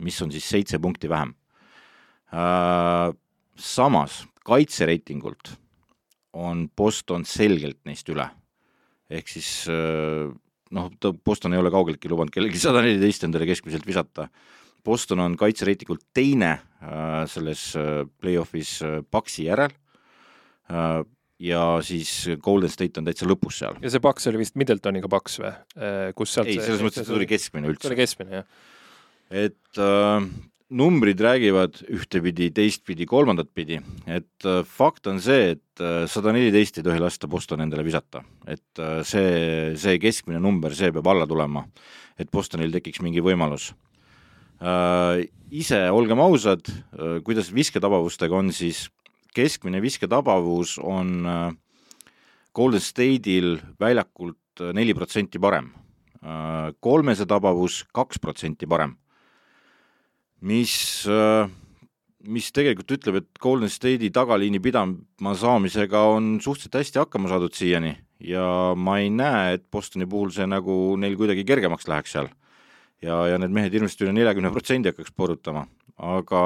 mis 0.00 0.20
on 0.22 0.32
siis 0.34 0.48
seitse 0.48 0.78
punkti 0.82 1.08
vähem. 1.08 1.34
Samas 3.54 4.24
kaitsereitingult 4.42 5.52
on 6.32 6.64
Boston 6.76 7.22
selgelt 7.24 7.78
neist 7.86 8.08
üle. 8.10 8.24
ehk 9.06 9.28
siis 9.28 9.68
noh, 10.74 10.88
Boston 11.24 11.54
ei 11.54 11.60
ole 11.60 11.70
kaugeltki 11.70 12.10
lubanud 12.10 12.34
kellelgi 12.34 12.58
sada 12.58 12.82
neliteist 12.82 13.28
endale 13.28 13.46
keskmiselt 13.46 13.86
visata. 13.86 14.26
Boston 14.84 15.22
on 15.22 15.36
kaitsereitingult 15.38 16.02
teine 16.12 16.56
selles 17.30 17.68
play-off'is 18.18 18.80
Paxi 19.14 19.46
järel 19.46 19.70
ja 21.44 21.64
siis 21.84 22.10
Golden 22.42 22.72
State 22.72 23.00
on 23.00 23.08
täitsa 23.08 23.28
lõpus 23.28 23.60
seal. 23.62 23.76
ja 23.82 23.92
see 23.92 24.02
paks 24.02 24.30
oli 24.30 24.40
vist 24.44 24.56
Middletoniga 24.60 25.10
paks 25.12 25.38
või? 25.42 25.52
Äh, 25.76 26.08
kus 26.16 26.34
sealt 26.36 26.50
ei, 26.50 26.60
selles 26.62 26.82
mõttes, 26.84 27.02
et 27.02 27.10
ta 27.10 27.16
oli 27.18 27.28
keskmine 27.28 27.70
üldse. 27.70 27.84
ta 27.84 27.92
oli 27.92 28.00
keskmine, 28.00 28.40
jah. 28.40 28.66
et 29.44 29.82
äh, 29.82 30.28
numbrid 30.74 31.20
räägivad 31.20 31.82
ühtepidi, 31.92 32.48
teistpidi, 32.54 33.06
kolmandat 33.08 33.50
pidi, 33.54 33.80
et 34.06 34.48
äh, 34.48 34.62
fakt 34.64 35.10
on 35.10 35.20
see, 35.22 35.54
et 35.56 35.84
sada 36.10 36.32
äh, 36.32 36.38
neliteist 36.38 36.80
ei 36.80 36.86
tohi 36.86 37.02
lasta 37.02 37.28
Boston 37.30 37.64
endale 37.66 37.84
visata. 37.86 38.24
et 38.46 38.82
äh, 38.82 39.02
see, 39.06 39.74
see 39.80 39.98
keskmine 40.02 40.40
number, 40.42 40.74
see 40.74 40.92
peab 40.94 41.10
alla 41.10 41.28
tulema, 41.30 41.66
et 42.18 42.30
Bostonil 42.30 42.72
tekiks 42.74 43.02
mingi 43.02 43.22
võimalus 43.24 43.72
äh,. 44.62 45.26
ise, 45.50 45.82
olgem 45.90 46.22
ausad 46.22 46.62
äh,, 46.70 47.20
kuidas 47.26 47.52
visketabavustega 47.54 48.38
on, 48.38 48.52
siis 48.54 48.88
keskmine 49.34 49.82
visketabavus 49.82 50.78
on 50.82 51.26
äh, 51.26 51.54
Golden 52.54 52.82
State'il 52.82 53.58
väljakult 53.80 54.62
äh, 54.62 54.72
neli 54.76 54.94
protsenti 54.94 55.40
parem. 55.42 55.72
Äh, 56.22 56.72
kolmese 56.80 57.26
tabavus 57.26 57.82
kaks 57.94 58.22
protsenti 58.22 58.66
parem. 58.70 58.96
mis, 60.44 61.06
mis 62.28 62.50
tegelikult 62.52 62.90
ütleb, 62.92 63.14
et 63.16 63.38
Golden 63.40 63.70
State'i 63.72 64.10
tagaliini 64.12 64.60
pidama 64.60 65.32
saamisega 65.40 66.02
on 66.12 66.34
suhteliselt 66.36 66.76
hästi 66.76 67.00
hakkama 67.00 67.30
saadud 67.32 67.56
siiani 67.56 67.94
ja 68.20 68.74
ma 68.76 68.98
ei 69.00 69.08
näe, 69.08 69.54
et 69.56 69.64
Bostoni 69.72 70.04
puhul 70.04 70.34
see 70.36 70.44
nagu 70.44 70.98
neil 71.00 71.16
kuidagi 71.16 71.46
kergemaks 71.48 71.88
läheks 71.88 72.12
seal. 72.12 72.28
ja, 73.00 73.16
ja 73.32 73.40
need 73.40 73.56
mehed 73.56 73.72
hirmsasti 73.72 74.04
üle 74.04 74.12
neljakümne 74.16 74.52
protsendi 74.52 74.92
hakkaks 74.92 75.16
porutama, 75.16 75.64
aga 75.96 76.44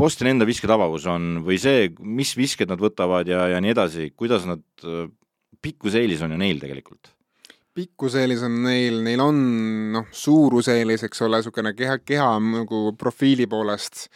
Bostoni 0.00 0.32
enda 0.32 0.48
visketabavus 0.48 1.06
on 1.12 1.40
või 1.44 1.60
see, 1.60 1.90
mis 2.00 2.32
visked 2.38 2.70
nad 2.72 2.80
võtavad 2.80 3.28
ja, 3.28 3.46
ja 3.52 3.62
nii 3.62 3.74
edasi, 3.74 4.10
kuidas 4.16 4.48
nad, 4.48 4.64
pikkuseelis 5.60 6.22
on 6.24 6.34
ju 6.34 6.40
neil 6.40 6.62
tegelikult 6.62 7.12
pikkuseelis 7.80 8.42
on 8.44 8.60
neil, 8.64 9.00
neil 9.04 9.22
on 9.22 9.40
noh, 9.94 10.10
suuruseelis, 10.12 11.06
eks 11.06 11.24
ole, 11.26 11.40
niisugune 11.40 11.72
keha, 11.78 11.98
keha 12.04 12.30
nagu 12.42 12.90
profiili 12.98 13.46
poolest. 13.50 14.08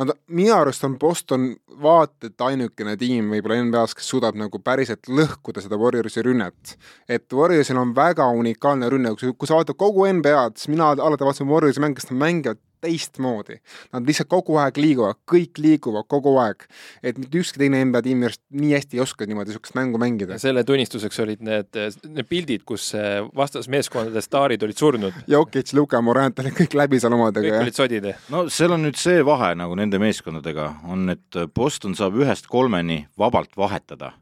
Nad, 0.00 0.10
minu 0.34 0.50
arust 0.56 0.82
on 0.88 0.96
Boston 0.98 1.44
vaata 1.82 2.26
et 2.26 2.42
ainukene 2.42 2.96
tiim 2.98 3.28
võib-olla 3.30 3.60
NBA-s, 3.62 3.94
kes 3.94 4.08
suudab 4.10 4.34
nagu 4.38 4.58
päriselt 4.58 5.06
lõhkuda 5.06 5.62
seda 5.62 5.78
Warriorsi 5.78 6.24
rünnet. 6.26 6.74
et 7.06 7.30
Warriorsil 7.32 7.78
on 7.78 7.92
väga 7.94 8.26
unikaalne 8.34 8.88
rünne, 8.90 9.14
kui 9.14 9.46
sa 9.46 9.60
vaatad 9.60 9.78
kogu 9.78 10.08
NBA-d, 10.08 10.58
siis 10.58 10.72
mina 10.74 10.90
alati 10.96 11.28
vaatasin 11.28 11.50
Warriorsi 11.50 11.84
mänge, 11.84 12.00
kes 12.00 12.10
nad 12.10 12.18
mängivad 12.24 12.62
teistmoodi. 12.84 13.58
Nad 13.94 14.08
lihtsalt 14.08 14.30
kogu 14.32 14.58
aeg 14.60 14.78
liiguvad, 14.80 15.20
kõik 15.30 15.60
liiguvad 15.62 16.08
kogu 16.10 16.36
aeg. 16.42 16.66
et 17.02 17.18
mitte 17.18 17.38
ükski 17.40 17.60
teine 17.60 17.82
NBA 17.84 18.02
tiim 18.04 18.20
minu 18.20 18.30
arust 18.30 18.42
nii 18.54 18.72
hästi 18.74 18.98
ei 18.98 19.02
oska 19.04 19.26
niimoodi 19.28 19.52
niisugust 19.52 19.76
mängu 19.78 20.00
mängida. 20.00 20.38
selle 20.38 20.64
tunnistuseks 20.64 21.20
olid 21.24 21.44
need, 21.44 21.70
need 22.08 22.28
pildid, 22.28 22.64
kus 22.68 22.92
vastasmeeskondade 23.36 24.22
staarid 24.24 24.62
olid 24.62 24.80
surnud. 24.80 25.22
Jokic, 25.30 25.72
Luka, 25.76 26.00
Morant 26.04 26.42
olid 26.42 26.56
kõik 26.56 26.76
läbi 26.78 27.00
seal 27.02 27.16
omadega. 27.16 27.56
kõik 27.56 27.68
olid 27.68 27.80
sodid. 27.80 28.10
no 28.32 28.44
seal 28.48 28.76
on 28.76 28.84
nüüd 28.86 29.00
see 29.00 29.24
vahe 29.26 29.54
nagu 29.58 29.76
nende 29.78 30.00
meeskondadega, 30.02 30.70
on, 30.90 31.08
et 31.14 31.40
Boston 31.54 31.96
saab 31.98 32.18
ühest 32.20 32.50
kolmeni 32.50 33.04
vabalt 33.18 33.56
vahetada 33.56 34.14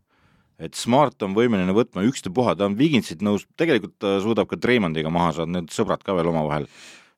et 0.62 0.78
Smart 0.78 1.22
on 1.26 1.34
võimeline 1.34 1.74
võtma 1.74 2.04
ükstapuha, 2.06 2.54
ta 2.54 2.68
on 2.68 2.76
Viginsit 2.78 3.22
nõus, 3.24 3.46
tegelikult 3.58 3.96
ta 4.02 4.18
suudab 4.22 4.50
ka 4.50 4.58
Dreimondiga 4.60 5.10
maha 5.10 5.32
saada, 5.34 5.50
need 5.58 5.72
sõbrad 5.74 6.04
ka 6.06 6.14
veel 6.14 6.30
omavahel 6.30 6.68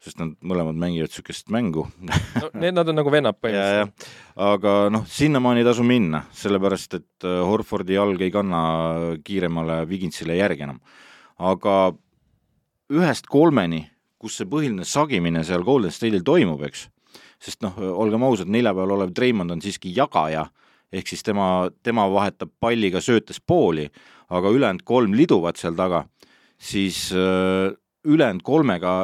sest 0.04 0.20
nad 0.20 0.34
mõlemad 0.44 0.76
mängivad 0.76 1.08
niisugust 1.08 1.50
mängu 1.54 1.86
no 2.42 2.50
need, 2.52 2.76
nad 2.76 2.88
on 2.90 2.98
nagu 2.98 3.12
vennad 3.12 3.38
põhimõtteliselt. 3.40 4.08
aga 4.46 4.74
noh, 4.92 5.06
sinnamaani 5.08 5.64
ei 5.64 5.68
tasu 5.68 5.86
minna, 5.86 6.24
sellepärast 6.36 6.98
et 7.00 7.26
äh, 7.28 7.40
Horfordi 7.48 7.96
jalg 7.96 8.20
ei 8.24 8.32
kanna 8.34 8.62
kiiremale 9.24 9.82
Viginsile 9.88 10.36
järgi 10.38 10.66
enam. 10.68 10.80
aga 11.38 11.94
ühest 12.92 13.28
kolmeni, 13.30 13.84
kus 14.20 14.38
see 14.38 14.48
põhiline 14.48 14.84
sagimine 14.88 15.44
seal 15.44 15.64
Golden 15.64 15.92
State'il 15.92 16.24
toimub, 16.24 16.62
eks, 16.68 16.88
sest 17.42 17.64
noh, 17.64 17.76
olgem 18.04 18.24
ausad, 18.26 18.50
neljapäeval 18.52 18.98
olev 18.98 19.14
Treimond 19.16 19.54
on 19.54 19.62
siiski 19.64 19.92
jagaja, 19.96 20.46
ehk 20.94 21.08
siis 21.10 21.24
tema, 21.26 21.70
tema 21.82 22.06
vahetab 22.12 22.52
palliga 22.60 23.00
söötes 23.04 23.40
pooli, 23.40 23.88
aga 24.34 24.52
ülejäänud 24.52 24.84
kolm 24.86 25.16
liduvad 25.16 25.58
seal 25.60 25.76
taga, 25.78 26.04
siis 26.60 27.08
äh, 27.16 27.72
ülejäänud 28.04 28.44
kolmega 28.44 28.94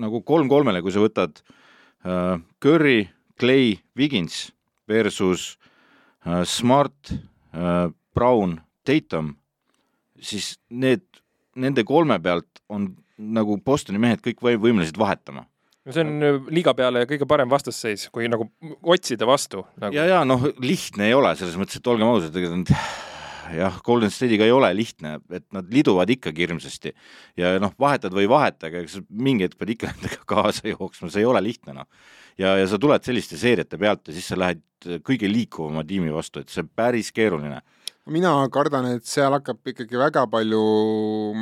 nagu 0.00 0.22
kolm 0.26 0.50
kolmele, 0.50 0.82
kui 0.84 0.94
sa 0.94 1.02
võtad 1.02 1.40
äh, 2.04 2.36
Curry, 2.62 3.08
Clay, 3.40 3.78
Wiggins 3.98 4.48
versus 4.90 5.54
äh, 6.26 6.42
Smart 6.48 7.14
äh,, 7.14 7.88
Brown, 8.14 8.60
Tatum, 8.86 9.32
siis 10.22 10.54
need, 10.70 11.02
nende 11.58 11.82
kolme 11.86 12.20
pealt 12.22 12.62
on 12.70 12.92
nagu 13.18 13.56
Bostoni 13.62 13.98
mehed 14.02 14.22
kõik 14.22 14.42
või, 14.44 14.58
võimelised 14.60 14.98
vahetama. 14.98 15.46
No 15.84 15.92
see 15.92 16.04
on 16.04 16.14
äh, 16.24 16.38
liiga 16.54 16.72
peale 16.76 17.04
kõige 17.08 17.26
parem 17.28 17.50
vastasseis, 17.52 18.06
kui 18.12 18.28
nagu 18.30 18.48
otsida 18.82 19.28
vastu 19.28 19.66
nagu.. 19.80 19.96
ja, 19.96 20.06
ja 20.08 20.22
noh, 20.28 20.46
lihtne 20.62 21.10
ei 21.10 21.16
ole 21.16 21.34
selles 21.38 21.58
mõttes, 21.60 21.80
et 21.80 21.90
olgem 21.92 22.08
ausad, 22.08 22.36
ega 22.40 22.54
nad 22.54 22.72
jah, 23.54 23.78
Golden 23.84 24.12
State'iga 24.12 24.46
ei 24.46 24.54
ole 24.54 24.70
lihtne, 24.76 25.18
et 25.34 25.46
nad 25.54 25.68
liduvad 25.72 26.10
ikkagi 26.14 26.46
hirmsasti 26.46 26.94
ja 27.40 27.54
noh, 27.62 27.74
vahetad 27.80 28.14
või 28.14 28.26
ei 28.26 28.32
vaheta, 28.32 28.70
aga 28.70 28.82
eks 28.84 29.00
mingi 29.08 29.48
hetk 29.48 29.58
pead 29.60 29.74
ikka 29.76 29.90
nendega 29.92 30.22
kaasa 30.34 30.68
jooksma, 30.72 31.12
see 31.12 31.24
ei 31.24 31.30
ole 31.30 31.42
lihtne 31.44 31.76
noh. 31.80 31.88
ja, 32.40 32.56
ja 32.60 32.66
sa 32.70 32.80
tuled 32.80 33.04
selliste 33.06 33.40
seeriate 33.40 33.80
pealt 33.80 34.08
ja 34.08 34.16
siis 34.16 34.30
sa 34.32 34.40
lähed 34.40 34.64
kõige 35.04 35.30
liikuvama 35.30 35.84
tiimi 35.88 36.12
vastu, 36.12 36.42
et 36.42 36.52
see 36.52 36.64
on 36.64 36.70
päris 36.76 37.12
keeruline 37.14 37.62
mina 38.12 38.32
kardan, 38.52 38.86
et 38.92 39.06
seal 39.08 39.32
hakkab 39.32 39.70
ikkagi 39.72 39.96
väga 39.96 40.24
palju 40.30 40.60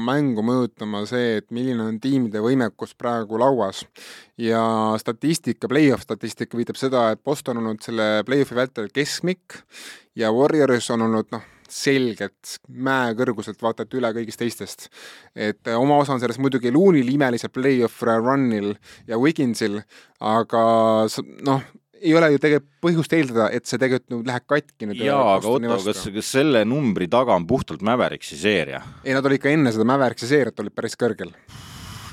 mängu 0.06 0.44
mõjutama 0.46 1.02
see, 1.10 1.40
et 1.40 1.48
milline 1.54 1.82
on 1.82 1.98
tiimide 2.02 2.42
võimekus 2.42 2.94
praegu 2.98 3.40
lauas. 3.40 3.84
ja 4.38 4.62
statistika, 4.98 5.68
play-off 5.68 6.06
statistika 6.06 6.56
viitab 6.56 6.78
seda, 6.78 7.10
et 7.12 7.22
Boston 7.24 7.58
on 7.58 7.72
olnud 7.72 7.82
selle 7.82 8.22
play-off'i 8.26 8.54
vältel 8.54 8.88
keskmik 8.94 9.58
ja 10.16 10.30
Warriors 10.32 10.90
on 10.90 11.02
olnud 11.08 11.34
noh, 11.34 11.42
selgelt 11.72 12.56
mäekõrguselt 12.68 13.62
vaata 13.64 13.86
et 13.86 13.94
üle 13.96 14.10
kõigist 14.16 14.42
teistest. 14.42 14.88
et 15.34 15.68
äh, 15.68 15.78
oma 15.78 15.98
osa 16.02 16.16
on 16.16 16.22
selles 16.22 16.40
muidugi 16.42 16.72
Loonil 16.74 17.08
imelisel 17.14 17.52
play-off 17.52 18.02
run'il 18.04 18.74
ja 19.08 19.20
Wigginsil, 19.20 19.80
aga 20.20 20.64
noh, 21.48 21.64
ei 22.02 22.14
ole 22.18 22.32
ju 22.34 22.42
tegelikult 22.42 22.70
põhjust 22.82 23.16
eeldada, 23.16 23.48
et 23.54 23.68
see 23.68 23.80
tegelikult 23.80 24.12
nüüd 24.12 24.30
läheb 24.30 24.46
katki 24.50 24.88
nüüd. 24.90 25.02
jaa, 25.06 25.36
aga 25.38 25.52
Otto, 25.56 25.82
kas, 25.86 26.06
kas 26.14 26.30
selle 26.38 26.64
numbri 26.68 27.08
taga 27.10 27.36
on 27.38 27.46
puhtalt 27.48 27.84
Mäveriksi 27.86 28.38
seeria? 28.40 28.82
ei, 29.04 29.14
nad 29.16 29.26
olid 29.26 29.40
ikka 29.40 29.52
enne 29.54 29.74
seda 29.74 29.86
Mäveriksi 29.88 30.30
seeriat 30.30 30.60
olid 30.62 30.74
päris 30.76 30.98
kõrgel 30.98 31.32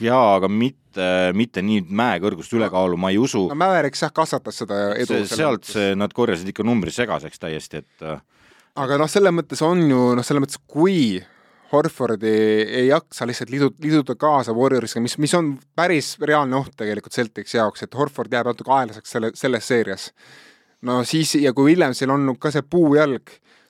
jaa, 0.04 0.36
aga 0.38 0.50
mitte, 0.52 1.10
mitte 1.38 1.64
nii 1.66 1.84
mäekõrgust 1.90 2.54
ülekaalu, 2.56 2.98
ma 3.02 3.12
ei 3.14 3.20
usu. 3.22 3.46
no 3.52 3.58
Mäveriks 3.60 4.06
jah, 4.06 4.14
kasvatas 4.16 4.62
seda 4.64 4.82
edu. 5.00 5.24
sealt 5.30 5.68
see, 5.68 5.94
nad 6.00 6.14
korjasid 6.16 6.54
ikka 6.54 6.66
numbri 6.68 6.94
segaseks 6.96 7.42
täiesti, 7.42 7.84
et 7.84 8.06
äh, 8.06 8.22
aga 8.76 8.98
noh, 9.02 9.10
selles 9.10 9.34
mõttes 9.34 9.62
on 9.66 9.82
ju 9.90 10.00
noh, 10.18 10.26
selles 10.26 10.44
mõttes 10.44 10.62
kui 10.68 11.20
Horfordi 11.70 12.30
ei 12.66 12.88
jaksa 12.88 13.28
lihtsalt 13.30 13.52
liidu, 13.54 13.70
liiduda 13.84 14.16
kaasa 14.18 14.56
Warriorsiga, 14.58 15.04
mis, 15.06 15.20
mis 15.22 15.36
on 15.38 15.52
päris 15.78 16.16
reaalne 16.22 16.58
oht 16.58 16.74
tegelikult 16.80 17.14
Celticsi 17.14 17.60
jaoks, 17.60 17.84
et 17.86 17.98
Horford 17.98 18.34
jääb 18.34 18.50
natuke 18.50 18.74
aeglaseks 18.74 19.14
selle, 19.14 19.30
selles 19.38 19.68
seerias. 19.70 20.08
no 20.82 21.04
siis, 21.04 21.36
ja 21.36 21.54
kui 21.54 21.72
Williamsil 21.72 22.10
on 22.10 22.34
ka 22.42 22.52
see 22.56 22.66
puujalg, 22.66 23.30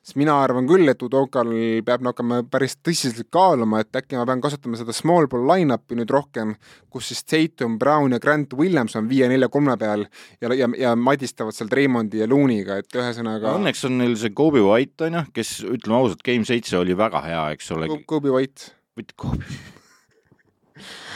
siis 0.10 0.18
mina 0.20 0.36
arvan 0.42 0.68
küll, 0.70 0.90
et 0.90 1.02
Udokal 1.06 1.52
peab 1.86 2.06
hakkama 2.10 2.42
päris 2.50 2.76
tõsiselt 2.82 3.30
kaaluma, 3.34 3.84
et 3.84 3.96
äkki 4.02 4.18
ma 4.18 4.26
pean 4.26 4.42
kasutama 4.42 4.80
seda 4.80 4.96
small 4.96 5.30
ball 5.30 5.46
line-up'i 5.52 5.98
nüüd 6.00 6.10
rohkem, 6.14 6.56
kus 6.90 7.12
siis 7.12 7.24
Tatum, 7.30 7.78
Brown 7.82 8.16
ja 8.16 8.22
Grant 8.24 8.56
Williams 8.58 8.98
on 8.98 9.10
viie-nelja-kolme 9.12 9.78
peal 9.80 10.08
ja, 10.42 10.54
ja, 10.58 10.70
ja 10.78 10.96
madistavad 10.98 11.56
seal 11.56 11.70
Draymondi 11.72 12.24
ja 12.24 12.30
Looney'ga, 12.30 12.82
et 12.82 13.00
ühesõnaga 13.00 13.56
õnneks 13.60 13.86
on 13.90 14.00
neil 14.02 14.18
see 14.20 14.34
Kobe 14.36 14.64
White, 14.66 15.10
on 15.10 15.20
ju, 15.22 15.26
kes, 15.40 15.58
ütleme 15.70 16.02
ausalt, 16.02 16.26
Game 16.26 16.48
seitse 16.50 16.80
oli 16.80 16.98
väga 16.98 17.24
hea, 17.26 17.50
eks 17.56 17.76
ole. 17.78 17.92
Kobe 18.10 18.34
White. 18.34 18.74
mitte 18.98 19.14
Kobe 19.20 19.46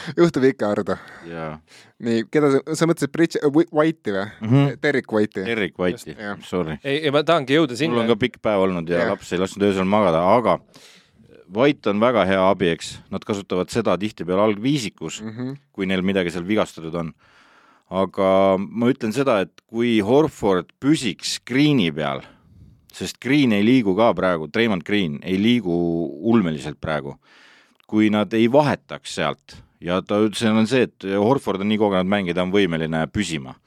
juhtub 0.19 0.47
ikka, 0.47 0.71
Ardo 0.75 0.97
yeah.. 1.27 1.59
nii, 2.03 2.25
keda 2.31 2.51
sa, 2.55 2.63
sa 2.79 2.89
mõtlesid 2.89 3.13
Bridge, 3.13 3.43
White'i 3.49 4.15
või 4.15 4.25
mm? 4.25 4.49
-hmm. 4.49 4.81
Derek 4.83 5.13
White'i? 5.13 5.45
Derek 5.47 5.79
White'i, 5.79 6.17
sorry. 6.47 6.79
ei, 6.83 7.03
ei 7.03 7.13
ma 7.13 7.23
tahangi 7.27 7.59
jõuda 7.59 7.77
sinna. 7.79 7.95
mul 7.95 8.05
on 8.05 8.13
ka 8.13 8.19
pikk 8.25 8.41
päev 8.43 8.65
olnud 8.67 8.89
ja, 8.89 9.05
ja. 9.05 9.13
laps 9.13 9.33
ei 9.33 9.41
lasknud 9.41 9.69
öösel 9.69 9.87
magada, 9.89 10.23
aga 10.35 10.59
White 11.53 11.91
on 11.91 12.01
väga 12.01 12.23
hea 12.25 12.41
abi, 12.49 12.71
eks, 12.73 12.95
nad 13.13 13.23
kasutavad 13.27 13.69
seda 13.73 13.95
tihtipeale 13.99 14.41
algviisikus 14.41 15.21
mm, 15.21 15.29
-hmm. 15.29 15.55
kui 15.71 15.85
neil 15.85 16.01
midagi 16.01 16.31
seal 16.31 16.47
vigastatud 16.47 16.95
on. 16.95 17.13
aga 17.93 18.57
ma 18.57 18.87
ütlen 18.89 19.11
seda, 19.13 19.41
et 19.41 19.61
kui 19.67 19.99
Horford 20.01 20.71
püsiks 20.81 21.35
screen'i 21.37 21.91
peal, 21.93 22.23
sest 22.93 23.19
Green 23.21 23.51
ei 23.53 23.65
liigu 23.65 23.93
ka 23.95 24.13
praegu, 24.13 24.47
Raymond 24.55 24.81
Green 24.83 25.19
ei 25.21 25.37
liigu 25.37 25.75
ulmeliselt 26.31 26.79
praegu, 26.81 27.17
kui 27.87 28.09
nad 28.09 28.33
ei 28.33 28.47
vahetaks 28.51 29.15
sealt 29.15 29.57
ja 29.83 29.99
ta 30.05 30.21
ütles, 30.23 30.45
on 30.47 30.69
see, 30.69 30.87
et 30.87 31.05
Horford 31.19 31.63
on 31.63 31.69
nii 31.71 31.81
kogenud 31.81 32.09
mängija, 32.09 32.37
ta 32.37 32.45
on 32.45 32.53
võimeline 32.53 33.03
püsima. 33.13 33.57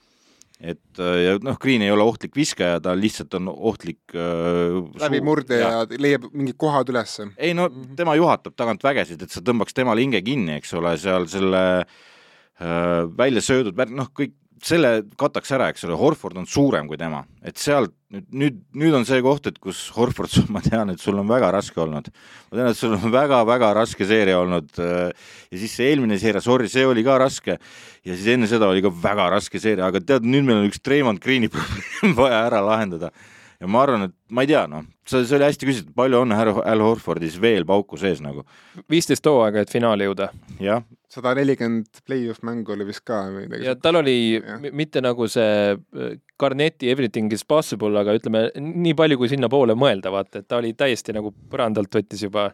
et 0.56 0.96
ja 0.96 1.34
noh, 1.44 1.58
Green 1.60 1.82
ei 1.84 1.92
ole 1.92 2.04
ohtlik 2.08 2.32
viskaja, 2.36 2.78
ta 2.80 2.94
lihtsalt 2.96 3.34
on 3.36 3.50
ohtlik 3.52 4.14
äh, 4.16 4.78
läbimurde 5.02 5.58
ja, 5.60 5.68
ja 5.82 6.00
leiab 6.00 6.30
mingid 6.32 6.56
kohad 6.56 6.88
ülesse. 6.88 7.28
ei 7.36 7.52
no 7.54 7.68
mhm. 7.68 7.92
tema 7.98 8.16
juhatab 8.16 8.56
tagant 8.56 8.84
vägesid, 8.84 9.22
et 9.22 9.32
sa 9.32 9.44
tõmbaks 9.44 9.76
temale 9.76 10.00
hinge 10.00 10.22
kinni, 10.24 10.56
eks 10.56 10.72
ole, 10.80 10.96
seal 11.00 11.28
selle 11.28 11.62
äh, 11.84 13.04
välja 13.18 13.44
söödud, 13.44 13.84
noh, 13.92 14.10
kõik 14.16 14.38
selle 14.64 15.02
kataks 15.20 15.52
ära, 15.52 15.68
eks 15.70 15.84
ole, 15.86 15.96
Horford 16.00 16.38
on 16.40 16.48
suurem 16.48 16.88
kui 16.88 16.98
tema, 17.00 17.22
et 17.44 17.60
sealt 17.60 17.94
nüüd, 18.14 18.26
nüüd, 18.30 18.58
nüüd 18.78 18.94
on 18.94 19.06
see 19.08 19.18
koht, 19.24 19.48
et 19.50 19.58
kus 19.62 19.80
Horford, 19.96 20.32
ma 20.54 20.62
tean, 20.64 20.92
et 20.92 21.02
sul 21.02 21.18
on 21.18 21.28
väga 21.30 21.50
raske 21.54 21.80
olnud. 21.82 22.10
ma 22.50 22.58
tean, 22.58 22.70
et 22.70 22.78
sul 22.78 22.94
on 22.96 23.12
väga-väga 23.12 23.72
raske 23.80 24.06
seeria 24.08 24.38
olnud 24.42 24.70
äh, 24.82 25.10
ja 25.50 25.60
siis 25.62 25.76
see 25.78 25.90
eelmine 25.92 26.18
seeria, 26.22 26.42
sorry, 26.44 26.70
see 26.72 26.86
oli 26.86 27.04
ka 27.06 27.18
raske 27.22 27.56
ja 27.56 28.12
siis 28.12 28.28
enne 28.36 28.50
seda 28.50 28.70
oli 28.70 28.84
ka 28.84 28.92
väga 28.92 29.30
raske 29.36 29.62
seeria, 29.62 29.88
aga 29.90 30.02
tead, 30.02 30.26
nüüd 30.26 30.46
meil 30.46 30.62
on 30.62 30.70
üks 30.70 30.82
Treimond 30.82 31.22
Greeni 31.22 31.50
probleem 31.54 32.16
vaja 32.18 32.44
ära 32.46 32.62
lahendada. 32.64 33.12
Ja 33.60 33.70
ma 33.70 33.82
arvan, 33.84 34.08
et 34.08 34.14
ma 34.30 34.44
ei 34.44 34.50
tea, 34.50 34.64
noh, 34.70 34.84
see, 35.06 35.24
see 35.24 35.36
oli 35.38 35.46
hästi 35.46 35.68
küsitud, 35.68 35.94
palju 35.96 36.20
on 36.24 36.34
Al 36.36 36.84
Horfordis 36.84 37.38
veel 37.40 37.66
pauku 37.68 37.98
sees 38.00 38.22
nagu? 38.24 38.44
viisteist 38.92 39.26
hooaega, 39.26 39.64
et 39.64 39.72
finaali 39.72 40.08
jõuda. 40.08 40.30
jah, 40.62 40.82
sada 41.12 41.34
nelikümmend 41.38 42.02
play-off 42.06 42.42
mängu 42.46 42.74
oli 42.74 42.88
vist 42.88 43.04
ka 43.06 43.22
või 43.30 43.46
midagi. 43.46 43.68
ja 43.68 43.76
tal 43.80 44.00
oli 44.02 44.16
ja. 44.36 44.58
mitte 44.72 45.02
nagu 45.04 45.28
see 45.30 45.76
äh, 45.76 46.18
Garneti 46.38 46.90
everything 46.92 47.32
is 47.32 47.44
possible, 47.44 47.94
aga 48.00 48.16
ütleme 48.18 48.48
nii 48.60 48.96
palju, 48.98 49.20
kui 49.20 49.32
sinnapoole 49.32 49.78
mõelda, 49.78 50.12
vaata, 50.12 50.42
et 50.42 50.50
ta 50.50 50.60
oli 50.60 50.74
täiesti 50.76 51.16
nagu 51.16 51.32
põrandalt 51.50 51.92
võttis 52.00 52.26
juba 52.26 52.50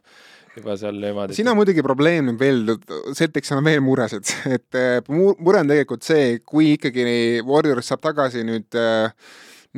juba 0.52 0.74
seal 0.76 0.98
niimoodi. 1.00 1.36
siin 1.36 1.48
on 1.48 1.56
muidugi 1.56 1.84
probleem 1.84 2.28
nüüd 2.28 2.40
veel, 2.40 2.74
Celtics 3.16 3.52
on 3.56 3.64
veel 3.64 3.80
muresid, 3.84 4.28
et 4.56 4.78
äh, 4.78 4.98
mu- 5.08 5.36
mure 5.40 5.62
on 5.64 5.72
tegelikult 5.72 6.04
see, 6.06 6.36
kui 6.44 6.74
ikkagi 6.76 7.06
Warriors 7.46 7.88
saab 7.88 8.04
tagasi 8.04 8.44
nüüd 8.46 8.76
äh, 8.78 9.08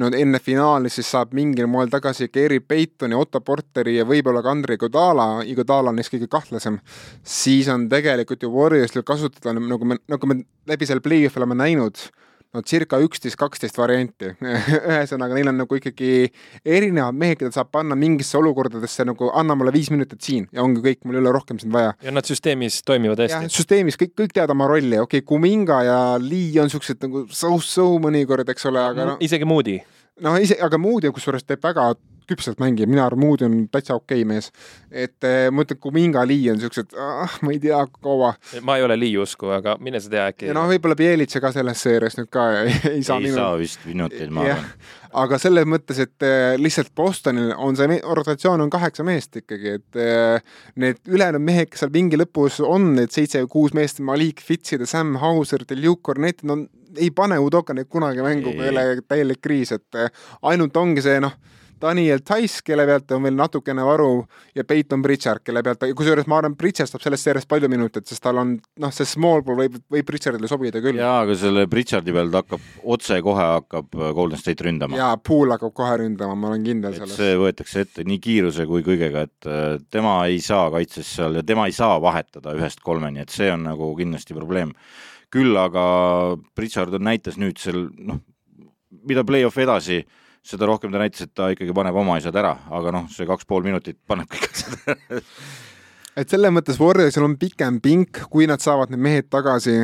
no 0.00 0.10
enne 0.18 0.40
finaali, 0.42 0.90
siis 0.90 1.08
saab 1.14 1.34
mingil 1.36 1.68
moel 1.70 1.90
tagasi 1.92 2.28
Gary 2.34 2.60
Paytoni, 2.60 3.14
Otto 3.14 3.40
Porteri 3.46 3.96
ja 3.98 4.06
võib-olla 4.08 4.42
ka 4.42 4.50
Andrei 4.50 4.80
Godala, 4.80 5.28
Godala 5.54 5.92
on 5.92 6.00
neist 6.00 6.12
kõige 6.14 6.28
kahtlasem, 6.30 6.80
siis 7.22 7.70
on 7.72 7.86
tegelikult 7.92 8.42
ju 8.42 8.50
Warriorsil 8.54 9.06
kasutada, 9.06 9.54
nagu 9.54 9.86
me, 9.86 10.00
nagu 10.10 10.30
me 10.30 10.40
läbi 10.70 10.88
selle 10.88 11.04
play-off'i 11.04 11.42
oleme 11.42 11.58
näinud, 11.62 12.02
no 12.54 12.62
circa 12.62 12.98
üksteist, 13.02 13.36
kaksteist 13.40 13.78
varianti. 13.78 14.30
ühesõnaga, 14.92 15.36
neil 15.36 15.50
on 15.50 15.58
nagu 15.64 15.78
ikkagi 15.78 16.10
erinevad 16.62 17.18
mehed, 17.18 17.40
keda 17.40 17.54
saab 17.54 17.72
panna 17.74 17.98
mingisse 17.98 18.38
olukordadesse 18.38 19.06
nagu 19.08 19.30
anna 19.34 19.56
mulle 19.58 19.74
viis 19.74 19.90
minutit 19.94 20.22
siin 20.24 20.46
ja 20.54 20.62
ongi 20.64 20.82
kõik, 20.84 21.02
mul 21.04 21.18
ei 21.18 21.22
ole 21.24 21.34
rohkem 21.34 21.60
sind 21.62 21.74
vaja. 21.74 21.94
ja 22.04 22.14
nad 22.14 22.28
süsteemis 22.28 22.80
toimivad 22.86 23.24
hästi. 23.24 23.50
süsteemis 23.54 23.98
kõik, 24.00 24.14
kõik 24.22 24.34
teavad 24.36 24.54
oma 24.54 24.70
rolli, 24.70 24.98
okei 25.00 25.22
okay,, 25.22 25.28
Kuminga 25.28 25.82
ja 25.86 25.98
Lee 26.22 26.54
on 26.62 26.72
siuksed 26.72 27.02
nagu 27.04 27.26
so-so 27.34 27.90
mõnikord, 28.02 28.48
eks 28.54 28.70
ole, 28.70 28.82
aga 28.94 29.10
noh, 29.12 29.22
isegi 29.24 29.48
Moody. 29.48 29.78
no 30.24 30.36
ise, 30.40 30.58
aga 30.62 30.78
Moody 30.80 31.10
kusjuures 31.14 31.46
teeb 31.46 31.64
väga 31.64 31.92
küpselt 32.30 32.60
mängija, 32.62 32.88
mina 32.90 33.04
arvan, 33.06 33.24
Moody 33.24 33.46
on 33.48 33.56
täitsa 33.72 33.96
okei 33.96 34.22
okay 34.22 34.28
mees. 34.28 34.50
et 34.90 35.24
eh, 35.24 35.50
ma 35.50 35.64
ütlen, 35.64 35.80
Kuminga, 35.80 36.24
Lee 36.28 36.50
on 36.52 36.60
siuksed, 36.62 36.94
ma 37.42 37.52
ei 37.54 37.60
tea, 37.62 37.80
kaua. 38.00 38.34
ma 38.62 38.78
ei 38.78 38.86
ole 38.86 38.98
Lee 39.00 39.18
usku, 39.20 39.50
aga 39.54 39.76
mine 39.80 40.00
sa 40.00 40.12
tea, 40.12 40.26
äkki 40.32 40.50
ja 40.50 40.56
noh, 40.56 40.68
võib-olla 40.70 40.98
Bielitsa 40.98 41.42
ka 41.44 41.52
selles 41.54 41.82
seerias 41.84 42.18
nüüd 42.18 42.30
ka 42.32 42.50
ei, 42.64 42.76
ei 42.96 43.06
saa 43.06 43.20
ei 43.20 43.28
minu 43.28 43.40
saa 43.40 43.56
vist 43.60 43.88
minuteid, 43.88 44.34
ma 44.34 44.46
arvan., 44.48 44.70
aga 45.14 45.38
selles 45.38 45.66
mõttes, 45.68 46.00
et 46.02 46.26
äh, 46.26 46.54
lihtsalt 46.60 46.92
Bostonil 46.96 47.52
on 47.54 47.76
see 47.78 47.98
rotatsioon 48.02 48.64
on 48.64 48.72
kaheksa 48.72 49.06
meest 49.06 49.38
ikkagi, 49.40 49.76
et 49.78 50.00
äh, 50.00 50.56
need 50.80 51.00
ülejäänud 51.08 51.44
mehed, 51.44 51.70
kes 51.70 51.84
seal 51.84 51.92
pingi 51.94 52.18
lõpus 52.18 52.60
on, 52.64 52.92
need 52.98 53.14
seitse-kuus 53.14 53.74
meest, 53.76 54.02
Malik 54.04 54.42
Fitsid 54.44 54.84
ja 54.84 54.90
Sam 54.90 55.14
Hauser, 55.22 55.66
Deljuk 55.68 56.02
Kornet, 56.04 56.42
no 56.48 56.64
ei 56.98 57.10
pane 57.14 57.38
Udoka 57.42 57.74
neid 57.74 57.90
kunagi 57.90 58.22
mängu, 58.22 58.54
kui 58.54 58.66
ei 58.66 58.72
ole 58.72 59.02
täielik 59.08 59.42
kriis, 59.42 59.74
et 59.74 59.98
ainult 60.46 60.76
ongi 60.78 61.02
see 61.04 61.18
noh, 61.22 61.34
Daniel 61.84 62.22
Tice, 62.24 62.62
kelle 62.64 62.86
pealt 62.88 63.12
on 63.12 63.24
veel 63.26 63.36
natukene 63.36 63.84
varu 63.84 64.24
ja 64.56 64.64
Peyton 64.68 65.02
Pritchard, 65.04 65.42
kelle 65.44 65.62
pealt, 65.64 65.84
kusjuures 65.96 66.28
ma 66.30 66.38
arvan, 66.40 66.56
Pritchard 66.58 66.90
saab 66.90 67.04
selles 67.04 67.24
seerias 67.24 67.46
palju 67.48 67.68
minuteid, 67.72 68.06
sest 68.08 68.22
tal 68.24 68.40
on 68.40 68.54
noh, 68.80 68.94
see 68.94 69.08
small 69.08 69.44
ball 69.44 69.60
võib, 69.60 69.76
võib 69.92 70.08
Pritchardile 70.08 70.48
sobida 70.50 70.82
küll. 70.84 71.00
jaa, 71.02 71.20
aga 71.26 71.36
selle 71.38 71.66
Pritchardi 71.70 72.14
pealt 72.16 72.38
hakkab, 72.40 72.66
otsekohe 72.96 73.48
hakkab 73.50 73.98
äh, 73.98 74.12
Golden 74.16 74.40
State 74.40 74.66
ründama. 74.66 74.98
ja 75.00 75.12
Pool 75.20 75.52
hakkab 75.54 75.74
kohe 75.76 76.00
ründama, 76.04 76.36
ma 76.38 76.52
olen 76.52 76.66
kindel 76.66 76.96
et 76.96 77.02
selles. 77.02 77.16
see 77.20 77.38
võetakse 77.40 77.84
ette 77.84 78.06
nii 78.08 78.20
kiiruse 78.24 78.68
kui 78.70 78.84
kõigega, 78.86 79.26
et 79.28 79.50
äh, 79.50 79.64
tema 79.92 80.16
ei 80.30 80.40
saa 80.44 80.70
kaitses 80.74 81.14
seal 81.18 81.40
ja 81.40 81.46
tema 81.46 81.68
ei 81.68 81.76
saa 81.76 81.98
vahetada 82.02 82.56
ühest 82.56 82.84
kolmeni, 82.84 83.24
et 83.24 83.34
see 83.34 83.50
on 83.52 83.66
nagu 83.68 83.92
kindlasti 83.98 84.36
probleem. 84.36 84.72
küll 85.34 85.56
aga 85.58 85.84
Pritchard 86.54 86.94
on 86.94 87.08
näitas 87.08 87.36
nüüd 87.40 87.58
seal 87.58 87.88
noh, 87.98 88.20
mida 89.04 89.24
play-off 89.26 89.58
edasi, 89.58 90.04
seda 90.44 90.68
rohkem 90.68 90.92
ta 90.92 91.00
näitas, 91.00 91.24
et 91.24 91.34
ta 91.36 91.50
ikkagi 91.54 91.74
paneb 91.76 91.96
oma 91.96 92.18
asjad 92.20 92.36
ära, 92.36 92.54
aga 92.76 92.92
noh, 92.94 93.10
see 93.12 93.28
kaks 93.28 93.48
pool 93.48 93.64
minutit 93.66 93.98
paneb 94.08 94.28
kõik 94.30 94.50
asjad 94.50 94.80
ära. 94.94 95.22
et 96.20 96.30
selles 96.30 96.52
mõttes 96.54 96.78
Warriorsil 96.78 97.24
on 97.26 97.36
pikem 97.40 97.80
pink, 97.82 98.20
kui 98.30 98.46
nad 98.50 98.62
saavad 98.62 98.92
need 98.92 99.02
mehed 99.02 99.30
tagasi 99.32 99.80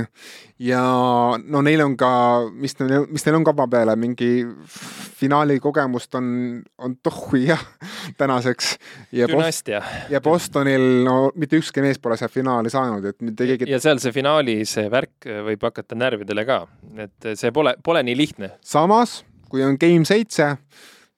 ja 0.62 0.82
no 1.40 1.62
neil 1.64 1.82
on 1.84 1.96
ka, 1.98 2.10
mis 2.52 2.76
neil, 2.78 3.06
mis 3.10 3.24
neil 3.26 3.38
on 3.40 3.46
kava 3.48 3.66
peale, 3.72 3.96
mingi 4.00 4.28
finaali 5.20 5.58
kogemust 5.62 6.14
on, 6.20 6.28
on 6.78 6.96
tohhu 7.02 7.40
jah 7.42 7.62
tänaseks 8.20 8.74
ja 9.16 9.28
dünastia. 9.30 9.82
ja 10.12 10.20
Bostonil 10.24 11.02
no 11.06 11.16
mitte 11.40 11.58
ükski 11.60 11.84
mees 11.84 12.00
pole 12.02 12.18
seal 12.20 12.32
finaali 12.32 12.72
saanud, 12.72 13.08
et 13.10 13.24
mitte 13.24 13.48
keegi 13.48 13.70
ja 13.70 13.80
seal 13.82 14.02
see 14.02 14.14
finaali 14.14 14.60
see 14.68 14.86
värk 14.92 15.28
võib 15.48 15.66
hakata 15.70 15.98
närvidele 15.98 16.46
ka, 16.48 16.62
et 17.00 17.32
see 17.34 17.52
pole, 17.56 17.74
pole 17.84 18.04
nii 18.06 18.18
lihtne. 18.20 18.54
samas, 18.60 19.22
kui 19.50 19.64
on 19.66 19.78
game 19.80 20.06
seitse, 20.08 20.52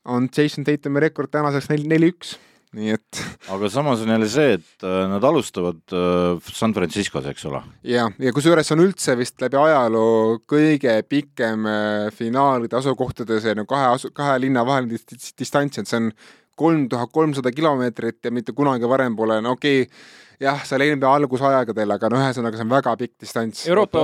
on 0.08 0.30
Jason 0.32 0.66
Tatumi 0.66 1.02
rekord 1.04 1.30
tänaseks 1.32 1.70
neli, 1.70 1.86
neli-üks, 1.90 2.34
nii 2.76 2.94
et 2.94 3.20
aga 3.52 3.68
samas 3.72 4.02
on 4.04 4.12
jälle 4.14 4.28
see, 4.32 4.56
et 4.56 4.86
äh, 4.86 5.02
nad 5.12 5.24
alustavad 5.28 5.82
äh, 5.92 6.52
San 6.52 6.74
Franciscos, 6.74 7.26
eks 7.28 7.44
ole. 7.50 7.62
ja, 7.86 8.08
ja 8.18 8.32
kusjuures 8.34 8.72
on 8.74 8.84
üldse 8.86 9.16
vist 9.20 9.42
läbi 9.44 9.60
ajaloo 9.60 10.38
kõige 10.48 10.96
pikem 11.08 11.68
äh, 11.68 12.06
finaalide 12.16 12.80
asukohtade 12.80 13.42
see 13.44 13.56
no 13.58 13.66
kahe 13.68 13.92
asu-, 13.92 14.12
kahe 14.16 14.38
linna 14.42 14.64
vaheline 14.66 14.96
dis- 14.96 15.08
dis- 15.12 15.36
distants, 15.38 15.78
et 15.78 15.90
see 15.90 16.00
on 16.00 16.10
kolm 16.58 16.88
tuhat 16.88 17.12
kolmsada 17.12 17.52
kilomeetrit 17.52 18.24
ja 18.24 18.32
mitte 18.34 18.56
kunagi 18.56 18.88
varem 18.88 19.16
pole, 19.16 19.40
no 19.44 19.56
okei 19.56 19.84
okay,, 19.84 20.02
jah, 20.42 20.64
seal 20.66 20.84
NBA 20.96 21.14
algusaegadel, 21.20 21.96
aga 21.96 22.10
no 22.10 22.20
ühesõnaga, 22.20 22.58
see 22.58 22.66
on 22.66 22.74
väga 22.74 22.94
pikk 23.00 23.14
distants. 23.22 23.64
Euroopa, 23.68 24.02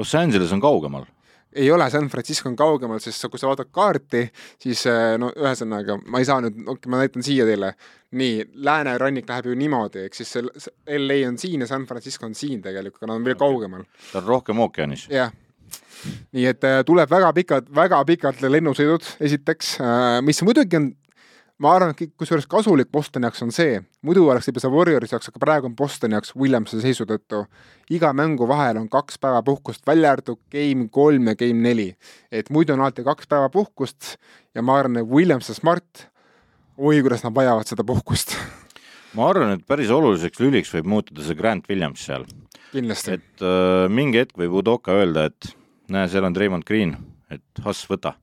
Los 0.00 0.14
Angeles 0.18 0.52
on 0.54 0.62
kaugemal. 0.62 1.06
Ei 1.52 1.70
ole, 1.70 1.90
San 1.90 2.08
Francisco 2.08 2.48
on 2.50 2.56
kaugemal, 2.56 3.00
sest 3.02 3.26
kui 3.30 3.40
sa 3.40 3.50
vaatad 3.50 3.70
kaarti, 3.74 4.22
siis 4.62 4.84
äh, 4.90 5.14
no 5.20 5.32
ühesõnaga, 5.36 5.98
ma 6.06 6.22
ei 6.22 6.28
saa 6.28 6.40
nüüd, 6.44 6.62
okei, 6.74 6.92
ma 6.92 7.02
näitan 7.02 7.26
siia 7.26 7.46
teile. 7.48 7.74
nii, 8.12 8.42
läänerannik 8.60 9.28
läheb 9.28 9.46
ju 9.48 9.54
niimoodi, 9.56 10.02
ehk 10.04 10.16
siis 10.18 10.34
see 10.34 10.98
LA 10.98 11.22
on 11.30 11.38
siin 11.40 11.64
ja 11.64 11.68
San 11.70 11.86
Francisco 11.88 12.26
on 12.28 12.34
siin 12.36 12.60
tegelikult, 12.60 13.00
aga 13.00 13.08
nad 13.08 13.20
on 13.22 13.24
veel 13.24 13.38
kaugemal. 13.40 13.86
ta 14.10 14.20
on 14.20 14.28
rohkem 14.28 14.60
ookeanis. 14.60 15.06
jah, 15.12 15.32
nii 16.36 16.44
et 16.50 16.68
äh, 16.68 16.82
tuleb 16.88 17.10
väga 17.10 17.32
pikad, 17.36 17.70
väga 17.74 18.02
pikad 18.08 18.44
lennusõidud, 18.44 19.14
esiteks, 19.28 19.78
mis 20.28 20.42
muidugi 20.44 20.80
on, 20.80 20.92
ma 21.62 21.72
arvan, 21.76 21.92
et 21.94 22.12
kusjuures 22.18 22.46
kasulik 22.50 22.90
Bostoni 22.92 23.28
jaoks 23.28 23.42
on 23.44 23.52
see, 23.54 23.78
muidu 24.06 24.24
oleks 24.26 24.48
võib-olla 24.48 24.64
see 24.64 24.72
Warriorsi 24.74 25.14
jaoks, 25.14 25.30
aga 25.30 25.42
praegu 25.42 25.68
on 25.68 25.76
Bostoni 25.78 26.16
jaoks 26.16 26.34
Williamsi 26.38 26.80
seisu 26.82 27.06
tõttu 27.08 27.44
iga 27.94 28.10
mängu 28.16 28.48
vahel 28.50 28.80
on 28.80 28.88
kaks 28.92 29.20
päeva 29.22 29.42
puhkust, 29.46 29.84
välja 29.86 30.12
arvatud 30.14 30.40
game 30.52 30.88
kolm 30.92 31.30
ja 31.30 31.36
game 31.38 31.62
neli. 31.62 31.92
et 32.32 32.50
muidu 32.50 32.74
on 32.74 32.82
alati 32.82 33.04
kaks 33.06 33.30
päeva 33.30 33.50
puhkust 33.52 34.16
ja 34.54 34.62
ma 34.62 34.78
arvan, 34.80 35.02
et 35.02 35.08
Williams 35.08 35.48
ja 35.48 35.54
Smart, 35.58 36.06
oi, 36.78 37.00
kuidas 37.02 37.22
nad 37.22 37.34
vajavad 37.34 37.70
seda 37.70 37.86
puhkust, 37.86 38.34
ma 39.14 39.28
arvan, 39.30 39.54
et 39.58 39.66
päris 39.66 39.92
oluliseks 39.92 40.42
lüliks 40.42 40.72
võib 40.74 40.90
muutuda 40.96 41.26
see 41.26 41.38
Grant 41.38 41.70
Williams 41.70 42.08
seal, 42.08 42.26
et 42.74 43.46
äh, 43.46 43.86
mingi 43.92 44.22
hetk 44.24 44.38
võib 44.40 44.58
Udoka 44.62 44.98
öelda, 44.98 45.28
et 45.30 45.54
näe, 45.92 46.08
seal 46.10 46.26
on 46.26 46.36
Raymond 46.36 46.66
Green, 46.66 46.96
et 47.30 47.64
Hass, 47.64 47.86
võta. 47.90 48.16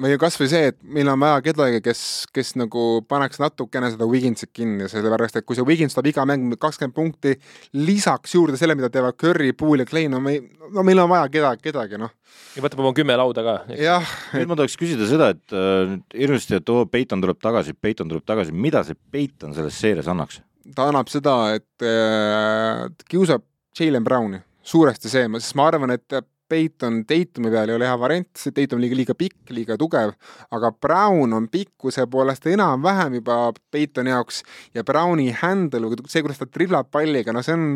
Või 0.00 0.16
kasvõi 0.20 0.48
see, 0.50 0.70
et 0.72 0.78
meil 0.82 1.08
on 1.12 1.20
vaja 1.20 1.42
kedagi, 1.44 1.82
kes, 1.84 2.02
kes 2.32 2.54
nagu 2.60 3.02
paneks 3.08 3.40
natukene 3.42 3.90
seda 3.92 4.08
Wigginsit 4.08 4.52
kinni, 4.54 4.88
sellepärast 4.90 5.40
et 5.40 5.46
kui 5.48 5.58
see 5.58 5.66
Wiggins 5.66 5.96
tuleb 5.96 6.12
iga 6.12 6.24
mäng 6.28 6.56
kakskümmend 6.60 6.96
punkti 6.96 7.34
lisaks 7.76 8.36
juurde 8.36 8.60
selle, 8.60 8.76
mida 8.78 8.90
teevad 8.92 9.18
Curry, 9.20 9.52
Poole 9.56 9.86
ja 9.86 9.90
Clay, 9.90 10.08
no 10.12 10.20
me 10.22 10.38
no 10.72 10.84
meil 10.86 11.02
on 11.02 11.10
vaja 11.10 11.28
kedagi, 11.32 11.62
kedagi 11.66 12.00
noh. 12.00 12.12
ja 12.56 12.64
võtab 12.64 12.82
oma 12.82 12.92
kümme 12.96 13.16
lauda 13.18 13.44
ka. 13.44 13.56
jah, 13.76 14.14
nüüd 14.36 14.50
ma 14.50 14.58
tahaks 14.58 14.78
küsida 14.80 15.08
seda, 15.10 15.32
et 15.34 15.56
äh, 15.56 15.92
nüüd 15.92 16.18
hirmsasti, 16.22 16.60
et 16.60 16.72
oo, 16.72 16.86
Peiton 16.90 17.22
tuleb 17.24 17.40
tagasi, 17.42 17.76
Peiton 17.76 18.10
tuleb 18.12 18.26
tagasi, 18.28 18.54
mida 18.54 18.84
see 18.86 18.98
Peiton 19.12 19.56
selles 19.56 19.78
seerias 19.78 20.08
annaks? 20.12 20.40
ta 20.76 20.88
annab 20.88 21.10
seda, 21.12 21.36
et 21.58 21.86
äh, 21.86 22.86
kiusab 23.10 23.44
Jalen 23.78 24.04
Browni, 24.04 24.42
suuresti 24.62 25.10
see, 25.12 25.28
sest 25.38 25.56
ma 25.58 25.68
arvan, 25.70 25.94
et 25.96 26.20
Peyton 26.48 27.02
Tatumi 27.08 27.50
peal 27.52 27.70
ei 27.72 27.76
ole 27.78 27.88
hea 27.88 27.98
variant, 28.00 28.28
see 28.36 28.54
Tatum 28.56 28.78
on 28.78 28.84
liiga, 28.84 28.98
liiga 28.98 29.16
pikk, 29.18 29.52
liiga 29.56 29.76
tugev, 29.80 30.14
aga 30.52 30.72
Brown 30.84 31.32
on 31.36 31.48
pikkuse 31.52 32.06
poolest 32.12 32.46
enam-vähem 32.50 33.18
juba 33.20 33.38
Peytoni 33.72 34.12
jaoks 34.12 34.42
ja 34.76 34.84
Browni 34.84 35.30
handle 35.42 35.92
see, 36.06 36.22
kuidas 36.22 36.40
ta 36.42 36.48
driblab 36.48 36.90
palliga, 36.92 37.34
no 37.34 37.42
see 37.46 37.56
on, 37.56 37.66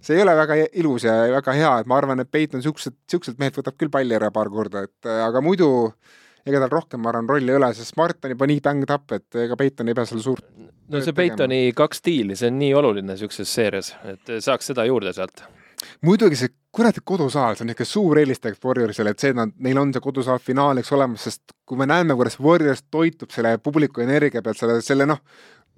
see 0.00 0.18
ei 0.18 0.26
ole 0.26 0.36
väga 0.38 0.60
ilus 0.82 1.06
ja 1.06 1.16
väga 1.36 1.56
hea, 1.56 1.72
et 1.80 1.90
ma 1.90 2.00
arvan, 2.00 2.22
et 2.22 2.30
Peyton 2.30 2.64
siuksed, 2.64 2.98
siukselt 3.10 3.42
mehed 3.42 3.58
võtab 3.58 3.78
küll 3.78 3.92
palli 3.92 4.16
ära 4.18 4.32
paar 4.34 4.50
korda, 4.52 4.86
et 4.88 5.10
äh, 5.10 5.22
aga 5.26 5.44
muidu 5.44 5.70
ega 6.46 6.62
tal 6.62 6.72
rohkem, 6.72 7.02
ma 7.02 7.10
arvan, 7.12 7.28
rolli 7.30 7.52
ei 7.52 7.58
ole, 7.58 7.72
sest 7.74 7.94
Smart 7.94 8.24
on 8.24 8.34
juba 8.36 8.48
nii 8.50 8.62
bängd 8.62 8.94
up, 8.94 9.10
et 9.14 9.44
ega 9.46 9.58
Peyton 9.58 9.90
ei 9.90 9.98
pea 9.98 10.06
seal 10.08 10.22
suurt 10.22 10.46
no 10.90 11.02
see. 11.02 11.14
Peitoni 11.16 11.60
kaks 11.76 12.02
stiili, 12.02 12.36
see 12.38 12.50
on 12.52 12.58
nii 12.60 12.72
oluline 12.78 13.14
niisuguses 13.14 13.52
seerias, 13.58 13.92
et 14.06 14.36
saaks 14.44 14.72
seda 14.72 14.86
juurde 14.88 15.14
sealt. 15.16 15.42
Muidugi 16.06 16.38
see 16.38 16.52
kuradi 16.76 17.00
kodusaal, 17.04 17.56
see 17.56 17.64
on 17.64 17.70
niisugune 17.72 17.90
suur 17.90 18.20
eelis 18.20 18.42
tegelikult 18.42 18.70
Warriorsile, 18.70 19.12
et 19.14 19.22
see, 19.22 19.32
et 19.32 19.38
nad, 19.38 19.52
neil 19.64 19.78
on 19.80 19.94
see 19.94 20.04
kodusaal 20.04 20.42
finaaliks 20.42 20.92
olemas, 20.92 21.28
sest 21.28 21.56
kui 21.66 21.78
me 21.80 21.88
näeme, 21.88 22.16
kuidas 22.18 22.38
Warriors 22.42 22.84
toitub 22.90 23.32
selle 23.34 23.56
publiku 23.62 24.04
energia 24.04 24.42
pealt, 24.44 24.60
selle, 24.60 24.82
selle 24.84 25.08
noh, 25.08 25.22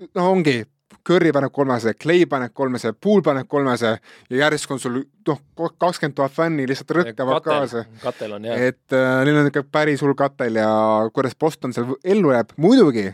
noh 0.08 0.32
ongi, 0.32 0.60
Curry 1.08 1.30
paneb 1.32 1.52
kolmese, 1.52 1.92
Clay 2.00 2.26
paneb 2.28 2.52
kolmese, 2.56 2.92
Poole 2.92 3.22
paneb 3.24 3.48
kolmese 3.48 3.94
ja 4.30 4.40
järsku 4.42 4.74
on 4.74 4.80
sul 4.82 4.98
noh, 5.28 5.40
kakskümmend 5.56 6.16
tuhat 6.16 6.34
fänni 6.34 6.66
lihtsalt 6.68 6.92
rõkkavad 6.98 7.44
kaasa. 7.44 7.84
katel 8.02 8.34
on 8.36 8.48
jah. 8.48 8.60
et 8.70 8.96
äh, 8.96 9.22
neil 9.28 9.40
on 9.40 9.48
ikka 9.48 9.64
päris 9.72 10.04
hull 10.04 10.16
katel 10.18 10.60
ja 10.60 10.68
kuidas 11.14 11.36
Boston 11.36 11.76
seal 11.76 11.94
ellu 12.04 12.32
jääb, 12.34 12.52
muidugi 12.60 13.12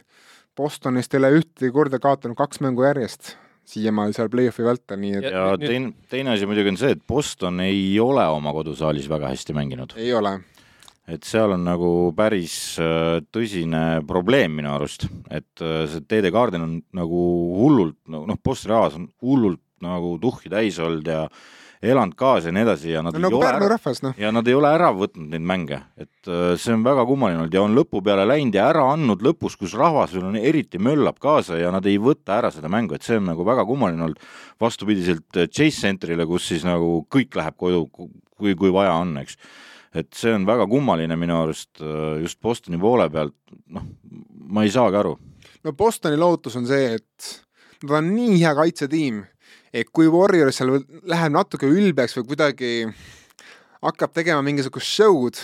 Bostonist 0.56 1.14
ei 1.14 1.22
ole 1.22 1.32
ühtegi 1.40 1.72
korda 1.74 1.98
kaotanud 2.02 2.38
kaks 2.38 2.62
mängu 2.62 2.86
järjest 2.86 3.34
siiamaani 3.68 4.12
seal 4.16 4.28
play-off'i 4.32 4.64
vältel, 4.66 4.98
nii 5.00 5.14
et 5.20 5.28
Ja- 5.30 5.56
teine, 5.60 5.92
teine 6.10 6.34
asi 6.34 6.46
muidugi 6.46 6.72
on 6.74 6.76
see, 6.80 6.90
et 6.96 7.02
Boston 7.08 7.60
ei 7.64 7.98
ole 8.00 8.24
oma 8.28 8.52
kodusaalis 8.52 9.08
väga 9.08 9.30
hästi 9.32 9.54
mänginud. 9.56 9.94
ei 9.96 10.12
ole. 10.14 10.40
et 11.08 11.24
seal 11.28 11.52
on 11.52 11.64
nagu 11.64 11.88
päris 12.16 12.78
äh, 12.80 13.20
tõsine 13.32 14.00
probleem 14.08 14.54
minu 14.56 14.70
arust, 14.72 15.04
et 15.30 15.60
äh, 15.60 15.84
see 15.90 16.00
TD 16.08 16.30
Garden 16.32 16.62
on 16.64 16.78
nagu 16.96 17.24
hullult, 17.60 17.98
noh, 18.08 18.24
Post-Raas 18.42 18.94
on 18.96 19.08
hullult 19.22 19.60
nagu 19.84 20.14
tuhhi 20.22 20.48
täis 20.48 20.78
olnud 20.80 21.06
ja 21.06 21.26
elanud 21.92 22.16
kaasa 22.18 22.50
ja 22.50 22.54
nii 22.54 22.64
edasi 22.64 22.92
ja 22.92 23.02
nad 23.04 23.14
no, 23.14 23.18
ei 23.18 23.24
nagu 23.24 23.38
ole 23.38 23.46
Pärnu 23.46 23.66
ära, 23.66 23.76
rahvas, 23.76 24.00
noh. 24.04 24.14
ja 24.20 24.30
nad 24.34 24.48
ei 24.48 24.56
ole 24.56 24.70
ära 24.74 24.90
võtnud 24.94 25.32
neid 25.32 25.44
mänge, 25.50 25.80
et 26.00 26.30
äh, 26.30 26.54
see 26.60 26.74
on 26.76 26.84
väga 26.86 27.04
kummaline 27.08 27.42
olnud 27.42 27.56
ja 27.56 27.64
on 27.64 27.76
lõpu 27.76 28.02
peale 28.04 28.26
läinud 28.28 28.56
ja 28.56 28.68
ära 28.72 28.86
andnud 28.92 29.24
lõpus, 29.24 29.58
kus 29.60 29.76
rahvas 29.78 30.14
on 30.20 30.38
eriti 30.40 30.80
möllab 30.82 31.20
kaasa 31.22 31.58
ja 31.60 31.72
nad 31.74 31.86
ei 31.90 31.98
võta 32.02 32.38
ära 32.38 32.52
seda 32.54 32.70
mängu, 32.72 32.96
et 32.96 33.06
see 33.06 33.18
on 33.20 33.28
nagu 33.30 33.46
väga 33.46 33.66
kummaline 33.68 34.08
olnud. 34.08 34.24
vastupidiselt 34.60 35.36
äh, 35.36 35.48
Chase 35.48 35.80
Centerile, 35.82 36.26
kus 36.30 36.48
siis 36.48 36.64
nagu 36.66 37.04
kõik 37.10 37.36
läheb 37.36 37.56
koju, 37.60 37.84
kui, 37.90 38.54
kui 38.54 38.72
vaja 38.72 38.96
on, 39.02 39.16
eks. 39.22 39.38
et 39.94 40.10
see 40.14 40.34
on 40.34 40.46
väga 40.46 40.66
kummaline 40.70 41.16
minu 41.20 41.42
arust 41.42 41.82
äh, 41.82 42.20
just 42.22 42.40
Bostoni 42.40 42.80
poole 42.80 43.10
pealt, 43.10 43.36
noh, 43.74 43.86
ma 44.48 44.64
ei 44.64 44.72
saagi 44.72 45.00
aru. 45.02 45.16
no 45.64 45.72
Bostoni 45.72 46.16
lootus 46.20 46.56
on 46.56 46.66
see, 46.70 46.94
et 46.98 47.32
nad 47.84 47.98
on 48.00 48.10
nii 48.14 48.40
hea 48.40 48.54
kaitsetiim, 48.56 49.24
et 49.74 49.90
kui 49.90 50.06
Warriors 50.10 50.60
seal 50.60 50.76
läheb 51.10 51.34
natuke 51.34 51.66
ülbeks 51.66 52.14
või 52.20 52.28
kuidagi 52.30 52.74
hakkab 53.84 54.14
tegema 54.16 54.42
mingisugust 54.44 54.88
show'd, 54.88 55.40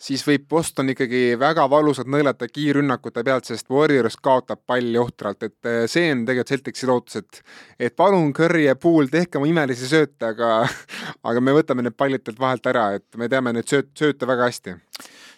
siis 0.00 0.24
võib 0.26 0.46
Boston 0.50 0.90
ikkagi 0.92 1.36
väga 1.40 1.66
valusalt 1.70 2.08
nõelata 2.10 2.48
kiirrünnakute 2.50 3.22
pealt, 3.26 3.46
sest 3.48 3.68
Warriors 3.70 4.16
kaotab 4.22 4.64
palli 4.66 4.98
ohtralt, 5.00 5.44
et 5.46 5.68
eh, 5.70 5.84
see 5.90 6.10
on 6.12 6.24
tegelikult 6.26 6.52
Celticsi 6.54 6.88
lootus, 6.90 7.20
et 7.20 7.42
et 7.88 7.96
palun, 7.96 8.32
Curry 8.36 8.66
ja 8.66 8.74
Poole, 8.80 9.10
tehke 9.12 9.38
oma 9.38 9.48
imelisi 9.50 9.88
sööte, 9.90 10.32
aga 10.32 10.64
aga 11.28 11.44
me 11.44 11.54
võtame 11.56 11.86
need 11.86 11.96
pallid 11.96 12.24
teilt 12.24 12.40
vahelt 12.42 12.66
ära, 12.72 12.88
et 12.98 13.20
me 13.20 13.30
teame 13.32 13.54
neid 13.54 13.70
sööt-, 13.70 13.94
sööte 13.98 14.28
väga 14.28 14.50
hästi. 14.50 14.76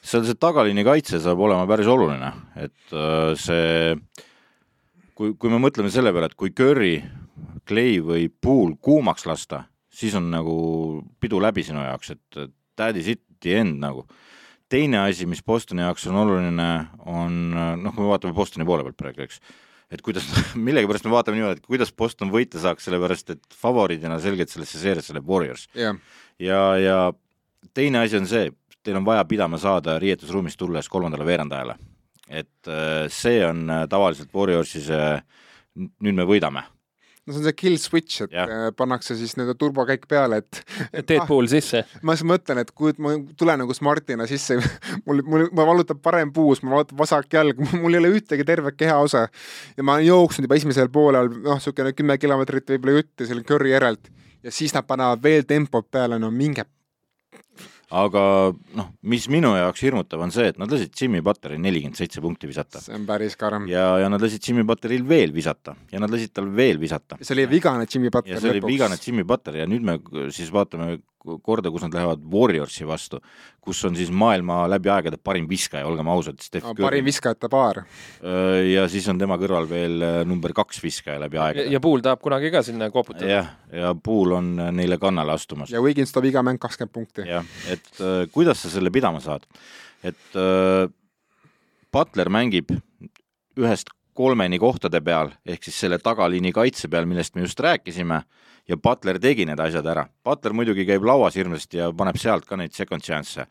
seal 0.06 0.24
see 0.24 0.38
tagaliini 0.40 0.86
kaitse 0.86 1.20
saab 1.20 1.42
olema 1.42 1.66
päris 1.68 1.90
oluline, 1.90 2.32
et 2.56 2.96
äh, 2.96 3.34
see, 3.42 4.24
kui, 5.14 5.34
kui 5.34 5.52
me 5.52 5.60
mõtleme 5.60 5.92
selle 5.92 6.14
peale, 6.14 6.32
et 6.32 6.38
kui 6.38 6.54
Curry, 6.56 6.96
Clay 7.66 8.00
või 8.04 8.28
Poole 8.30 8.78
kuumaks 8.82 9.26
lasta, 9.26 9.64
siis 9.92 10.14
on 10.18 10.30
nagu 10.32 10.56
pidu 11.20 11.40
läbi 11.42 11.64
sinu 11.66 11.82
jaoks, 11.84 12.14
et 12.14 12.48
that 12.76 12.96
is 12.96 13.08
it, 13.08 13.22
the 13.40 13.58
end 13.60 13.80
nagu. 13.82 14.06
teine 14.68 14.98
asi, 14.98 15.26
mis 15.30 15.44
Bostoni 15.46 15.84
jaoks 15.84 16.08
on 16.10 16.16
oluline, 16.18 16.70
on 17.06 17.36
noh, 17.54 17.92
kui 17.94 18.02
me 18.02 18.10
vaatame 18.10 18.34
Bostoni 18.34 18.66
poole 18.66 18.82
pealt 18.82 18.96
praegu, 18.98 19.22
eks, 19.22 19.38
et 19.94 20.02
kuidas, 20.02 20.26
millegipärast 20.68 21.06
me 21.06 21.14
vaatame 21.14 21.38
niimoodi, 21.38 21.60
et 21.62 21.68
kuidas 21.68 21.92
Boston 21.94 22.32
võita 22.34 22.60
saaks, 22.62 22.88
sellepärast 22.88 23.34
et 23.36 23.58
favoriidina 23.60 24.18
selgelt 24.22 24.50
sellesse 24.50 24.80
seeriasse 24.82 25.14
läheb 25.14 25.28
Warriors 25.30 25.68
jah, 25.78 25.98
ja, 26.42 26.62
ja 26.82 26.96
teine 27.74 28.02
asi 28.02 28.18
on 28.18 28.26
see, 28.30 28.50
teil 28.82 28.98
on 28.98 29.06
vaja 29.06 29.24
pidama 29.28 29.58
saada 29.62 29.98
riietusruumist 30.02 30.58
tulles 30.58 30.90
kolmandale 30.90 31.26
veerandajale. 31.26 31.76
et 32.28 32.68
äh, 32.68 33.06
see 33.08 33.44
on 33.46 33.68
äh, 33.70 33.84
tavaliselt 33.88 34.34
Warriorsi 34.34 34.82
see, 34.82 35.10
nüüd 35.76 36.16
me 36.16 36.26
võidame. 36.26 36.64
No 37.26 37.34
see 37.34 37.40
on 37.40 37.46
see 37.48 37.56
kill 37.58 37.76
switch, 37.82 38.22
et 38.22 38.34
Jah. 38.34 38.50
eh, 38.50 38.68
pannakse 38.76 39.16
siis 39.18 39.34
nii-öelda 39.36 39.56
turbokäik 39.58 40.06
peale, 40.10 40.38
et 40.42 40.60
et 40.92 41.06
teed 41.06 41.22
ah, 41.24 41.26
puul 41.28 41.48
sisse. 41.50 41.82
ma 42.06 42.14
siis 42.14 42.26
mõtlen, 42.28 42.60
et 42.62 42.70
kui 42.76 42.94
ma 43.02 43.16
tulen 43.38 43.60
nagu 43.64 43.74
Smartina 43.74 44.28
sisse, 44.30 44.58
mul, 45.06 45.24
mul, 45.26 45.48
ma 45.56 45.66
valutab 45.68 46.00
parem 46.04 46.30
puus, 46.34 46.62
mul 46.62 46.78
valutab 46.78 47.02
vasak 47.02 47.32
jalg, 47.38 47.58
mul 47.82 47.98
ei 47.98 48.02
ole 48.04 48.14
ühtegi 48.20 48.46
tervet 48.46 48.78
kehaosa 48.78 49.26
ja 49.26 49.86
ma 49.86 49.98
olen 49.98 50.06
jooksnud 50.10 50.46
juba 50.46 50.60
esimesel 50.60 50.92
poolel, 50.94 51.32
noh, 51.42 51.58
niisugune 51.58 51.96
kümme 51.98 52.18
kilomeetrit 52.22 52.76
võib-olla 52.76 53.00
jutti 53.00 53.28
selle 53.28 53.46
Curry 53.46 53.74
järelt 53.74 54.12
ja 54.46 54.54
siis 54.54 54.74
nad 54.76 54.86
panevad 54.86 55.22
veel 55.22 55.46
tempot 55.48 55.90
peale, 55.90 56.20
no 56.22 56.30
minge 56.30 56.68
aga 57.94 58.22
noh, 58.74 58.88
mis 59.06 59.28
minu 59.30 59.52
jaoks 59.54 59.82
hirmutav 59.86 60.22
on 60.24 60.32
see, 60.34 60.48
et 60.50 60.58
nad 60.58 60.70
lasid 60.72 60.90
Jimmy 60.90 61.20
Butleri 61.22 61.58
nelikümmend 61.62 61.98
seitse 61.98 62.22
punkti 62.24 62.48
visata 62.50 62.80
see 62.82 62.96
on 62.96 63.06
päris 63.06 63.36
karm. 63.38 63.68
ja, 63.70 63.84
ja 64.02 64.08
nad 64.10 64.22
lasid 64.22 64.42
Jimmy 64.42 64.64
Butleril 64.66 65.06
veel 65.06 65.34
visata 65.34 65.76
ja 65.92 66.02
nad 66.02 66.10
lasid 66.10 66.34
tal 66.34 66.50
veel 66.50 66.80
visata. 66.82 67.20
see 67.20 67.36
oli 67.36 67.46
vigane 67.50 67.86
Jimmy 67.86 68.10
Butler 68.10 68.34
ja 68.34 68.42
see 68.42 68.56
oli 68.56 68.64
vigane 68.66 68.98
Jimmy 68.98 69.24
Butler 69.24 69.62
ja 69.62 69.68
nüüd 69.70 69.86
me 69.86 70.00
siis 70.34 70.50
vaatame 70.54 70.98
korda, 71.42 71.70
kus 71.74 71.84
nad 71.86 71.94
lähevad 71.96 72.24
Warriorsi 72.32 72.86
vastu, 72.88 73.20
kus 73.60 73.82
on 73.88 73.96
siis 73.98 74.10
maailma 74.14 74.62
läbi 74.70 74.90
aegade 74.92 75.18
parim 75.22 75.48
viskaja, 75.50 75.86
olgem 75.88 76.08
ausad, 76.12 76.40
no, 76.62 76.74
parim 76.78 77.06
viskajate 77.06 77.50
paar. 77.52 77.82
ja 78.72 78.86
siis 78.92 79.08
on 79.12 79.18
tema 79.20 79.38
kõrval 79.40 79.68
veel 79.70 80.04
äh, 80.06 80.20
number 80.28 80.54
kaks 80.56 80.82
viskaja 80.82 81.20
läbi 81.22 81.40
aegade. 81.40 81.70
ja 81.72 81.80
Puul 81.82 82.04
tahab 82.04 82.22
kunagi 82.24 82.52
ka 82.54 82.62
sinna 82.66 82.90
koputada. 82.94 83.30
jah, 83.30 83.50
ja 83.72 83.94
Pool 83.94 84.36
on 84.38 84.54
äh, 84.60 84.72
neile 84.74 85.00
kannale 85.02 85.34
astumas. 85.36 85.72
ja 85.74 85.82
Wiggins 85.82 86.14
toob 86.14 86.30
iga 86.30 86.44
mäng 86.46 86.60
kakskümmend 86.62 86.94
punkti. 86.94 87.26
jah, 87.28 87.46
et 87.72 87.90
äh, 88.00 88.24
kuidas 88.32 88.62
sa 88.62 88.72
selle 88.72 88.92
pidama 88.94 89.22
saad, 89.24 89.46
et 90.06 90.38
äh, 90.38 90.86
Butler 91.92 92.28
mängib 92.32 92.74
ühest 93.56 93.95
kolmeni 94.16 94.58
kohtade 94.58 95.00
peal, 95.04 95.30
ehk 95.46 95.68
siis 95.68 95.78
selle 95.84 95.98
tagaliini 96.02 96.52
kaitse 96.56 96.88
peal, 96.92 97.06
millest 97.08 97.36
me 97.36 97.44
just 97.44 97.60
rääkisime, 97.60 98.22
ja 98.68 98.76
Butler 98.76 99.20
tegi 99.22 99.46
need 99.48 99.60
asjad 99.62 99.86
ära. 99.92 100.06
Butler 100.24 100.56
muidugi 100.56 100.86
käib 100.88 101.06
lauas 101.06 101.38
hirmsasti 101.38 101.82
ja 101.82 101.92
paneb 101.96 102.18
sealt 102.20 102.48
ka 102.48 102.58
neid 102.58 102.74
second 102.76 103.04
chance'e, 103.04 103.46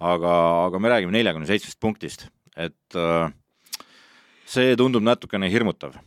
aga, 0.00 0.38
aga 0.68 0.80
me 0.80 0.92
räägime 0.92 1.14
neljakümne 1.14 1.48
seitsmest 1.48 1.80
punktist, 1.82 2.26
et 2.56 2.98
äh, 2.98 3.28
see 4.48 4.74
tundub 4.80 5.04
natukene 5.04 5.50
hirmutav. 5.52 5.98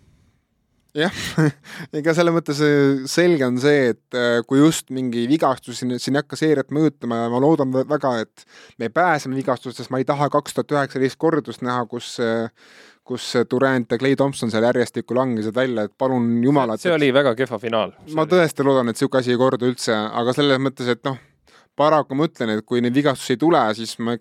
Jah, 0.98 1.14
ega 2.00 2.14
selles 2.18 2.34
mõttes 2.34 2.60
äh, 2.66 3.04
selge 3.12 3.46
on 3.46 3.60
see, 3.62 3.92
et 3.94 4.18
äh, 4.18 4.40
kui 4.50 4.64
just 4.64 4.90
mingi 4.96 5.28
vigastus 5.30 5.84
siin, 5.84 5.94
siin 6.02 6.18
ei 6.18 6.24
hakka 6.24 6.40
seeriat 6.40 6.74
mõjutama 6.74 7.20
ja 7.26 7.30
ma 7.30 7.42
loodan 7.44 7.70
vä- 7.76 7.86
väga, 7.90 8.16
et 8.24 8.48
me 8.82 8.90
pääseme 8.90 9.38
vigastustest, 9.38 9.92
ma 9.94 10.02
ei 10.02 10.08
taha 10.10 10.32
kaks 10.34 10.58
tuhat 10.58 10.74
üheksateist 10.74 11.20
kordust 11.22 11.62
näha, 11.66 11.86
kus 11.92 12.16
kus 13.08 13.30
Durand 13.50 13.88
ja 13.92 13.98
Clay 14.02 14.16
Thompson 14.20 14.52
seal 14.52 14.68
järjestikku 14.68 15.16
langesid 15.16 15.56
välja, 15.56 15.88
et 15.88 15.94
palun 15.98 16.28
jumalat. 16.44 16.82
see 16.82 16.94
oli 16.94 17.10
väga 17.14 17.36
kehva 17.40 17.60
finaal. 17.60 17.96
ma 18.16 18.28
tõesti 18.28 18.66
loodan, 18.68 18.92
et 18.92 18.98
niisugune 19.00 19.24
asi 19.24 19.34
ei 19.34 19.40
kordu 19.40 19.72
üldse, 19.72 19.96
aga 19.96 20.36
selles 20.36 20.62
mõttes, 20.62 20.92
et 20.92 21.04
noh, 21.08 21.18
paraku 21.78 22.18
ma 22.18 22.28
ütlen, 22.28 22.58
et 22.58 22.66
kui 22.66 22.84
neid 22.84 22.96
vigastusi 22.98 23.38
ei 23.38 23.42
tule, 23.42 23.64
siis 23.78 23.98
ma 24.04 24.18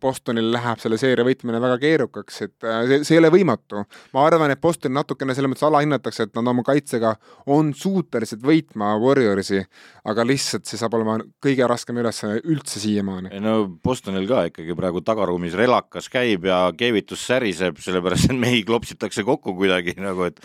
Bostonil 0.00 0.50
läheb 0.54 0.80
selle 0.82 0.98
seeria 1.00 1.26
võitmine 1.26 1.60
väga 1.62 1.78
keerukaks, 1.82 2.40
et 2.46 2.66
äh, 2.66 2.82
see, 2.88 3.00
see 3.06 3.16
ei 3.16 3.22
ole 3.22 3.30
võimatu. 3.34 3.84
ma 4.14 4.26
arvan, 4.26 4.52
et 4.54 4.60
Boston 4.62 4.94
natukene 4.96 5.34
selles 5.36 5.52
mõttes 5.52 5.66
alahinnatakse, 5.68 6.28
et 6.28 6.38
nad 6.38 6.52
oma 6.54 6.64
kaitsega 6.66 7.14
on 7.54 7.72
suutelised 7.76 8.44
võitma 8.44 8.94
Warriorsi, 9.02 9.62
aga 10.10 10.26
lihtsalt 10.26 10.68
see 10.68 10.80
saab 10.80 10.96
olema 10.98 11.18
kõige 11.42 11.68
raskem 11.70 11.98
ülesanne 12.02 12.40
üldse 12.44 12.82
siiamaani. 12.82 13.32
ei 13.34 13.42
no 13.44 13.56
Bostonil 13.84 14.28
ka 14.30 14.46
ikkagi 14.50 14.76
praegu 14.78 15.04
tagaruumis 15.04 15.56
relakas 15.58 16.10
käib 16.12 16.48
ja 16.48 16.66
keevitus 16.76 17.26
säriseb, 17.26 17.80
sellepärast 17.82 18.30
et 18.30 18.38
mehi 18.38 18.64
klopsitakse 18.66 19.24
kokku 19.26 19.56
kuidagi 19.58 19.96
nagu, 20.00 20.30
et 20.30 20.40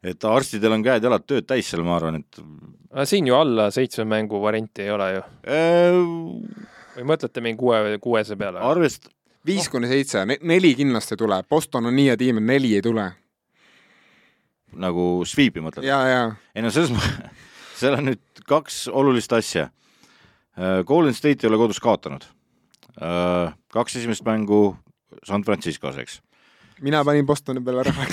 et 0.00 0.24
arstidel 0.24 0.72
on 0.72 0.84
käed-jalad 0.84 1.26
tööd 1.28 1.46
täis 1.48 1.68
seal, 1.68 1.82
ma 1.84 1.98
arvan, 1.98 2.22
et 2.22 2.38
siin 3.08 3.28
ju 3.28 3.36
alla 3.36 3.68
seitsme 3.74 4.06
mängu 4.08 4.40
varianti 4.42 4.86
ei 4.86 4.94
ole 4.94 5.08
ju. 5.14 5.24
Äh, 7.00 7.04
või 7.04 7.10
mõtlete 7.14 7.42
mingi 7.44 7.60
kuue, 7.60 7.80
kuuese 8.02 8.36
peale? 8.40 8.62
arvest-, 8.64 9.10
viis 9.46 9.68
kuni 9.72 9.90
seitse, 9.90 10.24
neli 10.26 10.74
kindlasti 10.78 11.18
tuleb, 11.20 11.48
Boston 11.48 11.90
on 11.90 11.96
nii 11.96 12.10
hea 12.12 12.20
tiim, 12.20 12.40
et 12.40 12.48
neli 12.52 12.74
ei 12.76 12.84
tule. 12.84 13.10
nagu 14.72 15.06
sweep'i 15.26 15.64
mõtled? 15.64 15.86
ja, 15.86 16.00
ja 16.08 16.22
ei 16.54 16.64
no 16.64 16.72
selles 16.74 16.92
mõttes, 16.94 17.46
seal 17.80 17.98
on 17.98 18.12
nüüd 18.12 18.44
kaks 18.46 18.86
olulist 18.88 19.32
asja. 19.32 19.70
Golden 20.84 21.14
State 21.14 21.46
ei 21.46 21.48
ole 21.48 21.56
kodus 21.56 21.78
kaotanud. 21.80 22.24
kaks 23.72 23.96
esimest 23.96 24.24
mängu 24.26 24.74
San 25.24 25.44
Franciscos, 25.46 25.96
eks 25.96 26.18
mina 26.80 27.04
panin 27.04 27.26
Bostoni 27.26 27.60
peale 27.64 27.82
raha. 27.82 28.06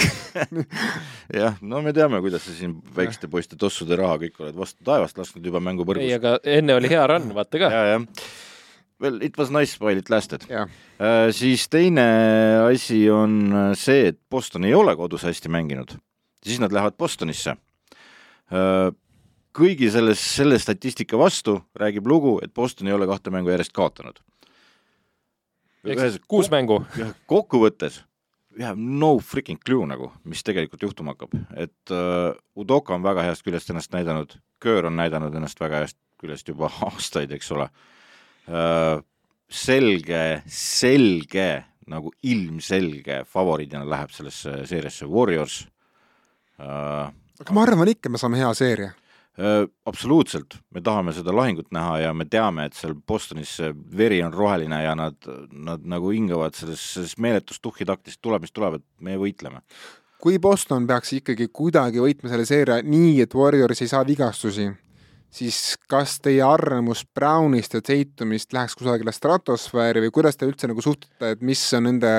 jah, 1.42 1.56
no 1.62 1.82
me 1.82 1.94
teame, 1.96 2.20
kuidas 2.24 2.46
sa 2.46 2.56
siin 2.56 2.76
väikeste 2.96 3.30
poiste 3.32 3.60
tossude 3.60 3.98
raha 4.00 4.18
kõik 4.26 4.42
oled 4.44 4.60
vastu 4.60 4.84
taevast 4.88 5.18
lasknud 5.20 5.46
juba 5.46 5.62
mängu 5.64 5.86
ei, 5.96 6.12
aga 6.18 6.38
enne 6.44 6.76
oli 6.78 6.92
hea 6.92 7.06
run, 7.08 7.32
vaata 7.36 7.62
ka. 7.64 7.72
ja, 7.74 7.86
jah. 7.94 8.28
Well, 9.02 9.22
it 9.22 9.38
was 9.38 9.52
nice 9.54 9.78
while 9.78 10.00
it 10.00 10.10
lasted 10.10 10.48
jah, 10.50 10.70
äh,. 10.98 11.30
siis 11.32 11.68
teine 11.70 12.04
asi 12.66 13.04
on 13.14 13.54
see, 13.78 14.08
et 14.10 14.18
Boston 14.30 14.66
ei 14.66 14.74
ole 14.74 14.96
kodus 14.98 15.22
hästi 15.28 15.52
mänginud, 15.54 15.92
siis 16.42 16.58
nad 16.60 16.74
lähevad 16.74 16.96
Bostonisse 16.98 17.54
äh,. 17.54 18.90
kõigi 19.54 19.92
selles, 19.94 20.24
selle 20.40 20.58
statistika 20.58 21.18
vastu 21.18 21.60
räägib 21.78 22.10
lugu, 22.10 22.40
et 22.42 22.54
Boston 22.58 22.90
ei 22.90 22.96
ole 22.98 23.06
kahte 23.10 23.30
mängu 23.34 23.54
järjest 23.54 23.74
kaotanud. 23.78 24.18
kuus 26.28 26.50
mängu. 26.50 26.82
kokkuvõttes 27.30 28.02
we 28.58 28.66
have 28.66 28.82
no 28.82 29.20
freaking 29.20 29.60
clue 29.62 29.86
nagu, 29.86 30.10
mis 30.26 30.42
tegelikult 30.42 30.82
juhtuma 30.82 31.14
hakkab, 31.14 31.38
et 31.54 31.94
uh, 31.94 32.34
Udoka 32.58 32.96
on 32.98 33.06
väga 33.06 33.28
heast 33.30 33.46
küljest 33.46 33.70
ennast 33.70 33.94
näidanud, 33.94 34.40
Köör 34.58 34.90
on 34.90 34.98
näidanud 34.98 35.36
ennast 35.38 35.60
väga 35.62 35.84
heast 35.84 36.00
küljest 36.18 36.50
juba 36.50 36.72
aastaid, 36.90 37.38
eks 37.38 37.54
ole 37.54 37.70
uh,. 37.70 37.94
selge, 38.48 40.22
selge 40.52 41.50
nagu 41.88 42.12
ilmselge 42.28 43.22
favoriidina 43.28 43.86
läheb 43.88 44.14
sellesse 44.16 44.62
seeriasse 44.68 45.08
Warriors 45.08 45.62
uh,. 46.60 47.12
aga 47.40 47.56
ma 47.56 47.64
arvan 47.68 47.92
ikka, 47.92 48.12
me 48.12 48.20
saame 48.20 48.40
hea 48.42 48.50
seeria. 48.58 48.94
absoluutselt, 49.86 50.58
me 50.74 50.82
tahame 50.82 51.14
seda 51.14 51.36
lahingut 51.36 51.70
näha 51.76 52.00
ja 52.08 52.14
me 52.18 52.26
teame, 52.26 52.66
et 52.66 52.74
seal 52.74 52.96
Bostonis 52.98 53.58
veri 53.98 54.24
on 54.26 54.34
roheline 54.34 54.80
ja 54.82 54.96
nad, 54.98 55.20
nad 55.54 55.86
nagu 55.86 56.10
hingavad 56.10 56.58
selles, 56.58 56.82
selles 56.96 57.14
meeletus 57.22 57.62
tuhhitaktist 57.62 58.22
tuleb, 58.22 58.48
mis 58.48 58.56
tuleb, 58.56 58.80
et 58.80 58.88
me 59.06 59.20
võitleme 59.22 59.62
kui 60.18 60.40
Boston 60.42 60.88
peaks 60.90 61.14
ikkagi 61.20 61.48
kuidagi 61.54 62.02
võitma 62.02 62.32
selle 62.32 62.46
seeria 62.50 62.82
nii, 62.82 63.20
et 63.22 63.36
Warriors 63.38 63.84
ei 63.86 63.92
saa 63.92 64.02
vigastusi, 64.08 64.66
siis 65.34 65.76
kas 65.90 66.18
teie 66.24 66.42
arvamus 66.46 67.04
Brownist 67.16 67.76
ja 67.78 67.82
Tatumist 67.82 68.54
läheks 68.54 68.76
kusagile 68.80 69.12
stratosfääri 69.16 70.02
või 70.06 70.12
kuidas 70.16 70.38
te 70.38 70.48
üldse 70.50 70.70
nagu 70.70 70.84
suhtute, 70.84 71.34
et 71.34 71.42
mis 71.46 71.62
on 71.78 71.88
nende 71.90 72.14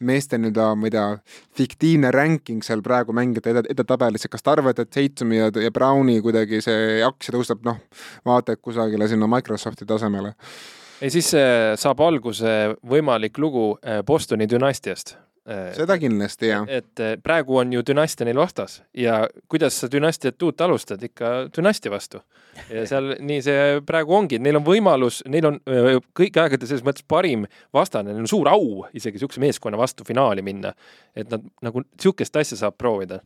meeste 0.00 0.38
nii-öelda, 0.40 0.68
ma 0.78 0.88
ei 0.88 0.94
tea, 0.94 1.08
fiktiivne 1.60 2.12
ranking 2.14 2.64
seal 2.66 2.82
praegu 2.84 3.14
mängijate 3.16 3.54
edetabelis, 3.74 4.24
et 4.24 4.32
kas 4.32 4.44
te 4.44 4.54
arvate, 4.54 4.86
et 4.86 4.94
Tatumi 4.94 5.40
ja, 5.40 5.50
ja 5.62 5.74
Browni 5.74 6.20
kuidagi 6.24 6.62
see 6.64 7.02
aktsia 7.06 7.36
tõuseb, 7.36 7.62
noh, 7.66 7.82
vaata 8.26 8.56
et 8.56 8.64
kusagile 8.64 9.08
sinna 9.10 9.28
Microsofti 9.30 9.86
tasemele? 9.88 10.34
ei, 11.02 11.10
siis 11.12 11.34
saab 11.80 12.00
alguse 12.00 12.48
võimalik 12.86 13.38
lugu 13.42 13.74
eh, 13.82 14.00
Bostoni 14.06 14.48
dünastiast 14.48 15.16
seda 15.76 15.96
kindlasti, 16.00 16.48
jah. 16.48 16.64
et 16.72 17.02
praegu 17.22 17.58
on 17.60 17.72
ju 17.72 17.82
dünastia 17.84 18.24
neil 18.24 18.38
vastas 18.40 18.78
ja 18.96 19.26
kuidas 19.52 19.76
sa 19.80 19.90
dünastiat 19.92 20.42
uut 20.42 20.60
alustad, 20.64 21.02
ikka 21.04 21.32
dünastia 21.56 21.92
vastu. 21.92 22.22
ja 22.70 22.86
seal 22.90 23.14
nii 23.20 23.42
see 23.44 23.66
praegu 23.86 24.16
ongi, 24.16 24.38
neil 24.40 24.56
on 24.60 24.64
võimalus, 24.64 25.20
neil 25.28 25.50
on 25.50 25.60
kõigi 26.16 26.40
aegade 26.40 26.68
selles 26.70 26.84
mõttes 26.86 27.04
parim 27.08 27.44
vastane, 27.76 28.12
neil 28.12 28.24
on 28.24 28.30
suur 28.30 28.48
au 28.48 28.86
isegi 28.92 29.18
niisuguse 29.18 29.42
meeskonna 29.44 29.80
vastu 29.80 30.06
finaali 30.08 30.42
minna. 30.42 30.72
et 31.14 31.28
nad 31.30 31.44
nagu 31.62 31.84
niisugust 31.84 32.40
asja 32.40 32.64
saab 32.64 32.78
proovida. 32.80 33.20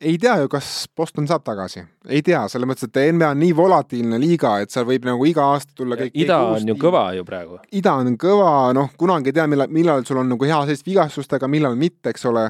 Ei 0.00 0.18
tea 0.18 0.36
ju, 0.42 0.48
kas 0.50 0.68
Boston 0.96 1.26
saab 1.28 1.42
tagasi, 1.46 1.82
ei 2.08 2.20
tea, 2.22 2.40
selles 2.50 2.68
mõttes, 2.70 2.86
et 2.86 2.98
NBA 3.14 3.30
on 3.34 3.40
nii 3.42 3.54
volatiilne 3.56 4.20
liiga, 4.22 4.54
et 4.62 4.70
seal 4.70 4.86
võib 4.86 5.06
nagu 5.08 5.26
iga 5.26 5.48
aasta 5.54 5.74
tulla 5.78 5.98
kõik. 5.98 6.12
ida 6.14 6.36
kõik 6.38 6.60
on 6.60 6.70
ju 6.70 6.76
kõva 6.78 7.02
ju 7.16 7.24
praegu. 7.26 7.58
ida 7.80 7.94
on 7.98 8.18
kõva, 8.20 8.52
noh, 8.78 8.92
kunagi 9.00 9.32
ei 9.32 9.38
tea, 9.38 9.46
millal, 9.50 9.70
millal 9.74 10.04
sul 10.06 10.20
on 10.22 10.30
nagu 10.30 10.48
hea 10.48 10.60
seis 10.70 10.84
vigastustega, 10.86 11.50
millal 11.50 11.74
mitte, 11.78 12.12
eks 12.12 12.28
ole. 12.30 12.46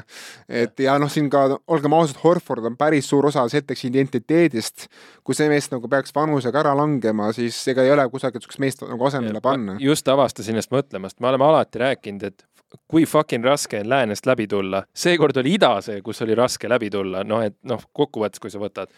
et 0.47 0.85
ja 0.85 0.97
noh, 1.01 1.09
siin 1.09 1.29
ka 1.29 1.47
olgem 1.67 1.97
ausad, 1.97 2.21
Horford 2.23 2.69
on 2.69 2.77
päris 2.77 3.09
suur 3.09 3.25
osa 3.31 3.47
seteks 3.49 3.85
identiteedist. 3.89 4.87
kui 5.23 5.37
see 5.37 5.49
mees 5.49 5.69
nagu 5.71 5.89
peaks 5.89 6.13
vanusega 6.15 6.61
ära 6.61 6.75
langema, 6.77 7.33
siis 7.33 7.57
ega 7.69 7.83
ei 7.83 7.91
ole 7.91 8.05
kusagilt 8.09 8.39
niisugust 8.39 8.59
meest 8.59 8.85
nagu 8.85 9.05
asemele 9.05 9.41
panna. 9.41 9.77
just 9.79 10.07
avastasin 10.07 10.53
ennast 10.53 10.71
mõtlemast, 10.71 11.19
me 11.19 11.27
oleme 11.27 11.45
alati 11.45 11.79
rääkinud, 11.81 12.23
et 12.23 12.45
kui 12.87 13.05
fucking 13.09 13.45
raske 13.45 13.79
on 13.83 13.89
läänest 13.89 14.25
läbi 14.29 14.47
tulla. 14.47 14.83
seekord 14.93 15.37
oli 15.37 15.55
ida 15.57 15.75
see, 15.81 16.01
kus 16.05 16.21
oli 16.21 16.35
raske 16.37 16.69
läbi 16.69 16.89
tulla, 16.93 17.23
noh, 17.23 17.41
et 17.45 17.57
noh, 17.63 17.81
kokkuvõttes, 17.93 18.41
kui 18.41 18.53
sa 18.53 18.61
võtad 18.61 18.93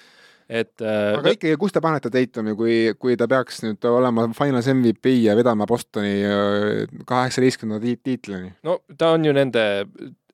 et 0.52 0.84
äh, 0.84 1.14
aga 1.16 1.36
ikkagi, 1.36 1.56
kus 1.60 1.74
te 1.76 1.82
panete 1.84 2.12
Tatumi, 2.12 2.56
kui, 2.60 2.76
kui 3.00 3.16
ta 3.20 3.28
peaks 3.32 3.62
nüüd 3.64 3.88
olema 3.88 4.28
finals 4.36 4.68
MVP 4.72 5.14
ja 5.24 5.36
vedama 5.38 5.68
Bostoni 5.70 6.18
äh, 6.28 7.00
kaheksateistkümnenda 7.08 7.96
tiitlini? 8.04 8.52
no 8.68 8.82
ta 8.98 9.14
on 9.16 9.26
ju 9.26 9.34
nende 9.36 9.64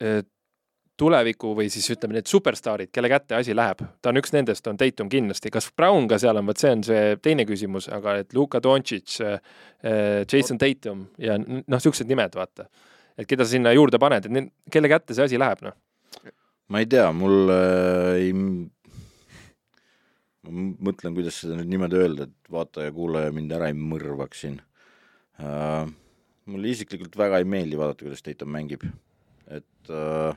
äh, 0.01 0.19
tuleviku 0.97 1.51
või 1.53 1.67
siis 1.69 1.85
ütleme, 1.93 2.17
need 2.17 2.29
superstaarid, 2.29 2.89
kelle 2.89 3.11
kätte 3.11 3.37
asi 3.37 3.53
läheb. 3.53 3.83
ta 4.01 4.09
on 4.09 4.17
üks 4.17 4.33
nendest, 4.33 4.65
on 4.67 4.79
Tatum 4.81 5.11
kindlasti. 5.13 5.53
kas 5.53 5.69
Brown 5.77 6.09
ka 6.09 6.17
seal 6.21 6.41
on, 6.41 6.47
vot 6.49 6.57
see 6.57 6.73
on 6.73 6.83
see 6.87 7.15
teine 7.21 7.45
küsimus, 7.45 7.85
aga 7.93 8.17
et 8.23 8.33
Luka 8.33 8.61
Doncic, 8.63 9.19
Jason 10.25 10.57
Tatum 10.57 11.05
ja 11.21 11.37
noh, 11.37 11.61
niisugused 11.69 12.09
nimed, 12.09 12.33
vaata 12.33 12.65
et 13.17 13.27
keda 13.29 13.45
sa 13.45 13.55
sinna 13.55 13.73
juurde 13.75 13.99
paned, 14.01 14.27
et 14.27 14.71
kelle 14.73 14.91
kätte 14.91 15.15
see 15.17 15.25
asi 15.27 15.39
läheb, 15.41 15.63
noh? 15.65 15.75
ma 16.71 16.81
ei 16.83 16.89
tea, 16.89 17.07
mul 17.15 17.51
äh, 17.53 18.13
ei, 18.21 18.33
ma 20.47 20.65
mõtlen, 20.89 21.15
kuidas 21.15 21.41
seda 21.41 21.57
nüüd 21.59 21.71
niimoodi 21.73 22.01
öelda, 22.01 22.27
et 22.27 22.51
vaataja-kuulaja 22.53 23.35
mind 23.35 23.55
ära 23.57 23.71
ei 23.71 23.77
mõrvaks 23.77 24.43
siin 24.45 24.59
äh,. 25.41 25.87
mulle 26.47 26.71
isiklikult 26.71 27.15
väga 27.19 27.41
ei 27.41 27.47
meeldi 27.47 27.79
vaadata, 27.79 28.05
kuidas 28.05 28.23
Tatum 28.23 28.51
mängib, 28.55 28.83
et 29.51 29.91
äh, 29.91 30.35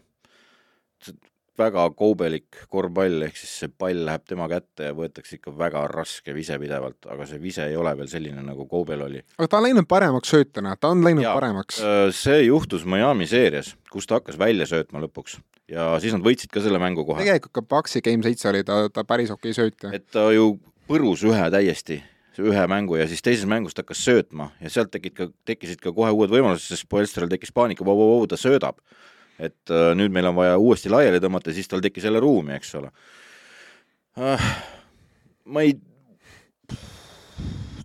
väga 1.59 1.85
kaubelik 1.97 2.62
korvpall, 2.72 3.24
ehk 3.27 3.36
siis 3.36 3.52
see 3.62 3.72
pall 3.78 4.05
läheb 4.06 4.24
tema 4.28 4.47
kätte 4.51 4.90
ja 4.90 4.97
võetakse 4.97 5.36
ikka 5.36 5.52
väga 5.59 5.85
raske 5.90 6.35
vise 6.36 6.56
pidevalt, 6.60 7.09
aga 7.10 7.27
see 7.28 7.40
vise 7.43 7.66
ei 7.68 7.77
ole 7.77 7.93
veel 7.98 8.10
selline, 8.12 8.43
nagu 8.47 8.66
Koubel 8.70 9.05
oli. 9.06 9.22
aga 9.39 9.48
ta 9.48 9.60
on 9.60 9.66
läinud 9.68 9.89
paremaks 9.90 10.32
söötjana, 10.35 10.77
ta 10.81 10.93
on 10.94 11.05
läinud 11.05 11.27
ja, 11.27 11.35
paremaks. 11.36 11.81
Äh, 11.85 12.02
see 12.16 12.44
juhtus 12.47 12.86
Miami 12.89 13.28
seerias, 13.31 13.74
kus 13.93 14.09
ta 14.09 14.20
hakkas 14.20 14.39
välja 14.40 14.68
söötma 14.70 15.02
lõpuks 15.05 15.40
ja 15.70 15.93
siis 16.02 16.14
nad 16.16 16.24
võitsid 16.24 16.52
ka 16.52 16.62
selle 16.64 16.81
mängu 16.82 17.05
kohe. 17.06 17.22
tegelikult 17.22 17.55
ka 17.60 17.66
Paxi 17.77 18.02
Game 18.05 18.27
seitse 18.27 18.48
oli 18.51 18.64
ta, 18.66 18.86
ta 18.93 19.05
päris 19.06 19.31
okei 19.35 19.55
söötja. 19.56 19.93
et 19.94 20.09
ta 20.10 20.31
ju 20.35 20.55
põrus 20.90 21.27
ühe 21.27 21.51
täiesti 21.52 22.01
ühe 22.40 22.62
mängu 22.70 22.97
ja 22.97 23.06
siis 23.09 23.22
teises 23.22 23.44
mängus 23.48 23.74
ta 23.77 23.85
hakkas 23.85 24.01
söötma 24.06 24.51
ja 24.62 24.70
sealt 24.72 24.90
tekid 24.94 25.14
ka, 25.16 25.28
tekkisid 25.44 25.82
ka 25.82 25.93
kohe 25.93 26.12
uued 26.14 26.32
võimalused, 26.32 26.70
sest 26.72 26.89
Poelstrel 26.89 27.28
tekkis 27.28 27.52
paanika, 27.52 27.85
ta 28.28 28.39
söödab 28.40 28.81
et 29.40 29.72
äh, 29.72 29.92
nüüd 29.96 30.12
meil 30.14 30.28
on 30.30 30.36
vaja 30.38 30.58
uuesti 30.60 30.92
laiali 30.92 31.20
tõmmata, 31.22 31.54
siis 31.56 31.68
tal 31.70 31.82
tekkis 31.84 32.06
jälle 32.08 32.20
ruumi, 32.22 32.56
eks 32.58 32.74
ole 32.80 32.92
äh,. 34.20 34.50
ma 35.50 35.64
ei, 35.66 35.78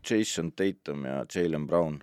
Jason 0.06 0.52
Tatum 0.52 1.08
ja 1.08 1.24
Jalen 1.34 1.68
Brown 1.68 2.00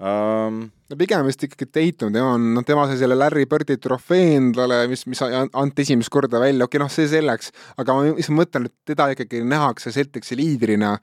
um,. 0.00 0.60
no 0.90 0.98
pigem 0.98 1.26
vist 1.28 1.44
ikkagi 1.46 1.68
Tatum, 1.70 2.12
tema 2.14 2.34
on, 2.34 2.50
noh, 2.56 2.66
tema 2.66 2.86
sai 2.90 2.98
selle 3.00 3.18
Larry 3.18 3.46
Birdi 3.50 3.78
trofee 3.80 4.36
endale, 4.38 4.82
mis, 4.90 5.06
mis 5.10 5.22
anti 5.22 5.86
esimest 5.86 6.12
korda 6.12 6.40
välja, 6.42 6.66
okei 6.66 6.80
okay,, 6.80 6.84
noh, 6.84 6.92
see 6.92 7.10
selleks, 7.10 7.52
aga 7.80 7.96
ma 7.96 8.08
lihtsalt 8.08 8.38
mõtlen, 8.38 8.70
et 8.70 8.94
teda 8.94 9.10
ikkagi 9.14 9.44
nähakse 9.46 9.92
Celticsi 9.94 10.38
liidrina 10.40 10.96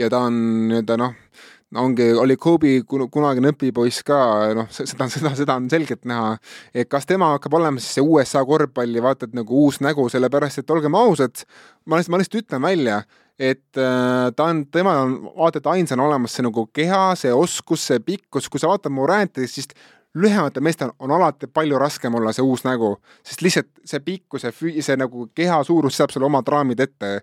ja 0.00 0.10
ta 0.12 0.24
on 0.28 0.40
nii-öelda 0.70 0.98
noh, 1.02 1.18
ongi, 1.80 2.06
oli 2.18 2.36
Kobe 2.40 2.74
kunagine 2.86 3.52
õpipoiss 3.54 4.04
ka, 4.06 4.18
noh, 4.56 4.70
seda, 4.74 5.08
seda, 5.12 5.34
seda 5.38 5.56
on 5.58 5.68
selgelt 5.72 6.04
näha. 6.08 6.36
et 6.74 6.88
kas 6.90 7.06
tema 7.06 7.32
hakkab 7.34 7.58
olema 7.58 7.82
siis 7.82 7.98
see 7.98 8.04
USA 8.04 8.44
korvpalli 8.46 9.02
vaata 9.02 9.28
et 9.28 9.34
nagu 9.36 9.64
uus 9.64 9.80
nägu, 9.84 10.06
sellepärast 10.12 10.62
et 10.62 10.70
olgem 10.70 10.94
ausad, 10.98 11.44
ma 11.86 11.98
lihtsalt, 11.98 12.12
ma 12.12 12.20
lihtsalt 12.20 12.40
ütlen 12.42 12.62
välja, 12.62 13.00
et 13.38 13.80
äh, 13.80 14.30
ta 14.36 14.50
on, 14.50 14.64
temal 14.70 15.02
on 15.06 15.16
vaata 15.34 15.62
et 15.62 15.72
ainsana 15.74 16.06
olemas 16.06 16.36
see 16.36 16.46
nagu 16.46 16.66
keha, 16.72 17.02
see 17.18 17.34
oskus, 17.34 17.88
see 17.90 18.00
pikkus, 18.04 18.48
kui 18.48 18.62
sa 18.62 18.70
vaatad 18.70 18.94
Moranti, 18.94 19.48
siis 19.50 19.70
lühematel 20.14 20.62
meestel 20.62 20.92
on 21.02 21.10
alati 21.10 21.48
palju 21.50 21.78
raskem 21.78 22.14
olla 22.14 22.32
see 22.32 22.44
uus 22.46 22.62
nägu, 22.66 22.94
sest 23.26 23.42
lihtsalt 23.42 23.70
see 23.84 24.00
pikkus 24.04 24.46
ja 24.46 24.52
see 24.54 24.96
nagu 25.00 25.28
keha 25.34 25.58
suurus 25.66 25.98
seab 25.98 26.14
sulle 26.14 26.30
omad 26.30 26.48
raamid 26.48 26.80
ette 26.80 27.16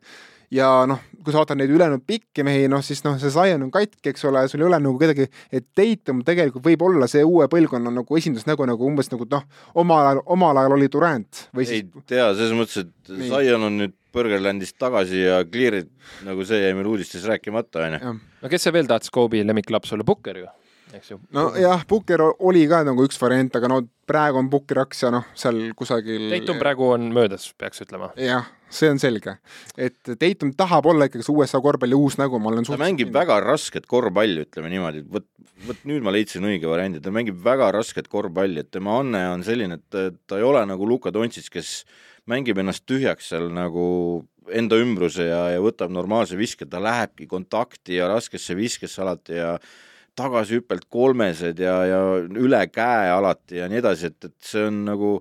ja 0.52 0.68
noh, 0.90 1.00
kui 1.22 1.34
sa 1.34 1.42
vaatad 1.42 1.60
neid 1.60 1.72
ülejäänud 1.72 2.04
pikki 2.08 2.44
mehi, 2.46 2.68
noh 2.72 2.84
siis 2.86 3.04
noh, 3.06 3.16
see 3.22 3.32
Zion 3.34 3.64
on 3.66 3.72
katki, 3.74 4.12
eks 4.12 4.26
ole, 4.28 4.44
sul 4.52 4.64
ei 4.64 4.68
ole 4.68 4.80
nagu 4.84 5.00
kedagi, 5.00 5.28
et 5.54 5.68
Tatum 5.78 6.22
tegelikult 6.28 6.66
võib 6.66 6.86
olla 6.90 7.08
see 7.12 7.24
uue 7.28 7.48
põlvkonna 7.52 7.94
nagu 7.94 8.20
esindusnägu 8.20 8.68
nagu 8.70 8.88
umbes 8.88 9.12
nagu 9.14 9.28
noh, 9.32 9.48
omal 9.82 10.10
ajal, 10.10 10.24
omal 10.36 10.62
ajal 10.62 10.78
oli 10.78 10.92
Durant 10.92 11.46
või 11.56 11.68
siis 11.70 11.86
ei 11.86 12.06
tea, 12.14 12.30
selles 12.36 12.56
mõttes, 12.58 12.86
et 12.86 13.14
nii. 13.16 13.32
Zion 13.32 13.68
on 13.70 13.80
nüüd 13.84 13.98
Burgerlandist 14.12 14.76
tagasi 14.82 15.22
ja 15.24 15.40
Clear'id, 15.48 15.88
nagu 16.28 16.44
see 16.48 16.60
jäi 16.60 16.74
meil 16.76 16.90
uudistes 16.92 17.24
rääkimata, 17.30 17.88
onju. 17.88 18.18
no 18.44 18.52
kes 18.52 18.68
see 18.68 18.76
veel 18.76 18.90
tahtis 18.92 19.14
Kobe'i 19.14 19.46
lemmiklaps 19.48 19.96
olla, 19.96 20.08
Booker 20.08 20.44
ju? 20.44 20.50
Eks 20.98 21.12
ju. 21.14 21.20
nojah, 21.36 21.86
Booker 21.90 22.24
oli 22.40 22.64
ka 22.70 22.84
nagu 22.88 23.06
üks 23.08 23.20
variant, 23.22 23.56
aga 23.60 23.70
no 23.72 23.82
praegu 24.10 24.42
on 24.42 24.50
Booker 24.52 24.84
aktsia 24.84 25.12
noh, 25.14 25.28
seal 25.38 25.70
kusagil. 25.78 26.30
Tatum 26.34 26.60
praegu 26.62 26.90
on 26.94 27.12
möödas, 27.16 27.52
peaks 27.58 27.86
ütlema. 27.86 28.12
jah 28.20 28.50
see 28.72 28.90
on 28.92 29.00
selge. 29.02 29.36
et 29.78 30.00
Tatum 30.20 30.54
tahab 30.58 30.88
olla 30.92 31.08
ikkagi 31.10 31.26
see 31.28 31.36
USA 31.36 31.62
korvpalli 31.64 31.98
uus 31.98 32.18
nägu, 32.20 32.40
ma 32.40 32.52
olen 32.52 32.68
ta 32.68 32.80
mängib 32.80 33.12
nii. 33.12 33.18
väga 33.20 33.40
rasket 33.44 33.88
korvpalli, 33.92 34.46
ütleme 34.48 34.72
niimoodi, 34.72 35.04
vot, 35.12 35.28
vot 35.68 35.84
nüüd 35.90 36.06
ma 36.06 36.14
leidsin 36.16 36.48
õige 36.48 36.70
variandi, 36.72 37.04
ta 37.04 37.14
mängib 37.14 37.40
väga 37.44 37.72
rasket 37.76 38.08
korvpalli, 38.12 38.64
et 38.64 38.72
tema 38.72 39.00
anne 39.02 39.26
on 39.34 39.46
selline, 39.48 39.80
et 39.82 40.18
ta 40.28 40.40
ei 40.40 40.48
ole 40.48 40.64
nagu 40.70 40.88
Luka 40.88 41.14
Doncic, 41.14 41.52
kes 41.52 41.82
mängib 42.32 42.62
ennast 42.62 42.86
tühjaks 42.90 43.32
seal 43.34 43.50
nagu 43.54 43.86
enda 44.52 44.78
ümbruse 44.82 45.28
ja, 45.28 45.44
ja 45.54 45.62
võtab 45.64 45.92
normaalse 45.94 46.38
viske, 46.40 46.68
ta 46.70 46.82
lähebki 46.82 47.28
kontakti 47.30 48.00
ja 48.00 48.10
raskesse 48.12 48.56
viskesse 48.58 49.04
alati 49.04 49.38
ja 49.38 49.56
tagasihüppelt 50.22 50.88
kolmesed 50.94 51.60
ja, 51.62 51.76
ja 51.90 52.02
üle 52.22 52.64
käe 52.72 53.12
alati 53.12 53.62
ja 53.62 53.70
nii 53.72 53.82
edasi, 53.82 54.14
et, 54.14 54.32
et 54.32 54.52
see 54.54 54.66
on 54.70 54.82
nagu 54.88 55.18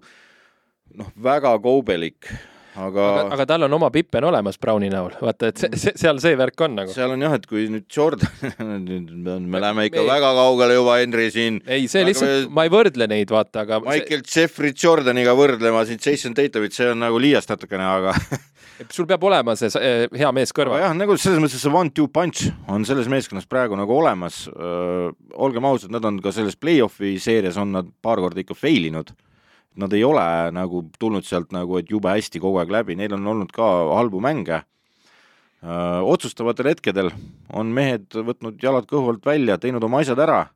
noh, 1.01 1.13
väga 1.25 1.57
kaubelik 1.63 2.31
aga 2.79 3.05
aga, 3.05 3.23
aga 3.35 3.47
tal 3.51 3.67
on 3.67 3.75
oma 3.75 3.91
Pippen 3.95 4.25
olemas 4.27 4.59
Browni 4.63 4.91
näol, 4.93 5.15
vaata, 5.21 5.51
et 5.51 5.63
see, 5.63 5.81
see, 5.81 5.95
seal 5.99 6.21
see 6.23 6.37
värk 6.39 6.63
on 6.67 6.77
nagu. 6.79 6.93
seal 6.95 7.15
on 7.15 7.25
jah, 7.25 7.35
et 7.39 7.47
kui 7.51 7.67
nüüd 7.73 7.87
Jordan 7.91 8.55
nüüd 8.87 9.11
me 9.27 9.63
läheme 9.63 9.89
ikka 9.89 10.05
me... 10.05 10.09
väga 10.13 10.33
kaugele 10.39 10.77
juba, 10.79 10.99
Henri, 11.03 11.29
siin. 11.35 11.61
ei, 11.67 11.89
see 11.91 12.05
aga 12.05 12.13
lihtsalt 12.13 12.37
me..., 12.37 12.55
ma 12.59 12.67
ei 12.67 12.73
võrdle 12.73 13.11
neid, 13.11 13.35
vaata, 13.35 13.65
aga 13.67 13.81
Michael 13.85 14.25
see... 14.25 14.45
Jeffrey 14.45 14.77
Jordaniga 14.77 15.35
võrdlema 15.39 15.83
siin 15.89 16.03
Jason 16.03 16.37
Tatumit, 16.39 16.77
see 16.77 16.93
on 16.93 17.03
nagu 17.03 17.21
liiast 17.23 17.51
natukene, 17.51 17.87
aga 17.99 18.15
sul 18.89 19.07
peab 19.09 19.25
olema 19.29 19.57
see 19.59 19.71
eh, 19.77 20.07
hea 20.17 20.31
mees 20.33 20.55
kõrval. 20.57 20.81
jah, 20.81 20.95
nagu 20.97 21.17
selles 21.21 21.43
mõttes 21.43 21.61
see 21.61 21.73
one-two 21.73 22.09
punch 22.13 22.49
on 22.73 22.87
selles 22.89 23.11
meeskonnas 23.13 23.49
praegu 23.51 23.77
nagu 23.77 23.93
olemas. 23.93 24.47
olgem 25.35 25.67
ausad, 25.69 25.93
nad 25.93 26.05
on 26.05 26.21
ka 26.23 26.33
selles 26.33 26.57
play-off'i 26.57 27.19
seerias 27.21 27.59
on 27.61 27.75
nad 27.77 27.91
paar 28.03 28.23
korda 28.23 28.41
ikka 28.41 28.57
fail 28.57 28.89
inud 28.89 29.13
nad 29.81 29.93
ei 29.95 30.03
ole 30.05 30.25
nagu 30.55 30.83
tulnud 30.99 31.25
sealt 31.27 31.53
nagu, 31.55 31.79
et 31.79 31.91
jube 31.91 32.11
hästi 32.11 32.41
kogu 32.43 32.59
aeg 32.59 32.73
läbi, 32.75 32.97
neil 32.99 33.15
on 33.15 33.27
olnud 33.35 33.53
ka 33.55 33.67
halbu 33.95 34.21
mänge. 34.21 34.65
otsustavatel 35.61 36.71
hetkedel 36.73 37.11
on 37.53 37.69
mehed 37.77 38.09
võtnud 38.17 38.63
jalad 38.63 38.87
kõhu 38.89 39.13
alt 39.13 39.27
välja, 39.27 39.59
teinud 39.61 39.85
oma 39.85 40.01
asjad 40.01 40.19
ära 40.19 40.47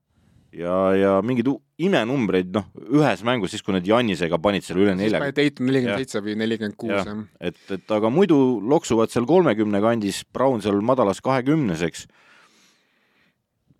ja, 0.58 0.74
ja 0.96 1.12
mingeid 1.24 1.48
imenumbreid, 1.84 2.50
noh, 2.54 2.68
ühes 2.94 3.22
mängus, 3.26 3.54
siis 3.54 3.64
kui 3.64 3.74
nad 3.76 3.86
Jannisega 3.86 4.38
panid 4.42 4.66
selle 4.66 4.84
üle 4.84 4.92
siis 4.94 5.02
nelja, 5.06 5.22
pani 5.22 5.36
Dayton 5.36 5.70
nelikümmend 5.70 6.04
seitse 6.04 6.22
või 6.24 6.36
nelikümmend 6.40 6.76
kuus, 6.80 7.00
Jah. 7.00 7.24
et, 7.40 7.58
et 7.74 7.96
aga 7.96 8.10
muidu 8.12 8.38
loksuvad 8.74 9.12
seal 9.12 9.26
kolmekümne 9.28 9.82
kandis, 9.84 10.22
Brown 10.34 10.62
seal 10.64 10.78
madalas 10.86 11.22
kahekümnes, 11.24 11.82
eks. 11.88 12.06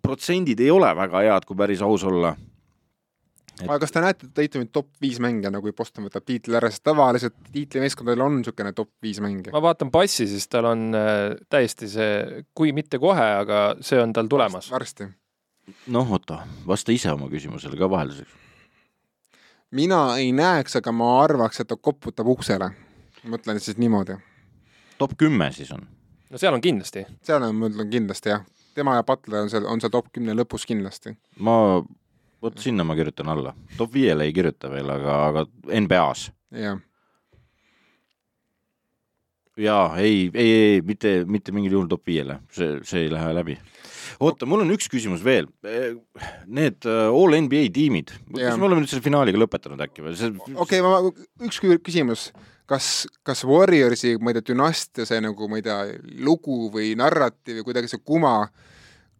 protsendid 0.05 0.59
ei 0.61 0.73
ole 0.73 0.91
väga 0.97 1.23
head, 1.25 1.47
kui 1.47 1.57
päris 1.57 1.81
aus 1.85 2.03
olla. 2.05 2.35
Et- 3.55 3.69
aga 3.69 3.79
kas 3.85 3.93
te 3.95 4.01
näete 4.03 4.27
Daytoni 4.35 4.67
top 4.67 4.89
viis 4.99 5.21
mängija, 5.23 5.47
nagu 5.53 5.63
kui 5.63 5.75
Boston 5.75 6.09
võtab 6.09 6.25
tiitli 6.27 6.57
ära, 6.59 6.67
sest 6.67 6.83
tavaliselt 6.83 7.37
tiitlimeeskondadel 7.53 8.25
on 8.25 8.41
niisugune 8.41 8.73
top 8.75 8.91
viis 9.03 9.21
mängija. 9.23 9.55
ma 9.55 9.63
vaatan 9.63 9.93
passi, 9.95 10.27
siis 10.27 10.49
tal 10.51 10.67
on 10.73 10.89
äh, 10.91 11.37
täiesti 11.47 11.87
see, 11.87 12.43
kui 12.51 12.75
mitte 12.75 12.99
kohe, 12.99 13.29
aga 13.45 13.69
see 13.79 14.01
on 14.01 14.11
tal 14.11 14.27
tulemas. 14.27 14.67
varsti. 14.75 15.07
Noh, 15.87 16.11
oota, 16.11 16.39
vasta 16.67 16.93
ise 16.93 17.11
oma 17.13 17.29
küsimusele 17.31 17.77
ka 17.79 17.89
vahelduseks. 17.89 18.31
mina 19.71 20.17
ei 20.17 20.31
näeks, 20.31 20.77
aga 20.79 20.91
ma 20.91 21.09
arvaks, 21.23 21.59
et 21.59 21.67
ta 21.67 21.75
koputab 21.75 22.27
uksele. 22.27 22.71
mõtlen 23.25 23.59
siis 23.59 23.77
niimoodi. 23.77 24.17
top 24.97 25.17
kümme 25.17 25.51
siis 25.51 25.71
on. 25.71 25.87
no 26.29 26.37
seal 26.37 26.53
on 26.53 26.61
kindlasti. 26.61 27.05
seal 27.21 27.43
on, 27.43 27.55
ma 27.55 27.69
ütlen 27.69 27.89
kindlasti 27.89 28.29
jah. 28.29 28.45
tema 28.75 28.95
ja 28.95 29.03
Butler 29.03 29.41
on 29.41 29.49
seal, 29.49 29.65
on 29.65 29.81
seal 29.81 29.91
top 29.91 30.11
kümne 30.13 30.33
lõpus 30.33 30.65
kindlasti. 30.65 31.15
ma, 31.39 31.83
vot 32.41 32.59
sinna 32.59 32.83
ma 32.83 32.95
kirjutan 32.95 33.29
alla. 33.29 33.55
top 33.77 33.93
viiele 33.93 34.23
ei 34.23 34.33
kirjuta 34.33 34.69
veel, 34.71 34.89
aga, 34.89 35.21
aga 35.29 35.45
NBA-s. 35.81 36.31
jah. 36.51 36.79
jaa, 39.57 39.97
ei, 39.97 40.29
ei, 40.33 40.51
ei, 40.51 40.81
mitte, 40.81 41.23
mitte 41.25 41.51
mingil 41.51 41.79
juhul 41.79 41.89
top 41.89 42.05
viiele, 42.07 42.39
see, 42.51 42.79
see 42.83 43.07
ei 43.07 43.11
lähe 43.11 43.33
läbi. 43.33 43.59
Oota, 44.19 44.47
mul 44.49 44.63
on 44.63 44.73
üks 44.75 44.89
küsimus 44.91 45.23
veel. 45.25 45.49
Need 46.47 46.87
äh, 46.89 47.05
all 47.09 47.37
NBA 47.45 47.69
tiimid, 47.75 48.13
kas 48.31 48.59
me 48.59 48.69
oleme 48.69 48.83
nüüd 48.83 48.91
selle 48.91 49.05
finaaliga 49.05 49.41
lõpetanud 49.41 49.81
äkki 49.87 50.05
või? 50.05 50.15
see 50.19 50.31
okei 50.33 50.81
okay,, 50.81 50.83
ma, 50.85 51.01
üks 51.47 51.61
kü- 51.63 51.79
küsimus. 51.85 52.29
kas, 52.69 53.05
kas 53.27 53.43
Warriorsi, 53.45 54.15
ma 54.17 54.31
ei 54.31 54.39
tea, 54.39 54.47
dünastia 54.53 55.05
see 55.05 55.19
nagu, 55.21 55.49
ma 55.51 55.59
ei 55.59 55.65
tea, 55.65 55.79
lugu 56.25 56.71
või 56.73 56.95
narratiiv 56.97 57.59
või 57.59 57.67
kuidagi 57.67 57.91
see 57.91 58.01
kuma, 58.01 58.39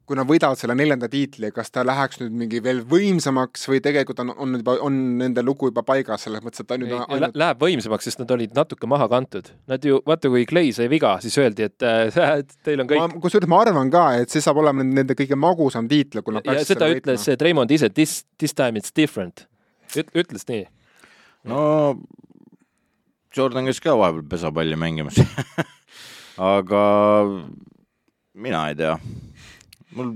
kui 0.06 0.18
nad 0.18 0.28
võidavad 0.30 0.60
selle 0.60 0.76
neljanda 0.78 1.08
tiitli, 1.10 1.50
kas 1.54 1.72
ta 1.74 1.82
läheks 1.86 2.20
nüüd 2.22 2.36
mingi 2.38 2.60
veel 2.64 2.84
võimsamaks 2.86 3.66
või 3.72 3.82
tegelikult 3.84 4.22
on, 4.22 4.32
on 4.42 4.58
juba, 4.60 4.76
on 4.86 5.00
nende 5.20 5.42
lugu 5.46 5.72
juba 5.72 5.82
paigas, 5.88 6.28
selles 6.28 6.44
mõttes, 6.46 6.62
et 6.62 6.70
ta 6.70 6.78
nüüd 6.82 6.94
on 6.94 7.06
ainult 7.08 7.40
Läheb 7.42 7.64
võimsamaks, 7.66 8.06
sest 8.08 8.22
nad 8.22 8.32
olid 8.36 8.54
natuke 8.58 8.90
maha 8.90 9.08
kantud. 9.12 9.50
Nad 9.72 9.86
ju, 9.86 10.00
vaata 10.06 10.30
kui 10.32 10.46
Clay 10.50 10.72
sai 10.78 10.88
viga, 10.92 11.16
siis 11.24 11.38
öeldi, 11.42 11.70
et 11.72 11.86
äh, 11.86 12.38
teil 12.68 12.84
on 12.84 12.92
kõik 12.92 13.02
ma, 13.02 13.24
kusjuures 13.26 13.50
ma 13.52 13.64
arvan 13.66 13.90
ka, 13.94 14.06
et 14.22 14.34
see 14.34 14.46
saab 14.46 14.62
olema 14.62 14.86
nende 14.86 15.18
kõige 15.18 15.38
magusam 15.40 15.90
tiitel, 15.92 16.22
kui 16.26 16.38
nad 16.38 16.46
ja 16.46 16.54
peaksid 16.54 16.76
seda 16.76 16.92
ütles 16.94 17.26
see 17.26 17.42
Treimond 17.42 17.74
ise, 17.74 17.90
this, 17.94 18.22
this 18.42 18.54
time 18.54 18.78
it's 18.82 18.94
different. 18.96 19.48
ütles 19.96 20.46
nii. 20.50 20.66
no 21.50 21.62
Jordan 23.36 23.68
käis 23.68 23.82
ka 23.84 23.98
vahepeal 23.98 24.26
pesapalli 24.32 24.78
mängimas 24.80 25.18
aga 26.56 26.84
mina 28.36 28.68
ei 28.70 28.76
tea. 28.76 28.98
Mul 29.96 30.16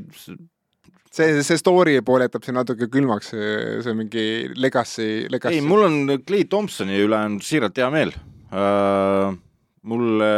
see, 1.12 1.44
see 1.44 1.60
story 1.60 2.00
pool 2.06 2.24
jätab 2.26 2.46
siin 2.46 2.58
natuke 2.60 2.90
külmaks, 2.92 3.34
see, 3.34 3.96
mingi 3.98 4.26
legacy, 4.60 5.28
legacy. 5.32 5.60
ei, 5.60 5.66
mul 5.66 5.86
on 5.88 6.00
Clay 6.26 6.48
Thompsoni 6.50 7.00
üle 7.06 7.20
on 7.30 7.40
siiralt 7.44 7.78
hea 7.80 7.90
meel 7.94 8.14
uh,. 8.16 9.34
mulle 9.90 10.34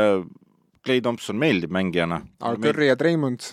Clay 0.85 1.01
Thompson 1.01 1.37
meeldib 1.37 1.71
mängijana. 1.73 2.21
aga 2.39 2.57
Curry 2.61 2.87
ja 2.89 2.97
Treimond, 2.97 3.51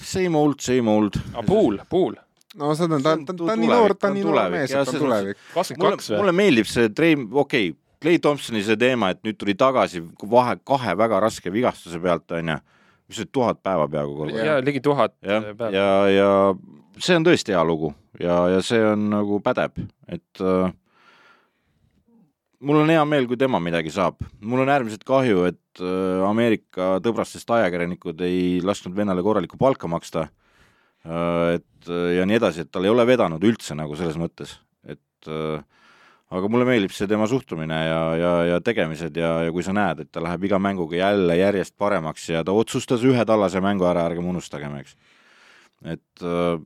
Same 0.00 0.38
old, 0.38 0.60
same 0.64 0.88
old. 0.90 1.16
aga 1.34 1.42
Pool, 1.46 1.78
Pool, 1.90 2.14
no 2.56 2.72
seda 2.78 2.96
on, 2.96 3.02
ta 3.04 3.12
on 3.18 3.24
ta 3.26 3.34
on 3.44 3.60
nii 3.60 3.68
noor, 3.68 3.94
ta 3.94 4.06
ta 4.06 4.10
on 4.10 4.16
nii 4.16 4.24
noor 4.24 4.54
mees, 4.54 4.72
et 4.72 4.88
ta 4.88 4.94
on 4.94 5.04
tulevik. 5.04 5.42
kakskümmend 5.54 5.84
mulle 5.84 5.98
kaks, 5.98 6.10
või? 6.10 6.20
mulle 6.22 6.34
meeldib 6.40 6.70
see 6.70 6.92
Treim, 6.94 7.26
okei 7.32 7.70
okay,, 7.72 7.78
Clay 8.00 8.20
Thompsoni 8.22 8.62
see 8.64 8.78
teema, 8.80 9.10
et 9.12 9.20
nüüd 9.26 9.36
tuli 9.36 9.52
tagasi 9.60 10.00
vahe, 10.30 10.56
kahe 10.64 10.94
väga 10.96 11.20
raske 11.20 11.52
vigastuse 11.52 12.00
pealt, 12.00 12.30
onju, 12.38 12.56
mis 13.10 13.22
oli 13.22 13.32
tuhat 13.32 13.62
päeva 13.62 13.88
peaaegu 13.90 14.16
korda 14.22 14.44
ja 14.46 14.58
ligi 14.62 14.82
tuhat 14.84 15.16
jah, 15.26 15.50
päeva. 15.58 15.72
ja, 15.74 15.88
ja 16.14 16.30
see 17.02 17.18
on 17.18 17.26
tõesti 17.26 17.54
hea 17.56 17.62
lugu 17.66 17.92
ja, 18.22 18.36
ja 18.56 18.60
see 18.64 18.80
on 18.92 19.08
nagu 19.12 19.40
pädeb, 19.44 19.82
et 20.10 20.44
äh, 20.44 20.70
mul 22.66 22.82
on 22.82 22.92
hea 22.92 23.02
meel, 23.08 23.26
kui 23.30 23.38
tema 23.40 23.60
midagi 23.62 23.92
saab. 23.94 24.20
mul 24.40 24.64
on 24.64 24.72
äärmiselt 24.72 25.04
kahju, 25.08 25.46
et 25.50 25.82
äh, 25.82 26.22
Ameerika 26.28 26.98
tõbrastest 27.04 27.50
ajakirjanikud 27.56 28.20
ei 28.26 28.60
lasknud 28.64 28.96
vennale 28.96 29.24
korralikku 29.26 29.58
palka 29.60 29.90
maksta 29.90 30.28
äh,. 31.04 31.58
et 31.58 31.90
äh, 31.90 32.16
ja 32.18 32.28
nii 32.28 32.40
edasi, 32.40 32.64
et 32.64 32.72
tal 32.72 32.86
ei 32.86 32.94
ole 32.94 33.06
vedanud 33.08 33.44
üldse 33.44 33.76
nagu 33.78 33.98
selles 33.98 34.18
mõttes, 34.20 34.58
et 34.84 35.30
äh, 35.30 35.62
aga 36.30 36.50
mulle 36.50 36.66
meeldib 36.68 36.94
see 36.94 37.08
tema 37.10 37.26
suhtumine 37.30 37.78
ja, 37.88 38.00
ja, 38.18 38.32
ja 38.52 38.58
tegemised 38.64 39.16
ja, 39.18 39.32
ja 39.46 39.54
kui 39.54 39.64
sa 39.66 39.74
näed, 39.76 40.04
et 40.04 40.12
ta 40.14 40.22
läheb 40.22 40.46
iga 40.46 40.60
mänguga 40.62 41.00
jälle 41.00 41.38
järjest 41.40 41.74
paremaks 41.78 42.28
ja 42.30 42.44
ta 42.46 42.54
otsustas 42.56 43.06
ühe 43.06 43.24
tallase 43.26 43.62
mängu 43.64 43.88
ära, 43.90 44.06
ärgem 44.10 44.28
unustagem, 44.30 44.76
eks. 44.82 44.94
et 45.82 46.22
äh, 46.22 46.60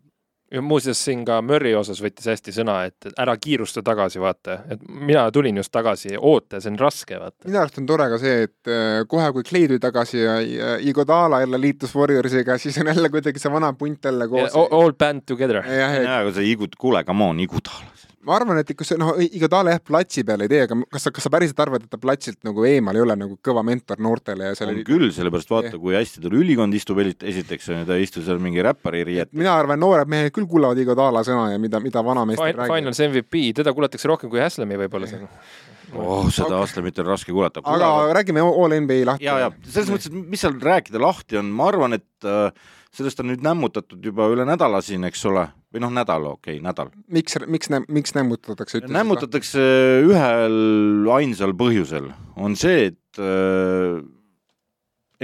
ja 0.54 0.62
muuseas 0.62 1.00
siin 1.04 1.24
ka 1.26 1.40
Murry 1.42 1.72
osas 1.74 2.02
võttis 2.04 2.28
hästi 2.28 2.52
sõna, 2.54 2.76
et 2.90 3.08
ära 3.20 3.34
kiirusta 3.40 3.82
tagasi, 3.86 4.20
vaata, 4.22 4.58
et 4.70 4.84
mina 4.84 5.24
tulin 5.34 5.56
just 5.62 5.72
tagasi, 5.74 6.12
oota, 6.18 6.60
see 6.60 6.74
on 6.74 6.78
raske, 6.84 7.18
vaata. 7.18 7.48
minu 7.48 7.62
arust 7.62 7.80
on 7.80 7.88
tore 7.88 8.10
ka 8.12 8.20
see, 8.20 8.44
et 8.50 8.70
äh, 8.70 9.00
kohe, 9.08 9.32
kui 9.32 9.48
Clay 9.48 9.70
tuli 9.70 9.80
tagasi 9.82 10.20
ja, 10.20 10.36
Igodala 10.84 11.40
jälle 11.40 11.60
liitus 11.60 11.96
Warriorsiga, 11.96 12.58
siis 12.60 12.78
on 12.84 12.92
jälle 12.92 13.10
kuidagi 13.10 13.40
see 13.40 13.52
vana 13.52 13.72
punt 13.72 14.04
jälle 14.04 14.28
koos. 14.28 14.54
All 14.60 14.92
band 14.92 15.24
together. 15.26 15.64
jah, 15.64 15.98
aga 16.20 16.36
see 16.36 16.52
Igut, 16.52 16.76
kuule, 16.76 17.04
come 17.08 17.32
on, 17.32 17.40
Igutala. 17.40 17.93
Ma 18.26 18.36
arvan, 18.38 18.60
et 18.60 18.70
kui 18.76 18.86
see 18.86 18.98
noh, 19.00 19.14
Igodala 19.24 19.74
jah, 19.74 19.82
platsi 19.84 20.24
peal 20.26 20.44
ei 20.44 20.50
tee, 20.50 20.62
aga 20.66 20.78
kas 20.92 21.06
sa, 21.06 21.12
kas 21.14 21.26
sa 21.26 21.32
päriselt 21.32 21.60
arvad, 21.64 21.84
et 21.84 21.92
ta 21.92 22.00
platsilt 22.00 22.40
nagu 22.46 22.64
eemal 22.68 22.96
ei 22.98 23.04
ole 23.04 23.16
nagu 23.20 23.38
kõva 23.44 23.64
mentor 23.66 24.00
noortele 24.04 24.50
ja 24.50 24.58
seal 24.58 24.70
on 24.70 24.78
oli 24.78 24.86
küll, 24.88 25.10
sellepärast 25.14 25.52
vaata 25.52 25.80
kui 25.80 25.96
hästi 25.96 26.24
tal 26.24 26.38
ülikond 26.38 26.76
istub, 26.76 27.00
esiteks 27.04 27.70
on 27.72 27.82
ju, 27.82 27.88
ta 27.90 27.98
ei 27.98 28.08
istu 28.08 28.24
seal 28.24 28.40
mingi 28.42 28.64
räppari 28.64 29.04
riietes. 29.06 29.34
mina 29.36 29.54
arvan, 29.58 29.80
noored 29.80 30.10
mehed 30.10 30.34
küll 30.34 30.48
kuulavad 30.50 30.80
Igodala 30.80 31.24
sõna 31.26 31.50
ja 31.52 31.60
mida, 31.62 31.80
mida 31.84 32.04
vanameestel 32.04 32.50
räägivad. 32.52 32.74
Finals 32.74 33.02
MVP, 33.08 33.44
teda 33.60 33.74
kuulatakse 33.76 34.10
rohkem 34.10 34.32
kui 34.32 34.42
Haslami 34.42 34.78
võib-olla 34.84 35.10
seal. 35.10 35.26
oh, 35.98 36.30
seda 36.32 36.60
Aslemit 36.62 36.98
on 37.02 37.10
raske 37.12 37.32
kuulata. 37.32 37.62
aga 37.64 37.90
räägime 38.16 38.44
All 38.44 38.78
NBA 38.80 39.02
lahti. 39.10 39.28
ja, 39.28 39.38
ja 39.46 39.52
selles 39.66 39.92
mõttes, 39.92 40.10
et 40.10 40.32
mis 40.32 40.42
seal 40.44 40.56
rääkida 40.60 41.02
lahti 41.02 41.38
on, 41.40 41.52
ma 41.54 41.68
arvan, 41.70 41.98
et 41.98 42.28
äh, 42.28 42.48
sellest 42.94 43.20
on 43.22 43.30
nüüd 43.32 43.44
nämmutatud 43.44 44.04
juba 44.04 44.28
üle 44.32 44.46
nädala 44.48 44.80
siin, 44.84 45.04
eks 45.08 45.24
ole, 45.30 45.46
või 45.74 45.82
noh, 45.82 45.90
nädal, 45.94 46.28
okei 46.30 46.58
okay,, 46.58 46.62
nädal. 46.62 46.92
miks, 47.10 47.38
miks, 47.50 47.70
miks 47.88 48.14
nämmutatakse? 48.14 48.84
nämmutatakse 48.86 49.64
ühel 50.06 51.10
ainsal 51.16 51.56
põhjusel, 51.58 52.12
on 52.38 52.54
see, 52.58 52.92
et 52.92 53.22
äh, 53.22 53.98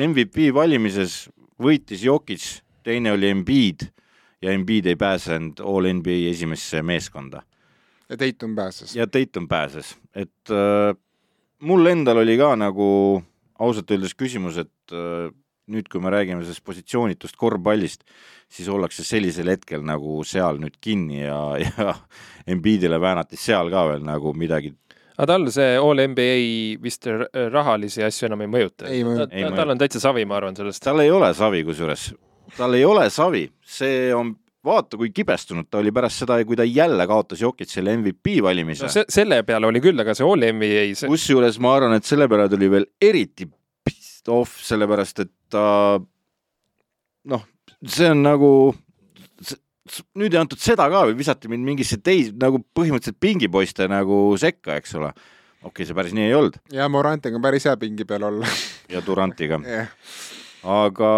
MVP 0.09 0.51
valimises 0.57 1.29
võitis 1.61 2.03
Jokic, 2.03 2.43
teine 2.83 3.15
oli 3.15 3.31
Embiid 3.31 3.87
ja 4.43 4.55
Embiid 4.57 4.91
ei 4.91 4.99
pääsenud 4.99 5.63
All 5.63 5.87
NBA 6.01 6.33
esimesse 6.33 6.83
meeskonda 6.83 7.45
ja 8.11 8.19
Dayton 8.19 8.55
pääses. 8.55 8.97
ja 8.97 9.07
Tatum 9.07 9.49
pääses, 9.49 9.97
et 10.15 10.51
äh, 10.51 10.97
mul 11.61 11.87
endal 11.87 12.25
oli 12.25 12.37
ka 12.39 12.57
nagu 12.59 13.23
ausalt 13.61 13.91
öeldes 13.91 14.17
küsimus, 14.19 14.59
et 14.59 14.95
äh, 14.95 15.31
nüüd, 15.73 15.89
kui 15.91 16.03
me 16.03 16.13
räägime 16.13 16.45
sellest 16.45 16.65
positsioonitust 16.67 17.39
korvpallist, 17.41 18.05
siis 18.51 18.69
ollakse 18.73 19.05
sellisel 19.07 19.53
hetkel 19.53 19.85
nagu 19.87 20.21
seal 20.27 20.61
nüüd 20.63 20.77
kinni 20.83 21.25
ja, 21.25 21.41
ja 21.65 21.95
Embiidile 22.51 23.01
väänati 23.01 23.39
seal 23.39 23.71
ka 23.73 23.87
veel 23.93 24.07
nagu 24.07 24.35
midagi 24.35 24.75
aga 25.21 25.29
tal 25.29 25.51
see 25.53 25.77
All 25.77 26.01
NBA 26.01 26.81
vist 26.81 27.07
rahalisi 27.53 28.05
asju 28.07 28.31
enam 28.31 28.45
ei 28.45 28.51
mõjuta. 28.51 28.89
Ei 28.89 29.03
mõjuta. 29.05 29.29
Ei 29.35 29.45
mõjuta. 29.45 29.57
tal 29.61 29.75
on 29.75 29.81
täitsa 29.81 30.01
savi, 30.01 30.25
ma 30.29 30.39
arvan, 30.39 30.57
sellest. 30.57 30.83
tal 30.85 31.03
ei 31.05 31.11
ole 31.13 31.29
savi 31.37 31.61
kusjuures, 31.67 32.07
tal 32.57 32.77
ei 32.79 32.87
ole 32.89 33.05
savi, 33.13 33.45
see 33.61 34.09
on, 34.17 34.33
vaata 34.65 34.97
kui 35.01 35.13
kibestunud 35.13 35.69
ta 35.69 35.81
oli 35.81 35.93
pärast 35.93 36.25
seda, 36.25 36.41
kui 36.49 36.57
ta 36.57 36.65
jälle 36.65 37.07
kaotas 37.09 37.45
Jokicile 37.45 37.99
MVP 38.01 38.41
valimise 38.45 38.89
no. 38.89 38.93
see, 38.93 39.05
selle 39.13 39.43
peale 39.49 39.69
oli 39.69 39.83
küll, 39.85 40.01
aga 40.01 40.17
see 40.17 40.27
All 40.27 40.49
NBA, 40.57 40.85
see, 40.97 41.13
kusjuures 41.13 41.61
ma 41.61 41.77
arvan, 41.77 41.97
et 42.01 42.09
selle 42.09 42.29
peale 42.31 42.49
tuli 42.53 42.73
veel 42.73 42.89
eriti 43.11 43.49
off, 44.29 44.61
sellepärast 44.67 45.23
et 45.25 45.33
ta 45.53 45.65
noh, 47.31 47.45
see 47.87 48.11
on 48.13 48.23
nagu, 48.25 48.51
nüüd 50.19 50.35
ei 50.35 50.41
antud 50.41 50.61
seda 50.61 50.89
ka 50.93 51.05
või 51.09 51.17
visati 51.19 51.51
mind 51.51 51.67
mingisse 51.67 52.01
teis-, 52.05 52.33
nagu 52.37 52.63
põhimõtteliselt 52.77 53.21
pingipoiste 53.23 53.89
nagu 53.91 54.23
sekka, 54.41 54.77
eks 54.81 54.97
ole. 55.01 55.13
okei 55.61 55.71
okay,, 55.71 55.89
see 55.89 55.97
päris 55.97 56.17
nii 56.17 56.29
ei 56.29 56.37
olnud 56.37 56.61
ja 56.73 56.89
Morantiga 56.89 57.37
on 57.37 57.45
päris 57.45 57.67
hea 57.69 57.77
pingi 57.81 58.07
peal 58.09 58.29
olla. 58.29 58.51
ja 58.93 59.03
Durantiga, 59.07 59.61
jah, 59.79 59.91
aga, 60.77 61.11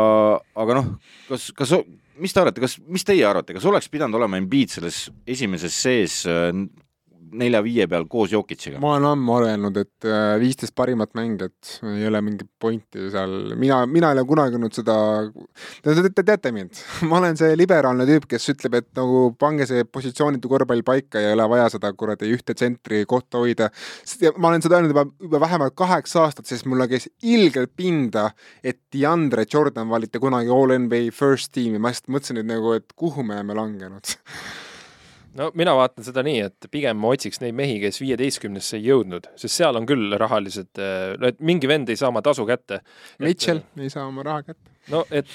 aga 0.55 0.79
noh, 0.81 0.95
kas, 1.29 1.51
kas, 1.57 1.74
mis 2.23 2.35
te 2.35 2.43
arvate, 2.43 2.62
kas, 2.65 2.79
mis 2.87 3.07
teie 3.07 3.27
arvate, 3.27 3.57
kas 3.59 3.66
oleks 3.69 3.91
pidanud 3.93 4.20
olema 4.20 4.41
Embiid 4.41 4.74
selles 4.74 5.05
esimeses 5.27 5.77
sees 5.77 6.23
äh, 6.31 6.51
nelja-viie 7.38 7.86
peal 7.90 8.06
koos 8.10 8.32
Jokic'iga. 8.32 8.80
ma 8.82 8.94
olen 8.94 9.09
ammu 9.12 9.36
öelnud, 9.42 9.78
et 9.80 10.06
äh, 10.09 10.34
viisteist 10.40 10.74
parimat 10.78 11.12
mängijat 11.18 11.76
ei 11.92 12.06
ole 12.09 12.20
mingit 12.24 12.48
pointi 12.60 13.09
seal, 13.12 13.54
mina, 13.59 13.82
mina 13.90 14.12
ei 14.12 14.18
ole 14.18 14.24
kunagi 14.28 14.59
olnud 14.59 14.76
seda, 14.76 14.96
te, 15.82 15.94
te, 15.94 16.10
te 16.10 16.24
teate 16.28 16.52
mind, 16.54 16.80
ma 17.10 17.20
olen 17.20 17.38
see 17.40 17.56
liberaalne 17.59 18.06
tüüp, 18.09 18.26
kes 18.30 18.48
ütleb, 18.54 18.78
et 18.80 18.88
nagu 18.98 19.24
pange 19.40 19.66
see 19.70 19.84
positsioonitu 19.88 20.50
korvpall 20.52 20.84
paika 20.86 21.22
ja 21.22 21.32
ei 21.32 21.38
ole 21.38 21.48
vaja 21.54 21.68
seda 21.76 21.92
kuradi 21.96 22.30
ühte 22.32 22.56
tsentri 22.59 23.04
kohta 23.09 23.42
hoida. 23.42 23.70
ma 24.36 24.52
olen 24.52 24.64
seda 24.64 24.78
öelnud 24.78 24.94
juba, 24.94 25.06
juba 25.28 25.42
vähemalt 25.46 25.76
kaheksa 25.78 26.26
aastat, 26.26 26.48
sest 26.50 26.68
mulle 26.70 26.88
käis 26.90 27.09
ilgelt 27.22 27.72
pinda, 27.76 28.30
et 28.64 28.80
DeAndre 28.92 29.46
Jordan 29.48 29.88
valiti 29.90 30.20
kunagi 30.22 30.52
All 30.52 30.76
NBA 30.86 31.09
First 31.16 31.52
Team'i, 31.56 31.80
ma 31.80 31.92
lihtsalt 31.92 32.12
mõtlesin, 32.12 32.42
et 32.42 32.48
nagu, 32.48 32.76
et 32.76 32.92
kuhu 32.96 33.24
me 33.26 33.38
oleme 33.38 33.56
langenud 33.56 34.12
no 35.38 35.48
mina 35.59 35.74
vaatan 35.76 36.06
seda 36.06 36.24
nii, 36.26 36.48
et 36.48 36.68
pigem 36.72 36.98
ma 37.00 37.12
otsiks 37.14 37.40
neid 37.42 37.56
mehi, 37.59 37.78
kes 37.82 38.00
viieteistkümnesse 38.02 38.78
ei 38.78 38.88
jõudnud, 38.90 39.30
sest 39.38 39.60
seal 39.60 39.78
on 39.78 39.86
küll 39.88 40.16
rahalised, 40.20 40.72
no 41.20 41.30
et 41.30 41.40
mingi 41.44 41.70
vend 41.70 41.92
ei 41.92 41.98
saa 41.98 42.12
oma 42.12 42.22
tasu 42.24 42.46
kätte. 42.48 42.82
Mitchell 43.22 43.62
et, 43.62 43.82
ei 43.86 43.92
saa 43.92 44.06
oma 44.09 44.24
raha 44.26 44.44
kätte. 44.50 44.74
no 44.92 45.04
et 45.14 45.32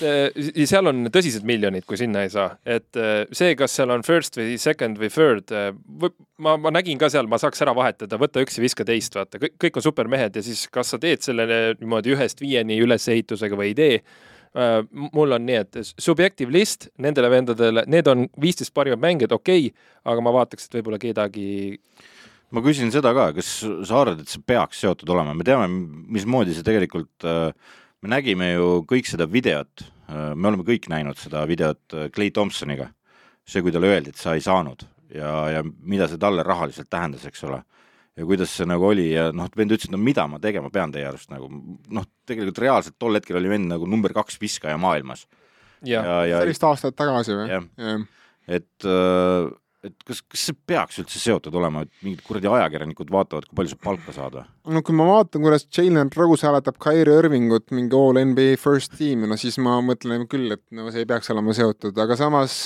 seal 0.70 0.92
on 0.92 1.10
tõsised 1.14 1.48
miljonid, 1.48 1.88
kui 1.90 2.00
sinna 2.00 2.26
ei 2.28 2.32
saa, 2.34 2.52
et 2.66 3.02
see, 3.32 3.56
kas 3.60 3.78
seal 3.80 3.94
on 3.96 4.06
first 4.08 4.38
või 4.40 4.58
second 4.62 5.02
või 5.02 5.12
third, 5.14 5.54
ma, 6.38 6.56
ma 6.62 6.74
nägin 6.74 7.02
ka 7.02 7.12
seal, 7.14 7.30
ma 7.32 7.42
saaks 7.42 7.66
ära 7.66 7.76
vahetada, 7.78 8.22
võta 8.22 8.44
üks 8.44 8.60
ja 8.60 8.66
viska 8.66 8.88
teist, 8.88 9.18
vaata, 9.18 9.42
kõik, 9.42 9.78
on 9.82 9.90
supermehed 9.90 10.38
ja 10.38 10.46
siis 10.46 10.68
kas 10.74 10.94
sa 10.94 11.02
teed 11.02 11.26
selle 11.26 11.48
niimoodi 11.80 12.16
ühest 12.16 12.42
viieni 12.44 12.82
ülesehitusega 12.84 13.58
või 13.58 13.72
ei 13.74 13.78
tee 13.78 14.02
Äh, 14.02 14.36
mul 15.14 15.36
on 15.36 15.46
nii, 15.48 15.62
et 15.64 15.80
subjective 16.02 16.54
list 16.54 16.88
nendele 17.04 17.30
vendadele, 17.32 17.84
need 17.90 18.08
on 18.12 18.26
viisteist 18.42 18.74
parimat 18.74 19.02
mängijat, 19.04 19.36
okei 19.36 19.68
okay,, 19.70 19.90
aga 20.08 20.24
ma 20.24 20.34
vaataks, 20.40 20.68
et 20.68 20.78
võib-olla 20.80 21.00
kedagi 21.02 21.48
ma 22.56 22.64
küsin 22.64 22.94
seda 22.94 23.12
ka, 23.16 23.32
kas 23.36 23.52
sa 23.62 24.02
arvad, 24.02 24.24
et 24.24 24.32
see 24.32 24.44
peaks 24.48 24.82
seotud 24.86 25.10
olema, 25.14 25.36
me 25.36 25.48
teame, 25.48 25.68
mismoodi 26.16 26.56
see 26.56 26.66
tegelikult, 26.66 27.14
äh, 27.28 27.52
me 28.02 28.14
nägime 28.16 28.54
ju 28.54 28.70
kõik 28.88 29.10
seda 29.10 29.28
videot, 29.30 29.88
äh, 30.08 30.32
me 30.34 30.52
oleme 30.52 30.68
kõik 30.68 30.88
näinud 30.92 31.20
seda 31.20 31.44
videot 31.50 31.98
Clay 32.16 32.32
Thompsoniga, 32.32 32.92
see, 33.48 33.64
kui 33.64 33.76
talle 33.76 33.92
öeldi, 33.92 34.16
et 34.16 34.22
sa 34.22 34.36
ei 34.36 34.44
saanud 34.44 34.88
ja, 35.14 35.32
ja 35.58 35.64
mida 35.64 36.08
see 36.10 36.20
talle 36.22 36.44
rahaliselt 36.46 36.90
tähendas, 36.92 37.26
eks 37.28 37.44
ole 37.48 37.62
ja 38.18 38.26
kuidas 38.26 38.54
see 38.58 38.68
nagu 38.70 38.90
oli 38.90 39.12
ja 39.12 39.30
noh, 39.36 39.50
vend 39.58 39.76
ütles, 39.76 39.90
et 39.90 39.94
no 39.94 40.02
mida 40.02 40.26
ma 40.30 40.42
tegema 40.44 40.72
pean 40.74 40.94
teie 40.94 41.06
arust 41.10 41.30
nagu 41.34 41.50
noh, 41.50 42.08
tegelikult 42.30 42.64
reaalselt 42.64 42.98
tol 43.00 43.18
hetkel 43.20 43.40
oli 43.40 43.52
vend 43.52 43.70
nagu 43.72 43.90
number 43.90 44.16
kaks 44.16 44.40
viskaja 44.42 44.78
maailmas. 44.82 45.28
ja, 45.86 46.02
ja, 46.02 46.20
ja 46.32 46.42
sellist 46.44 46.66
aastat 46.68 46.98
tagasi 46.98 47.38
või? 47.38 47.62
et 48.48 48.88
äh, 48.88 49.54
et 49.86 49.96
kas, 50.08 50.22
kas 50.26 50.46
see 50.50 50.58
peaks 50.68 50.98
üldse 51.02 51.20
seotud 51.22 51.56
olema, 51.60 51.84
et 51.86 52.06
mingid 52.06 52.24
kuradi 52.26 52.50
ajakirjanikud 52.50 53.12
vaatavad, 53.14 53.46
kui 53.48 53.60
palju 53.60 53.74
sa 53.74 53.80
palka 53.84 54.16
saad 54.16 54.40
või? 54.40 54.46
no 54.74 54.82
kui 54.86 54.98
ma 54.98 55.08
vaatan, 55.12 55.44
kuidas 55.46 55.68
Jalen 55.70 56.12
Rose 56.16 56.48
hääletab 56.48 56.80
Kyrie 56.84 57.20
Irvingut 57.22 57.70
mingi 57.76 57.98
all 57.98 58.22
NBA 58.24 58.58
first 58.62 58.98
team'i, 58.98 59.30
no 59.30 59.38
siis 59.40 59.60
ma 59.64 59.78
mõtlen 59.86 60.26
küll, 60.32 60.50
et 60.58 60.64
no 60.76 60.90
see 60.92 61.06
ei 61.06 61.10
peaks 61.10 61.30
olema 61.34 61.56
seotud, 61.58 61.98
aga 62.04 62.18
samas 62.20 62.58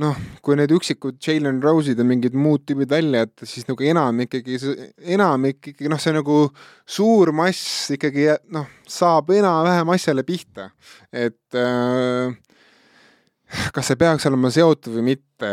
noh, 0.00 0.16
kui 0.44 0.56
need 0.56 0.72
üksikud 0.72 1.18
Jalen 1.22 1.60
Rose'id 1.62 2.00
ja 2.00 2.06
mingid 2.06 2.36
muud 2.38 2.64
tüübid 2.68 2.90
välja 2.92 3.24
jätta, 3.26 3.48
siis 3.48 3.66
nagu 3.68 3.84
enam 3.84 4.22
ikkagi, 4.24 4.56
enam 5.16 5.44
ikkagi 5.50 5.90
noh, 5.92 6.00
see 6.00 6.14
nagu 6.16 6.38
suur 6.88 7.32
mass 7.36 7.92
ikkagi 7.92 8.30
noh, 8.54 8.70
saab 8.88 9.32
enam-vähem 9.36 9.92
asjale 9.92 10.24
pihta, 10.26 10.70
et 11.12 11.58
äh, 11.58 12.32
kas 13.74 13.90
see 13.90 13.98
peaks 14.00 14.26
olema 14.28 14.50
seotud 14.52 14.94
või 14.96 15.04
mitte, 15.12 15.50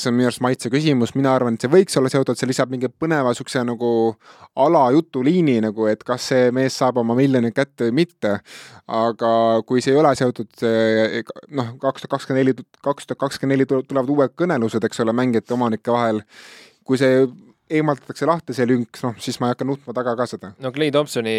see 0.00 0.10
on 0.10 0.16
minu 0.16 0.28
arust 0.28 0.42
maitse 0.44 0.70
küsimus, 0.72 1.14
mina 1.16 1.32
arvan, 1.34 1.56
et 1.56 1.64
see 1.64 1.72
võiks 1.72 1.96
olla 2.00 2.10
seotud, 2.12 2.38
see 2.38 2.50
lisab 2.50 2.72
mingi 2.72 2.90
põneva 2.90 3.32
niisuguse 3.32 3.62
nagu 3.66 3.90
alajutuliini 4.60 5.58
nagu, 5.64 5.86
et 5.90 6.04
kas 6.06 6.30
see 6.32 6.48
mees 6.56 6.76
saab 6.80 7.00
oma 7.02 7.16
miljonit 7.18 7.56
kätte 7.56 7.88
või 7.88 8.00
mitte. 8.02 8.38
aga 8.90 9.30
kui 9.66 9.82
see 9.84 9.94
ei 9.94 10.00
ole 10.00 10.10
seotud, 10.18 10.64
noh, 11.54 11.68
kaks 11.82 12.02
tuhat 12.02 12.16
kakskümmend 12.16 12.42
neli, 12.42 12.66
kaks 12.82 13.06
tuhat 13.06 13.20
kakskümmend 13.26 13.56
neli 13.56 13.68
tulevad 13.70 14.10
uued 14.10 14.34
kõnelused, 14.38 14.84
eks 14.84 15.04
ole, 15.04 15.14
mängijate 15.14 15.54
omanike 15.54 15.94
vahel, 15.94 16.24
kui 16.84 16.98
see 16.98 17.22
eemaldatakse 17.70 18.28
lahti 18.28 18.56
see 18.56 18.66
lünk, 18.68 18.98
noh, 19.04 19.16
siis 19.22 19.38
ma 19.40 19.48
ei 19.48 19.54
hakka 19.54 19.66
nutma 19.68 19.94
taga 19.96 20.16
ka 20.18 20.26
seda. 20.30 20.52
no 20.58 20.72
Clay 20.74 20.92
Thompsoni, 20.94 21.36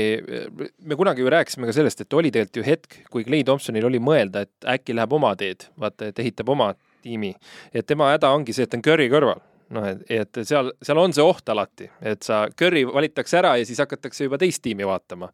me 0.87 0.97
kunagi 0.99 1.25
ju 1.25 1.31
rääkisime 1.33 1.69
ka 1.69 1.75
sellest, 1.75 2.05
et 2.05 2.17
oli 2.17 2.31
tegelikult 2.33 2.61
ju 2.61 2.67
hetk, 2.67 2.99
kui 3.13 3.27
Clay 3.27 3.45
Thompsonil 3.47 3.87
oli 3.89 4.01
mõelda, 4.03 4.45
et 4.47 4.71
äkki 4.75 4.95
läheb 4.97 5.13
oma 5.19 5.33
teed, 5.39 5.67
vaata, 5.79 6.11
et 6.11 6.19
ehitab 6.23 6.49
oma 6.53 6.73
tiimi. 7.01 7.33
et 7.73 7.87
tema 7.87 8.11
häda 8.13 8.31
ongi 8.31 8.53
see, 8.53 8.67
et 8.67 8.71
ta 8.71 8.79
on 8.79 8.85
Curry 8.85 9.09
kõrval 9.11 9.41
noh, 9.75 9.87
et, 9.87 10.05
et 10.09 10.41
seal, 10.47 10.71
seal 10.83 11.01
on 11.01 11.15
see 11.15 11.25
oht 11.25 11.51
alati, 11.51 11.89
et 12.03 12.23
sa, 12.25 12.45
Curry 12.57 12.85
valitakse 12.87 13.39
ära 13.41 13.55
ja 13.59 13.67
siis 13.67 13.81
hakatakse 13.81 14.27
juba 14.27 14.39
teist 14.41 14.63
tiimi 14.65 14.87
vaatama. 14.87 15.31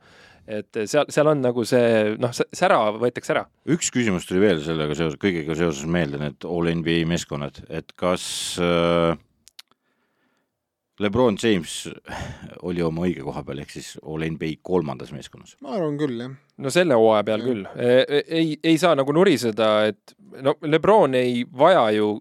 et 0.47 0.79
seal, 0.87 1.09
seal 1.11 1.27
on 1.27 1.41
nagu 1.43 1.65
see, 1.67 2.15
noh, 2.21 2.31
sära 2.31 2.79
võetakse 2.95 3.33
ära. 3.35 3.45
üks 3.67 3.91
küsimus 3.93 4.27
tuli 4.29 4.43
veel 4.45 4.61
sellega 4.63 4.95
seoses, 4.95 5.19
kõigega 5.21 5.57
seoses 5.59 5.87
meelde, 5.91 6.21
need 6.21 6.47
All 6.47 6.71
NBA 6.71 7.01
meeskonnad, 7.09 7.63
et 7.69 7.91
kas 7.99 8.27
äh, 8.63 9.17
Lebron 10.99 11.37
James 11.43 11.73
oli 12.65 12.81
oma 12.81 13.05
õige 13.05 13.21
koha 13.25 13.43
peal, 13.45 13.61
ehk 13.61 13.73
siis 13.75 13.91
All 14.01 14.25
NBA 14.25 14.57
kolmandas 14.65 15.11
meeskonnas. 15.13 15.55
ma 15.61 15.75
arvan 15.77 15.97
küll, 15.99 16.17
jah. 16.23 16.33
no 16.57 16.73
selle 16.73 16.97
hooaja 16.97 17.27
peal 17.27 17.43
ja. 17.43 17.49
küll. 17.51 17.67
E, 17.75 17.91
e, 18.01 18.23
ei, 18.39 18.55
ei 18.63 18.79
saa 18.81 18.95
nagu 18.97 19.13
nuriseda, 19.13 19.69
et 19.91 20.15
no 20.41 20.55
Lebron 20.65 21.17
ei 21.17 21.43
vaja 21.45 21.89
ju 21.97 22.15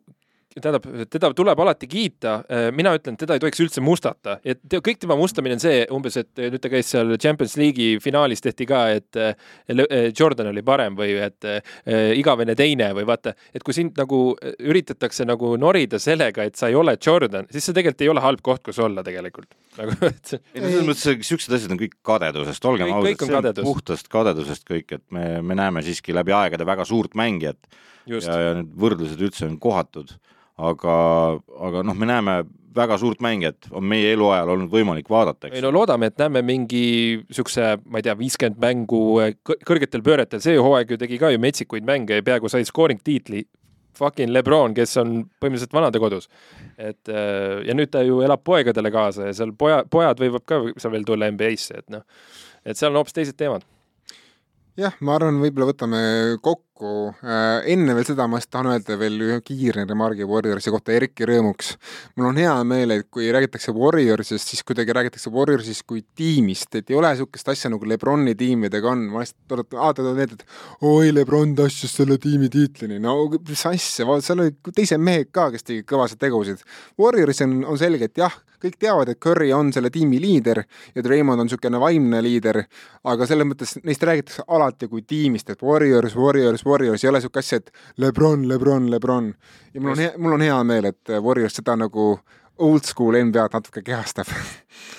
tähendab, 0.63 0.87
teda 1.13 1.31
tuleb 1.37 1.61
alati 1.61 1.89
kiita, 1.91 2.35
äh, 2.49 2.69
mina 2.75 2.93
ütlen, 2.97 3.17
teda 3.21 3.37
ei 3.37 3.43
tohiks 3.43 3.61
üldse 3.65 3.83
mustata, 3.85 4.39
et 4.47 4.63
kõik 4.73 5.01
tema 5.03 5.17
mustamine 5.19 5.57
on 5.57 5.63
see 5.63 5.83
umbes, 5.93 6.17
et 6.21 6.41
nüüd 6.41 6.63
ta 6.63 6.71
käis 6.73 6.91
seal 6.93 7.17
Champions 7.21 7.57
League'i 7.61 8.01
finaalis 8.03 8.45
tehti 8.45 8.69
ka, 8.69 8.83
et 8.97 9.21
äh, 9.21 9.37
äh, 9.73 10.09
Jordan 10.17 10.51
oli 10.53 10.65
parem 10.67 10.97
või 10.99 11.17
et 11.21 11.45
igavene 12.17 12.55
teine 12.59 12.89
või 12.97 13.07
vaata, 13.09 13.35
et 13.55 13.65
kui 13.65 13.75
sind 13.77 13.97
nagu 14.01 14.21
üritatakse 14.41 15.27
nagu 15.29 15.53
norida 15.61 16.01
sellega, 16.03 16.47
et 16.47 16.57
sa 16.59 16.71
ei 16.71 16.77
ole 16.79 16.97
Jordan, 16.97 17.49
siis 17.53 17.69
see 17.69 17.77
tegelikult 17.77 18.05
ei 18.07 18.13
ole 18.13 18.25
halb 18.25 18.43
koht, 18.45 18.63
kus 18.67 18.81
olla 18.83 19.05
tegelikult 19.07 19.53
nagu 19.81 19.97
et 20.09 20.33
ei 20.37 20.63
no 20.63 20.71
selles 20.71 20.87
mõttes, 20.89 21.09
et 21.13 21.27
siuksed 21.27 21.57
asjad 21.57 21.75
on 21.75 21.81
kõik 21.81 21.99
kadedusest, 22.07 22.69
olgem 22.69 22.93
ausad, 22.95 23.11
see 23.13 23.29
on 23.29 23.35
kadedus. 23.39 23.69
puhtast 23.69 24.09
kadedusest 24.13 24.69
kõik, 24.69 24.97
et 24.99 25.05
me, 25.15 25.27
me 25.45 25.59
näeme 25.59 25.85
siiski 25.85 26.17
läbi 26.17 26.35
aegade 26.37 26.67
väga 26.69 26.87
suurt 26.89 27.17
mängijat 27.19 27.61
Just. 28.07 28.29
ja, 28.29 28.39
ja 28.41 28.55
need 28.61 28.73
võrdlused 28.79 29.21
üldse 29.21 29.49
on 29.49 29.59
kohatud 29.61 30.15
aga, 30.57 30.95
aga 31.69 31.83
noh, 31.87 31.97
me 31.97 32.09
näeme 32.09 32.37
väga 32.77 32.99
suurt 33.01 33.23
mängijat, 33.25 33.69
on 33.73 33.85
meie 33.89 34.13
eluajal 34.13 34.51
olnud 34.53 34.73
võimalik 34.73 35.09
vaadata, 35.11 35.49
eks. 35.49 35.57
ei 35.57 35.65
no 35.65 35.73
loodame, 35.73 36.11
et 36.11 36.19
näeme 36.21 36.43
mingi 36.45 36.83
niisuguse, 37.23 37.77
ma 37.89 38.01
ei 38.01 38.07
tea, 38.07 38.17
viiskümmend 38.19 38.59
mängu 38.61 39.01
kõrgetel 39.47 40.05
pööretel, 40.05 40.43
see 40.45 40.59
hooaeg 40.61 40.93
ju 40.93 40.99
tegi 41.01 41.21
ka 41.21 41.33
ju 41.33 41.41
metsikuid 41.43 41.87
mänge 41.89 42.19
ja 42.19 42.27
peaaegu 42.27 42.53
sai 42.53 42.67
scoring 42.69 43.01
tiitli. 43.05 43.47
Fucking 43.97 44.29
Lebron, 44.29 44.75
kes 44.77 44.91
on 45.01 45.23
põhimõtteliselt 45.41 45.73
vanadekodus. 45.73 46.27
et 46.77 47.09
ja 47.09 47.73
nüüd 47.73 47.89
ta 47.89 48.03
ju 48.05 48.19
elab 48.21 48.43
poegadele 48.45 48.91
kaasa 48.93 49.31
ja 49.31 49.33
seal 49.39 49.55
poja, 49.57 49.79
pojad 49.89 50.21
võivad 50.21 50.45
ka 50.45 50.59
seal 50.77 50.93
veel 50.93 51.07
tulla 51.09 51.31
NBA-sse, 51.33 51.81
et 51.81 51.89
noh, 51.95 52.05
et 52.61 52.77
seal 52.77 52.93
on 52.93 53.01
hoopis 53.01 53.17
teised 53.17 53.39
teemad 53.41 53.65
jah, 54.77 54.97
ma 55.01 55.17
arvan, 55.17 55.41
võib-olla 55.41 55.71
võtame 55.71 56.01
kokku, 56.45 56.66
äh, 56.85 57.65
enne 57.73 57.95
veel 57.97 58.05
seda 58.05 58.27
ma 58.29 58.41
tahan 58.41 58.69
öelda 58.75 58.99
veel 59.01 59.17
ühe 59.25 59.39
kiire 59.45 59.87
remargi 59.89 60.27
Warriorsi 60.29 60.73
kohta 60.75 60.93
Erki 60.93 61.25
rõõmuks. 61.29 61.77
mul 62.17 62.29
on 62.31 62.41
hea 62.41 62.53
meel, 62.69 62.91
et 62.91 63.07
kui 63.11 63.31
räägitakse 63.33 63.73
Warriorsist, 63.73 64.53
siis 64.53 64.65
kuidagi 64.67 64.93
räägitakse 64.93 65.33
Warriorsist 65.33 65.87
kui 65.89 66.05
tiimist, 66.15 66.75
et 66.75 66.91
ei 66.91 66.99
ole 66.99 67.15
niisugust 67.15 67.49
asja 67.49 67.71
nagu 67.73 67.89
Lebroni 67.89 68.35
tiimidega 68.37 68.91
on, 68.93 69.07
ma 69.13 69.25
lihtsalt 69.25 69.73
ta 69.73 69.93
tuleb 69.97 70.19
meelde, 70.21 70.41
et 70.41 70.85
oi, 70.85 71.15
Lebron 71.15 71.55
tassis 71.57 71.97
selle 71.97 72.19
tiimi 72.21 72.51
tiitlini, 72.53 73.01
no 73.01 73.17
mis 73.37 73.67
asja, 73.67 74.07
seal 74.21 74.45
olid 74.45 74.61
teised 74.75 75.01
mehed 75.01 75.33
ka, 75.33 75.49
kes 75.55 75.65
tegid 75.65 75.89
kõvasid 75.89 76.21
tegusid. 76.21 76.61
Warriors 77.01 77.41
on, 77.47 77.63
on 77.65 77.81
selge, 77.81 78.11
et 78.11 78.21
jah, 78.21 78.37
kõik 78.63 78.77
teavad, 78.81 79.11
et 79.11 79.21
Curry 79.23 79.51
on 79.55 79.71
selle 79.75 79.91
tiimi 79.93 80.19
liider 80.21 80.63
ja 80.95 81.05
Draymond 81.05 81.43
on 81.43 81.49
niisugune 81.49 81.81
vaimne 81.81 82.21
liider, 82.25 82.63
aga 83.07 83.29
selles 83.29 83.49
mõttes 83.49 83.77
neist 83.85 84.05
räägitakse 84.07 84.47
alati 84.49 84.89
kui 84.91 85.05
tiimist, 85.07 85.51
et 85.53 85.63
Warriors, 85.63 86.17
Warriors, 86.19 86.65
Warriors, 86.67 87.05
ei 87.05 87.11
ole 87.11 87.21
niisugust 87.21 87.43
asja, 87.43 87.61
et 87.63 88.03
Lebron, 88.03 88.49
Lebron, 88.49 88.91
Lebron. 88.91 89.31
ja 89.75 89.83
mul 89.83 89.95
on 89.95 90.03
hea, 90.05 90.17
mul 90.19 90.37
on 90.39 90.45
hea 90.47 90.59
meel, 90.69 90.91
et 90.93 91.15
Warriors 91.23 91.59
seda 91.61 91.77
nagu 91.79 92.17
old 92.67 92.89
school 92.89 93.19
NBA-d 93.21 93.53
natuke 93.53 93.83
kehastab 93.85 94.31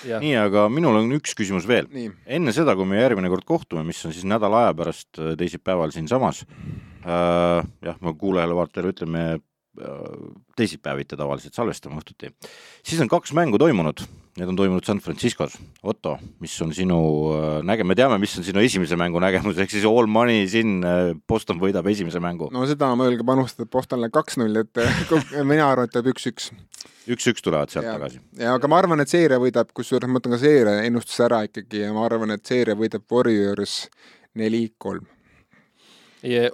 nii, 0.06 0.36
aga 0.38 0.68
minul 0.70 1.00
on 1.00 1.16
üks 1.18 1.34
küsimus 1.38 1.66
veel. 1.70 1.90
enne 2.26 2.54
seda, 2.56 2.76
kui 2.78 2.86
me 2.90 3.02
järgmine 3.02 3.32
kord 3.34 3.48
kohtume, 3.50 3.86
mis 3.88 4.04
on 4.06 4.14
siis 4.14 4.28
nädala 4.30 4.66
aja 4.66 4.76
pärast 4.78 5.22
teisipäeval 5.40 5.94
siinsamas 5.96 6.44
äh,, 6.46 7.66
jah, 7.86 7.98
ma 8.02 8.14
kuulajale-vaatajale 8.14 8.94
ütleme 8.94 9.24
teisipäeviti 10.58 11.18
tavaliselt 11.18 11.58
salvestame 11.58 12.00
õhtuti, 12.02 12.34
siis 12.86 13.02
on 13.04 13.12
kaks 13.12 13.36
mängu 13.38 13.60
toimunud 13.62 14.06
need 14.38 14.52
on 14.52 14.58
toimunud 14.58 14.86
San 14.86 15.00
Franciscos. 15.02 15.58
Otto, 15.88 16.18
mis 16.44 16.54
on 16.62 16.74
sinu 16.76 16.98
äh, 17.34 17.46
näge-, 17.66 17.86
me 17.88 17.96
teame, 17.98 18.20
mis 18.22 18.36
on 18.38 18.46
sinu 18.46 18.62
esimese 18.62 18.98
mängu 19.00 19.22
nägemus, 19.24 19.58
ehk 19.62 19.74
siis 19.74 19.86
all 19.90 20.10
money 20.12 20.46
siin, 20.50 20.78
äh, 20.86 21.12
Boston 21.30 21.62
võidab 21.62 21.90
esimese 21.90 22.22
mängu. 22.24 22.52
no 22.54 22.66
seda 22.70 22.92
mõelge 23.00 23.26
panustada 23.28 23.70
Bostonile 23.74 24.12
kaks-null, 24.14 24.62
et 24.62 24.84
mina 25.52 25.72
arvan, 25.72 25.90
et 25.90 25.96
tuleb 25.96 26.12
üks-üks. 26.14 26.52
üks-üks 27.10 27.46
tulevad 27.46 27.74
sealt 27.74 27.90
ja, 27.90 27.98
tagasi. 27.98 28.22
ja 28.38 28.54
aga 28.58 28.70
ma 28.70 28.82
arvan, 28.84 29.02
et 29.02 29.14
seeria 29.14 29.42
võidab, 29.42 29.74
kusjuures 29.78 30.10
ma 30.10 30.22
võtan 30.22 30.38
ka 30.38 30.42
seeria 30.44 30.86
ennustuse 30.86 31.26
ära 31.26 31.42
ikkagi 31.50 31.86
ja 31.88 31.94
ma 31.96 32.06
arvan, 32.06 32.36
et 32.38 32.46
seeria 32.46 32.78
võidab 32.78 33.08
Warriors 33.12 33.88
neli-kolm. 34.38 35.08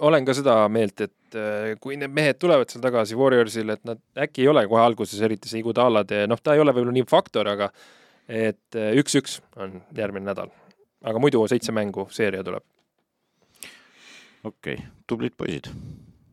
olen 0.00 0.24
ka 0.24 0.40
seda 0.40 0.62
meelt, 0.72 1.04
et 1.04 1.12
äh, 1.38 1.74
kui 1.80 1.96
need 2.00 2.12
mehed 2.14 2.38
tulevad 2.42 2.70
seal 2.70 2.82
tagasi 2.84 3.16
Warriorsil, 3.18 3.74
et 3.74 3.82
nad 3.88 4.00
äkki 4.26 4.44
ei 4.44 4.50
ole 4.50 4.64
kohe 4.70 4.82
alguses 4.84 5.20
eriti 5.24 5.50
see 5.50 5.62
Iguodalade, 5.62 6.24
noh, 6.30 6.40
ta 6.40 6.54
ei 6.54 6.62
ole 6.62 6.74
võib-olla 6.74 6.96
nii 6.96 7.06
faktor, 7.10 7.50
aga 7.50 7.70
et 8.28 8.78
äh, 8.78 8.92
üks-üks 9.00 9.40
on 9.60 9.80
järgmine 9.96 10.26
nädal. 10.30 10.52
aga 11.04 11.20
muidu 11.20 11.42
seitse 11.48 11.72
mängu 11.72 12.06
seeria 12.10 12.44
tuleb. 12.44 12.64
okei 14.44 14.74
okay., 14.74 14.86
tublid 15.06 15.36
poisid. 15.36 15.68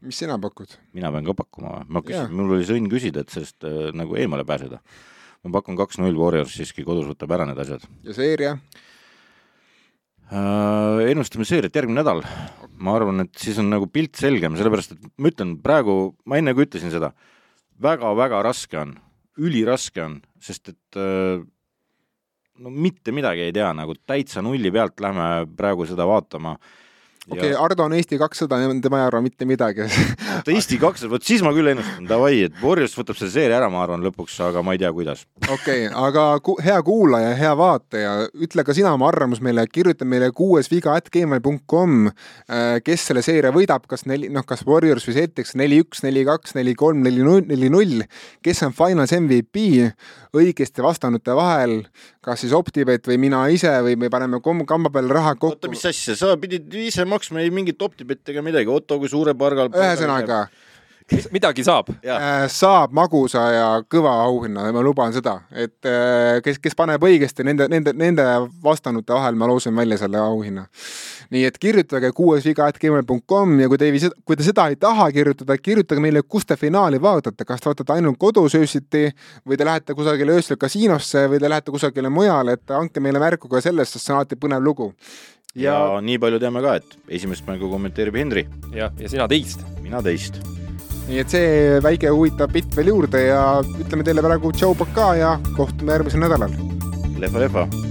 mis 0.02 0.20
sina 0.24 0.40
pakud? 0.40 0.78
mina 0.94 1.12
pean 1.12 1.26
ka 1.26 1.38
pakkuma 1.44 1.80
või? 1.80 1.90
ma 1.90 2.04
küsin, 2.06 2.32
mul 2.36 2.56
oli 2.58 2.68
see 2.68 2.80
õnn 2.80 2.92
küsida, 2.92 3.26
et 3.26 3.34
sellest 3.34 3.68
äh, 3.68 3.90
nagu 3.96 4.16
eemale 4.16 4.46
pääseda. 4.48 4.80
ma 5.44 5.58
pakun 5.60 5.80
kaks-null 5.80 6.18
Warriors 6.18 6.56
siiski 6.56 6.88
kodus 6.88 7.10
võtab 7.12 7.36
ära 7.36 7.50
need 7.50 7.60
asjad. 7.60 7.86
ja 8.08 8.16
seeria? 8.16 8.56
Äh, 10.32 11.10
ennustame 11.12 11.44
seeriat 11.44 11.76
järgmine 11.76 12.00
nädal. 12.00 12.22
ma 12.82 12.96
arvan, 12.98 13.22
et 13.22 13.36
siis 13.38 13.60
on 13.62 13.68
nagu 13.70 13.86
pilt 13.92 14.16
selgem, 14.18 14.56
sellepärast 14.58 14.96
et 14.96 15.02
ma 15.22 15.30
ütlen 15.30 15.52
praegu, 15.62 16.16
ma 16.26 16.40
enne 16.40 16.56
ka 16.56 16.64
ütlesin 16.64 16.90
seda 16.90 17.12
väga,, 17.12 18.08
väga-väga 18.10 18.40
raske 18.48 18.80
on, 18.80 18.96
üliraske 19.38 20.02
on, 20.02 20.16
sest 20.42 20.72
et 20.72 20.98
äh, 20.98 21.44
no 22.64 22.72
mitte 22.74 23.14
midagi 23.14 23.44
ei 23.46 23.54
tea, 23.54 23.68
nagu 23.78 23.94
täitsa 24.08 24.42
nulli 24.42 24.72
pealt 24.74 25.04
lähme 25.04 25.28
praegu 25.60 25.86
seda 25.90 26.08
vaatama 26.10 26.56
okei 27.30 27.40
okay, 27.40 27.52
ja..., 27.52 27.62
Ardo 27.62 27.86
on 27.86 27.94
Eesti 27.94 28.18
kakssada, 28.18 28.58
tema 28.82 29.02
ei 29.02 29.06
arva 29.06 29.22
mitte 29.22 29.46
midagi 29.46 29.86
oota, 30.42 30.52
Eesti 30.54 30.80
kakssada, 30.82 31.12
vot 31.14 31.26
siis 31.26 31.44
ma 31.46 31.52
küll 31.56 31.72
ennustan, 31.72 32.08
davai, 32.10 32.48
et 32.48 32.56
Warriors 32.64 32.96
võtab 32.98 33.20
selle 33.20 33.34
seeria 33.34 33.60
ära, 33.60 33.70
ma 33.74 33.84
arvan 33.86 34.02
lõpuks, 34.06 34.40
aga 34.48 34.64
ma 34.66 34.76
ei 34.76 34.82
tea, 34.82 34.92
kuidas. 34.96 35.26
okei 35.46 35.86
okay,, 35.86 35.90
aga 36.08 36.26
ku, 36.44 36.56
hea 36.64 36.78
kuulaja, 36.86 37.34
hea 37.38 37.52
vaataja, 37.58 38.14
ütle 38.48 38.66
ka 38.66 38.76
sina 38.78 38.94
oma 38.98 39.10
arvamus 39.12 39.44
meile, 39.46 39.66
kirjuta 39.70 40.08
meile 40.08 40.32
kuues 40.36 40.72
viga 40.72 40.96
at 40.98 41.12
gmail.com, 41.14 42.10
äh, 42.10 42.80
kes 42.86 43.08
selle 43.12 43.24
seeria 43.26 43.54
võidab, 43.56 43.86
kas 43.92 44.08
neli, 44.10 44.32
noh, 44.34 44.46
kas 44.48 44.66
Warriors 44.68 45.06
või 45.10 45.20
Celtics 45.20 45.54
neli-üks, 45.60 46.02
neli-kaks, 46.08 46.58
neli-kolm, 46.58 47.04
neli-null, 47.06 47.46
neli-null, 47.52 48.06
kes 48.46 48.66
on 48.66 48.76
finals 48.78 49.14
MVP 49.18 49.68
õigesti 50.38 50.84
vastanute 50.84 51.36
vahel, 51.36 51.82
kas 52.24 52.44
siis 52.44 52.54
Optibet 52.56 53.08
või 53.10 53.18
mina 53.20 53.42
ise 53.52 53.72
või 53.84 53.98
me 54.00 54.10
paneme 54.14 54.40
kamba 54.42 54.92
peale 54.94 55.12
raha 55.12 55.36
kokku. 55.36 55.58
oota, 55.58 55.72
mis 55.72 55.84
asja, 55.86 56.16
sa 56.18 56.34
pidid 56.40 56.72
ise 56.80 57.04
maksma 57.06 57.21
ei 57.42 57.52
mingit 57.54 57.82
OpTibeti 57.82 58.32
ega 58.32 58.42
midagi, 58.42 58.70
Otto 58.70 59.00
kui 59.00 59.10
suure 59.10 59.36
pargal. 59.38 59.70
ühesõnaga 59.70 60.48
midagi 61.36 61.64
saab. 61.64 61.90
Äh, 62.04 62.46
saab 62.52 62.94
magusa 62.96 63.44
ja 63.54 63.68
kõva 63.92 64.14
auhinna, 64.26 64.68
ma 64.74 64.84
luban 64.84 65.14
seda, 65.16 65.38
et 65.52 65.88
äh, 65.88 66.40
kes, 66.46 66.60
kes 66.62 66.78
paneb 66.78 67.04
õigesti 67.04 67.46
nende, 67.48 67.68
nende, 67.72 67.94
nende 67.98 68.26
vastanute 68.64 69.14
vahel, 69.16 69.38
ma 69.40 69.50
loosin 69.50 69.76
välja 69.76 70.00
selle 70.02 70.22
auhinna. 70.22 70.68
nii 71.32 71.46
et 71.48 71.58
kirjutage 71.64 72.12
kuuesviga.gmail.com 72.12 73.60
ja 73.62 73.68
kui 73.72 73.80
te 73.80 73.88
ei, 73.88 74.00
kui 74.28 74.36
te 74.36 74.44
seda 74.44 74.66
ei 74.68 74.76
taha 74.76 75.06
kirjutada, 75.16 75.56
kirjutage 75.58 76.04
meile, 76.04 76.24
kus 76.28 76.46
te 76.46 76.58
finaali 76.60 77.00
vaatate, 77.02 77.46
kas 77.48 77.64
te 77.64 77.70
vaatate 77.70 77.94
ainult 77.96 78.20
kodus 78.20 78.56
öösiti 78.60 79.06
või 79.48 79.58
te 79.58 79.68
lähete 79.68 79.96
kusagile 79.96 80.36
öösel 80.36 80.60
kasiinosse 80.60 81.28
või 81.32 81.40
te 81.40 81.50
lähete 81.50 81.72
kusagile 81.72 82.12
mujale, 82.12 82.58
et 82.60 82.76
andke 82.76 83.00
meile 83.00 83.22
märku 83.24 83.48
ka 83.52 83.64
sellest, 83.64 83.96
sest 83.96 84.06
see 84.10 84.14
on 84.14 84.20
alati 84.20 84.40
põnev 84.40 84.64
lugu 84.66 84.92
ja, 85.56 85.76
ja 85.76 86.00
nii 86.02 86.18
palju 86.22 86.40
teame 86.42 86.64
ka, 86.64 86.78
et 86.82 86.98
esimest 87.20 87.48
mängu 87.48 87.70
kommenteerib 87.72 88.18
Henri. 88.20 88.48
jah, 88.76 88.94
ja 89.00 89.12
sina 89.12 89.28
teist. 89.32 89.66
mina 89.84 90.02
teist 90.06 90.40
nii 91.08 91.22
et 91.24 91.34
see 91.34 91.80
väike 91.84 92.12
huvitav 92.14 92.52
bitt 92.54 92.76
veel 92.78 92.94
juurde 92.94 93.26
ja 93.28 93.46
ütleme 93.62 94.06
teile 94.08 94.24
praegu 94.26 94.54
tšau, 94.56 94.76
pakaa 94.80 95.16
ja 95.20 95.38
kohtume 95.58 95.98
järgmisel 95.98 96.24
nädalal. 96.24 96.60
lehva, 97.20 97.48
lehva 97.48 97.91